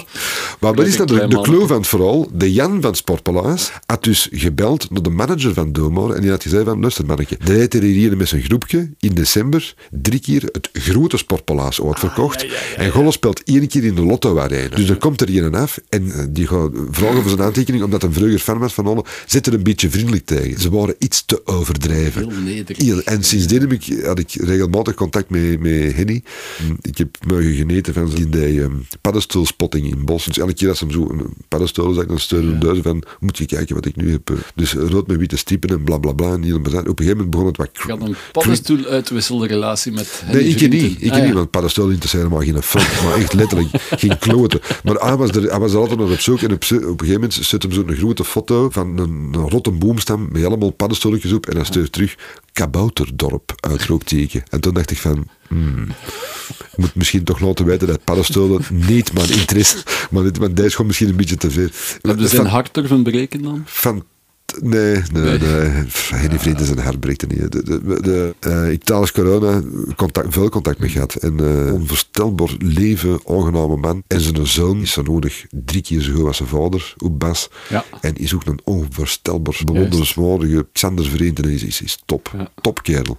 Maar 0.61 0.75
wat 0.75 0.87
is 0.87 0.97
dat? 0.97 1.09
De, 1.09 1.15
de 1.15 1.21
mannetje. 1.21 1.53
clue 1.53 1.67
van 1.67 1.77
het 1.77 1.87
verhaal, 1.87 2.29
de 2.33 2.53
Jan 2.53 2.81
van 2.83 2.95
Sportpaleis 2.95 3.73
had 3.87 4.05
dus 4.05 4.29
gebeld 4.33 4.91
naar 4.91 5.03
de 5.03 5.11
manager 5.11 5.55
van 5.55 5.73
Domor 5.73 6.15
en 6.15 6.21
die 6.21 6.31
had 6.31 6.43
gezegd 6.43 6.65
van, 6.65 6.81
luister 6.81 7.03
die 7.17 7.27
heeft 7.57 7.75
er 7.75 7.83
hier 7.83 8.17
met 8.17 8.29
zijn 8.29 8.43
groepje 8.43 8.91
in 8.99 9.15
december 9.15 9.75
drie 9.91 10.21
keer 10.21 10.43
het 10.53 10.69
grote 10.73 11.17
Sportpaleis 11.17 11.83
uitverkocht. 11.83 12.47
En 12.77 12.91
Golle 12.91 13.13
speelt 13.13 13.43
één 13.45 13.69
keer 13.69 13.85
in 13.85 13.95
de 13.95 14.03
Lotto 14.03 14.39
Arena. 14.39 14.77
Dus 14.77 14.89
er 14.89 14.97
komt 14.97 15.21
er 15.21 15.37
een 15.45 15.55
af 15.55 15.79
en 15.89 16.13
eh, 16.13 16.25
die 16.31 16.47
gaat 16.47 16.64
vragen 16.91 17.21
voor 17.21 17.31
zijn 17.31 17.43
aantekening, 17.43 17.85
omdat 17.85 18.03
een 18.03 18.13
vroeger 18.13 18.39
fan 18.39 18.59
was 18.59 18.73
van 18.75 18.87
Holle, 18.87 19.05
zit 19.27 19.47
er 19.47 19.55
een 19.55 19.63
beetje 19.63 19.91
vriendelijk 19.91 20.25
tegen. 20.27 20.61
Ze 20.61 20.71
waren 20.71 20.95
iets 20.99 21.25
te 21.27 21.41
overdrijven. 21.47 22.29
Heel 22.67 23.03
en 23.03 23.25
sindsdien 23.25 23.61
heb 23.61 23.73
ik, 23.73 24.05
had 24.05 24.19
ik 24.19 24.33
regelmatig 24.33 24.95
contact 24.95 25.31
met, 25.31 25.61
met 25.61 25.95
Henny. 25.97 26.23
Ik 26.81 26.99
heb 26.99 27.09
mogen 27.27 27.55
geneten 27.55 27.95
van 27.95 28.09
zijn 28.09 28.31
die 28.31 28.63
ehm 28.63 28.73
paddenstoelspotting 29.01 29.91
in 29.91 30.05
Bos. 30.05 30.25
Dus 30.25 30.39
elke 30.39 30.55
keer 30.55 30.69
als 30.69 30.81
hem 30.81 30.91
zo 30.91 31.09
een 31.11 31.27
paddenstoel 31.49 31.93
zag, 31.95 32.07
dan 32.07 32.19
steunde 32.19 32.59
duizen 32.59 32.83
van, 32.83 33.03
moet 33.21 33.39
je 33.39 33.47
kijken 33.47 33.75
wat 33.75 33.87
ik 33.87 33.97
nu 33.97 34.11
heb. 34.11 34.31
eh. 34.31 34.37
Dus 34.55 34.73
rood 34.73 35.07
met 35.07 35.17
witte 35.17 35.37
stippen 35.37 35.71
en 35.71 35.85
bla 35.85 35.99
bla 35.99 36.13
bla. 36.13 36.33
En. 36.33 36.55
Op 36.55 36.65
een 36.67 36.71
gegeven 36.73 37.07
moment 37.07 37.31
begon 37.31 37.47
het 37.47 37.57
wat... 37.57 37.69
Ik 37.73 37.91
had 37.91 38.01
een 38.03 38.15
paddenstoel 38.33 38.85
uitwisselde 38.85 39.47
relatie 39.47 39.93
met 39.93 40.23
Henny 40.25 40.41
Nee, 40.43 40.51
ik 40.51 40.59
Vrienden. 40.59 40.83
niet. 40.83 41.03
Ik 41.03 41.11
Ah, 41.11 41.19
ja. 41.19 41.25
niet, 41.25 41.35
want 41.35 41.51
paddenstoel 41.51 41.93
maar 42.29 42.43
geen 42.43 42.63
fuck. 42.63 43.03
Maar 43.05 43.15
echt 43.15 43.33
letterlijk 43.33 43.69
geen 43.97 44.19
kloten. 44.19 44.61
Maar 44.85 44.95
hij 44.95 45.17
was, 45.17 45.31
er, 45.31 45.43
hij 45.51 45.59
was 45.59 45.73
er 45.73 45.79
altijd 45.79 45.99
nog 45.99 46.13
op 46.13 46.21
zoek. 46.21 46.41
En 46.43 46.54
op, 46.55 46.63
een 46.71 46.79
gegeven 46.79 47.13
moment 47.13 47.33
zet 47.35 47.63
hem 47.63 47.73
zo'n 47.73 47.95
grote 47.95 48.25
foto 48.25 48.71
van 48.71 48.99
een, 48.99 49.29
een 49.33 49.49
rotte 49.49 49.71
boomstam 49.71 50.29
met 50.33 50.45
allemaal 50.45 50.71
paddenstoeltjes 50.71 51.33
op. 51.33 51.47
En 51.47 51.57
hij 51.57 51.65
stuurt 51.65 51.93
terug 51.93 52.17
Kabouterdorp, 52.53 53.53
uitroepteken. 53.61 54.43
En 54.51 54.61
toen 54.61 54.75
dacht 54.75 54.91
ik 54.91 54.99
van... 54.99 55.29
hmm, 55.49 55.87
ik 56.49 56.77
moet 56.77 56.95
misschien 56.95 57.25
toch 57.25 57.41
laten 57.41 57.65
weten 57.65 57.87
dat 57.87 58.05
paddenstoelen 58.05 58.63
niet 58.89 59.13
mijn 59.13 59.31
interesse... 59.31 59.77
Maar, 60.11 60.23
dit, 60.23 60.39
maar 60.39 60.55
deze 60.55 60.67
is 60.67 60.73
gewoon 60.73 60.87
misschien 60.87 61.09
een 61.09 61.17
beetje 61.17 61.37
te 61.37 61.51
veel. 61.51 61.69
Hebben 62.01 62.23
ze 62.23 62.29
zijn 62.29 62.43
Van- 62.43 62.51
hart 62.51 62.77
ervan 62.77 63.03
breken 63.03 63.43
dan? 63.43 63.63
van 63.65 64.05
Nee, 64.63 65.03
nee, 65.13 65.39
nee. 65.39 65.69
Henny 66.15 66.39
Vrienden 66.39 66.67
zijn 66.67 66.79
er 66.79 67.03
niet. 67.03 67.53
De, 67.53 67.63
de, 67.63 68.01
de, 68.03 68.35
eh, 68.41 68.71
ik 68.71 68.85
tijdens 68.85 69.13
corona 69.13 69.63
contact, 69.97 70.27
veel 70.35 70.49
contact 70.49 70.79
mee 70.79 70.89
gehad. 70.91 71.15
En 71.15 71.41
eh 71.41 71.73
onvoorstelbaar 71.73 72.55
leven, 72.59 73.21
aangename 73.27 73.77
man. 73.77 74.03
En 74.07 74.21
zijn 74.21 74.47
zoon 74.47 74.81
is 74.81 74.93
zo 74.93 75.03
nodig 75.03 75.47
drie 75.51 75.83
keer 75.83 76.01
zo 76.01 76.13
goed 76.13 76.27
als 76.27 76.37
zijn 76.37 76.49
vader, 76.49 76.95
op 76.99 77.19
bas. 77.19 77.49
Ja. 77.69 77.85
En 78.01 78.17
is 78.17 78.35
ook 78.35 78.47
een 78.47 78.61
onvoorstelbaar, 78.65 79.61
bewonderenswaardige 79.65 80.67
Xander 80.73 81.05
Vrienden. 81.05 81.51
Is, 81.51 81.63
is, 81.63 81.83
is 81.83 82.03
top. 82.05 82.31
Ja. 82.37 82.49
Topkerel. 82.61 83.03
Topkerel. 83.03 83.19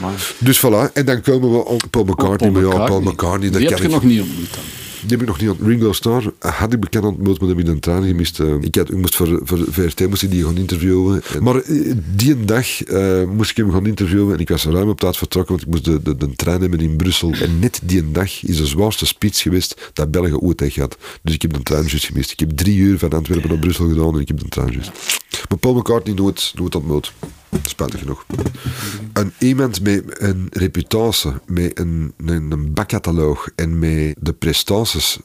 Maar 0.00 0.32
Dus 0.38 0.58
voilà. 0.58 0.92
En 0.92 1.04
dan 1.06 1.20
komen 1.20 1.50
we 1.52 1.64
op 1.64 1.82
Paul 1.90 2.04
McCartney. 2.04 2.50
maar 2.50 2.62
ja, 2.62 2.84
Paul 2.84 3.00
McCartney, 3.00 3.50
dat 3.50 3.60
Die 3.60 3.68
heb 3.68 3.78
je 3.78 3.84
ik 3.84 3.90
nog 3.90 4.02
niet 4.02 4.20
ontmoet 4.20 4.50
dan. 4.54 4.62
die 5.00 5.10
heb 5.10 5.20
ik 5.20 5.26
nog 5.26 5.40
niet 5.40 5.48
aan. 5.50 5.56
Ringo 5.66 5.92
Starr 5.92 6.32
had 6.38 6.72
ik 6.72 6.80
bekend 6.80 7.04
ontmoet, 7.04 7.40
maar 7.40 7.48
heb 7.48 7.58
ik 7.58 7.66
een 7.68 7.80
traan 7.80 8.06
gemist. 8.06 8.40
Eh, 8.40 8.54
ik, 8.60 8.74
had, 8.74 8.90
ik 8.90 8.96
moest 8.96 9.16
voor, 9.16 9.40
voor 9.44 9.58
VRT 9.70 10.08
moest 10.08 10.22
ik 10.22 10.30
die 10.30 10.44
gaan 10.44 10.56
interviewen. 10.56 11.22
En- 11.34 11.42
maar 11.42 11.56
eh, 11.56 11.92
die 12.14 12.44
dag 12.44 12.82
eh, 12.82 13.24
moest 13.24 13.50
ik 13.50 13.56
hem 13.56 13.70
gaan 13.72 13.86
interviewen 13.86 14.34
en 14.34 14.40
ik 14.40 14.48
was 14.48 14.64
ruim 14.64 14.88
op 14.88 15.00
tijd 15.00 15.16
vertrokken, 15.16 15.54
want 15.54 15.66
ik 15.66 15.72
moest 15.72 15.84
de, 15.84 16.02
de, 16.02 16.26
de 16.26 16.34
trein 16.36 16.60
hebben 16.60 16.80
in 16.80 16.96
Brussel. 16.96 17.32
En 17.32 17.58
net 17.58 17.80
die 17.82 18.10
dag 18.10 18.42
is 18.44 18.56
de 18.56 18.66
zwaarste 18.66 19.06
speech 19.06 19.38
geweest 19.38 19.90
dat 19.92 20.10
België 20.10 20.34
ooit 20.34 20.60
heeft 20.60 20.74
gehad. 20.74 20.96
Dus 21.22 21.34
ik 21.34 21.42
heb 21.42 21.52
de 21.52 21.62
trein 21.62 21.84
juist 21.86 22.04
gemist. 22.04 22.30
Ik 22.30 22.40
heb 22.40 22.50
drie 22.50 22.76
uur 22.78 22.98
van 22.98 23.10
Antwerpen 23.10 23.48
naar 23.48 23.58
Brussel 23.58 23.88
gedaan 23.88 24.14
en 24.14 24.20
ik 24.20 24.28
heb 24.28 24.38
de 24.40 24.48
trein 24.48 24.72
juist. 24.72 24.90
Maar 25.48 25.58
Paul 25.58 25.74
McCartney 25.74 26.14
nooit, 26.14 26.52
nooit 26.54 26.74
ontmoet. 26.74 27.12
Spijtig 27.62 28.00
genoeg. 28.00 28.26
Een 29.12 29.32
iemand 29.38 29.80
met 29.82 30.20
een 30.20 30.46
reputatie, 30.50 31.32
met 31.46 31.78
een, 31.78 32.12
een, 32.16 32.50
een 32.50 32.74
bakkataloog 32.74 33.48
en 33.54 33.78
met 33.78 34.14
de 34.20 34.32
prestaties 34.32 35.18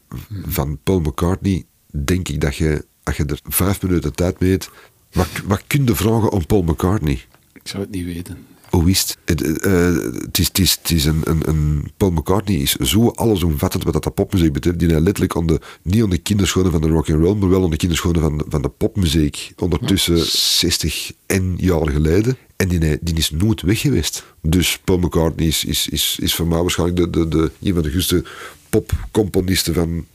van 0.46 0.80
Paul 0.84 1.00
McCartney, 1.00 1.66
denk 1.92 2.30
ik 2.30 2.42
dat 2.42 2.56
je, 2.56 2.86
als 3.04 3.18
je 3.18 3.26
er 3.26 3.40
vijf 3.44 3.82
minuten 3.82 4.14
tijd 4.14 4.40
mee 4.40 4.52
hebt, 4.52 4.70
wat, 5.12 5.28
wat 5.46 5.64
kun 5.68 5.86
je 5.86 5.96
vragen 5.96 6.32
om 6.32 6.46
Paul 6.46 6.64
McCartney? 6.64 7.26
Ik 7.54 7.68
zou 7.68 7.84
het 7.84 7.92
niet 7.92 8.06
weten. 8.06 8.46
Is 8.86 9.00
het? 9.00 9.18
Het, 9.26 9.60
eh, 9.60 9.94
het 10.14 10.40
is, 10.40 10.48
het 10.48 10.60
is, 10.60 10.78
het 10.82 10.92
is 10.92 11.06
een, 11.06 11.22
een, 11.24 11.50
een... 11.50 11.92
Paul 11.98 12.12
McCartney 12.12 12.56
is 12.56 12.76
zo 12.76 13.10
allesomvattend 13.10 13.84
wat 13.84 13.94
dat 13.94 14.04
de 14.04 14.10
popmuziek 14.10 14.54
betreft, 14.54 14.80
die 14.80 14.88
hij 14.88 15.00
letterlijk 15.00 15.62
niet 15.82 16.04
aan 16.04 16.10
de 16.10 16.18
kinderschoenen 16.18 16.72
van 16.72 16.82
de 16.82 16.88
rock 16.88 17.10
and 17.10 17.24
roll, 17.24 17.36
maar 17.36 17.50
wel 17.50 17.70
de 17.70 17.78
kinderschoenen 17.78 18.22
van, 18.22 18.46
van 18.48 18.62
de 18.62 18.70
popmuziek. 18.70 19.54
Ondertussen 19.58 20.18
60 20.26 21.12
en 21.26 21.54
jaar 21.58 21.90
geleden. 21.90 22.38
En 22.56 22.68
die, 22.68 22.98
die 23.02 23.16
is 23.16 23.32
nooit 23.32 23.62
weg 23.62 23.80
geweest. 23.80 24.26
Dus 24.42 24.80
Paul 24.84 25.00
McCartney 25.00 25.48
is, 25.48 25.66
is, 25.66 25.88
is, 25.88 26.18
is 26.22 26.36
voor 26.36 26.48
mij 26.48 26.62
waarschijnlijk 26.62 27.14
de, 27.14 27.20
de, 27.20 27.28
de, 27.28 27.52
een 27.62 27.74
van 27.74 27.84
de 27.84 27.90
grootste 27.90 28.24
popcomponisten 28.70 29.74
van 29.74 30.06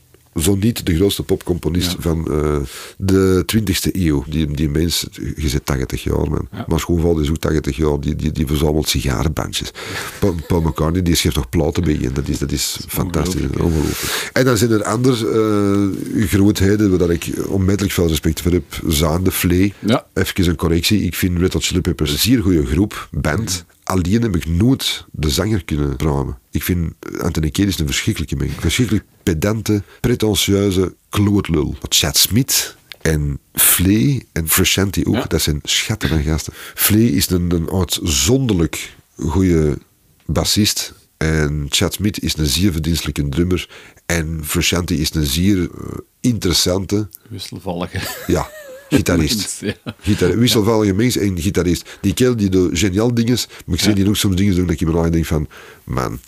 zo 0.41 0.55
niet 0.55 0.85
de 0.85 0.95
grootste 0.95 1.23
popcomponist 1.23 1.95
van 1.99 2.31
eh, 2.31 2.57
de 2.97 3.45
20e 3.55 3.91
eeuw. 3.91 4.23
Die, 4.27 4.51
die 4.51 4.69
mens, 4.69 5.07
je 5.35 5.49
zit 5.49 5.65
80 5.65 6.03
jaar, 6.03 6.29
man. 6.29 6.47
Ja. 6.51 6.65
Maar 6.67 6.79
Schoonval 6.79 7.19
is 7.19 7.29
ook 7.29 7.37
80 7.37 7.77
jaar, 7.77 7.99
die, 7.99 8.15
die, 8.15 8.31
die 8.31 8.47
verzamelt 8.47 8.89
sigarenbandjes. 8.89 9.71
Paul, 10.19 10.35
Paul 10.47 10.61
McCartney, 10.61 11.03
die 11.03 11.15
schrijft 11.15 11.37
nog 11.37 11.49
platen 11.49 11.83
bij 11.83 11.97
je. 11.99 12.11
Dat 12.11 12.27
is, 12.27 12.37
dat 12.37 12.51
is 12.51 12.77
fantastisch, 12.87 13.41
ongelooflijk, 13.41 13.65
ongelooflijk. 13.65 14.29
En 14.33 14.45
dan 14.45 14.57
zijn 14.57 14.71
er 14.71 14.83
andere 14.83 15.29
eh, 15.29 16.27
grootheden 16.27 16.97
waar 16.97 17.09
ik 17.09 17.31
onmiddellijk 17.47 17.93
veel 17.93 18.07
respect 18.07 18.41
voor 18.41 18.51
heb. 18.51 18.81
Zaan 18.87 19.23
de 19.23 19.31
Flea. 19.31 19.69
Ja. 19.79 20.05
Even 20.13 20.49
een 20.49 20.55
correctie. 20.55 21.01
Ik 21.01 21.15
vind 21.15 21.39
Red 21.39 21.53
Hot 21.53 21.63
Chili 21.63 21.81
Peppers 21.81 22.11
een 22.11 22.17
zeer 22.17 22.41
goede 22.41 22.65
groep, 22.65 23.07
band. 23.11 23.65
Alleen 23.89 24.21
heb 24.21 24.35
ik 24.35 24.45
nooit 24.45 25.05
de 25.11 25.29
zanger 25.29 25.63
kunnen 25.65 25.95
praten. 25.95 26.37
Ik 26.51 26.63
vind 26.63 26.93
Anthony 27.21 27.49
Kiedis 27.49 27.79
een 27.79 27.85
verschrikkelijke 27.85 28.35
mens. 28.35 28.51
Verschrikkelijk 28.59 29.05
pedante, 29.23 29.83
pretentieuze 30.01 30.95
klootlul. 31.09 31.75
Chad 31.89 32.17
Smith 32.17 32.75
en 33.01 33.39
Flea 33.53 34.19
en 34.31 34.49
Frusciante 34.49 35.05
ook, 35.05 35.13
Ja. 35.15 35.23
dat 35.27 35.41
zijn 35.41 35.59
schatten 35.63 36.09
van 36.09 36.23
gasten. 36.23 36.53
Flea 36.75 37.09
is 37.09 37.29
een, 37.29 37.51
een 37.51 37.71
uitzonderlijk 37.71 38.95
goede 39.17 39.77
bassist. 40.25 40.93
En 41.17 41.65
Chad 41.69 41.93
Smith 41.93 42.19
is 42.21 42.37
een 42.37 42.45
zeer 42.45 42.71
verdienstelijke 42.71 43.29
drummer. 43.29 43.69
En 44.05 44.41
Frusciante 44.45 44.97
is 44.97 45.13
een 45.13 45.25
zeer 45.25 45.57
eh, 45.61 45.97
interessante, 46.19 47.09
Wisselvallige. 47.29 47.99
ja, 48.27 48.49
gitarist. 48.89 49.59
Ja. 49.61 49.73
Gitar 50.01 50.37
wisselvallige 50.37 50.93
mens 50.93 51.17
en 51.17 51.39
gitarist. 51.41 51.97
Die 52.01 52.13
kerel 52.13 52.35
die 52.35 52.49
doet 52.49 52.79
geniaal 52.79 53.13
dingen, 53.13 53.37
maar 53.65 53.75
ik 53.75 53.81
zie 53.81 53.89
Ja. 53.89 53.95
die 53.95 54.07
ook 54.07 54.15
soms 54.15 54.35
dingen 54.35 54.55
doen 54.55 54.65
dat 54.67 54.81
ik 54.81 54.87
me 54.87 55.09
denk 55.09 55.25
van, 55.25 55.47
man, 55.83 56.19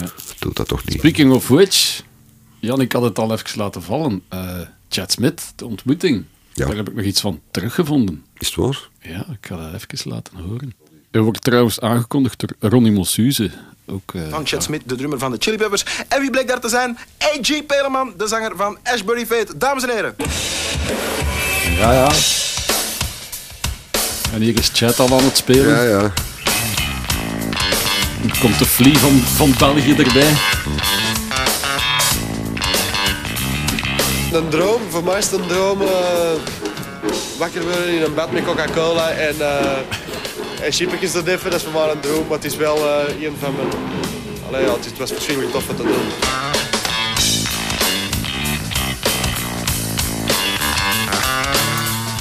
Ja. 0.00 0.10
doe 0.38 0.52
dat 0.54 0.68
toch 0.68 0.84
niet. 0.84 0.98
Speaking 0.98 1.32
of 1.32 1.48
which, 1.48 2.02
Jan, 2.58 2.80
ik 2.80 2.92
had 2.92 3.02
het 3.02 3.18
al 3.18 3.32
even 3.32 3.58
laten 3.58 3.82
vallen. 3.82 4.22
Eh 4.28 4.60
Chad 4.88 5.12
Smith, 5.12 5.52
de 5.56 5.66
ontmoeting. 5.66 6.24
Ja. 6.52 6.66
Daar 6.66 6.76
heb 6.76 6.88
ik 6.88 6.94
nog 6.94 7.04
iets 7.04 7.20
van 7.20 7.40
teruggevonden. 7.50 8.24
Is 8.38 8.46
het 8.46 8.56
waar? 8.56 8.88
Ja, 9.00 9.26
ik 9.30 9.46
ga 9.46 9.56
dat 9.72 9.86
even 9.92 10.10
laten 10.10 10.36
horen. 10.36 10.74
Hij 11.10 11.20
wordt 11.20 11.42
trouwens 11.42 11.80
aangekondigd 11.80 12.38
door 12.40 12.70
Ronnie 12.70 12.92
Mossuze. 12.92 13.50
Ook, 13.86 14.14
eh, 14.14 14.28
Van 14.30 14.46
Chad 14.46 14.62
Smith, 14.62 14.82
de 14.86 14.94
drummer 14.94 15.18
van 15.18 15.30
de 15.30 15.36
Chili 15.40 15.56
Peppers. 15.56 15.84
En 16.08 16.20
wie 16.20 16.30
bleek 16.30 16.48
daar 16.48 16.60
te 16.60 16.68
zijn? 16.68 16.96
A.G. 17.22 17.66
Peleman, 17.66 18.14
de 18.16 18.26
zanger 18.26 18.56
van 18.56 18.78
Ashbury 18.82 19.26
Fate. 19.26 19.56
Dames 19.58 19.82
en 19.82 19.90
heren. 19.90 20.14
Ja, 21.78 21.92
ja. 21.92 22.08
En 24.32 24.40
hier 24.40 24.58
is 24.58 24.70
Chad 24.72 25.00
al 25.00 25.18
aan 25.18 25.24
het 25.24 25.36
spelen. 25.36 25.68
Ja, 25.68 25.82
ja. 25.82 26.12
Dan 28.20 28.38
komt 28.40 28.58
de 28.58 28.66
flee 28.66 28.98
van, 28.98 29.20
van 29.36 29.54
België 29.58 29.94
erbij. 29.96 30.32
Een 34.32 34.48
droom, 34.48 34.80
voor 34.90 35.04
mij 35.04 35.18
is 35.18 35.24
het 35.30 35.40
een 35.40 35.46
droom 35.46 35.80
eh, 35.82 35.88
wakker 37.38 37.62
worden 37.62 37.88
in 37.96 38.02
een 38.02 38.14
bed 38.14 38.32
met 38.32 38.44
Coca-Cola 38.44 39.10
en, 39.10 39.34
uh, 39.38 40.66
en 40.66 40.72
chipjes 40.72 41.10
te 41.12 41.22
diffen. 41.22 41.50
Dat 41.50 41.60
is 41.60 41.66
voor 41.72 41.80
mij 41.82 41.90
een 41.90 42.00
droom, 42.00 42.26
maar 42.28 42.36
het 42.36 42.44
is 42.46 42.56
wel 42.56 42.76
eh, 42.76 43.22
een 43.24 43.36
van 43.40 43.54
mijn... 43.56 43.68
Allee, 44.48 44.64
ja, 44.66 44.72
het, 44.72 44.84
is- 44.92 44.98
was 44.98 45.10
verschrikkelijk 45.12 45.52
tof 45.52 45.68
om 45.68 45.76
te 45.76 45.82
doen. 45.82 45.92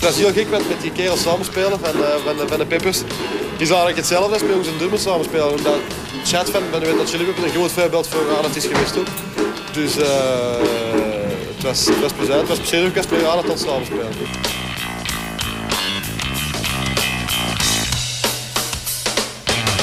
Het 0.01 0.09
was 0.09 0.19
heel 0.19 0.33
gek 0.33 0.49
met, 0.49 0.67
met 0.69 0.81
die 0.81 0.91
kerel 0.91 1.15
samenspelen 1.17 1.79
van, 1.79 2.03
eh, 2.03 2.15
van, 2.25 2.37
de, 2.37 2.47
van 2.47 2.57
de 2.57 2.65
Peppers. 2.65 2.97
Die 2.97 3.07
is 3.57 3.69
eigenlijk 3.69 3.97
hetzelfde 3.97 4.33
als 4.33 4.41
met 4.41 4.55
ons 4.55 4.67
een 4.67 4.77
drummer 4.77 4.99
samenspelen. 4.99 5.51
Omdat 5.51 5.79
Chad 6.25 6.49
van, 6.49 6.61
van 6.71 6.79
de 6.79 6.95
Wet 6.95 7.09
Chili 7.09 7.23
Peppers 7.23 7.45
een 7.45 7.51
groot 7.51 7.71
voorbeeld 7.71 8.07
voor 8.07 8.21
het 8.43 8.55
is 8.55 8.65
geweest 8.65 8.97
ook. 8.97 9.07
Dus 9.73 9.97
eh, 9.97 10.07
het, 11.53 11.63
was, 11.63 11.85
het 11.85 11.99
was 11.99 12.11
plezant. 12.11 12.39
Het 12.39 12.47
was 12.47 12.57
precies 12.57 12.87
ook 12.87 12.97
als 12.97 13.05
we 13.05 13.27
aan 13.27 13.49
het 13.49 13.59
samenspelen. 13.59 14.07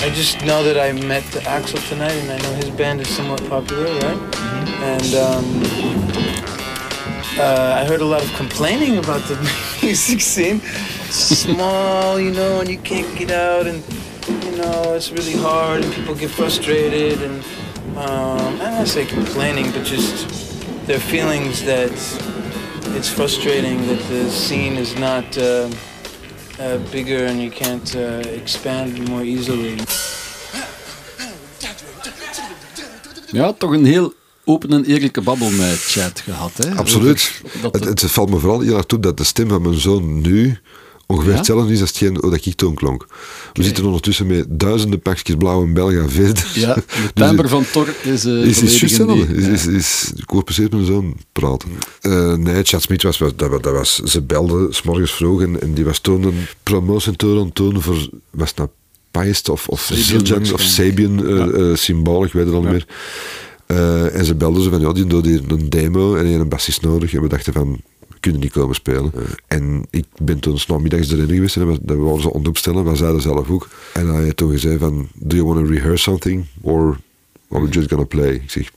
I 0.06 0.10
just 0.14 0.36
know 0.38 0.64
that 0.64 0.88
I 0.88 1.06
met 1.06 1.46
Axel 1.46 1.78
tonight, 1.88 2.16
and 2.20 2.30
I 2.30 2.44
know 2.44 2.54
his 2.54 2.74
band 2.74 3.00
is 3.00 3.14
somewhat 3.14 3.48
popular, 3.48 3.92
right? 3.92 4.18
And 4.82 5.14
um, 5.14 5.97
uh, 7.38 7.74
I 7.80 7.84
heard 7.84 8.00
a 8.00 8.04
lot 8.04 8.22
of 8.22 8.32
complaining 8.34 8.98
about 8.98 9.22
the 9.22 9.36
music 9.82 10.20
scene. 10.20 10.60
Small, 11.10 12.20
you 12.20 12.30
know, 12.32 12.60
and 12.60 12.68
you 12.68 12.78
can't 12.78 13.16
get 13.16 13.30
out, 13.30 13.66
and 13.66 13.82
you 14.44 14.56
know 14.56 14.94
it's 14.94 15.10
really 15.10 15.36
hard, 15.36 15.84
and 15.84 15.92
people 15.92 16.14
get 16.14 16.30
frustrated, 16.30 17.22
and 17.22 17.42
um, 17.96 18.60
I 18.60 18.70
don't 18.70 18.86
say 18.86 19.06
complaining, 19.06 19.70
but 19.72 19.84
just 19.84 20.28
their 20.86 21.00
feelings 21.00 21.64
that 21.64 21.92
it's 22.96 23.08
frustrating 23.08 23.86
that 23.86 24.02
the 24.08 24.30
scene 24.30 24.76
is 24.76 24.94
not. 24.96 25.36
Uh, 25.38 25.70
uh, 26.60 26.78
bigger 26.90 27.24
and 27.26 27.40
you 27.40 27.50
can't 27.50 27.94
uh, 27.94 28.22
expand 28.34 29.08
more 29.08 29.22
easily. 29.22 29.76
Ja, 33.30 33.52
toch 33.52 33.72
een 33.72 33.84
heel 33.84 34.12
open 34.48 34.70
en 34.72 34.84
eerlijke 34.84 35.20
babbel 35.20 35.50
met 35.50 35.76
Chad 35.80 36.20
gehad. 36.20 36.52
Hè? 36.56 36.74
Absoluut. 36.74 37.42
Dat 37.62 37.74
Het, 37.74 38.00
het- 38.02 38.10
valt 38.10 38.30
me 38.30 38.38
vooral 38.38 38.62
erg 38.62 38.84
toe 38.84 39.00
dat 39.00 39.16
de 39.16 39.24
stem 39.24 39.48
van 39.48 39.62
mijn 39.62 39.80
zoon 39.80 40.20
nu 40.20 40.58
ongeveer 41.06 41.30
Ja? 41.30 41.36
hetzelfde 41.36 41.72
is 41.72 41.80
als 41.80 41.88
hetgeen 41.88 42.14
dat 42.14 42.34
ik 42.46 42.54
toen 42.54 42.74
klonk. 42.74 43.06
We 43.52 43.62
zitten 43.62 43.84
ondertussen 43.84 44.26
met 44.26 44.44
duizenden 44.48 45.00
pakjes 45.00 45.36
blauwe 45.38 45.72
Belga 45.72 46.08
verder. 46.08 46.50
ja, 46.54 46.74
de 46.74 46.82
Dus 47.14 47.26
timbre 47.26 47.48
van 47.48 47.64
Thor 47.72 47.88
is 48.02 48.24
uh, 48.24 48.44
is, 48.44 48.62
is 48.62 48.80
juist 48.80 48.80
hetzelfde. 48.98 49.34
Is, 49.36 49.44
die- 49.44 49.52
is, 49.52 49.66
is, 49.66 50.12
ik 50.16 50.28
hoor 50.28 50.44
precies 50.44 50.68
mijn 50.68 50.84
zoon 50.84 51.16
praten. 51.32 51.68
Eh, 52.00 52.32
nee, 52.34 52.62
Chad 52.64 52.82
Smith 52.82 53.02
was, 53.02 53.18
dat, 53.18 53.38
dat 53.38 53.64
was... 53.64 53.96
Ze 53.98 54.22
belde 54.22 54.66
s 54.70 54.82
morgens 54.82 55.12
vroeg 55.12 55.42
en, 55.42 55.60
en 55.60 55.74
die 55.74 55.84
was 55.84 55.98
toen 55.98 56.22
een 56.22 56.46
promotietour 56.62 57.38
aan 57.40 57.46
het 57.46 57.56
doen 57.56 57.82
voor... 57.82 58.08
Was 58.30 58.48
het 58.48 58.56
nou 58.58 58.68
Paist 59.10 59.48
of, 59.48 59.68
of 59.68 59.90
Zildjian 59.94 60.52
of. 60.52 60.60
Sabian, 60.60 61.26
eh, 61.26 61.70
eh, 61.70 61.76
symbool, 61.76 62.24
ik 62.24 62.32
weet 62.32 62.52
al 62.52 62.60
niet 62.60 62.70
meer. 62.70 62.86
Eh, 63.68 64.14
en 64.16 64.24
ze 64.24 64.34
belden 64.34 64.62
ze 64.62 64.70
van, 64.70 64.80
ja, 64.80 64.92
die 64.92 65.06
doet 65.06 65.24
hier 65.24 65.42
een 65.48 65.70
demo 65.70 66.14
en 66.14 66.26
heeft 66.26 66.40
een 66.40 66.48
bassist 66.48 66.82
nodig. 66.82 67.14
En 67.14 67.22
we 67.22 67.28
dachten 67.28 67.52
van, 67.52 67.80
we 68.08 68.14
kunnen 68.20 68.40
niet 68.40 68.52
komen 68.52 68.74
spelen. 68.74 69.12
En 69.46 69.86
ik 69.90 70.04
ben 70.22 70.38
toen 70.40 70.58
namiddags 70.68 71.12
erin 71.12 71.28
geweest 71.28 71.56
en 71.56 71.66
we- 71.72 71.78
dat 71.82 71.96
wouden 71.96 72.22
ze 72.22 72.32
ontopstellen, 72.32 72.84
maar 72.84 72.96
zeiden 72.96 73.20
zelf 73.22 73.50
ook. 73.50 73.68
En 73.94 74.06
hij 74.14 74.24
had 74.26 74.36
toen 74.36 74.50
gezegd 74.50 74.78
van, 74.78 75.08
do 75.14 75.36
you 75.36 75.46
want 75.48 75.66
to 75.66 75.72
rehearse 75.72 76.02
something? 76.02 76.44
Or 76.60 76.98
are 77.50 77.62
we 77.64 77.68
just 77.70 77.88
gonna 77.88 78.04
play? 78.04 78.34
Ik 78.34 78.50
zeg, 78.50 78.70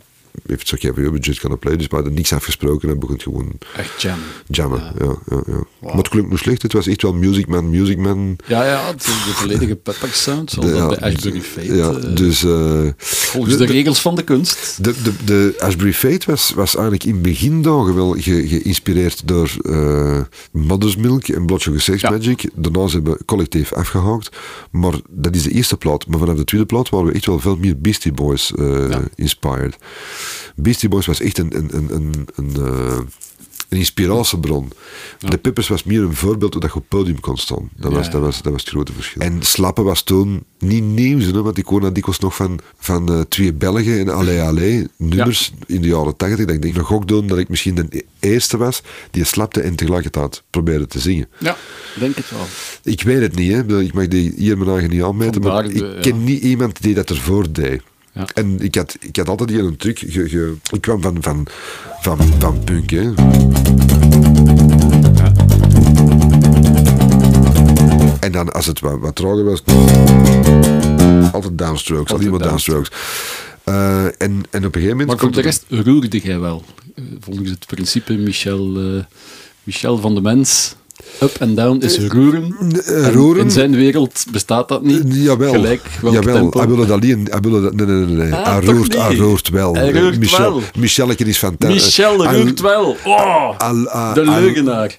you, 0.79 0.93
we're 0.93 1.17
just 1.19 1.39
gonna 1.39 1.55
play. 1.55 1.77
Dus 1.77 1.87
we 1.87 1.95
hadden 1.95 2.13
niks 2.13 2.33
afgesproken 2.33 2.89
en 2.89 2.99
begon 2.99 3.21
gewoon 3.21 3.51
Echt 3.77 4.01
jam. 4.01 4.19
jammen. 4.47 4.93
Ja. 4.99 5.15
Ja, 5.29 5.41
ja, 5.47 5.63
Maar 5.79 5.93
het 5.95 6.09
klonk 6.09 6.29
niet 6.29 6.39
slecht, 6.39 6.61
het 6.61 6.73
was 6.73 6.87
echt 6.87 7.01
wel 7.01 7.13
Music 7.13 7.47
Man, 7.47 7.69
Music 7.69 7.97
Man. 7.97 8.35
Ja, 8.47 8.65
ja, 8.65 8.85
het 8.87 8.99
is 9.01 9.05
de 9.05 9.31
volledige 9.33 9.75
Pepper 9.75 10.09
Sound, 10.09 10.51
zoals 10.51 10.69
De- 10.69 10.75
ja, 10.75 10.87
bij 10.87 10.99
Ashbury 10.99 11.41
Fate. 11.41 11.75
Ja, 11.75 11.91
dus... 11.91 12.39
volgens 12.97 13.57
de, 13.57 13.65
regels 13.65 14.01
van 14.01 14.15
de 14.15 14.23
kunst. 14.23 14.83
De, 14.83 14.93
de, 15.03 15.13
de 15.25 15.55
Ashbury 15.59 15.93
Fate 15.93 16.31
was, 16.31 16.51
was 16.55 16.73
eigenlijk 16.75 17.03
in 17.05 17.21
begindagen 17.21 17.95
wel 17.95 18.11
ge- 18.19 18.47
geïnspireerd 18.47 19.27
door 19.27 19.51
eh 19.61 20.19
Mother's 20.51 20.95
Milk 20.95 21.27
en 21.27 21.45
Blood 21.45 21.61
Sugar 21.61 21.79
Sex 21.81 22.01
Ja. 22.01 22.09
Magic. 22.09 22.49
Daarna 22.55 22.87
ze 22.87 22.95
hebben 22.95 23.17
collectief 23.25 23.73
afgehaakt. 23.73 24.29
Maar 24.71 24.93
dat 25.09 25.35
is 25.35 25.43
de 25.43 25.51
eerste 25.51 25.77
plaat. 25.77 26.07
Maar 26.07 26.19
vanaf 26.19 26.35
de 26.35 26.43
tweede 26.43 26.65
plaat 26.67 26.89
waren 26.89 27.07
we 27.07 27.13
echt 27.13 27.25
wel 27.25 27.39
veel 27.39 27.55
meer 27.57 27.79
Beastie 27.79 28.11
Boys 28.11 28.51
eh, 28.55 28.89
Ja. 28.89 29.01
inspired. 29.15 29.75
Beastie 30.55 30.89
Boys 30.89 31.05
was 31.05 31.19
echt 31.19 31.37
een, 31.37 31.55
een, 31.57 31.69
een, 31.75 31.93
een, 31.95 32.27
een, 32.35 32.65
eh, 32.65 32.97
een 33.69 33.77
inspiratiebron. 33.77 34.71
De 35.19 35.37
Peppers 35.37 35.67
was 35.67 35.83
meer 35.83 36.01
een 36.01 36.15
voorbeeld 36.15 36.51
dat 36.51 36.61
je 36.61 36.67
op 36.67 36.75
het 36.75 36.87
podium 36.87 37.19
kon 37.19 37.37
staan. 37.37 37.69
Dat, 37.77 37.91
Ja, 37.91 37.97
was, 37.97 38.11
dat, 38.11 38.21
was, 38.21 38.41
dat 38.41 38.51
was 38.51 38.61
het 38.61 38.69
grote 38.71 38.93
verschil. 38.93 39.21
En 39.21 39.41
Slappen 39.41 39.83
was 39.83 40.01
toen 40.03 40.43
niet 40.59 40.83
nieuw, 40.83 41.19
hè, 41.19 41.41
want 41.41 41.57
ik 41.57 41.65
hoorde 41.65 41.91
dikwijls 41.91 42.19
nog 42.19 42.35
van, 42.35 42.59
van 42.79 43.13
eh, 43.13 43.19
twee 43.19 43.53
Belgen 43.53 43.99
en 43.99 44.09
Allee 44.09 44.41
Allee 44.41 44.87
nummers 44.97 45.51
in 45.65 45.81
de 45.81 45.87
jaren 45.87 46.15
tachtig. 46.17 46.45
Dat 46.45 46.55
ik 46.55 46.61
denk, 46.61 46.75
nog 46.75 46.93
ook 46.93 47.07
doen 47.07 47.27
dat 47.27 47.37
ik 47.37 47.49
misschien 47.49 47.75
de 47.75 48.05
eerste 48.19 48.57
was 48.57 48.81
die 49.11 49.23
slapte 49.23 49.61
en 49.61 49.75
tegelijkertijd 49.75 50.43
probeerde 50.49 50.87
te 50.87 50.99
zingen. 50.99 51.27
Ja, 51.37 51.55
denk 51.99 52.15
het 52.15 52.29
wel. 52.31 52.45
Ik 52.83 53.01
weet 53.03 53.21
het 53.21 53.35
niet, 53.35 53.51
hè. 53.51 53.81
Ik 53.81 53.93
mag 53.93 54.07
die 54.07 54.33
hier 54.35 54.57
mijn 54.57 54.69
eigen 54.69 54.89
niet 54.89 55.03
aanmeten, 55.03 55.41
maar 55.41 55.63
de- 55.67 55.73
ik 55.95 56.01
ken 56.01 56.23
niet 56.23 56.41
iemand 56.43 56.81
die 56.81 56.93
dat 56.93 57.09
ervoor 57.09 57.51
deed. 57.51 57.81
Ja. 58.13 58.25
En 58.33 58.59
ik 58.59 58.75
had, 58.75 58.95
ik 58.99 59.15
had 59.15 59.27
altijd 59.29 59.49
die 59.49 59.59
een 59.59 59.77
truc. 59.77 59.99
ge- 59.99 60.29
ge- 60.29 60.55
ik 60.71 60.81
kwam 60.81 61.01
van, 61.01 61.17
van, 61.21 61.47
van, 62.01 62.17
van 62.39 62.63
punk, 62.63 62.89
hè. 62.89 63.13
En 68.19 68.31
dan, 68.31 68.53
als 68.53 68.65
het 68.65 68.79
wat, 68.79 68.99
wat 68.99 69.15
trager 69.15 69.43
was, 69.43 69.63
altijd 71.33 71.57
downstrokes, 71.57 72.13
alleen 72.13 72.29
maar 72.29 72.39
downstrokes. 72.39 72.91
Eh, 73.63 74.03
en, 74.05 74.13
en 74.17 74.35
op 74.41 74.53
een 74.53 74.61
gegeven 74.81 74.89
moment... 74.89 75.07
Maar 75.07 75.17
voor 75.17 75.31
de 75.31 75.41
rest 75.41 75.65
roerde 75.69 76.17
jij 76.17 76.39
wel. 76.39 76.63
Eh, 76.95 77.03
Volgens 77.19 77.49
het 77.49 77.65
principe 77.65 78.13
Michel, 78.13 78.77
eh, 78.77 79.03
Michel 79.63 79.97
van 79.97 80.15
de 80.15 80.21
Mens. 80.21 80.75
Up 81.23 81.35
en 81.39 81.55
down 81.55 81.77
is 81.83 81.99
roeren. 82.07 82.55
eh, 82.85 83.05
En 83.05 83.13
roeren? 83.13 83.43
In 83.43 83.51
zijn 83.51 83.75
wereld 83.75 84.25
bestaat 84.31 84.67
dat 84.67 84.83
niet. 84.83 85.01
Jawel, 85.05 85.51
Gelijk 85.53 85.81
jawel. 86.01 86.49
Hij 86.57 86.67
wilde 86.67 86.85
dat 86.85 86.91
alleen, 87.01 87.27
hij 87.31 87.39
wilde 87.39 87.61
dat, 87.61 87.73
nee, 87.73 87.85
nee, 87.85 88.05
nee, 88.05 88.15
nee. 88.15 88.33
Ah, 88.33 88.45
hij, 88.57 88.65
roert, 88.65 88.87
niet? 88.93 89.01
hij 89.01 89.15
roert 89.15 89.49
wel. 89.49 89.73
Hij 89.75 89.91
roert 89.91 90.19
Michel, 90.19 90.51
wel. 90.51 90.61
Michelke 90.77 91.23
is 91.25 91.37
fantastisch. 91.37 91.83
Michel 91.97 92.25
roert 92.25 92.59
wel. 92.59 92.95
Oh, 93.05 93.57
al- 93.59 93.87
ah, 93.89 94.13
de 94.13 94.19
al- 94.25 94.39
leugenaar. 94.39 94.97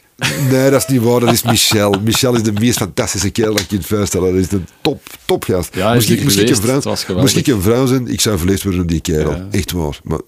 Nee, 0.51 0.70
dat 0.70 0.81
is 0.81 0.86
niet 0.86 1.03
waar. 1.03 1.20
Dat 1.20 1.32
is 1.32 1.43
Michel. 1.43 1.94
Michel 2.05 2.35
is 2.35 2.43
de 2.43 2.53
meest 2.53 2.78
fantastische 2.78 3.31
kerel 3.31 3.53
dat 3.53 3.61
je 3.61 3.66
kunt 3.66 3.86
voorstellen. 3.86 4.35
Dat 4.35 4.44
is 4.44 4.53
een 4.53 4.66
top, 4.81 5.03
topgast. 5.24 5.74
Ja, 5.74 5.94
moest, 5.94 6.09
ik, 6.09 6.15
hier 6.16 6.24
moest, 6.24 6.39
ik 6.39 6.49
een 6.49 6.57
vrouw, 6.57 7.16
moest 7.16 7.36
ik 7.36 7.47
een 7.47 7.62
vrouw 7.62 7.86
zijn, 7.86 8.09
ik 8.09 8.20
zou 8.20 8.39
verleefd 8.39 8.62
worden 8.62 8.81
door 8.81 8.90
die 8.90 9.01
kerel. 9.01 9.31
Ja. 9.31 9.47
Echt 9.51 9.73
waar. 9.73 10.01
Maar, 10.05 10.20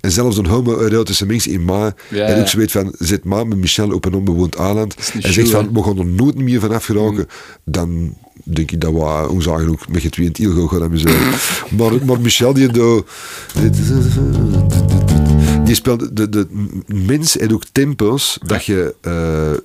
en 0.00 0.10
zelfs 0.10 0.36
een 0.36 0.46
homoerotische 0.46 1.26
mens 1.26 1.46
in 1.46 1.64
Ma. 1.64 1.94
Ja, 2.08 2.24
en 2.26 2.40
ook 2.40 2.48
zo 2.48 2.58
weet 2.58 2.72
van, 2.72 2.94
zit 2.98 3.24
Ma 3.24 3.44
met 3.44 3.58
Michel 3.58 3.92
op 3.92 4.04
een 4.04 4.14
onbewoond 4.14 4.54
eiland. 4.54 4.94
En 5.22 5.32
zegt 5.32 5.50
van, 5.50 5.72
we 5.72 5.82
gaan 5.82 5.98
er 5.98 6.06
nooit 6.06 6.38
meer 6.38 6.60
van 6.60 6.72
afgeraken. 6.72 7.26
Dan 7.64 8.14
denk 8.44 8.70
ik 8.70 8.80
dat 8.80 8.92
we 8.92 9.28
ons 9.28 9.48
ook 9.48 9.88
met 9.88 10.02
je 10.02 10.08
twee 10.08 10.30
in 10.32 10.50
het 10.50 10.70
gaan 10.70 10.82
amuseren. 10.82 11.30
maar, 11.78 12.04
maar 12.04 12.20
Michel 12.20 12.52
die 12.52 12.68
do, 12.68 13.04
je 15.68 15.74
speelt 15.74 16.16
de, 16.16 16.28
de 16.28 16.46
mens 16.86 17.36
en 17.36 17.52
ook 17.52 17.64
tempos 17.72 18.38
dat 18.46 18.64
je 18.64 18.94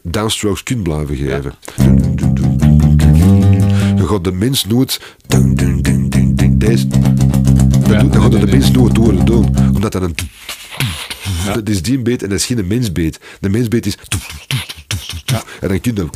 downstrokes 0.02 0.64
kunt 0.64 0.84
blijven 0.84 1.16
geven. 1.16 1.54
Je 3.96 4.08
gaat 4.08 4.24
de 4.24 4.32
mens 4.32 4.66
nooit. 4.66 5.00
Deze. 6.52 6.88
Dan 7.88 8.22
gaat 8.22 8.32
de 8.32 8.48
mens 8.48 8.72
nooit 8.72 8.96
door 8.96 9.26
doen. 9.26 9.56
Omdat 9.74 9.92
dat 9.92 10.02
een. 10.02 10.16
Dat 11.54 11.70
is 11.70 11.82
die 11.82 12.00
beet 12.00 12.24
en 12.24 12.30
dat 12.30 12.38
is 12.38 12.46
geen 12.46 12.68
mensbeet. 12.68 13.20
De 13.40 13.50
mensbeet 13.50 13.86
is. 13.86 13.98
En 15.60 15.68
dan 15.68 15.82
kun 15.82 15.96
je. 15.96 16.10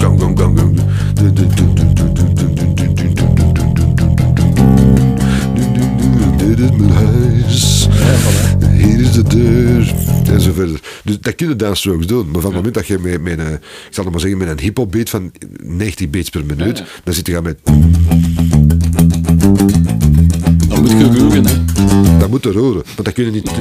dan. 6.56 6.97
Hier 8.78 9.00
is 9.00 9.12
de 9.12 9.24
deur. 9.24 9.94
En 10.32 10.42
zo 10.42 10.52
verder. 10.54 10.80
Dus 11.04 11.20
dat 11.20 11.36
kun 11.36 11.50
je 11.50 11.56
downstrokes 11.56 12.08
doen. 12.08 12.26
Maar 12.32 12.42
van 12.42 12.44
het 12.44 12.56
moment 12.56 12.74
dat 12.74 12.88
je 12.88 13.00
met, 13.00 13.22
met 13.22 13.40
een, 13.40 13.54
ik 13.54 13.60
zal 13.90 14.04
het 14.04 14.12
maar 14.14 14.22
zeggen, 14.22 14.40
met 14.40 14.50
een 14.50 14.60
hip-hop 14.60 14.92
beat 14.92 15.10
van 15.10 15.32
90 15.64 16.10
beats 16.10 16.30
per 16.30 16.46
minuut, 16.46 16.84
dan 17.04 17.14
zit 17.14 17.28
je 17.28 17.34
gaan 17.34 17.44
met, 17.44 17.60
Dan 20.68 20.82
moet 20.82 20.92
je 20.92 21.04
roeren. 21.04 21.46
Hè. 21.46 22.18
dat 22.18 22.30
moet 22.30 22.46
er 22.46 22.58
horen. 22.58 22.84
Want 22.96 23.04
dat 23.04 23.14
kun 23.14 23.26
je 23.26 23.32
niet. 23.32 23.52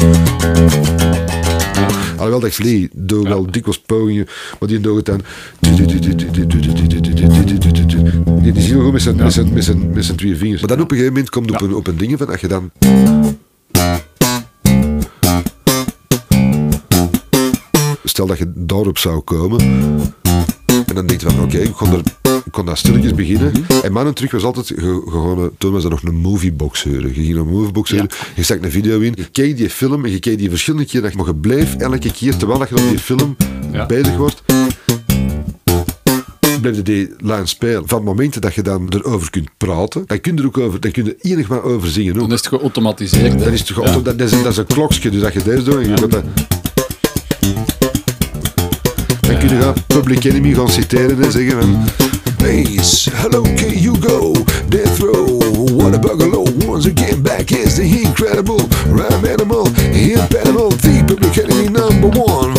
Alhoewel 2.17 2.41
dat 2.41 2.59
Lee 2.59 2.89
door 2.93 3.23
wel 3.23 3.51
dikwijls 3.51 3.81
pogingen, 3.81 4.27
maar 4.59 4.69
die 4.69 4.81
doet 4.81 4.97
het 4.97 5.05
dan. 5.05 5.21
Die, 5.61 5.75
zien 8.55 8.55
we 8.55 8.63
gewoon 8.63 8.93
met 8.93 9.03
zijn, 9.03 9.17
met, 9.17 9.33
zijn, 9.33 9.53
met, 9.53 9.65
zijn, 9.65 9.91
met 9.91 10.05
zijn 10.05 10.17
twee 10.17 10.37
vingers. 10.37 10.61
Maar 10.61 10.69
dan 10.69 10.81
op 10.81 10.91
een 10.91 10.97
gegeven 10.97 11.13
moment 11.15 11.31
komt 11.31 11.51
op, 11.51 11.61
een, 11.61 11.75
op 11.75 11.87
een 11.87 11.97
ding 11.97 12.19
van 12.19 12.27
dat 12.27 12.41
je 12.41 12.49
dan. 12.49 12.71
Stel 18.17 18.27
dat 18.27 18.39
je 18.39 18.53
daarop 18.55 18.99
zou 18.99 19.21
komen. 19.21 19.61
En 20.87 20.95
dan 20.95 21.07
denk 21.07 21.21
je 21.21 21.31
van 21.31 21.43
oké, 21.43 21.59
ik 21.59 21.73
kon 21.73 21.93
er 21.93 22.01
ik 22.45 22.53
kon 22.53 22.67
daar 22.67 22.77
stilletjes 22.77 23.15
beginnen. 23.15 23.53
En 23.83 23.93
mannen 23.93 24.15
terug 24.15 24.31
was 24.31 24.45
altijd 24.45 24.67
ge- 24.67 24.75
ge- 24.75 25.03
gewoon, 25.11 25.39
eh, 25.39 25.45
toen 25.59 25.73
was 25.73 25.85
er 25.85 25.91
nog 25.91 26.03
een 26.03 26.15
moviebox 26.17 26.85
horen. 26.85 27.03
Je 27.09 27.13
ging 27.13 27.29
naar 27.29 27.37
een 27.43 27.49
moviebox 27.49 27.91
horen, 27.91 28.09
je 28.37 28.43
stak 28.43 28.63
een 28.63 28.71
video 28.71 29.01
in, 29.01 29.13
je 29.17 29.25
keek 29.33 29.57
die 29.57 29.71
film 29.71 30.05
en 30.05 30.11
je 30.11 30.19
keek 30.19 30.39
die 30.39 30.49
verschillende 30.51 30.87
keren, 30.87 31.13
maar 31.17 31.27
je 31.27 31.35
bleef 31.35 31.75
elke 31.75 32.13
keer, 32.13 32.37
terwijl 32.37 32.59
dat 32.59 32.69
je 32.69 32.75
op 32.77 32.89
die 32.89 32.99
film 32.99 33.37
Ja. 33.73 33.87
bezig 33.87 34.17
wordt, 34.17 34.43
blijf 36.61 36.77
je 36.77 36.83
die 36.83 37.11
lijn 37.19 37.49
spelen. 37.49 37.83
Van 37.89 37.99
het 37.99 38.07
moment 38.07 38.43
dat 38.43 38.55
je 38.55 38.63
dan 38.63 38.87
erover 38.89 39.31
kunt 39.31 39.49
praten, 39.57 40.03
dan 40.07 40.21
kun 40.21 40.35
je 40.37 40.41
er 40.41 40.47
ook 40.47 40.59
over, 40.59 40.81
dan 40.81 40.91
kun 40.91 41.05
je 41.05 41.17
enig 41.21 41.49
maar 41.49 41.63
over 41.63 41.89
zingen 41.89 42.15
ook. 42.15 42.21
Dan 42.21 42.33
is 42.33 42.39
het 42.39 42.49
geautomatiseerd. 42.49 43.39
Dat 43.39 43.53
is, 43.53 43.63
toch 43.63 43.79
altijd- 43.79 44.05
dat, 44.05 44.21
is, 44.21 44.31
dat 44.43 44.53
is 44.53 44.57
een 44.57 44.67
klokje, 44.67 45.11
dus 45.11 45.21
dat 45.21 45.33
je 45.33 45.43
deze 45.43 45.63
doet 45.63 45.75
en 45.75 45.89
je 45.91 45.97
gaat 45.97 46.11
dat... 46.11 46.25
Kun 49.39 49.49
je 49.49 49.63
gaan 49.63 49.75
Public 49.87 50.25
Enemy 50.25 50.55
gaan 50.55 50.69
citeren 50.69 51.23
en 51.23 51.33
zeggen 51.33 51.61
van... 51.61 51.85
Bass, 52.39 53.09
hello, 53.13 53.43
can 53.43 53.79
you 53.81 53.97
go? 54.01 54.33
Death 54.69 54.99
row, 54.99 55.41
what 55.77 55.95
a 55.95 55.99
bugalow. 55.99 56.47
Once 56.67 56.89
again, 56.89 57.23
back 57.23 57.51
is 57.51 57.75
the 57.75 57.83
incredible 57.83 58.61
rhyme 58.87 59.25
animal, 59.25 59.67
impedible, 59.93 60.69
the 60.69 61.03
Public 61.07 61.37
Enemy 61.37 61.56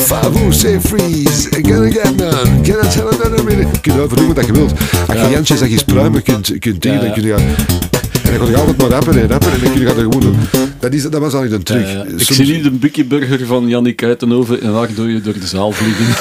who 0.09 0.51
say 0.51 0.79
freeze, 0.79 1.47
gonna 1.61 1.89
get 1.89 2.15
none. 2.15 2.63
Can 2.63 2.79
I 2.79 2.89
tell 2.89 3.09
another 3.09 3.43
minute? 3.43 3.81
Kun 3.81 3.93
je 3.93 4.01
overdoen 4.01 4.33
wat 4.33 4.45
je 4.45 4.53
wilt. 4.53 4.73
Als 5.07 5.19
je 5.19 5.29
Jantje 5.29 5.57
zegt, 5.57 5.71
je 5.71 5.77
spruimen 5.77 6.23
kunt, 6.23 6.59
kunt 6.59 6.81
tegen, 6.81 6.99
dan 6.99 7.13
kun 7.13 7.23
je. 7.23 7.33
En 7.33 8.29
dan 8.29 8.37
kon 8.37 8.49
je 8.49 8.57
altijd 8.57 8.77
maar 8.77 8.89
rappen 8.89 9.21
en 9.21 9.27
rappen 9.27 9.51
en 9.51 9.59
dan 9.59 9.71
kun 9.71 9.81
je 9.81 9.87
gewoon 9.87 10.19
doen. 10.19 10.37
Dat, 10.79 10.93
is, 10.93 11.03
dat 11.03 11.21
was 11.21 11.33
eigenlijk 11.33 11.53
een 11.53 11.63
truc. 11.63 11.85
Ik 12.19 12.35
zie 12.35 12.45
nu 12.45 12.61
de 12.61 12.71
Buckyburger 12.71 13.45
van 13.45 13.67
Jannik 13.67 14.03
Uitenhoven 14.03 14.61
in 14.61 14.73
Ardooien 14.73 15.23
door 15.23 15.33
de 15.33 15.47
zaal 15.47 15.71
vliegen. 15.71 16.05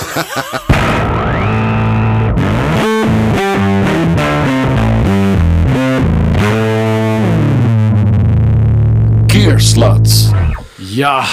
Keersluts. 9.27 10.29
Ja, 10.77 11.25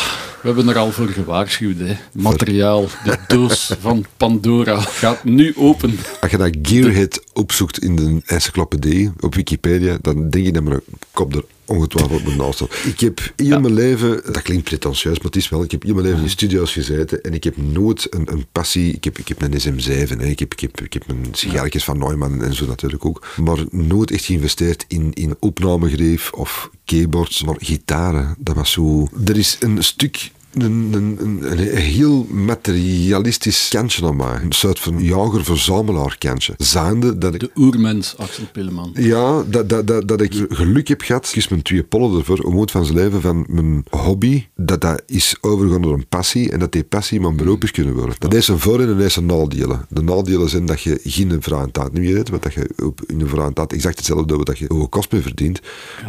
we 0.44 0.50
hebben 0.50 0.70
er 0.70 0.78
al 0.78 0.92
voor 0.92 1.08
gewaarschuwd. 1.08 1.80
Hè. 1.80 1.96
Materiaal, 2.12 2.88
de 3.04 3.18
doos 3.28 3.76
van 3.80 4.06
Pandora 4.18 4.80
gaat 4.80 5.24
nu 5.24 5.54
open. 5.56 5.98
Als 6.22 6.32
je 6.32 6.38
dat 6.38 6.58
Gearhead 6.62 7.24
opzoekt 7.34 7.80
in 7.80 7.96
de 7.96 8.22
encyclopedie 8.26 9.12
op 9.20 9.36
Wikipedia, 9.36 9.98
dan 10.02 10.30
denk 10.30 10.46
je 10.46 10.52
dat 10.52 10.64
mijn 10.64 10.82
kop 11.12 11.36
er 11.36 11.44
ongetwijfeld 11.74 12.36
naast 12.36 12.56
staan. 12.56 12.68
Ik 12.92 13.00
heb 13.00 13.34
heel 13.36 13.60
mijn 13.60 13.74
leven, 13.74 14.22
dat 14.34 14.42
klinkt 14.42 14.64
pretentieus, 14.64 15.18
maar 15.18 15.26
het 15.26 15.36
is 15.36 15.50
wel, 15.50 15.64
ik 15.64 15.72
heb 15.72 15.84
heel 15.84 15.94
mijn 15.94 16.06
leven 16.06 16.24
in 16.24 16.30
studio's 16.30 16.74
gezeten 16.74 17.22
en 17.22 17.34
ik 17.34 17.44
heb 17.44 17.58
nooit 17.58 18.08
een, 18.10 18.32
een 18.32 18.46
passie, 18.52 18.94
ik 18.94 19.04
heb, 19.04 19.18
ik 19.18 19.28
heb 19.28 19.42
een 19.42 19.60
SM7, 19.60 20.18
hè. 20.18 20.26
Ik, 20.26 20.40
heb, 20.40 20.54
ik, 20.54 20.60
heb, 20.60 20.82
ik 20.82 20.94
heb 20.94 21.08
mijn 21.08 21.28
sigaretjes 21.32 21.84
van 21.84 21.98
Neumann 21.98 22.44
en 22.44 22.54
zo 22.54 22.66
natuurlijk 22.66 23.06
ook, 23.06 23.28
maar 23.38 23.58
nooit 23.72 24.12
echt 24.12 24.26
geïnvesteerd 24.26 24.86
in, 24.88 25.14
in 25.14 25.36
opnamegreef 25.40 26.32
of 26.32 26.70
keyboards, 26.86 27.44
maar 27.44 27.56
gitaren, 27.58 28.36
dat 28.40 28.56
was 28.56 28.72
zo... 28.72 29.08
Er 29.26 29.38
is 29.38 29.58
een 29.60 29.84
stuk 29.84 30.32
een, 30.54 30.90
een, 30.94 31.40
een, 31.42 31.58
heel 31.76 32.26
materialistisch 32.30 33.68
kantje 33.70 34.06
aan 34.06 34.16
mij. 34.16 34.40
Een 34.42 34.52
soort 34.52 34.80
van 34.80 35.04
jager-verzamelaar 35.04 36.16
kantje. 36.18 36.54
Zaande 36.58 37.18
dat 37.18 37.34
ik... 37.34 37.40
De 37.40 37.52
oermens, 37.56 38.18
Axel 38.18 38.44
Pilleman. 38.52 38.92
Ja, 38.94 39.44
dat, 39.44 39.70
dat, 39.70 39.88
dat, 39.88 40.08
dat 40.08 40.22
ik 40.22 40.46
geluk 40.50 40.88
heb 40.88 41.02
gehad. 41.02 41.26
Ik 41.26 41.32
kies 41.32 41.48
mijn 41.48 41.62
twee 41.62 41.84
pollen 41.84 42.20
ervoor 42.20 42.40
om 42.40 42.60
uit 42.60 42.72
van 42.72 42.86
zijn 42.86 42.98
leven 42.98 43.22
van 43.22 43.46
mijn 43.48 43.86
hobby, 43.90 44.46
dat 44.56 44.82
dat 44.82 45.02
is 45.06 45.36
overgegaan 45.42 45.82
naar 45.82 45.90
een 45.90 46.08
passie 46.08 46.52
en 46.52 46.60
dat 46.60 46.72
die 46.72 46.84
passie 46.84 47.20
mijn 47.20 47.36
beroep 47.36 47.64
is 47.64 47.72
kunnen 47.72 47.94
worden. 47.94 48.16
Dat 48.20 48.34
is 48.34 48.48
een 48.48 48.60
voor- 48.60 48.82
en 48.82 48.88
dat 48.88 49.00
is 49.00 49.16
een 49.16 49.26
nadelen. 49.26 49.86
De 49.90 50.02
nadelen 50.02 50.50
zijn 50.50 50.66
dat 50.66 50.82
je 50.82 51.00
geen 51.04 51.42
vrije 51.42 51.72
tijd 51.72 51.94
meer 51.94 52.16
hebt, 52.16 52.30
want 52.30 52.44
dat 52.44 52.54
je 52.54 52.70
op, 52.84 53.02
in 53.08 53.18
de 53.18 53.28
vrije 53.28 53.54
tijd 53.54 53.74
exact 53.74 53.98
hetzelfde 53.98 54.26
doet 54.26 54.48
wat 54.48 54.58
je 54.58 54.66
hoge 54.68 54.88
kost 54.88 55.12
mee 55.12 55.22
verdient. 55.22 55.62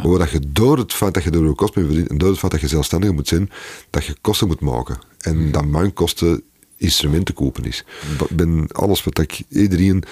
Maar 0.03 0.19
dat 0.19 0.29
je 0.29 0.39
door 0.47 0.77
het 0.77 0.93
feit 0.93 1.13
dat 1.13 1.23
je 1.23 1.37
hoge 1.37 1.55
kost 1.55 1.75
mee 1.75 1.85
verdient 1.85 2.09
en 2.09 2.17
door 2.17 2.29
het 2.29 2.39
feit 2.39 2.51
dat 2.51 2.61
je 2.61 2.67
zelfstandig 2.67 3.11
moet 3.11 3.27
zijn, 3.27 3.49
dat 3.89 4.05
je 4.05 4.15
kosten 4.37 4.47
moet 4.47 4.75
maken. 4.75 4.97
En 5.19 5.51
dat 5.51 5.65
mijn 5.65 5.93
kosten 5.93 6.41
instrumenten 6.77 7.33
kopen 7.33 7.63
is. 7.63 7.85
Ik 8.29 8.35
ben 8.35 8.67
alles 8.71 9.03
wat 9.03 9.19
ik, 9.19 9.41
iedereen 9.49 10.03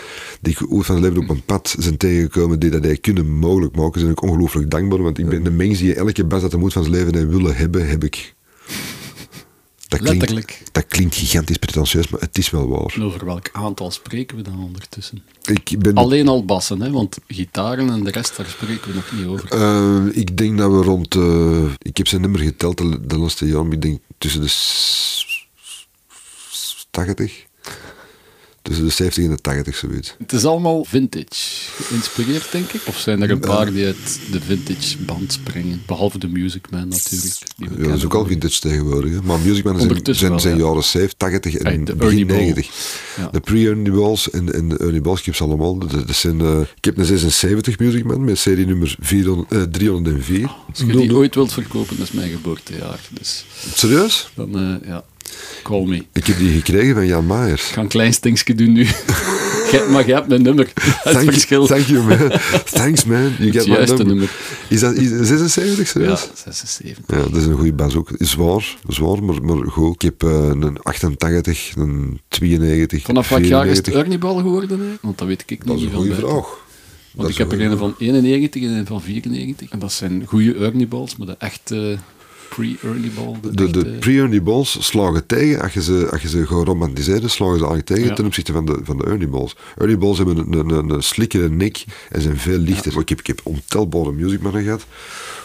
die 0.41 0.53
ik 0.53 0.71
ooit 0.71 0.85
van 0.85 0.95
het 0.95 1.03
leven 1.03 1.21
op 1.21 1.29
een 1.29 1.43
pad 1.45 1.75
zijn 1.79 1.97
tegengekomen 1.97 2.59
die 2.59 2.69
dat 2.69 2.83
hij 2.83 2.97
kunnen 2.97 3.29
mogelijk 3.29 3.75
maken, 3.75 3.99
zijn 3.99 4.11
ik 4.11 4.21
ongelooflijk 4.21 4.71
dankbaar, 4.71 5.01
want 5.01 5.17
ik 5.17 5.29
ben 5.29 5.43
de 5.43 5.51
mens 5.51 5.79
die 5.79 5.95
elke 5.95 6.25
bas 6.25 6.41
dat 6.41 6.51
de 6.51 6.57
moed 6.57 6.73
van 6.73 6.83
zijn 6.83 6.95
leven 6.95 7.29
willen 7.29 7.55
hebben, 7.55 7.89
heb 7.89 8.03
ik. 8.03 8.33
Dat 9.99 10.01
klinkt, 10.01 10.29
Letterlijk. 10.29 10.63
dat 10.71 10.85
klinkt 10.87 11.15
gigantisch 11.15 11.57
pretentieus, 11.57 12.07
maar 12.07 12.19
het 12.19 12.37
is 12.37 12.49
wel 12.49 12.67
waar. 12.67 12.93
En 12.95 13.03
over 13.03 13.25
welk 13.25 13.49
aantal 13.51 13.91
spreken 13.91 14.37
we 14.37 14.43
dan 14.43 14.63
ondertussen? 14.63 15.23
Ik, 15.43 15.75
ben, 15.79 15.93
Alleen 15.95 16.27
al 16.27 16.45
bassen, 16.45 16.81
hè? 16.81 16.91
want 16.91 17.17
gitaren 17.27 17.89
en 17.89 18.03
de 18.03 18.11
rest, 18.11 18.37
daar 18.37 18.45
spreken 18.45 18.87
we 18.89 18.93
nog 18.95 19.11
niet 19.11 19.25
over. 19.25 19.51
eh, 19.51 20.05
ik 20.17 20.37
denk 20.37 20.57
dat 20.57 20.71
we 20.71 20.77
rond, 20.81 21.15
eh, 21.15 21.63
ik 21.77 21.97
heb 21.97 22.07
zijn 22.07 22.21
nummer 22.21 22.39
geteld 22.39 22.77
de, 22.77 23.05
de 23.07 23.17
laatste 23.17 23.45
jaren, 23.45 23.63
maar 23.65 23.73
ik 23.75 23.81
denk 23.81 23.99
tussen 24.17 24.41
de 24.41 24.47
s- 24.47 25.47
80, 26.91 27.45
tussen 28.63 28.85
de 28.85 28.91
70 28.91 29.23
en 29.23 29.29
de 29.29 29.41
80 29.41 29.75
zoiets. 29.75 30.15
Het 30.17 30.33
is 30.33 30.45
allemaal 30.45 30.85
vintage 30.85 31.71
geïnspireerd, 31.81 32.51
denk 32.51 32.71
ik. 32.71 32.81
Of 32.85 32.97
zijn 32.97 33.21
er 33.21 33.31
een 33.31 33.39
paar 33.39 33.73
die 33.73 33.85
uit 33.85 34.19
de 34.31 34.41
vintage 34.41 34.97
band 34.97 35.31
springen? 35.31 35.81
Behalve 35.85 36.17
de 36.17 36.27
Music 36.27 36.69
Man 36.69 36.87
natuurlijk. 36.87 37.37
die 37.57 37.69
we 37.69 37.81
Ja, 37.81 37.87
dat 37.87 37.97
is 37.97 38.05
ook 38.05 38.13
al 38.13 38.25
vintage 38.25 38.59
tegenwoordig. 38.59 39.11
Hè. 39.11 39.21
Maar 39.21 39.39
Music 39.39 39.63
Man 39.63 39.79
zijn, 39.79 40.15
zijn, 40.15 40.29
wel, 40.29 40.39
zijn 40.39 40.57
ja. 40.57 40.63
jaren 40.65 40.83
70, 40.83 41.17
80 41.17 41.55
en 41.55 41.65
Hey, 41.65 41.83
de 41.83 41.95
begin 41.95 42.09
Ernie 42.09 42.25
Ball. 42.25 42.37
90. 42.37 42.69
Ja. 43.17 43.29
De 43.31 43.39
pre-Ernie 43.39 43.91
Balls 43.91 44.29
en, 44.29 44.53
en 44.53 44.69
de 44.69 44.77
Ernie 44.77 45.01
Balls, 45.01 45.19
ik 45.19 45.25
heb 45.25 45.35
ze 45.35 45.43
allemaal. 45.43 45.77
Dat, 45.77 45.91
dat 45.91 46.15
zijn, 46.15 46.41
eh, 46.41 46.59
ik 46.75 46.85
heb 46.85 46.97
een 46.97 47.05
76 47.05 47.79
Music 47.79 48.03
Man 48.03 48.23
met 48.23 48.37
serie 48.37 48.65
nummer 48.65 48.95
400, 48.99 49.51
eh, 49.51 49.61
304. 49.61 50.51
Als 50.69 50.79
je 50.79 50.85
die 50.85 51.15
ooit 51.15 51.35
wilt 51.35 51.53
verkopen, 51.53 51.97
dat 51.97 52.07
is 52.07 52.11
mijn 52.11 52.31
geboortejaar. 52.31 52.99
Dus 53.11 53.45
Serieus? 53.73 54.29
dan, 54.33 54.59
eh, 54.59 54.87
ja, 54.87 55.03
call 55.63 55.85
me. 55.85 55.95
Ik 55.95 56.03
Ik 56.13 56.25
heb 56.25 56.37
die 56.37 56.51
gekregen 56.61 56.93
van 56.95 57.05
Jan 57.07 57.25
Maaiers. 57.25 57.63
ga 57.63 57.81
een 57.81 57.87
klein 57.87 58.13
stinkje 58.13 58.55
doen 58.55 58.71
nu. 58.71 58.87
Maar 59.89 60.07
je 60.07 60.13
hebt 60.13 60.27
mijn 60.27 60.41
nummer. 60.41 60.71
Het 60.73 61.13
Thank, 61.13 61.31
verschil. 61.31 61.65
thank 61.65 61.85
you 61.85 62.03
man. 62.03 62.31
Thanks 62.71 63.05
man. 63.05 63.31
You 63.39 63.45
Het 63.51 63.55
get 63.63 63.67
my 63.67 63.77
number. 63.85 64.05
nummer. 64.05 64.29
Is 64.69 64.79
dat 64.79 64.93
is, 64.93 65.09
76 65.27 65.77
Ja, 65.77 65.85
serieus? 65.85 66.27
76. 66.45 67.03
Ja, 67.07 67.15
dat 67.23 67.35
is 67.35 67.45
een 67.45 67.53
goede 67.55 67.73
bas 67.73 67.95
ook. 67.95 68.09
Zwaar, 68.17 68.75
zwaar 68.87 69.23
maar, 69.23 69.43
maar 69.43 69.67
goed. 69.71 69.93
Ik 69.93 70.01
heb 70.01 70.23
eh, 70.23 70.29
een 70.59 70.77
88, 70.83 71.71
een 71.75 72.19
92, 72.27 73.03
Vanaf 73.03 73.29
wat 73.29 73.47
jaar 73.47 73.67
is 73.67 73.77
het 73.77 73.85
94. 73.85 73.93
Ernie 74.03 74.17
Ball 74.17 74.35
geworden? 74.41 74.79
Hè? 74.79 74.95
Want 75.01 75.17
dat 75.17 75.27
weet 75.27 75.43
ik 75.45 75.65
Dat 75.65 75.75
niet. 75.75 75.85
is 75.85 75.91
een 75.91 75.97
goede 75.97 76.15
vraag. 76.15 76.31
Dat 76.31 76.45
Want 77.15 77.27
is 77.29 77.33
ik 77.33 77.39
heb 77.39 77.51
er 77.59 77.61
een 77.71 77.77
van 77.77 77.95
91 77.97 78.61
en 78.63 78.69
een 78.69 78.85
van 78.85 79.01
94. 79.01 79.69
En 79.69 79.79
dat 79.79 79.91
zijn 79.93 80.23
goede 80.25 80.55
Ernie 80.55 80.87
Balls, 80.87 81.17
maar 81.17 81.27
de 81.27 81.35
echte 81.39 81.97
Ball. 83.15 83.53
De, 83.53 83.71
de 83.71 83.85
pre-Ernie 83.99 84.41
Balls 84.41 84.77
slagen 84.87 85.25
tegen, 85.25 85.61
als 85.61 85.73
je 85.73 85.81
ze, 85.81 86.07
als 86.11 86.21
je 86.21 86.29
ze 86.29 86.47
gaat 86.47 86.65
romantiseren, 86.65 87.29
slagen 87.29 87.57
ze 87.57 87.65
eigenlijk 87.65 87.85
tegen 87.85 88.05
Ja. 88.09 88.13
ten 88.13 88.25
opzichte 88.25 88.51
van 88.51 88.65
de, 88.65 88.79
van 88.83 88.97
de 88.97 89.03
Ernie 89.05 89.27
Balls. 89.27 89.55
Ernie 89.77 89.97
Balls 89.97 90.17
hebben 90.17 90.37
een, 90.37 90.53
een, 90.59 90.69
een, 90.69 90.89
een 90.89 91.03
slikkere 91.03 91.49
nek 91.49 91.83
en 92.09 92.21
zijn 92.21 92.37
veel 92.37 92.57
lichter. 92.57 92.99
Ik, 92.99 93.09
heb, 93.09 93.19
ik 93.19 93.27
heb 93.27 93.41
ontelbare 93.43 94.11
musicmannen 94.11 94.63
gehad, 94.63 94.85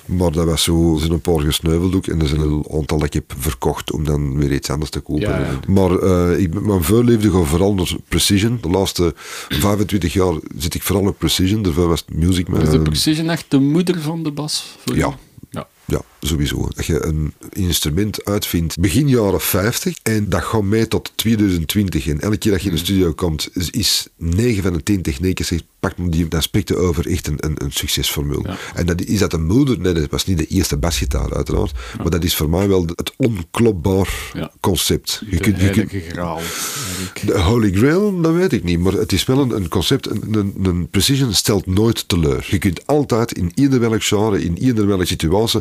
maar 0.07 0.33
dat 0.33 0.45
was 0.47 0.63
zo, 0.63 0.97
zijn 0.99 1.13
een 1.13 1.21
paar 1.21 1.41
gesneuveld 1.41 1.95
ook 1.95 2.07
en 2.07 2.21
er 2.21 2.29
zijn 2.29 2.41
een 2.41 2.65
aantal 2.73 2.99
dat 2.99 3.07
ik 3.07 3.13
heb 3.13 3.35
verkocht 3.39 3.93
om 3.93 4.05
dan 4.05 4.39
weer 4.39 4.53
iets 4.53 4.71
anders 4.71 4.91
te 4.91 5.01
kopen. 5.01 5.29
Ja, 5.29 5.39
ja. 5.39 5.61
Maar 5.69 5.99
eh, 5.99 6.39
ik, 6.41 6.61
mijn 6.61 6.83
voorliefde 6.83 7.31
gaat 7.31 7.47
vooral 7.47 7.75
naar 7.75 7.93
precision. 8.09 8.59
De 8.63 8.69
laatste 8.69 9.15
25 9.49 10.13
jaar 10.13 10.35
zit 10.59 10.75
ik 10.75 10.83
vooral 10.83 11.07
op 11.07 11.19
precision, 11.19 11.63
daarvoor 11.63 11.89
was 11.89 12.05
het 12.07 12.17
musicman. 12.17 12.61
Is 12.61 12.71
de 12.71 12.81
Precision 12.83 13.31
echt 13.31 13.45
de 13.49 13.59
moeder 13.59 14.01
van 14.01 14.23
de 14.23 14.31
bas? 14.31 14.77
voor 14.87 14.97
Ja. 14.97 15.19
ja. 15.51 15.69
Ja, 15.85 16.01
sowieso. 16.21 16.69
Dat 16.75 16.87
je 16.87 17.05
een 17.05 17.33
instrument 17.53 18.25
uitvindt 18.25 18.79
begin 18.81 19.09
jaren 19.09 19.41
50 19.41 19.97
en 20.03 20.29
dat 20.29 20.43
gaat 20.43 20.63
mee 20.63 20.89
tot 20.89 21.13
2020. 21.15 22.07
En 22.07 22.21
elke 22.21 22.37
keer 22.37 22.53
dat 22.53 22.63
je 22.63 22.69
in 22.69 22.75
de 22.75 22.81
studio 22.81 23.13
komt, 23.13 23.49
is, 23.53 23.71
is 23.71 24.07
9 24.17 24.63
van 24.63 24.73
de 24.73 24.83
10 24.83 25.03
technieken 25.03 25.45
zegt, 25.45 25.65
pak 25.81 25.99
me 25.99 26.09
die 26.09 26.27
aspecten 26.37 26.79
over 26.79 27.07
echt 27.07 27.27
een, 27.27 27.37
een, 27.39 27.55
een 27.65 27.73
succesformule. 27.73 28.43
Ja. 28.49 28.57
En 28.75 28.87
dat, 28.87 29.01
is 29.03 29.19
dat 29.19 29.33
een 29.33 29.47
moeder? 29.47 29.79
Nee, 29.81 29.93
dat 29.93 30.11
was 30.11 30.25
niet 30.27 30.39
de 30.39 30.47
eerste 30.47 30.77
basgitaar 30.77 31.35
uiteraard, 31.35 31.73
maar 31.97 32.11
dat 32.11 32.25
is 32.25 32.37
voor 32.37 32.51
mij 32.51 32.69
wel 32.69 32.83
het 32.97 33.13
onklopbaar 33.17 34.31
Ja. 34.33 34.51
concept. 34.61 35.23
Je 35.25 35.31
De 35.31 35.37
kunt, 35.43 35.61
je 35.61 35.71
kunt, 35.71 35.91
heilige 35.91 36.11
graal. 36.11 36.37
eigenlijk. 36.37 37.23
de 37.27 37.41
Holy 37.41 37.73
Grail, 37.73 38.21
dat 38.21 38.35
weet 38.35 38.53
ik 38.53 38.65
niet. 38.65 38.79
Maar 38.79 38.93
het 38.93 39.13
is 39.13 39.25
wel 39.25 39.39
een, 39.39 39.51
een 39.51 39.69
concept. 39.69 40.11
Een, 40.11 40.23
een, 40.35 40.55
een 40.63 40.89
precision 40.89 41.35
stelt 41.35 41.67
nooit 41.67 42.09
teleur. 42.09 42.47
Je 42.51 42.59
kunt 42.59 42.87
altijd 42.87 43.33
in 43.33 43.53
ieder 43.55 43.81
welk 43.81 44.03
genre, 44.05 44.43
in 44.45 44.59
ieder 44.63 44.87
welke 44.87 45.05
situatie, 45.07 45.61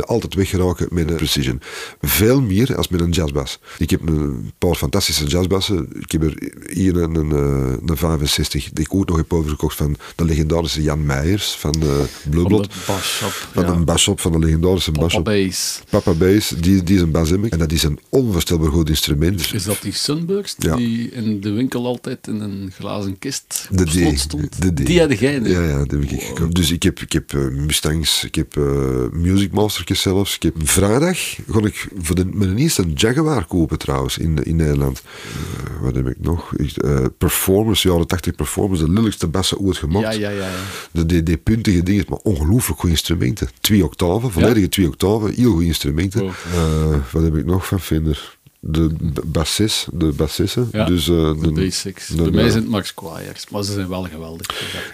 altijd 0.00 0.34
weggeraken 0.34 0.86
met 0.90 1.10
een 1.10 1.16
precision. 1.16 1.60
Veel 2.00 2.40
meer 2.40 2.76
als 2.76 2.88
met 2.88 3.00
een 3.00 3.10
jazzbas. 3.10 3.58
Ik 3.78 3.90
heb 3.90 4.08
een 4.08 4.52
paar 4.58 4.74
fantastische 4.74 5.24
jazzbassen. 5.26 5.88
Ik 6.00 6.12
heb 6.12 6.22
er 6.22 6.52
hier 6.72 6.96
een, 6.96 7.14
een, 7.14 7.32
eh, 7.32 7.76
een 7.86 7.96
65 7.96 8.70
die 8.72 8.84
ik 8.84 8.94
ook 8.94 9.08
nog 9.08 9.16
heb 9.16 9.32
overgekocht 9.32 9.76
van 9.76 9.96
de 10.16 10.24
legendarische 10.24 10.82
Jan 10.82 11.06
Meijers 11.06 11.50
van 11.52 11.82
Blood. 12.30 12.48
de 12.48 12.68
basshop. 12.86 13.48
Van 13.52 13.64
een 13.64 13.84
basshop, 13.84 14.20
van 14.20 14.32
de 14.32 14.38
legendarische 14.38 14.90
Papa 14.90 15.02
basshop. 15.04 15.24
Bass. 15.24 15.80
Papa 15.90 16.12
Bass, 16.12 16.48
die, 16.48 16.82
die 16.82 16.96
is 16.96 17.02
een 17.02 17.10
bas. 17.10 17.30
En 17.30 17.58
dat 17.58 17.72
is 17.72 17.82
een 17.82 17.98
onvoorstelbaar 18.08 18.70
goed 18.70 18.88
instrument. 18.88 19.52
Is 19.54 19.64
dat 19.64 19.82
die 19.82 19.92
Sunburst 19.92 20.56
Ja. 20.58 20.76
die 20.76 21.10
in 21.10 21.40
de 21.40 21.50
winkel 21.50 21.86
altijd 21.86 22.26
in 22.26 22.40
een 22.40 22.72
glazen 22.74 23.18
kist 23.18 23.68
De 23.70 23.88
slot 23.88 24.18
stond? 24.18 24.62
De. 24.62 24.72
Die 24.72 25.00
had 25.00 25.18
jij 25.18 25.38
nu. 25.38 25.50
Ja, 25.50 25.62
ja, 25.62 25.78
dat 25.78 25.90
heb 25.90 26.02
ik 26.02 26.22
gekocht. 26.22 26.54
Dus 26.54 26.70
ik 26.70 26.82
heb, 26.82 27.00
ik 27.00 27.12
heb 27.12 27.34
eh, 27.34 27.40
Mustangs, 27.48 28.24
ik 28.24 28.34
heb 28.34 28.56
uh, 28.56 28.64
Music 29.12 29.52
Zelfs. 29.90 30.34
Ik 30.36 30.42
heb 30.42 30.54
vrijdag 30.68 31.18
kon 31.50 31.66
ik 31.66 31.88
voor 31.98 32.16
de, 32.16 32.24
mijn 32.24 32.58
eerste 32.58 32.82
een 32.82 32.92
Jaguar 32.94 33.44
kopen 33.44 33.78
trouwens 33.78 34.18
in, 34.18 34.42
in 34.42 34.56
Nederland. 34.56 35.02
Eh, 35.02 35.82
wat 35.82 35.94
heb 35.94 36.06
ik 36.06 36.20
nog? 36.20 36.54
Eh, 36.54 37.04
performance, 37.18 37.88
jaren 37.88 38.06
80 38.06 38.34
Performance, 38.34 38.84
de 38.84 38.92
lulligste 38.92 39.26
bassen 39.26 39.58
ooit 39.58 39.76
gemaakt. 39.76 40.14
Ja, 40.14 40.20
ja, 40.20 40.30
ja. 40.30 40.46
ja. 40.46 40.60
De, 40.90 41.06
die, 41.06 41.22
die 41.22 41.36
puntige 41.36 41.82
dingen, 41.82 42.04
maar 42.08 42.18
ongelooflijk 42.18 42.80
goede 42.80 42.94
instrumenten. 42.94 43.48
Twee 43.60 43.84
octaven, 43.84 44.30
volledige 44.30 44.68
twee 44.68 44.86
octaven, 44.88 45.34
heel 45.34 45.50
goede 45.50 45.66
instrumenten. 45.66 46.26
Eh, 46.26 46.96
wat 47.10 47.22
heb 47.22 47.36
ik 47.36 47.44
nog 47.44 47.66
van 47.66 47.80
Fender? 47.80 48.38
De 48.64 48.86
b- 49.12 49.22
bassis, 49.26 49.86
de 49.92 50.04
bassissen. 50.06 50.68
Ja, 50.72 50.84
dus, 50.84 51.08
eh, 51.08 51.40
De 51.40 51.52
basics. 51.52 52.06
de- 52.08 52.22
Bij 52.22 52.30
mij 52.30 52.48
zijn 52.50 52.62
het 52.62 52.70
Max 52.72 52.88
Squires, 52.88 53.48
maar 53.50 53.62
ze 53.62 53.72
zijn 53.72 53.88
wel 53.88 54.02
geweldig. 54.02 54.46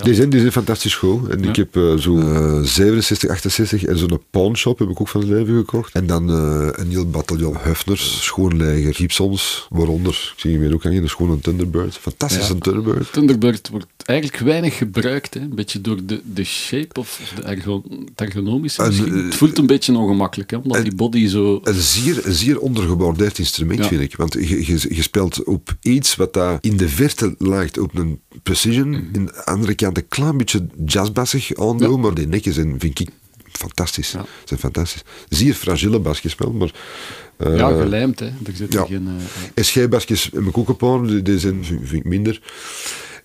Die 0.03 0.15
zijn, 0.15 0.31
die 0.31 0.41
zijn 0.41 0.53
fantastisch 0.53 0.95
goed. 0.95 1.29
En 1.29 1.43
Ja. 1.43 1.49
ik 1.49 1.57
heb 1.57 1.77
eh, 1.77 1.95
zo 1.95 2.19
eh, 2.19 2.61
67, 2.63 3.31
68 3.31 3.85
en 3.85 3.99
zo'n 3.99 4.21
pawnshop 4.31 4.79
heb 4.79 4.89
ik 4.89 5.01
ook 5.01 5.09
van 5.09 5.21
het 5.21 5.31
leven 5.31 5.57
gekocht. 5.57 5.93
En 5.95 6.07
dan 6.07 6.31
eh, 6.31 6.69
een 6.73 6.91
heel 6.91 7.11
bataljon 7.11 7.57
Hefners, 7.59 8.25
schoonleger 8.25 8.95
Gibsons, 8.95 9.67
waaronder, 9.71 10.33
ik 10.35 10.41
zie 10.41 10.51
je 10.53 10.59
weer 10.59 10.75
ook 10.75 10.83
hangen, 10.83 11.03
de 11.03 11.09
schone 11.09 11.41
Thunderbird. 11.41 11.97
Fantastische 11.99 12.53
Ja. 12.55 12.59
Thunderbird. 12.61 13.13
Thunderbird 13.13 13.69
wordt 13.69 13.87
eigenlijk 14.09 14.39
weinig 14.43 14.77
gebruikt. 14.77 15.35
Hè. 15.35 15.41
Een 15.41 15.55
beetje 15.55 15.81
door 15.81 16.05
de, 16.07 16.21
de 16.25 16.45
shape 16.45 17.01
of 17.01 17.33
de 17.37 17.43
ergo, 17.43 17.83
het 17.89 18.21
ergonomische 18.21 18.83
En, 18.83 18.89
misschien. 18.89 19.15
eh, 19.19 19.25
het 19.25 19.35
voelt 19.35 19.59
een 19.59 19.67
beetje 19.67 19.97
ongemakkelijk, 19.97 20.51
hè, 20.51 20.57
omdat 20.57 20.77
en- 20.77 20.83
die 20.85 20.95
body 20.95 21.27
zo... 21.27 21.61
Een 21.63 21.75
zeer, 21.75 22.23
zeer 22.27 22.59
ondergewaardeerd 22.59 23.39
instrument, 23.39 23.79
Ja. 23.79 23.89
vind 23.89 24.01
ik. 24.01 24.17
Want 24.17 24.33
je, 24.33 24.67
je, 24.67 24.95
je 24.95 25.03
speelt 25.03 25.45
op 25.45 25.77
iets 25.81 26.17
wat 26.17 26.33
daar 26.33 26.59
in 26.61 26.77
de 26.77 26.89
verte 26.89 27.35
lijkt 27.39 27.79
op 27.79 27.95
een 27.99 28.21
precision. 28.43 28.89
Mhm. 28.89 29.03
In 29.13 29.25
de 29.27 29.45
andere 29.45 29.75
kant 29.75 29.97
een 29.97 30.09
klein 30.09 30.37
beetje 30.37 30.67
jazzbassig 30.87 31.55
aandoen, 31.55 32.01
maar 32.01 32.15
die 32.15 32.27
nekjes 32.27 32.55
zijn, 32.55 32.75
vind 32.81 33.01
ik 33.01 33.09
fantastisch. 33.53 34.11
Ja. 34.13 34.25
Zijn 34.45 34.61
fantastisch. 34.61 35.03
Zeer 35.29 35.55
fragiele 35.55 35.99
basjes 35.99 36.35
wel, 36.35 36.53
maar... 36.53 36.71
eh, 37.37 37.57
ja, 37.57 37.81
gelijmd. 37.81 38.19
Hè. 38.21 38.27
Er 38.27 38.53
zit 38.55 38.73
ja. 38.73 38.85
geen... 38.85 39.09
eh, 39.55 39.65
SG-basjes 39.65 40.31
heb 40.35 40.43
ik 40.45 40.59
ook 40.59 40.69
een 40.69 40.77
paar, 40.77 41.23
die, 41.25 41.39
zijn, 41.39 41.65
vind 41.65 41.93
ik 41.93 42.05
minder. 42.05 42.41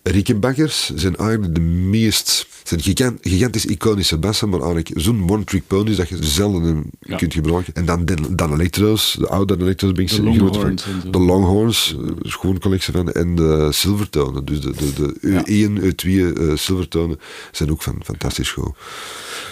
Rickenbackers 0.04 0.92
zijn 0.96 1.16
eigenlijk 1.16 1.56
de 1.56 1.62
meest, 1.62 2.48
zijn 2.64 2.82
gigant, 2.82 3.18
gigantisch 3.22 3.66
iconische 3.66 4.18
bassen, 4.18 4.50
maar 4.50 4.60
eigenlijk 4.60 4.92
zo'n 5.02 5.30
one-trick 5.30 5.68
ponies 5.68 5.96
dat 5.98 6.10
je 6.10 6.18
zelden 6.24 6.84
Ja. 7.00 7.16
kunt 7.18 7.34
gebruiken. 7.34 7.74
En 7.74 7.86
dan 7.86 8.06
Dan, 8.06 8.26
Dan 8.36 8.54
Electro's, 8.54 9.16
de 9.20 9.28
oude 9.28 9.54
Dan 9.56 9.66
Electro's 9.66 9.92
ben 9.92 10.04
ik 10.04 10.10
De 10.10 10.24
Longhorns 10.24 10.84
en 10.84 11.00
zo. 11.04 11.10
De 11.10 11.20
Longhorns, 11.20 11.96
eh, 12.00 12.12
schoon 12.22 12.60
collectie 12.60 12.94
van, 12.94 13.12
en 13.12 13.36
de 13.36 13.70
Silvertonen, 13.72 14.46
dus 14.46 14.62
de, 14.62 14.72
de, 14.72 14.94
de 14.94 15.30
Ja. 15.30 15.42
E1, 15.46 15.82
E2 15.84 16.38
eh, 16.38 16.56
Silvertonen 16.58 17.20
zijn 17.52 17.72
ook 17.72 17.82
van, 17.82 18.02
fantastisch 18.04 18.52
goed. 18.52 18.72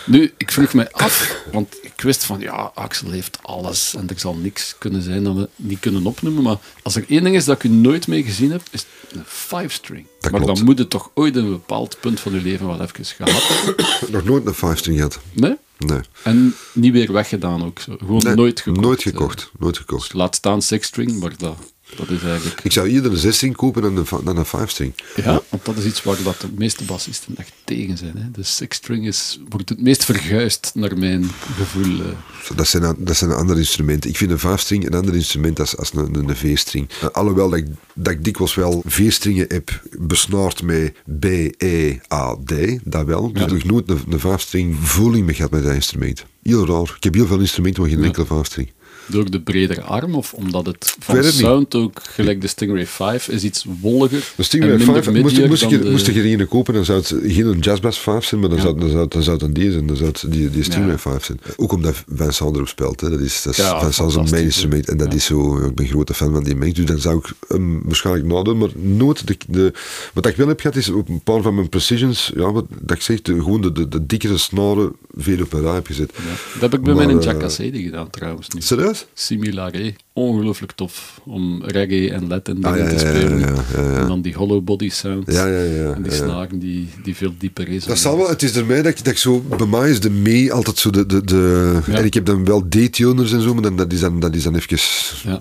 Nu, 0.05 0.31
ik 0.37 0.51
vroeg 0.51 0.73
mij 0.73 0.91
af, 0.91 1.35
want 1.51 1.75
ik 1.81 2.01
wist 2.01 2.23
van 2.23 2.39
ja, 2.39 2.71
Axel 2.75 3.09
heeft 3.11 3.39
alles 3.41 3.95
en 3.95 4.09
er 4.09 4.19
zal 4.19 4.35
niks 4.35 4.75
kunnen 4.77 5.01
zijn 5.01 5.23
dat 5.23 5.35
we 5.35 5.49
niet 5.55 5.79
kunnen 5.79 6.05
opnoemen. 6.05 6.43
Maar 6.43 6.57
als 6.83 6.95
er 6.95 7.05
één 7.07 7.23
ding 7.23 7.35
is 7.35 7.45
dat 7.45 7.55
ik 7.55 7.63
u 7.63 7.73
nooit 7.73 8.07
mee 8.07 8.23
gezien 8.23 8.51
heb, 8.51 8.61
is 8.71 8.85
een 9.11 9.23
five-string. 9.25 10.05
Dat 10.19 10.31
Maar 10.31 10.40
dan 10.45 10.63
moet 10.63 10.77
het 10.77 10.89
toch 10.89 11.11
ooit 11.13 11.35
een 11.35 11.49
bepaald 11.49 11.97
punt 11.99 12.19
van 12.19 12.33
uw 12.33 12.41
leven 12.41 12.67
wel 12.67 12.81
even 12.81 13.05
gehad 13.05 13.47
hebben. 13.47 13.85
Nog 14.11 14.23
nooit 14.23 14.45
een 14.45 14.55
5-string 14.55 14.95
gehad. 14.97 15.19
Nee? 15.33 15.55
Nee. 15.77 15.99
En 16.23 16.55
niet 16.73 16.93
weer 16.93 17.13
weggedaan 17.13 17.65
ook. 17.65 17.79
Zo. 17.79 17.95
Gewoon 17.97 18.21
Nee, 18.23 18.35
nooit 18.35 18.61
gekocht. 18.61 18.81
Nooit 18.81 18.99
eh. 18.99 19.03
gekocht. 19.03 19.51
Nooit 19.59 19.77
gekocht. 19.77 20.13
Laat 20.13 20.35
staan 20.35 20.61
six-string, 20.61 21.19
maar 21.19 21.33
dat, 21.37 21.55
dat 21.95 22.09
is 22.09 22.21
eigenlijk... 22.23 22.59
Ik 22.63 22.71
zou 22.71 22.89
eerder 22.89 23.11
een 23.11 23.33
6-string 23.33 23.55
kopen 23.55 23.81
dan 23.81 23.97
een, 23.97 24.05
dan 24.23 24.37
een 24.37 24.45
5-string. 24.45 24.93
Ja, 25.15 25.41
want 25.49 25.65
dat 25.65 25.77
is 25.77 25.85
iets 25.85 26.03
waar 26.03 26.23
dat 26.23 26.41
de 26.41 26.47
meeste 26.57 26.83
bassisten 26.83 27.33
echt 27.37 27.51
tegen 27.63 27.97
zijn. 27.97 28.17
Hè. 28.17 28.31
De 28.31 28.43
six-string 28.43 29.07
is, 29.07 29.39
wordt 29.49 29.69
het 29.69 29.81
meest 29.81 30.05
verguisd 30.05 30.71
naar 30.73 30.97
mijn 30.97 31.29
gevoel. 31.55 31.99
eh. 31.99 32.55
Dat 32.55 32.67
zijn, 32.67 32.95
dat 32.97 33.15
zijn 33.15 33.31
andere 33.31 33.59
instrumenten. 33.59 34.09
Ik 34.09 34.17
vind 34.17 34.31
een 34.31 34.39
vijfstring 34.39 34.85
een 34.85 34.93
ander 34.93 35.15
instrument 35.15 35.59
als, 35.59 35.77
als 35.77 35.93
een, 35.93 36.15
een, 36.15 36.29
een 36.29 36.35
V-string. 36.35 36.89
Uh, 37.03 37.09
alhoewel 37.09 37.49
dat 37.49 37.59
ik, 37.59 37.65
dat 37.93 38.13
ik 38.13 38.23
dikwijls 38.23 38.55
wel 38.55 38.83
V-stringen 38.85 39.45
heb 39.47 39.81
besnaard 39.99 40.61
met 40.63 40.93
B, 41.19 41.25
E, 41.57 41.97
A, 42.13 42.35
D. 42.45 42.53
Dat 42.83 43.05
wel. 43.05 43.31
Dus 43.33 43.41
Ja. 43.41 43.47
heb 43.47 43.57
ik 43.57 43.65
nooit 43.65 43.89
een, 43.89 43.99
een 44.09 44.19
vijfstring 44.19 44.75
voeling 44.81 45.25
mee 45.25 45.35
gehad 45.35 45.51
met 45.51 45.63
dat 45.63 45.73
instrument. 45.73 46.25
Heel 46.43 46.65
raar. 46.67 46.93
Ik 46.97 47.03
heb 47.03 47.13
heel 47.13 47.27
veel 47.27 47.39
instrumenten, 47.39 47.81
maar 47.81 47.91
geen 47.91 47.99
Ja. 47.99 48.05
enkele 48.05 48.25
vijfstring. 48.25 48.71
Door 49.11 49.31
de 49.31 49.41
bredere 49.41 49.81
arm 49.81 50.15
of 50.15 50.33
omdat 50.33 50.65
het 50.65 50.95
van 50.99 51.15
het 51.15 51.25
niet. 51.25 51.33
sound 51.33 51.75
ook, 51.75 52.01
gelijk 52.09 52.41
de 52.41 52.47
Stingray 52.47 52.85
5, 52.87 53.27
is 53.27 53.43
iets 53.43 53.65
wolliger 53.81 54.31
De 54.35 54.43
Stingray 54.43 54.71
en 54.71 54.77
minder 54.77 55.03
5, 55.03 55.21
moest, 55.21 55.47
moest, 55.47 55.63
ik, 55.63 55.69
de- 55.69 55.89
moest 55.91 56.07
ik 56.07 56.15
er 56.15 56.25
een 56.39 56.47
kopen, 56.47 56.73
dan 56.73 56.85
zou 56.85 56.97
het 56.99 57.07
geen 57.23 57.45
een 57.45 57.59
jazzbass 57.59 57.99
5 57.99 58.25
zijn, 58.25 58.41
maar 58.41 58.49
dan, 58.49 58.57
Ja. 58.57 58.63
zou, 58.63 58.79
dan, 58.79 58.89
zou, 58.89 59.07
dan 59.07 59.23
zou 59.23 59.37
het 59.37 59.45
een 59.57 59.69
D 59.69 59.71
zijn. 59.73 59.87
Dan 59.87 59.95
zou 59.95 60.09
het 60.09 60.23
die, 60.27 60.49
die 60.49 60.63
Stingray 60.63 60.89
Ja. 60.91 60.97
5 60.97 61.25
zijn. 61.25 61.39
Ook 61.57 61.71
omdat 61.71 62.03
Vincent 62.15 62.55
erop 62.55 62.67
speelt. 62.67 63.01
Hè. 63.01 63.09
Dat 63.09 63.19
is, 63.19 63.41
dat 63.41 63.51
is 63.53 63.57
Ja, 63.59 63.79
fantastisch, 63.91 64.31
mijn 64.31 64.43
instrument. 64.43 64.89
En 64.89 64.97
dat 64.97 65.13
is 65.13 65.25
zo, 65.25 65.57
ik 65.65 65.75
ben 65.75 65.85
een 65.85 65.91
grote 65.91 66.13
fan 66.13 66.33
van 66.33 66.43
die 66.43 66.55
mix. 66.55 66.73
Dus 66.73 66.85
dan 66.85 66.99
zou 66.99 67.17
ik 67.17 67.33
hem 67.47 67.81
waarschijnlijk 67.85 68.25
nadoen. 68.27 68.57
Maar 68.57 68.69
nooit 68.75 69.27
de, 69.27 69.37
de, 69.47 69.73
wat 70.13 70.25
ik 70.25 70.35
wel 70.35 70.47
heb 70.47 70.59
gehad, 70.59 70.75
is 70.75 70.89
op 70.89 71.09
een 71.09 71.21
paar 71.23 71.41
van 71.41 71.55
mijn 71.55 71.69
precisions, 71.69 72.31
ja, 72.35 72.51
wat, 72.51 72.65
dat 72.81 72.95
ik 72.97 73.01
zeg, 73.03 73.21
de, 73.21 73.33
gewoon 73.33 73.61
de, 73.61 73.71
de, 73.71 73.87
de 73.87 74.05
dikkere 74.05 74.37
snaren 74.37 74.91
veel 75.17 75.41
op 75.41 75.53
een 75.53 75.61
rij 75.61 75.73
heb 75.73 75.85
gezet. 75.85 76.11
Dat 76.53 76.61
heb 76.61 76.73
ik 76.73 76.81
bij 76.81 76.93
Maar, 76.93 77.05
mijn 77.05 77.17
eh, 77.19 77.23
Jack 77.25 77.39
Cassidy 77.39 77.83
gedaan 77.83 78.09
trouwens. 78.09 78.47
Nu. 78.47 78.61
Serieus? 78.61 79.00
similaré 79.15 79.95
Ongelooflijk 80.13 80.71
tof 80.71 81.21
om 81.25 81.63
reggae 81.65 82.11
en 82.11 82.27
Latin 82.27 82.63
Ah, 82.65 82.77
ja, 82.77 82.87
te 82.89 82.99
spelen. 82.99 83.39
ja. 83.39 83.53
En 83.99 84.07
dan 84.07 84.21
die 84.21 84.33
hollow 84.33 84.63
body 84.63 84.89
sound. 84.89 85.31
Ja, 85.31 85.45
ja, 85.47 85.59
ja. 85.63 85.93
En 85.93 86.01
die 86.01 86.11
ja. 86.11 86.17
snaren 86.17 86.59
die, 86.59 86.87
die 87.03 87.15
veel 87.15 87.33
dieper 87.37 87.67
is. 87.67 87.85
Dat 87.85 87.97
zal 87.97 88.17
wel. 88.17 88.29
Het 88.29 88.43
is 88.43 88.55
ermee 88.55 88.81
dat 88.81 88.91
ik, 88.91 88.97
dat 88.97 89.13
ik 89.13 89.17
zo... 89.19 89.39
Bij 89.57 89.67
mij 89.67 89.89
is 89.89 89.99
de 89.99 90.09
mee 90.09 90.53
altijd 90.53 90.77
zo 90.77 90.89
de... 90.89 91.05
de, 91.05 91.23
de. 91.23 91.79
En 91.87 92.05
ik 92.05 92.13
heb 92.13 92.25
dan 92.25 92.45
wel 92.45 92.67
D-tuners 92.69 93.31
en 93.33 93.41
zo, 93.41 93.53
maar 93.53 93.63
dan, 93.63 93.75
dat, 93.75 93.93
is 93.93 93.99
dan, 93.99 94.19
dat 94.19 94.35
is 94.35 94.43
dan 94.43 94.55
even... 94.55 94.77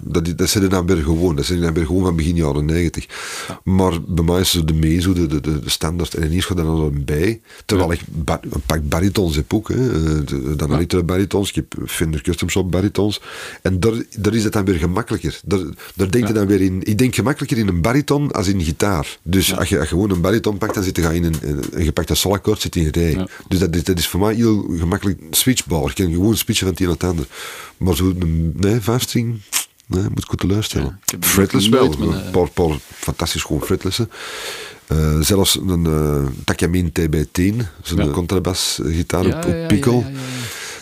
Dat, 0.02 0.26
is- 0.26 0.36
dat 0.36 0.48
zijn 0.48 0.68
dan 0.68 0.86
weer 0.86 0.96
gewoon. 1.02 1.36
Dat 1.36 1.44
zijn 1.44 1.60
dan 1.60 1.74
weer 1.74 1.86
gewoon 1.86 2.02
van 2.04 2.16
begin 2.16 2.34
jaren 2.36 2.64
90. 2.64 3.06
Maar 3.64 3.92
bij 4.06 4.24
mij 4.24 4.40
is 4.40 4.50
zo 4.50 4.64
de 4.64 4.74
mee, 4.74 5.00
zo 5.00 5.12
de, 5.12 5.26
de, 5.26 5.40
de, 5.40 5.60
standaard. 5.66 6.14
En 6.14 6.24
ineens 6.26 6.44
gaat 6.44 6.58
er 6.58 6.64
dan 6.64 6.80
een 6.80 7.04
bij. 7.04 7.40
Terwijl 7.64 7.92
ik 7.92 8.00
een 8.10 8.62
pak 8.66 8.88
baritons 8.88 9.36
heb 9.36 9.54
ook. 9.54 9.68
Hè. 9.68 9.74
Eh, 9.92 10.26
de- 10.26 10.56
Dan 10.56 10.84
Ja. 10.88 11.02
baritons. 11.02 11.48
Ik 11.48 11.54
heb 11.54 11.74
Fender 11.86 12.22
Custom 12.22 12.48
Shop 12.50 12.70
baritons. 12.70 13.20
En 13.62 13.80
daar, 13.80 13.92
daar 14.18 14.34
is 14.34 14.44
het 14.44 14.56
dan 14.64 14.74
weer 14.74 14.82
gemakkelijker. 14.82 15.40
Daar, 15.44 15.60
daar 15.94 16.10
denk 16.10 16.26
je 16.26 16.32
dan 16.32 16.46
weer 16.46 16.60
in... 16.60 16.80
Ik 16.82 16.98
denk 16.98 17.14
gemakkelijker 17.14 17.58
in 17.58 17.68
een 17.68 17.80
bariton 17.80 18.30
als 18.32 18.48
in 18.48 18.62
gitaar. 18.62 19.18
Dus 19.22 19.56
als, 19.56 19.68
je, 19.68 19.78
als 19.78 19.88
je 19.88 19.94
gewoon 19.94 20.10
een 20.10 20.20
bariton 20.20 20.58
pakt, 20.58 20.74
dan 20.74 20.82
zit 20.82 20.96
je 20.96 21.14
in 21.14 21.24
een, 21.24 21.34
een, 21.42 21.64
een 21.70 21.84
gepakte 21.84 22.14
solakkoord 22.14 22.60
zit 22.60 22.76
in 22.76 22.88
rij. 22.88 23.28
Dus 23.48 23.58
dat 23.58 23.74
is, 23.74 23.84
dat 23.84 23.98
is 23.98 24.08
voor 24.08 24.20
mij 24.20 24.34
heel 24.34 24.66
gemakkelijk 24.78 25.20
switchbaar. 25.30 25.82
Je 25.82 26.04
kan 26.04 26.12
gewoon 26.12 26.36
switchen 26.36 26.66
van 26.66 26.68
het 26.68 26.80
een 26.80 26.86
naar 26.86 26.94
het 26.94 27.04
ander. 27.04 27.26
Maar 27.76 27.96
zo 27.96 28.12
nee, 28.54 28.80
vijfstring, 28.80 29.40
nee, 29.86 30.02
moet 30.02 30.24
goed 30.24 30.42
luisteren. 30.42 30.98
Ja, 31.04 31.16
fretless 31.20 31.68
wel, 31.68 31.88
mijn, 31.98 32.10
een 32.10 32.24
eh, 32.24 32.30
paar, 32.30 32.50
paar 32.50 32.76
fantastisch 32.94 33.42
gewoon 33.42 33.62
fretless. 33.62 34.00
Eh, 34.86 35.20
zelfs 35.20 35.60
een 35.66 35.84
uh, 35.84 36.26
Takamine 36.44 36.90
TB10, 37.00 37.56
zo'n 37.82 37.98
Ja. 37.98 38.10
contrabasgitaar 38.10 39.26
op, 39.26 39.34
op 39.34 39.70
ja, 39.70 39.92
ja. 39.92 40.02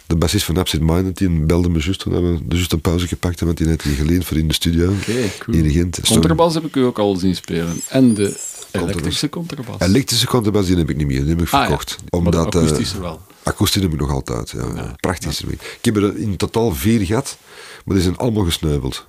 De 0.09 0.17
bassist 0.17 0.45
van 0.45 0.57
Absent 0.57 0.83
Minded, 0.83 1.17
die 1.17 1.29
belde 1.29 1.69
me 1.69 1.79
juist 1.81 2.01
toen 2.01 2.13
hebben 2.13 2.33
we 2.49 2.55
juist 2.55 2.73
een 2.73 2.81
pauze 2.81 3.07
gepakt 3.09 3.41
hebben, 3.41 3.57
want 3.57 3.59
die 3.59 3.69
had 3.69 3.97
die 3.97 4.07
geleend 4.07 4.25
voor 4.25 4.37
in 4.37 4.49
de 4.49 4.55
studio. 4.55 4.91
Oké, 4.91 5.13
cool. 5.39 5.57
In 5.57 5.71
Gent. 5.71 5.99
Zo'n 6.03 6.17
Contrabas 6.17 6.55
heb 6.55 6.65
ik 6.65 6.77
u 6.77 6.85
ook 6.85 6.99
al 6.99 7.17
zien 7.17 7.35
spelen. 7.37 7.81
En 7.89 8.15
de 8.15 8.37
elektrische 8.71 9.29
contrabas. 9.29 9.81
Elektrische 9.81 10.27
contrabas, 10.27 10.67
die 10.67 10.77
heb 10.77 10.91
ik 10.91 10.97
niet 10.97 11.07
meer, 11.07 11.21
die 11.21 11.29
heb 11.29 11.41
ik 11.41 11.47
Ah, 11.47 11.53
ja. 11.53 11.67
verkocht. 11.67 11.97
Omdat, 12.11 12.53
de 12.53 12.59
eh, 12.59 12.65
akoestische 12.65 13.01
wel. 13.01 13.21
Akoestisch 13.43 13.83
heb 13.83 13.93
ik 13.93 14.01
nog 14.01 14.11
altijd, 14.11 14.51
ja. 14.51 14.95
Prachtig 15.01 15.41
ermee. 15.41 15.55
Ik 15.55 15.85
heb 15.85 15.97
er 15.97 16.17
in 16.19 16.37
totaal 16.37 16.75
vier 16.75 17.01
gehad, 17.07 17.37
maar 17.85 17.95
die 17.95 18.05
zijn 18.05 18.17
allemaal 18.17 18.45
gesneuveld. 18.45 19.07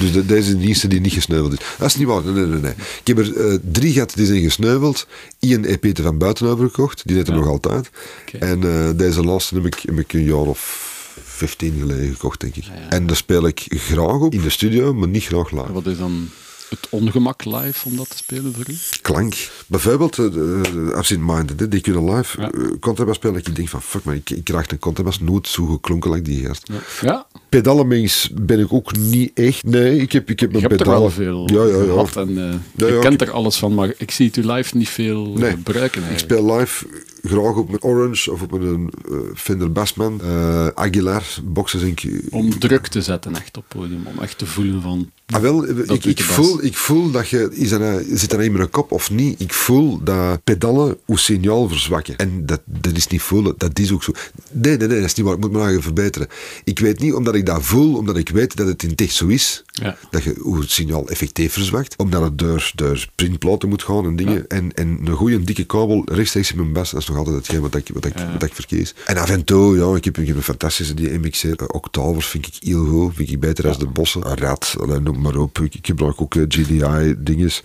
Dus 0.00 0.12
de, 0.12 0.26
deze 0.26 0.58
eerste 0.58 0.88
die 0.88 1.00
niet 1.00 1.12
gesneuveld 1.12 1.52
is. 1.52 1.58
Dat 1.78 1.86
is 1.88 1.96
niet 1.96 2.06
waar, 2.06 2.24
nee, 2.24 2.46
nee, 2.46 2.60
nee. 2.60 2.72
Ik 3.00 3.06
heb 3.06 3.18
er 3.18 3.36
eh, 3.46 3.58
drie 3.72 3.92
gehad 3.92 4.12
die 4.14 4.26
zijn 4.26 4.42
gesneuveld. 4.42 5.06
Eén 5.40 5.64
EP 5.64 5.82
te 5.94 6.02
van 6.02 6.18
buiten 6.18 6.46
overgekocht, 6.46 7.02
die 7.06 7.16
heeft 7.16 7.28
er 7.28 7.34
Ja. 7.34 7.40
nog 7.40 7.48
altijd. 7.48 7.90
En 8.38 8.62
eh, 8.62 8.90
deze 8.98 9.22
laatste 9.24 9.54
heb 9.54 9.66
ik, 9.66 9.78
heb 9.84 9.98
ik 9.98 10.12
een 10.12 10.24
jaar 10.24 10.36
of 10.46 10.86
15 11.24 11.76
geleden 11.78 12.10
gekocht, 12.12 12.40
denk 12.40 12.56
ik. 12.56 12.64
ja. 12.64 12.88
En 12.88 13.06
daar 13.06 13.16
speel 13.16 13.46
ik 13.46 13.64
graag 13.68 14.20
op 14.20 14.32
in 14.32 14.40
de 14.42 14.50
studio, 14.50 14.94
maar 14.94 15.08
niet 15.08 15.24
graag 15.24 15.50
live. 15.50 15.72
Wat 15.72 15.86
is 15.86 15.98
dan 15.98 16.28
het 16.68 16.86
ongemak 16.90 17.44
live 17.44 17.88
om 17.88 17.96
dat 17.96 18.10
te 18.10 18.16
spelen 18.16 18.54
voor 18.54 18.64
u? 18.70 18.76
Klank. 19.02 19.34
Bijvoorbeeld, 19.66 20.18
uh, 20.18 20.26
uh, 20.74 20.92
Absent-Minded, 20.94 21.60
hè, 21.60 21.68
die 21.68 21.80
kunnen 21.80 22.14
live 22.14 22.40
Ja. 22.40 22.50
eh, 22.50 22.60
contrabas 22.80 23.16
spelen. 23.16 23.34
Dat 23.36 23.46
ik 23.46 23.56
denk 23.56 23.68
van, 23.68 23.82
fuck 23.82 24.04
man, 24.04 24.14
ik, 24.14 24.30
ik 24.30 24.44
krijg 24.44 24.70
een 24.70 24.78
contrabas 24.78 25.20
nooit 25.20 25.48
zo 25.48 25.66
geklonken 25.66 26.10
als 26.10 26.22
die 26.22 26.46
gast. 26.46 26.70
Ja, 27.00 27.26
Pedalenmens 27.48 28.30
ben 28.42 28.58
ik 28.60 28.72
ook 28.72 28.96
niet 28.96 29.30
echt. 29.34 29.64
Nee, 29.64 29.96
ik 30.00 30.12
heb, 30.12 30.30
ik 30.30 30.40
heb 30.40 30.52
mijn 30.52 30.62
er 30.64 30.76
pedalen. 30.76 31.12
veel 31.12 31.48
Ja, 31.52 31.64
ja, 31.64 31.76
ja. 31.76 31.84
gehad 31.84 32.16
en 32.16 32.28
eh, 32.28 32.54
Ja, 32.76 32.86
je 32.86 32.92
ja, 32.92 33.00
kent 33.00 33.22
ik- 33.22 33.28
er 33.28 33.34
alles 33.34 33.56
van, 33.56 33.74
maar 33.74 33.92
ik 33.98 34.10
zie 34.10 34.26
het 34.26 34.36
u 34.36 34.46
live 34.52 34.76
niet 34.76 34.88
veel 34.88 35.26
Nee, 35.26 35.50
gebruiken 35.50 36.02
Ik 36.02 36.08
eigenlijk. 36.08 36.18
speel 36.40 36.56
live 36.58 36.86
graag 37.22 37.54
op 37.56 37.68
mijn 37.68 37.82
Orange 37.82 38.32
of 38.32 38.42
op 38.42 38.60
mijn 38.60 38.90
eh, 39.10 39.16
Fender 39.34 39.72
Bassman. 39.72 40.20
eh, 40.22 40.66
Aguilar, 40.66 41.24
boxen 41.44 41.80
denk 41.80 42.00
ik. 42.00 42.22
Om 42.30 42.58
druk 42.58 42.86
te 42.86 43.02
zetten 43.02 43.34
echt 43.36 43.56
op 43.56 43.64
podium, 43.68 44.06
om 44.06 44.22
echt 44.22 44.38
te 44.38 44.46
voelen 44.46 44.82
van... 44.82 45.10
Ah, 45.26 45.40
wel, 45.40 45.68
ik, 45.68 46.04
ik, 46.04 46.20
voel, 46.22 46.64
ik 46.64 46.76
voel 46.76 47.10
dat 47.10 47.28
je, 47.28 47.48
is 47.52 47.68
dat 47.68 47.80
nou- 47.80 48.04
zit 48.16 48.30
dat 48.30 48.40
in 48.40 48.52
mijn 48.52 48.70
kop 48.70 48.92
of 48.92 49.10
niet, 49.10 49.40
ik 49.40 49.52
voel 49.52 50.02
dat 50.04 50.44
pedalen 50.44 50.96
hoe 51.04 51.18
signaal 51.18 51.68
verzwakken. 51.68 52.16
En 52.16 52.46
dat, 52.46 52.60
dat 52.64 52.96
is 52.96 53.06
niet 53.06 53.22
voelen, 53.22 53.54
dat 53.56 53.78
is 53.78 53.92
ook 53.92 54.02
zo. 54.02 54.12
Nee, 54.52 54.76
nee, 54.76 54.88
nee, 54.88 54.96
dat 54.96 55.06
is 55.06 55.14
niet 55.14 55.26
waar, 55.26 55.34
ik 55.34 55.40
moet 55.40 55.50
me 55.50 55.56
eigenlijk 55.56 55.84
verbeteren. 55.86 56.28
Ik 56.64 56.78
weet 56.78 57.00
niet 57.00 57.14
omdat 57.14 57.34
ik 57.34 57.37
dat 57.42 57.64
voel, 57.64 57.96
omdat 57.96 58.16
ik 58.16 58.28
weet 58.28 58.56
dat 58.56 58.66
het 58.66 58.82
in 58.82 58.88
het 58.88 59.00
echt 59.00 59.14
zo 59.14 59.26
is, 59.26 59.62
Ja. 59.72 59.96
dat 60.10 60.22
je 60.22 60.34
hoe 60.40 60.58
het 60.60 60.70
signaal 60.70 61.08
effectief 61.08 61.52
verzwakt, 61.52 61.96
omdat 61.96 62.22
het 62.22 62.38
door, 62.38 62.70
door 62.74 63.06
printplaten 63.14 63.68
moet 63.68 63.82
gaan 63.82 64.04
en 64.04 64.16
dingen. 64.16 64.46
En, 64.48 64.74
en 64.74 64.98
een 65.04 65.14
goede 65.14 65.40
dikke 65.44 65.64
kabel 65.64 66.02
rechtstreeks 66.04 66.50
in 66.50 66.56
mijn 66.56 66.72
bas, 66.72 66.90
dat 66.90 67.00
is 67.00 67.08
nog 67.08 67.16
altijd 67.16 67.36
hetgeen 67.36 67.60
wat 67.60 67.74
ik, 67.74 67.90
wat 67.94 68.04
ik, 68.04 68.14
wat 68.32 68.42
ik 68.42 68.54
verkies. 68.54 68.94
En 69.06 69.16
af 69.16 69.30
en 69.30 69.44
toe, 69.44 69.76
ja, 69.76 69.96
ik 69.96 70.04
heb, 70.04 70.18
ik 70.18 70.26
heb 70.26 70.36
een 70.36 70.42
fantastische 70.42 70.94
die 70.94 71.18
MXC. 71.18 71.44
Uh, 71.44 71.52
Octavers 71.66 72.26
vind 72.26 72.46
ik 72.46 72.54
heel 72.60 72.84
goed, 72.84 73.14
vind 73.14 73.30
ik 73.30 73.40
beter 73.40 73.68
als 73.68 73.78
de 73.78 73.86
bossen. 73.86 74.30
Een 74.30 74.36
Rad, 74.36 74.76
noem 75.02 75.20
maar 75.20 75.36
op. 75.36 75.58
Ik, 75.58 75.74
ik 75.74 75.86
gebruik 75.86 76.20
ook 76.20 76.34
eh, 76.34 76.42
GDI 76.48 77.14
dinges. 77.18 77.62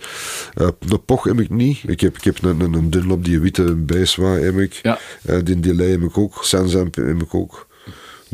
Uh, 0.56 0.68
een 0.88 1.04
Poch 1.04 1.24
heb 1.24 1.40
ik 1.40 1.50
niet. 1.50 1.78
Ik 1.86 2.00
heb, 2.00 2.16
ik 2.16 2.24
heb 2.24 2.42
een, 2.42 2.60
een, 2.60 2.72
een 2.74 2.90
Dunlop, 2.90 3.24
die 3.24 3.40
witte 3.40 3.74
BSW 3.74 4.22
heb 4.22 4.58
ik. 4.58 4.72
Ja. 4.82 4.98
Eh, 5.22 5.38
die 5.44 5.60
delay 5.60 5.90
heb 5.90 6.02
ik 6.02 6.18
ook. 6.18 6.38
Sansamp 6.44 6.94
heb 6.94 7.22
ik 7.22 7.34
ook. 7.34 7.66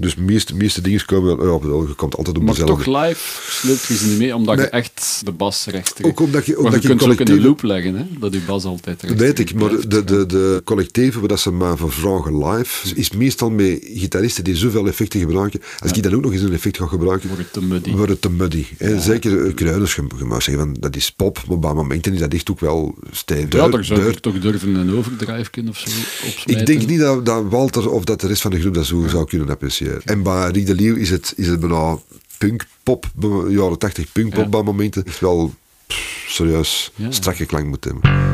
Dus 0.01 0.15
de 0.15 0.21
meeste, 0.23 0.55
meeste 0.55 0.81
dingen 0.81 1.05
komen 1.05 1.31
ja, 1.47 1.59
je 1.89 1.95
komt 1.97 2.17
altijd 2.17 2.37
op 2.37 2.43
Maar 2.43 2.55
dezelfde. 2.55 2.85
toch 2.85 3.03
live 3.05 3.21
sleurt 3.51 3.85
je 3.85 3.97
ze 3.97 4.07
niet 4.07 4.19
mee, 4.19 4.35
omdat 4.35 4.57
Nee. 4.57 4.65
je 4.65 4.71
echt 4.71 5.21
de 5.25 5.33
bas 5.33 5.67
rechtstreeks... 5.67 6.11
Ook 6.11 6.21
omdat 6.21 6.47
je, 6.47 6.53
maar 6.53 6.65
omdat 6.65 6.83
je 6.83 6.89
je 6.89 6.95
kunt 6.97 7.03
ook 7.03 7.09
in 7.11 7.17
collectieve- 7.17 7.49
loop 7.49 7.63
leggen, 7.63 7.95
hè? 7.95 8.05
dat 8.21 8.33
je 8.33 8.41
bas 8.47 8.65
altijd 8.65 9.03
rechtstreeks 9.03 9.21
Weet 9.37 9.39
ik, 9.39 9.55
maar 9.55 9.69
blijft. 9.69 9.91
de, 9.91 10.05
de, 10.05 10.27
de 10.27 10.63
collectieven 10.65 11.29
waar 11.29 11.39
ze 11.39 11.51
maar 11.51 11.77
voor 11.77 11.93
vragen 11.93 12.45
live, 12.49 12.95
is 12.95 13.11
meestal 13.11 13.51
met 13.51 13.79
gitaristen 13.95 14.45
die 14.45 14.57
zoveel 14.57 14.87
effecten 14.87 15.21
gebruiken. 15.21 15.61
Als 15.79 15.93
ik 15.93 16.03
dan 16.03 16.15
ook 16.15 16.23
nog 16.23 16.33
eens 16.33 16.43
een 16.43 16.53
effect 16.53 16.77
ga 16.77 16.87
gebruiken, 16.87 17.29
Wordt 17.29 17.43
het 17.43 17.53
te 17.53 17.63
muddy. 17.63 17.91
wordt 17.91 18.11
het 18.13 18.21
te 18.23 18.31
muddy. 18.31 18.65
Zeker 18.99 19.33
uh, 19.33 19.55
kruiders, 19.55 19.95
je, 19.95 20.03
je 20.19 20.25
mag 20.25 20.43
zeggen 20.43 20.65
van 20.65 20.77
dat 20.81 20.97
is 20.97 21.11
pop, 21.11 21.43
maar 21.49 21.59
bij 21.59 21.73
momenten 21.73 22.13
is 22.13 22.19
dat 22.19 22.35
echt 22.35 22.51
ook 22.51 22.61
wel 22.61 22.95
stijf. 23.11 23.53
Ja, 23.53 23.69
daar 23.69 23.85
zou 23.85 24.09
ik 24.09 24.19
toch 24.19 24.39
durven 24.39 24.75
een 24.75 24.95
overdrive 24.97 25.51
of 25.69 25.79
zo 25.79 25.89
opsmijten. 26.27 26.61
ik 26.61 26.67
denk 26.67 26.87
niet 26.87 26.99
dat, 27.01 27.27
dat 27.27 27.45
Walter 27.49 27.91
of 27.91 28.05
dat 28.05 28.21
de 28.21 28.27
rest 28.27 28.43
van 28.43 28.51
de 28.51 28.61
groep 28.61 28.75
dat 28.75 28.87
zo 28.87 29.05
zou 29.09 29.25
kunnen 29.27 29.49
appreciëren. 29.49 29.90
En 30.05 30.23
bij 30.23 30.53
de 30.53 30.75
Leeuw 30.75 30.97
is 30.97 31.11
het, 31.11 31.33
is 31.37 31.47
het 31.47 31.61
bijna 31.61 31.99
punkpop, 32.39 33.05
jaren 33.49 33.79
80 33.79 34.13
punkpop 34.13 34.43
Ja. 34.45 34.49
bij 34.49 34.63
momenten. 34.63 35.05
Wel 35.21 35.55
pff, 35.87 36.25
serieus 36.29 36.93
Ja. 36.95 37.11
strakke 37.11 37.47
klank 37.47 37.67
moet 37.67 37.85
hebben. 37.85 38.29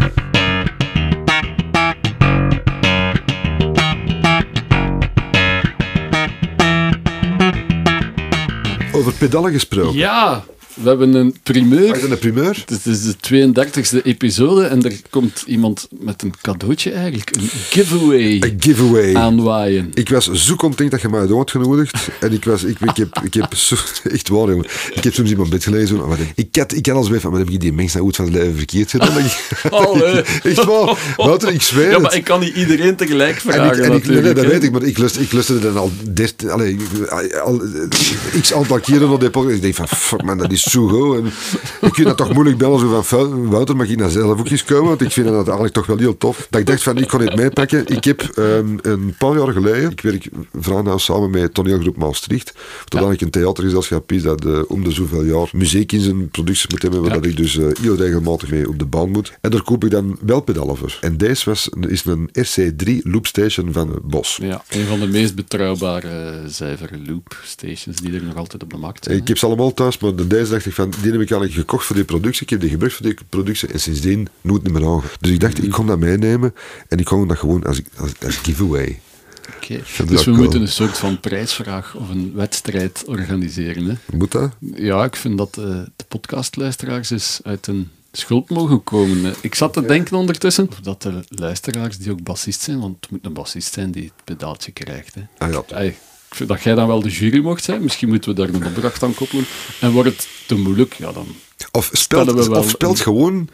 Over 8.93 9.13
pedalen 9.13 9.53
gesproken. 9.53 9.95
Ja, 9.95 10.45
we 10.77 10.89
hebben 10.89 11.15
een 11.15 11.37
primeur. 11.43 11.97
Is 11.97 12.03
een 12.03 12.19
primeur? 12.19 12.65
Het 12.67 12.87
is 12.87 13.03
de 13.03 13.53
32e 13.53 14.03
episode 14.03 14.65
en 14.65 14.83
er 14.83 14.93
komt 15.11 15.45
iemand 15.47 15.89
met 15.91 16.23
een 16.23 16.35
cadeautje 16.41 16.91
eigenlijk, 16.91 17.37
een 17.37 17.49
giveaway 17.49 18.37
Een 18.41 18.57
giveaway. 18.59 19.15
aanwaaien. 19.15 19.91
Ik 19.95 20.09
was 20.09 20.31
zo 20.33 20.55
content 20.55 20.91
dat 20.91 21.01
je 21.01 21.09
mij 21.09 21.21
had 21.21 21.33
uitgenodigd. 21.37 22.09
En 22.21 22.33
ik, 22.33 22.45
was, 22.45 22.63
ik, 22.65 22.81
ik, 22.81 22.97
heb, 22.97 23.21
ik 23.25 23.35
heb 23.35 23.55
zo, 23.55 23.77
echt 24.11 24.29
waar, 24.29 24.49
jongen. 24.49 24.65
Ik 24.95 25.05
heb 25.05 25.15
soms 25.15 25.31
in 25.31 25.37
mijn 25.37 25.51
bed 25.51 25.65
gelezen. 25.65 26.09
maar 26.09 26.19
Ik 26.35 26.57
had, 26.57 26.73
ik 26.75 26.87
had 26.87 26.97
als 26.97 27.09
bij 27.09 27.21
van, 27.21 27.31
maar 27.31 27.41
heb 27.41 27.51
ik 27.51 27.61
die 27.61 27.73
mensen 27.73 27.99
nou 28.01 28.07
goed 28.11 28.17
van 28.17 28.25
het 28.25 28.35
leven 28.35 28.57
verkeerd 28.57 28.91
gedaan? 28.91 29.13
Allee. 29.71 30.23
echt 30.43 30.65
waar. 30.65 31.15
Wouter, 31.17 31.53
ik 31.53 31.63
zweer 31.63 31.91
Ja, 31.91 31.99
maar 31.99 32.15
ik 32.15 32.25
kan 32.25 32.41
niet 32.41 32.55
iedereen 32.57 32.97
tegelijk 32.97 33.37
En 33.37 33.41
vragen 33.41 33.79
ik, 33.79 33.85
en 33.85 33.93
ik, 33.93 34.07
nee, 34.07 34.33
dat 34.35 34.47
weet 34.47 34.63
ik, 34.63 34.73
maar 34.73 34.83
ik, 34.83 34.99
lust, 34.99 35.17
ik 35.19 35.33
lustte 35.33 35.59
dan 35.59 35.77
al, 35.77 35.91
dertien, 36.13 36.51
allee, 36.51 36.77
al 37.45 37.63
x 38.41 38.53
aantal 38.55 38.81
keren 38.81 39.11
op 39.11 39.21
die 39.21 39.31
podcast. 39.31 39.55
Ik 39.57 39.63
denk 39.63 39.75
van, 39.75 39.89
fuck 39.89 40.23
man, 40.23 40.39
dat 40.39 40.53
is 40.53 40.66
goed. 40.73 41.17
En 41.19 41.27
ik 41.89 41.95
vind 41.95 42.07
dat 42.07 42.17
toch 42.17 42.33
moeilijk 42.33 42.59
bellen 42.59 42.79
zo 42.81 42.89
van, 42.89 43.05
"Fu- 43.05 43.49
Wouter, 43.49 43.77
mag 43.77 43.89
ik 43.89 43.99
nou 43.99 44.11
zelf 44.11 44.39
ook 44.41 44.49
eens 44.49 44.65
komen? 44.65 44.89
Want 44.89 45.01
ik 45.03 45.11
vind 45.13 45.27
dat 45.27 45.45
eigenlijk 45.45 45.75
toch 45.75 45.87
wel 45.87 45.99
heel 45.99 46.17
tof. 46.17 46.47
Dat 46.51 46.61
ik 46.61 46.67
dacht 46.67 46.83
van, 46.83 46.99
ik 46.99 47.09
kon 47.09 47.21
het 47.21 47.37
meepakken. 47.37 47.87
Ik 47.87 48.05
heb 48.05 48.21
ehm, 48.23 48.77
een 48.83 49.15
paar 49.19 49.37
jaar 49.39 49.53
geleden, 49.53 49.91
ik 49.91 50.01
werk 50.01 50.29
vrij 50.61 50.83
nauw 50.83 50.99
samen 50.99 51.31
met 51.31 51.55
toneelgroep 51.55 51.97
Maastricht. 51.97 52.53
Dat 52.85 52.93
eigenlijk 53.01 53.23
een 53.23 53.31
theatergezelschap 53.31 54.13
is 54.13 54.23
dat 54.23 54.45
eh, 54.45 54.61
om 54.69 54.85
de 54.85 54.91
zoveel 54.91 55.23
jaar 55.25 55.49
muziek 55.53 55.93
in 55.93 56.01
zijn 56.01 56.29
producties 56.31 56.67
moet 56.67 56.83
hebben, 56.83 57.01
waar 57.01 57.11
Ja. 57.11 57.17
dat 57.17 57.25
ik 57.27 57.37
dus 57.37 57.59
eh, 57.59 57.65
heel 57.81 57.97
regelmatig 57.97 58.51
mee 58.51 58.69
op 58.69 58.79
de 58.79 58.87
baan 58.87 59.11
moet. 59.11 59.33
En 59.41 59.51
daar 59.51 59.63
koop 59.63 59.85
ik 59.85 59.91
dan 59.91 60.19
wel 60.21 60.41
pedalen 60.41 60.77
voor. 60.77 60.99
En 61.01 61.17
deze 61.17 61.51
was, 61.51 61.69
is 61.89 62.05
een 62.05 62.31
RC3 62.33 63.03
loopstation 63.03 63.73
van 63.73 63.99
Bos. 64.03 64.39
Ja, 64.43 64.63
een 64.69 64.87
van 64.87 65.01
de 65.01 65.07
meest 65.07 65.35
betrouwbare 65.35 66.09
eh, 66.09 66.35
zuivere 66.47 66.99
loop 67.07 67.37
stations 67.45 67.97
die 67.97 68.13
er 68.15 68.23
nog 68.23 68.37
altijd 68.37 68.63
op 68.63 68.71
de 68.71 68.77
markt 68.77 69.05
zijn. 69.05 69.17
Ik 69.17 69.29
heb 69.29 69.39
ze 69.39 69.47
allemaal 69.47 69.75
thuis, 69.75 69.99
maar 69.99 70.15
de 70.15 70.27
deze 70.27 70.56
dacht 70.57 70.67
ik 70.69 70.75
van, 70.75 70.91
die 70.91 71.13
heb 71.13 71.21
ik 71.21 71.31
eigenlijk 71.31 71.53
gekocht 71.53 71.87
voor 71.87 71.97
die 71.97 72.05
productie. 72.05 72.43
Ik 72.43 72.51
heb 72.51 72.61
die 72.61 72.71
gebruikt 72.71 72.95
voor 72.95 73.07
die 73.07 73.17
productie 73.29 73.69
en 73.69 73.81
sindsdien 73.81 74.29
nooit 74.41 74.63
niet 74.63 74.73
meer 74.73 74.87
aan. 74.87 75.03
Dus 75.21 75.31
ik 75.31 75.41
dacht, 75.41 75.63
ik 75.63 75.71
kon 75.71 75.87
dat 75.87 75.99
meenemen 75.99 76.55
en 76.89 76.99
ik 76.99 77.05
kon 77.05 77.29
dat 77.29 77.39
gewoon 77.39 77.65
als, 77.65 77.81
als, 77.97 78.13
als 78.25 78.37
giveaway. 78.37 79.01
Is 79.69 80.01
Dus 80.07 80.25
we 80.25 80.31
moeten 80.31 80.61
een 80.61 80.69
soort 80.69 80.99
van 80.99 81.21
prijsvraag 81.21 81.95
of 81.95 82.09
een 82.09 82.33
wedstrijd 82.35 83.05
organiseren. 83.07 83.85
Hè? 83.85 84.17
Moet 84.17 84.33
dat? 84.33 84.51
Ja, 84.75 85.05
ik 85.05 85.17
vind 85.17 85.39
dat 85.39 85.59
eh, 85.59 85.65
de 85.97 86.05
podcastluisteraars 86.09 87.11
eens 87.11 87.41
uit 87.43 87.67
een 87.67 87.91
schuld 88.13 88.51
mogen 88.51 88.85
komen. 88.85 89.25
hè. 89.25 89.33
Ik 89.41 89.55
zat 89.55 89.73
te 89.73 89.87
denken 89.87 90.17
ondertussen 90.17 90.69
of 90.69 90.81
dat 90.81 91.03
de 91.03 91.25
luisteraars 91.29 91.99
die 91.99 92.11
ook 92.11 92.23
bassist 92.23 92.61
zijn, 92.61 92.81
want 92.81 92.97
het 93.01 93.11
moet 93.11 93.25
een 93.25 93.33
bassist 93.33 93.73
zijn 93.73 93.91
die 93.91 94.05
het 94.05 94.25
pedaaltje 94.25 94.73
krijgt. 94.73 95.15
Hè. 95.15 95.23
Ah 95.39 95.53
ja. 95.53 95.93
Vind 96.37 96.49
dat 96.49 96.63
jij 96.63 96.75
dan 96.75 96.87
wel 96.87 97.01
de 97.01 97.09
jury 97.11 97.43
mocht 97.43 97.65
zijn. 97.65 97.83
Misschien 97.83 98.09
moeten 98.09 98.31
we 98.31 98.37
daar 98.37 98.49
een 98.49 98.67
opdracht 98.67 99.03
aan 99.03 99.15
koppelen. 99.15 99.45
En 99.81 99.91
wordt 99.93 100.09
het 100.09 100.29
te 100.47 100.55
moeilijk, 100.55 100.93
ja 100.93 101.13
dan... 101.13 101.27
Of 101.73 101.91
speelt, 101.93 102.33
we 102.33 102.49
wel 102.49 102.59
of 102.61 102.69
speelt 102.69 102.97
een- 102.99 103.03
gewoon, 103.03 103.49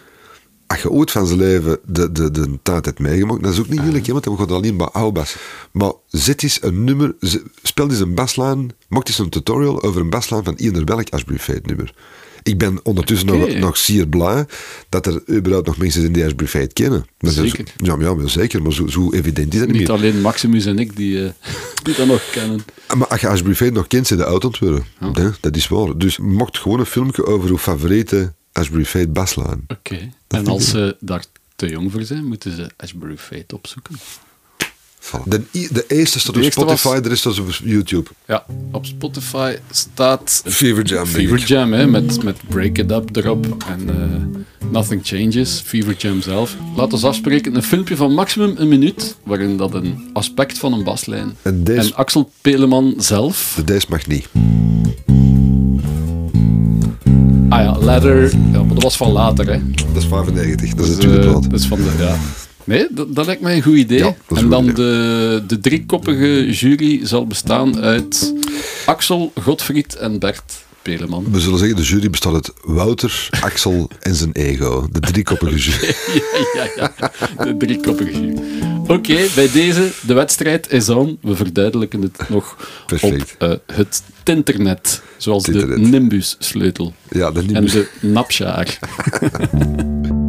als 0.67 0.83
je 0.83 0.91
ooit 0.91 1.11
van 1.11 1.27
zijn 1.27 1.39
leven 1.39 1.79
de, 1.87 2.13
de, 2.13 2.31
de 2.31 2.59
tijd 2.63 2.85
hebt 2.85 2.99
meegemaakt, 2.99 3.43
dat 3.43 3.53
is 3.53 3.59
ook 3.59 3.69
niet 3.69 3.81
moeilijk, 3.81 4.07
hè, 4.07 4.13
want 4.13 4.25
we 4.25 4.37
gaan 4.37 4.49
alleen 4.51 4.77
bij 4.77 4.87
oude 4.87 5.13
bas. 5.21 5.37
Maar 5.73 5.93
zet 6.09 6.43
eens 6.43 6.63
een 6.63 6.85
nummer, 6.85 7.15
speel 7.63 7.89
eens 7.91 7.99
een 8.01 8.15
baslijn, 8.15 8.71
maak 8.89 9.09
eens 9.09 9.19
een 9.19 9.29
tutorial 9.29 9.83
over 9.83 10.01
een 10.01 10.11
baslijn 10.11 10.45
van 10.45 10.55
ieder 10.57 10.85
welk 10.85 11.09
Fate 11.39 11.61
nummer. 11.63 11.95
Ik 12.43 12.59
ben 12.59 12.81
ondertussen 12.83 13.27
nog, 13.29 13.55
nog 13.55 13.77
zeer 13.77 14.07
blij 14.09 14.47
dat 14.89 15.07
er 15.07 15.23
überhaupt 15.31 15.67
nog 15.67 15.77
mensen 15.77 16.01
zijn 16.01 16.13
die 16.13 16.25
Ashbury 16.25 16.67
kennen. 16.67 17.07
Dat 17.19 17.31
is- 17.37 17.37
Zeker. 17.51 17.65
Ja, 17.77 17.97
maar 17.97 18.07
ja, 18.07 18.15
maar 18.15 18.31
zeker, 18.31 18.63
maar 18.63 18.73
zo, 18.73 18.87
zo 18.87 19.13
evident 19.13 19.53
is 19.55 19.59
dat 19.61 19.69
niet 19.69 19.79
Niet 19.79 19.89
meer. 19.89 19.97
alleen 19.97 20.21
Maximus 20.21 20.65
en 20.67 20.79
ik 20.79 20.97
die, 20.97 21.25
eh, 21.25 21.31
die 21.85 21.95
dat 21.95 22.07
nog 22.07 22.31
kennen. 22.31 22.65
Maar 22.97 23.07
als 23.07 23.21
je 23.21 23.29
Ashbury 23.29 23.69
nog 23.73 23.87
kent, 23.87 24.07
zijn 24.07 24.19
de 24.19 24.25
oud 24.25 24.45
ontwerpen. 24.45 24.85
Hè, 25.13 25.31
Dat 25.41 25.57
is 25.57 25.69
waar. 25.69 25.99
Dus 25.99 26.19
maak 26.19 26.57
gewoon 26.57 26.79
een 26.81 26.87
filmpje 26.87 27.27
over 27.27 27.51
uw 27.51 27.59
favoriete 27.59 28.33
Ashbury 28.53 28.85
Fate 28.85 29.09
baslijn. 29.09 29.65
Oké. 29.69 30.11
En 30.29 30.47
als 30.47 30.69
ze 30.69 30.97
daar 31.01 31.25
te 31.57 31.69
jong 31.69 31.93
voor 31.93 32.03
zijn, 32.03 32.25
moeten 32.27 32.57
ze 32.57 32.71
Ashbury 32.77 33.17
Fate 33.17 33.55
opzoeken. 33.55 33.95
Voilà. 35.05 35.23
De, 35.25 35.43
de 35.73 35.85
eerste 35.89 36.21
staat 36.21 36.35
De 36.35 36.41
op 36.45 36.53
Spotify, 36.53 36.89
was- 36.89 37.03
de 37.03 37.09
rest 37.09 37.21
staat 37.21 37.39
op 37.41 37.51
YouTube. 37.65 38.11
Ja, 38.27 38.45
op 38.73 38.87
Spotify 38.87 39.55
staat 39.71 40.43
Fever 40.47 40.85
Jam, 40.85 41.07
Fever. 41.07 41.39
Jam, 41.39 41.73
hè, 41.73 41.87
met, 41.87 42.23
met 42.23 42.37
Break 42.49 42.79
It 42.79 42.91
Up 42.91 43.17
erop 43.17 43.47
en 43.69 43.89
eh, 43.89 44.69
Nothing 44.71 45.01
Changes, 45.05 45.63
Fever 45.65 45.95
Jam 45.99 46.21
zelf. 46.23 46.57
Laten 46.77 47.01
we 47.01 47.07
afspreken, 47.07 47.55
een 47.57 47.63
filmpje 47.63 47.97
van 47.97 48.15
maximum 48.15 48.55
een 48.57 48.69
minuut, 48.69 49.17
waarin 49.25 49.57
dat 49.57 49.75
een 49.75 50.11
aspect 50.13 50.59
van 50.59 50.73
een 50.73 50.85
baslijn 50.85 51.37
En 51.43 51.65
deze- 51.65 51.89
en 51.91 51.95
Axel 51.97 52.31
Peleman 52.41 52.95
zelf, 52.99 53.53
De 53.57 53.65
deze 53.65 53.87
mag 53.89 54.07
niet. 54.07 54.29
ah 57.49 57.61
ja, 57.63 57.79
Ladder, 57.79 58.31
ja, 58.53 58.63
maar 58.63 58.75
dat 58.75 58.83
was 58.83 58.97
van 58.97 59.11
later, 59.13 59.47
hè. 59.47 59.61
Dat 59.93 60.03
is 60.03 60.09
95, 60.09 60.75
dat 60.75 60.87
is 60.87 60.91
Dus, 60.97 60.99
tweede 61.05 61.19
eh, 61.25 61.31
plaat. 61.31 61.51
dat 61.51 61.61
is 61.61 61.67
van 61.67 61.79
de, 61.79 61.91
ja. 61.99 62.17
Nee, 62.65 62.87
dat, 62.91 63.15
dat 63.15 63.27
lijkt 63.27 63.43
mij 63.43 63.57
een 63.57 63.63
goed 63.63 63.77
idee. 63.77 63.99
Ja, 63.99 64.15
en 64.29 64.49
dan 64.49 64.67
de, 64.67 65.43
de 65.47 65.61
driekoppige 65.61 66.51
jury 66.51 67.07
zal 67.07 67.27
bestaan 67.27 67.81
uit 67.81 68.35
Axel, 68.87 69.33
Godfried 69.43 69.97
en 69.97 70.19
Bert. 70.19 70.65
Peleman. 70.83 71.27
We 71.31 71.41
zullen 71.41 71.59
zeggen, 71.59 71.77
de 71.77 71.83
jury 71.83 72.11
bestaat 72.11 72.35
uit 72.35 72.53
Wouter, 72.63 73.29
Axel 73.41 73.89
en 74.01 74.15
zijn 74.15 74.33
ego. 74.33 74.89
De 74.93 75.01
driekoppige 75.01 75.57
jury. 75.59 75.95
ja, 76.55 76.69
ja, 76.77 76.93
ja. 76.99 77.11
De 77.45 77.57
driekoppige 77.57 78.11
jury. 78.13 78.35
Oké, 78.87 79.17
bij 79.35 79.51
deze, 79.53 79.91
de 80.07 80.15
wedstrijd 80.15 80.73
is 80.73 80.89
aan. 80.89 81.17
We 81.21 81.37
verduidelijken 81.37 82.03
het 82.03 82.29
nog 82.29 82.57
Perfect. 82.87 83.35
op 83.39 83.49
eh, 83.49 83.77
het 83.77 84.03
Tinternet. 84.23 85.03
Zoals 85.17 85.45
de. 85.45 85.67
Nimbus-sleutel. 85.79 86.95
Ja, 87.11 87.31
de 87.31 87.41
En 87.41 87.47
Nimbus. 87.47 87.73
de 87.73 87.89
napsjaar. 88.01 88.79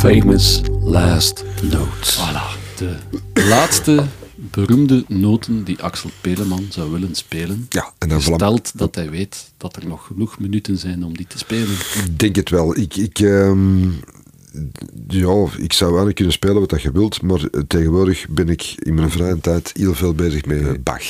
Famous 0.00 0.60
last 0.82 1.44
notes. 1.62 2.16
Voilà. 2.18 2.76
De 2.76 2.96
laatste 3.48 4.04
beroemde 4.34 5.04
noten 5.08 5.64
die 5.64 5.82
Axel 5.82 6.10
Peleman 6.20 6.66
zou 6.68 6.90
willen 6.90 7.14
spelen. 7.14 7.66
Ja, 7.68 7.92
en 7.98 8.08
dan 8.08 8.22
vlam- 8.22 8.38
Gesteld 8.38 8.78
dat 8.78 8.94
hij 8.94 9.10
weet 9.10 9.50
dat 9.56 9.76
er 9.76 9.86
nog 9.86 10.06
genoeg 10.06 10.38
minuten 10.38 10.76
zijn 10.78 11.04
om 11.04 11.16
die 11.16 11.26
te 11.26 11.38
spelen. 11.38 11.74
Ik 12.04 12.18
denk 12.18 12.36
het 12.36 12.50
wel. 12.50 12.76
Ik, 12.76 12.96
ik, 12.96 13.18
ehm, 13.18 13.82
ja, 15.08 15.46
ik 15.58 15.72
zou 15.72 15.92
wel 15.92 16.12
kunnen 16.12 16.32
spelen 16.32 16.60
wat 16.60 16.70
dat 16.70 16.82
je 16.82 16.92
wilt, 16.92 17.22
maar 17.22 17.40
tegenwoordig 17.68 18.26
ben 18.28 18.48
ik 18.48 18.74
in 18.78 18.94
mijn 18.94 19.10
vrije 19.10 19.40
tijd 19.40 19.70
heel 19.74 19.94
veel 19.94 20.14
bezig 20.14 20.44
met 20.44 20.84
Bach. 20.84 21.04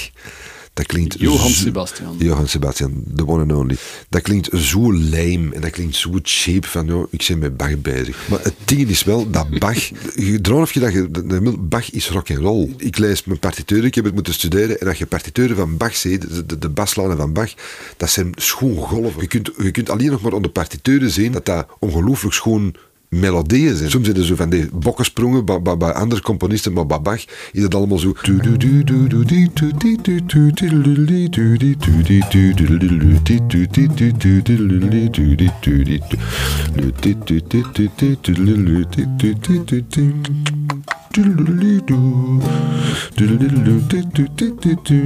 Dat 0.75 0.87
klinkt 0.87 1.17
Johan 1.19 1.51
Sebastian. 1.51 2.17
Johan 2.19 2.49
Sebastian, 2.49 3.05
the 3.15 3.27
one 3.27 3.41
and 3.41 3.53
only. 3.53 3.77
Dat 4.09 4.23
klinkt 4.23 4.49
zo 4.53 4.95
lame 4.95 5.55
en 5.55 5.61
dat 5.61 5.71
klinkt 5.71 5.97
zo 5.97 6.11
cheap 6.23 6.65
van, 6.67 6.87
joh, 6.87 7.07
ik 7.11 7.25
ben 7.29 7.39
met 7.39 7.57
Bach 7.57 7.79
bezig. 7.79 8.29
Maar 8.29 8.41
het 8.43 8.55
ding 8.65 8.89
is 8.89 9.05
wel 9.05 9.31
dat 9.31 9.59
Bach, 9.59 9.79
droom 10.43 10.63
of 10.63 10.73
je 10.73 10.81
dat 10.81 10.93
je, 10.93 11.57
Bach 11.59 11.91
is 11.91 12.09
rock 12.11 12.31
and 12.31 12.39
roll. 12.39 12.75
Ik 12.77 12.99
lees 12.99 13.25
mijn 13.25 13.39
partituren, 13.39 13.85
ik 13.85 13.95
heb 13.95 14.05
het 14.05 14.15
moeten 14.15 14.35
studeren 14.35 14.81
en 14.81 14.89
als 14.89 14.99
je 14.99 15.07
partituren 15.07 15.57
van 15.57 15.77
Bach 15.77 15.97
ziet, 15.97 16.21
de, 16.21 16.47
de, 16.47 16.59
de 16.59 16.69
baslijnen 16.69 17.17
van 17.17 17.33
Bach, 17.33 17.51
dat 17.97 18.11
zijn 18.11 18.33
schoon 18.35 18.77
golven. 18.77 19.21
Je 19.21 19.27
kunt, 19.27 19.51
je 19.57 19.71
kunt 19.71 19.91
alleen 19.91 20.11
nog 20.11 20.23
maar 20.23 20.33
onder 20.33 20.51
partituren 20.51 21.11
zien 21.11 21.33
dat 21.33 21.47
dat 21.47 21.67
ongelooflijk 21.79 22.35
schoon 22.35 22.75
melodieën 23.11 23.77
zijn. 23.77 23.91
Soms 23.91 24.05
zijn 24.05 24.17
er 24.17 24.25
zo 24.25 24.35
van 24.35 24.51
die 24.51 24.69
bokkensprongen 24.73 25.45
bij 25.79 25.93
andere 25.93 26.23
componisten, 26.23 26.73
maar 26.73 26.87
bij 26.87 27.01
Bach 27.01 27.25
is 27.53 27.63
het 27.63 27.75
allemaal 27.75 27.99
zo... 27.99 28.13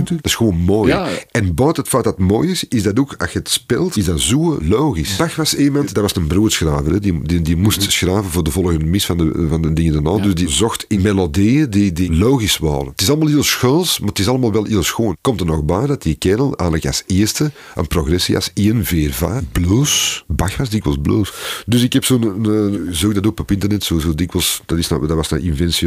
Dat 0.06 0.24
is 0.24 0.34
gewoon 0.34 0.56
mooi. 0.56 0.90
Ja. 0.92 1.08
En 1.30 1.54
buiten 1.54 1.82
het 1.82 1.92
feit 1.92 2.04
dat 2.04 2.16
het 2.16 2.26
mooi 2.26 2.50
is, 2.50 2.64
is 2.68 2.82
dat 2.82 2.98
ook, 2.98 3.14
als 3.18 3.32
je 3.32 3.38
het 3.38 3.48
speelt, 3.48 3.96
is 3.96 4.04
dat 4.04 4.20
zo 4.20 4.58
logisch. 4.62 5.16
Bach 5.16 5.36
was 5.36 5.54
iemand, 5.54 5.94
dat 5.94 6.02
was 6.02 6.16
een 6.16 6.26
broodschraver. 6.26 7.00
Die, 7.00 7.22
die, 7.22 7.42
die 7.42 7.56
moest 7.56 7.92
schraven 7.92 8.30
voor 8.30 8.44
de 8.44 8.50
volgende 8.50 8.84
mis 8.84 9.06
van 9.06 9.18
de, 9.18 9.46
van 9.48 9.62
de 9.62 9.72
dingen 9.72 9.92
daarna. 9.92 10.22
Dus 10.22 10.34
die 10.34 10.48
zocht 10.48 10.84
in 10.88 11.02
melodieën 11.02 11.70
die, 11.70 11.92
die 11.92 12.12
logisch 12.12 12.58
waren. 12.58 12.86
Het 12.86 13.00
is 13.00 13.08
allemaal 13.08 13.28
heel 13.28 13.42
schoons, 13.42 13.98
maar 13.98 14.08
het 14.08 14.18
is 14.18 14.28
allemaal 14.28 14.52
wel 14.52 14.64
heel 14.64 14.82
schoon. 14.82 15.16
Komt 15.20 15.40
er 15.40 15.46
nog 15.46 15.64
bij 15.64 15.86
dat 15.86 16.02
die 16.02 16.14
kerel 16.14 16.56
eigenlijk 16.56 16.86
als 16.86 17.02
eerste 17.06 17.50
een 17.74 17.86
progressie 17.86 18.36
als 18.36 18.50
1, 18.54 18.84
4, 18.84 19.12
5, 19.12 19.42
blues. 19.52 20.24
Bach 20.26 20.56
was 20.56 20.70
dikwijls 20.70 20.98
blues. 21.02 21.32
Dus 21.66 21.82
ik 21.82 21.92
heb 21.92 22.04
zo'n, 22.04 22.46
uh, 22.46 22.80
zoek 22.90 23.14
dat 23.14 23.26
op 23.26 23.40
op 23.40 23.50
internet, 23.50 23.84
zo, 23.84 23.98
zo 23.98 24.14
dikwijls, 24.14 24.62
dat, 24.66 24.78
is 24.78 24.88
nou, 24.88 25.06
dat 25.06 25.16
was 25.16 25.28
naar 25.28 25.40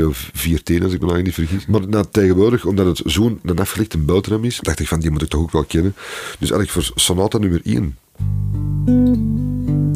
Inventio 0.08 0.40
14, 0.40 0.84
als 0.84 0.94
ik 0.94 1.02
me 1.02 1.12
eigenlijk 1.12 1.38
niet 1.38 1.48
vergis. 1.48 1.66
Maar 1.68 1.88
nou, 1.88 2.06
tegenwoordig, 2.12 2.66
omdat 2.66 2.86
het 2.86 3.02
zo'n 3.06 3.40
een 3.44 3.60
afgelegde 3.60 3.98
boterham 3.98 4.44
is, 4.44 4.60
dacht 4.62 4.80
ik 4.80 4.88
van, 4.88 5.00
die 5.00 5.12
moet 5.12 5.22
ik 5.22 5.28
toch 5.30 5.42
ook 5.42 5.52
wel 5.52 5.64
kennen. 5.64 5.94
Dus 6.40 6.52
eigenlijk 6.52 6.70
voor 6.70 6.92
sonata 6.96 7.38
nummer 7.38 7.62
1. 7.64 7.98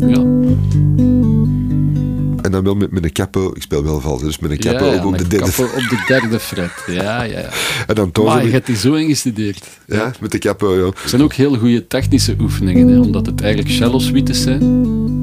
Ja. 0.07 0.23
En 2.41 2.51
dan 2.51 2.63
wel 2.63 2.75
met, 2.75 2.91
met 2.91 3.03
een 3.03 3.11
capo, 3.11 3.51
ik 3.53 3.61
speel 3.61 3.83
wel 3.83 3.99
vals, 3.99 4.21
dus 4.21 4.39
met 4.39 4.51
een 4.51 4.57
ja, 4.59 4.71
ja, 4.85 4.97
op, 4.99 5.05
op 5.05 5.17
de 5.17 5.27
derde. 5.27 5.45
kappen 5.51 5.65
op 5.75 5.89
de 5.89 6.03
derde 6.07 6.39
fret. 6.39 6.71
Ja, 6.87 7.23
ja, 7.23 7.23
ja. 7.23 7.49
En 7.87 7.95
dan 7.95 8.11
Maar 8.25 8.37
je 8.37 8.43
met- 8.43 8.51
hebt 8.51 8.65
die 8.65 8.75
zo 8.75 8.93
ingestudeerd. 8.93 9.67
Ja, 9.87 10.11
met 10.21 10.31
de 10.31 10.37
capo, 10.37 10.75
ja. 10.75 10.85
Het 10.85 11.09
zijn 11.09 11.21
ook 11.23 11.33
heel 11.33 11.57
goede 11.57 11.87
technische 11.87 12.35
oefeningen, 12.39 12.87
hè, 12.87 12.99
omdat 12.99 13.25
het 13.25 13.41
eigenlijk 13.41 13.73
cello-suites 13.73 14.41
zijn. 14.41 14.59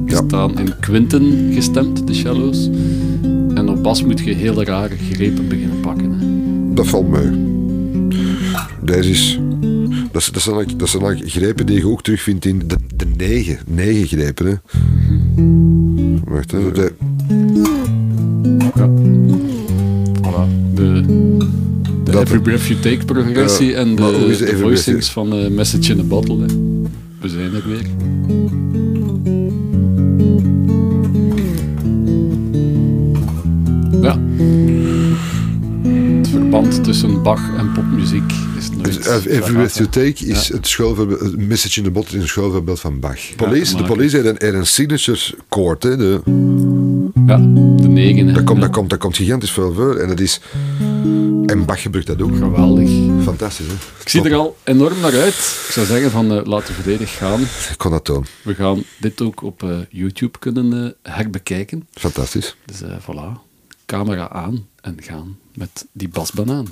Die 0.05 0.15
Ja. 0.15 0.23
staan 0.27 0.59
in 0.59 0.73
quinten 0.79 1.51
gestemd, 1.53 2.07
de 2.07 2.13
cello's. 2.13 2.69
Bas 3.81 4.03
moet 4.03 4.19
je 4.19 4.33
hele 4.33 4.63
rare 4.63 4.95
grepen 5.11 5.47
beginnen 5.47 5.79
pakken. 5.79 6.11
Hè. 6.11 6.25
Dat 6.73 6.87
valt 6.87 7.09
mee. 7.09 7.47
Deze 8.83 9.09
is... 9.09 9.39
Dat, 10.11 10.29
dat, 10.33 10.41
zijn, 10.41 10.67
dat 10.77 10.89
zijn 10.89 11.03
eigenlijk 11.03 11.31
grepen 11.33 11.65
die 11.65 11.75
je 11.77 11.87
ook 11.87 12.03
terugvindt 12.03 12.45
in 12.45 12.61
de, 12.67 12.75
de 12.95 13.05
negen. 13.17 13.57
Negen 13.67 14.07
grepen, 14.07 14.45
hè. 14.45 14.53
Wacht, 16.33 16.51
hè. 16.51 16.71
De, 16.71 16.93
Ja. 18.75 18.89
Voilà. 20.21 20.73
De, 20.73 21.01
de 22.03 22.11
Dat- 22.11 22.21
Every 22.23 22.39
Breath 22.39 22.65
You 22.65 22.79
Take 22.79 23.05
progressie 23.05 23.69
Ja, 23.69 23.77
en 23.77 23.95
de, 23.95 24.35
de 24.39 24.57
voicings 24.57 25.09
van 25.09 25.33
eh, 25.33 25.49
Message 25.49 25.91
in 25.91 25.99
a 25.99 26.03
Bottle. 26.03 26.37
Hè. 26.39 26.45
We 27.21 27.29
zijn 27.29 27.53
er 27.53 27.63
weer. 27.67 27.85
Ja. 34.01 34.19
Het 36.17 36.27
verband 36.27 36.83
tussen 36.83 37.23
Bach 37.23 37.57
en 37.57 37.71
popmuziek 37.71 38.31
is 38.57 38.69
nooit... 38.71 39.03
dus 39.03 39.25
Every 39.25 39.53
Breath 39.53 39.73
You 39.75 39.89
Take 39.89 40.25
is 40.25 40.47
Ja. 40.47 40.55
het 40.55 41.37
message 41.37 41.77
in 41.79 41.83
the 41.85 41.91
bottle 41.91 42.15
is 42.17 42.21
een 42.23 42.27
schoolvoorbeeld 42.29 42.79
van 42.79 42.99
Bach. 42.99 43.35
Police, 43.35 43.75
de 43.77 43.83
police 43.83 44.17
heeft 44.17 44.41
een, 44.43 44.55
een 44.55 44.65
signature 44.65 45.19
chord, 45.49 45.83
hè. 45.83 45.97
De, 45.97 46.21
Ja, 47.25 47.37
de 47.81 47.87
negen. 47.87 48.27
hè. 48.27 48.33
dat, 48.33 48.43
komt, 48.43 48.61
dat, 48.61 48.69
komt, 48.69 48.89
dat 48.89 48.99
komt 48.99 49.15
gigantisch 49.15 49.51
veel 49.51 49.73
voor. 49.73 49.95
En 49.95 50.07
dat 50.07 50.19
is... 50.19 50.41
En 51.45 51.65
Bach 51.65 51.81
gebruikt 51.81 52.07
dat 52.07 52.21
ook. 52.21 52.35
Geweldig. 52.37 52.89
Fantastisch, 53.23 53.65
hè. 53.67 53.73
Ik 54.01 54.09
zie 54.09 54.23
er 54.23 54.35
al 54.35 54.57
enorm 54.63 54.99
naar 55.01 55.13
uit. 55.19 55.33
Ik 55.67 55.69
zou 55.71 55.85
zeggen 55.85 56.11
van 56.11 56.31
eh, 56.31 56.45
laten 56.45 56.75
we 56.75 56.81
volledig 56.81 57.17
gaan. 57.17 57.41
Ik 57.41 57.75
kon 57.77 57.91
dat 57.91 58.05
doen. 58.05 58.25
We 58.41 58.55
gaan 58.55 58.83
dit 58.99 59.21
ook 59.21 59.43
op 59.43 59.63
eh, 59.63 59.69
YouTube 59.89 60.39
kunnen 60.39 60.95
eh, 61.03 61.13
herbekijken. 61.13 61.87
Fantastisch. 61.93 62.55
Dus 62.65 62.81
eh, 62.81 62.89
voilà, 63.01 63.48
camera 63.89 64.29
aan 64.29 64.67
en 64.81 65.01
gaan 65.01 65.39
met 65.53 65.87
die 65.91 66.09
basbanaan. 66.09 66.67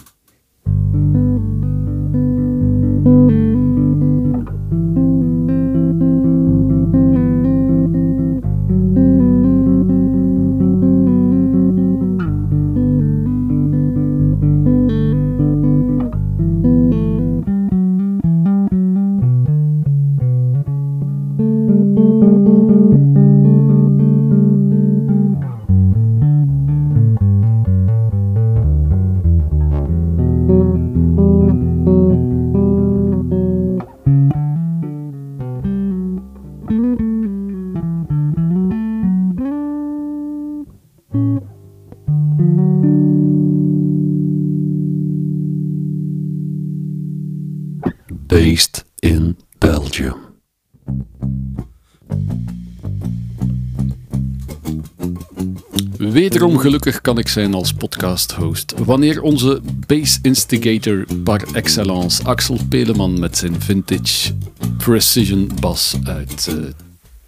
Wederom 56.18 56.57
gelukkig 56.57 57.02
kan 57.02 57.18
ik 57.18 57.27
zijn 57.27 57.53
als 57.53 57.73
podcast-host. 57.73 58.73
Wanneer 58.77 59.22
onze 59.22 59.61
bass 59.88 60.19
instigator 60.22 61.06
par 61.23 61.44
excellence 61.53 62.23
Axel 62.23 62.60
Peleman 62.69 63.19
met 63.19 63.38
zijn 63.38 63.61
vintage 63.61 64.34
precision 64.77 65.52
bas 65.60 65.95
uit 66.03 66.48
eh, 66.48 66.53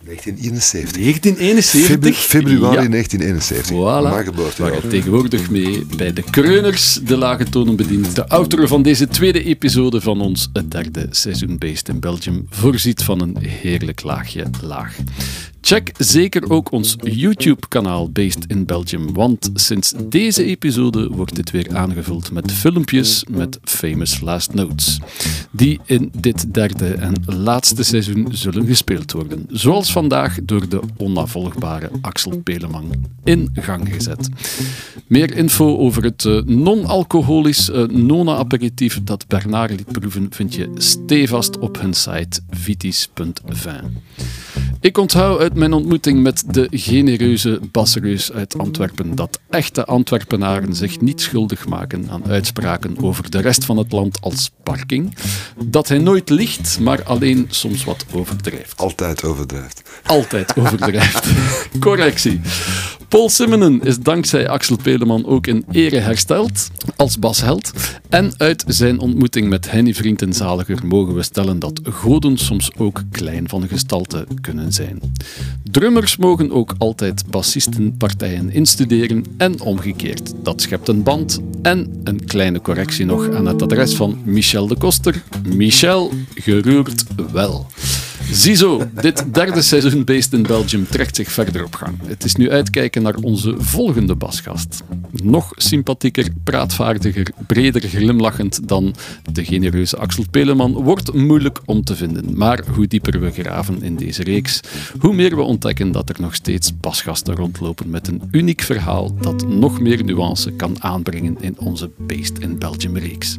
1971. 0.03 1.01
1971. 1.01 1.81
Febru- 1.81 2.13
februari 2.13 2.81
Ja. 2.81 2.89
1971. 2.89 3.75
Voilà. 3.75 4.25
Mijn. 4.57 4.71
Waar 4.71 4.87
tegenwoordig 4.87 5.49
mee 5.49 5.85
bij 5.97 6.13
de 6.13 6.21
Kreuners 6.21 6.99
de 7.03 7.17
lage 7.17 7.43
tonen 7.43 7.75
bedient. 7.75 8.15
De 8.15 8.27
auteur 8.27 8.67
van 8.67 8.81
deze 8.81 9.07
tweede 9.07 9.43
episode 9.43 10.01
van 10.01 10.21
ons 10.21 10.49
derde 10.67 11.07
seizoen 11.09 11.57
Based 11.57 11.87
in 11.89 11.99
Belgium 11.99 12.45
voorziet 12.49 13.03
van 13.03 13.21
een 13.21 13.37
heerlijk 13.39 14.03
laagje 14.03 14.45
laag. 14.61 14.95
Check 15.69 15.91
zeker 15.97 16.49
ook 16.51 16.71
ons 16.71 16.95
YouTube-kanaal 17.01 18.11
Based 18.11 18.45
in 18.47 18.65
Belgium, 18.65 19.13
want 19.13 19.49
sinds 19.53 19.93
deze 20.09 20.43
episode 20.43 21.09
wordt 21.09 21.35
dit 21.35 21.51
weer 21.51 21.75
aangevuld 21.77 22.31
met 22.31 22.51
filmpjes 22.51 23.23
met 23.27 23.59
famous 23.63 24.19
last 24.19 24.53
notes, 24.53 24.99
die 25.51 25.79
in 25.85 26.11
dit 26.17 26.53
derde 26.53 26.93
en 26.93 27.13
laatste 27.25 27.83
seizoen 27.83 28.27
zullen 28.31 28.65
gespeeld 28.65 29.11
worden, 29.11 29.45
zoals 29.49 29.91
vandaag 29.91 30.37
door 30.43 30.69
de 30.69 30.81
onafvolgbare 30.97 31.91
Axel 32.01 32.41
Peleman 32.43 32.91
in 33.23 33.49
gang 33.53 33.93
gezet. 33.93 34.29
Meer 35.07 35.35
info 35.35 35.77
over 35.77 36.03
het 36.03 36.25
eh, 36.25 36.41
non-alcoholisch 36.41 37.69
uh, 37.69 37.87
Nona-aperitief 37.87 39.03
dat 39.03 39.27
Bernard 39.27 39.71
liet 39.71 39.91
proeven 39.91 40.27
vind 40.29 40.55
je 40.55 40.69
stevast 40.77 41.59
op 41.59 41.81
hun 41.81 41.93
site 41.93 42.41
vitis.vin. 42.49 43.97
Ik 44.81 44.97
onthoud 44.97 45.39
uit 45.39 45.55
mijn 45.59 45.73
ontmoeting 45.73 46.21
met 46.21 46.43
de 46.47 46.67
genereuze 46.71 47.59
basreus 47.71 48.31
uit 48.31 48.57
Antwerpen 48.57 49.15
dat 49.15 49.39
echte 49.49 49.85
Antwerpenaren 49.85 50.75
zich 50.75 51.01
niet 51.01 51.21
schuldig 51.21 51.67
maken 51.67 52.07
aan 52.09 52.25
uitspraken 52.25 53.03
over 53.03 53.29
de 53.29 53.41
rest 53.41 53.65
van 53.65 53.77
het 53.77 53.91
land 53.91 54.21
als 54.21 54.51
parking, 54.63 55.15
dat 55.65 55.87
hij 55.87 55.97
nooit 55.97 56.29
liegt, 56.29 56.79
maar 56.79 57.03
alleen 57.03 57.45
soms 57.49 57.83
wat 57.83 58.05
overdrijft. 58.11 58.77
Altijd 58.77 59.23
overdrijft. 59.23 59.81
Altijd 60.03 60.55
overdrijft. 60.57 61.27
Correctie. 61.79 62.41
Paul 63.09 63.29
Simonen 63.29 63.81
is 63.83 63.99
dankzij 63.99 64.49
Axel 64.49 64.77
Peleman 64.77 65.25
ook 65.25 65.47
in 65.47 65.65
ere 65.71 65.97
hersteld 65.97 66.69
als 66.95 67.19
basheld. 67.19 67.71
En 68.09 68.33
uit 68.37 68.63
zijn 68.67 68.99
ontmoeting 68.99 69.49
met 69.49 69.71
Henny 69.71 69.93
Vriendenzaliger 69.93 70.85
mogen 70.85 71.15
we 71.15 71.23
stellen 71.23 71.59
dat 71.59 71.79
goden 71.83 72.37
soms 72.37 72.71
ook 72.77 73.01
klein 73.11 73.49
van 73.49 73.67
gestalte 73.67 74.27
kunnen 74.41 74.73
zijn. 74.73 75.01
Drummers 75.63 76.17
mogen 76.17 76.51
ook 76.51 76.75
altijd 76.77 77.23
bassistenpartijen 77.29 78.51
instuderen 78.51 79.23
en 79.37 79.61
omgekeerd. 79.61 80.33
Dat 80.43 80.61
schept 80.61 80.87
een 80.87 81.03
band. 81.03 81.39
En 81.61 82.01
een 82.03 82.25
kleine 82.25 82.61
correctie 82.61 83.05
nog 83.05 83.29
aan 83.31 83.45
het 83.45 83.61
adres 83.61 83.95
van 83.95 84.21
Michel 84.23 84.67
de 84.67 84.77
Koster. 84.77 85.23
Michel, 85.55 86.11
geroerd 86.35 87.03
wel. 87.31 87.67
Ziezo, 88.31 88.81
dit 89.01 89.33
derde 89.33 89.61
seizoen 89.61 90.03
Based 90.03 90.33
in 90.33 90.41
Belgium 90.41 90.87
trekt 90.87 91.15
zich 91.15 91.31
verder 91.31 91.63
op 91.65 91.75
gang. 91.75 91.97
Het 92.05 92.23
is 92.23 92.35
nu 92.35 92.51
uitkijken 92.51 92.98
naar 93.01 93.15
onze 93.15 93.55
volgende 93.57 94.15
basgast. 94.15 94.83
Nog 95.11 95.51
sympathieker, 95.55 96.27
praatvaardiger, 96.43 97.27
breder 97.47 97.81
glimlachend 97.81 98.67
dan 98.67 98.95
de 99.31 99.45
genereuze 99.45 99.97
Axel 99.97 100.23
Peleman 100.31 100.73
wordt 100.73 101.13
moeilijk 101.13 101.59
om 101.65 101.83
te 101.83 101.95
vinden. 101.95 102.37
Maar 102.37 102.63
hoe 102.75 102.87
dieper 102.87 103.19
we 103.19 103.31
graven 103.31 103.81
in 103.81 103.95
deze 103.95 104.23
reeks, 104.23 104.59
hoe 104.99 105.13
meer 105.13 105.35
we 105.35 105.41
ontdekken 105.41 105.91
dat 105.91 106.09
er 106.09 106.15
nog 106.19 106.35
steeds 106.35 106.79
basgasten 106.79 107.35
rondlopen 107.35 107.89
met 107.89 108.07
een 108.07 108.21
uniek 108.31 108.61
verhaal 108.61 109.15
dat 109.21 109.47
nog 109.47 109.79
meer 109.79 110.03
nuance 110.03 110.51
kan 110.51 110.83
aanbrengen 110.83 111.37
in 111.39 111.59
onze 111.59 111.89
Based 111.97 112.39
in 112.39 112.57
Belgium 112.57 112.97
reeks. 112.97 113.37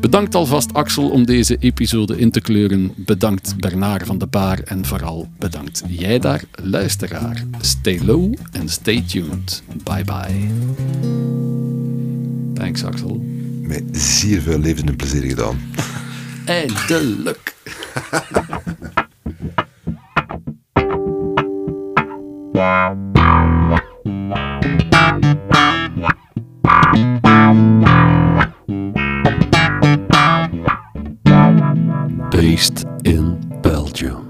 Bedankt 0.00 0.34
alvast 0.34 0.72
Axel 0.74 1.10
om 1.10 1.24
deze 1.24 1.56
episode 1.60 2.18
in 2.18 2.30
te 2.30 2.40
kleuren. 2.40 2.92
Bedankt 2.96 3.56
Bernard 3.56 4.06
van 4.06 4.18
de 4.18 4.26
Baar 4.26 4.58
en 4.58 4.84
vooral 4.84 5.28
bedankt 5.38 5.82
jij 5.88 6.18
daar, 6.18 6.44
luisteraar. 6.62 7.44
Stay 7.60 8.00
low 8.04 8.34
and 8.58 8.70
stay 8.94 9.20
tuned. 9.20 9.62
Bye 9.84 10.04
bye. 10.04 10.48
Thanks 12.54 12.84
Axel. 12.84 13.20
Met 13.60 13.82
zeer 13.92 14.40
veel 14.42 14.58
leven 14.58 14.86
en 14.86 14.96
plezier 14.96 15.22
gedaan. 15.22 15.60
Eindelijk. 16.44 17.52
Based 32.30 32.84
in 33.02 33.38
Belgium. 33.60 34.23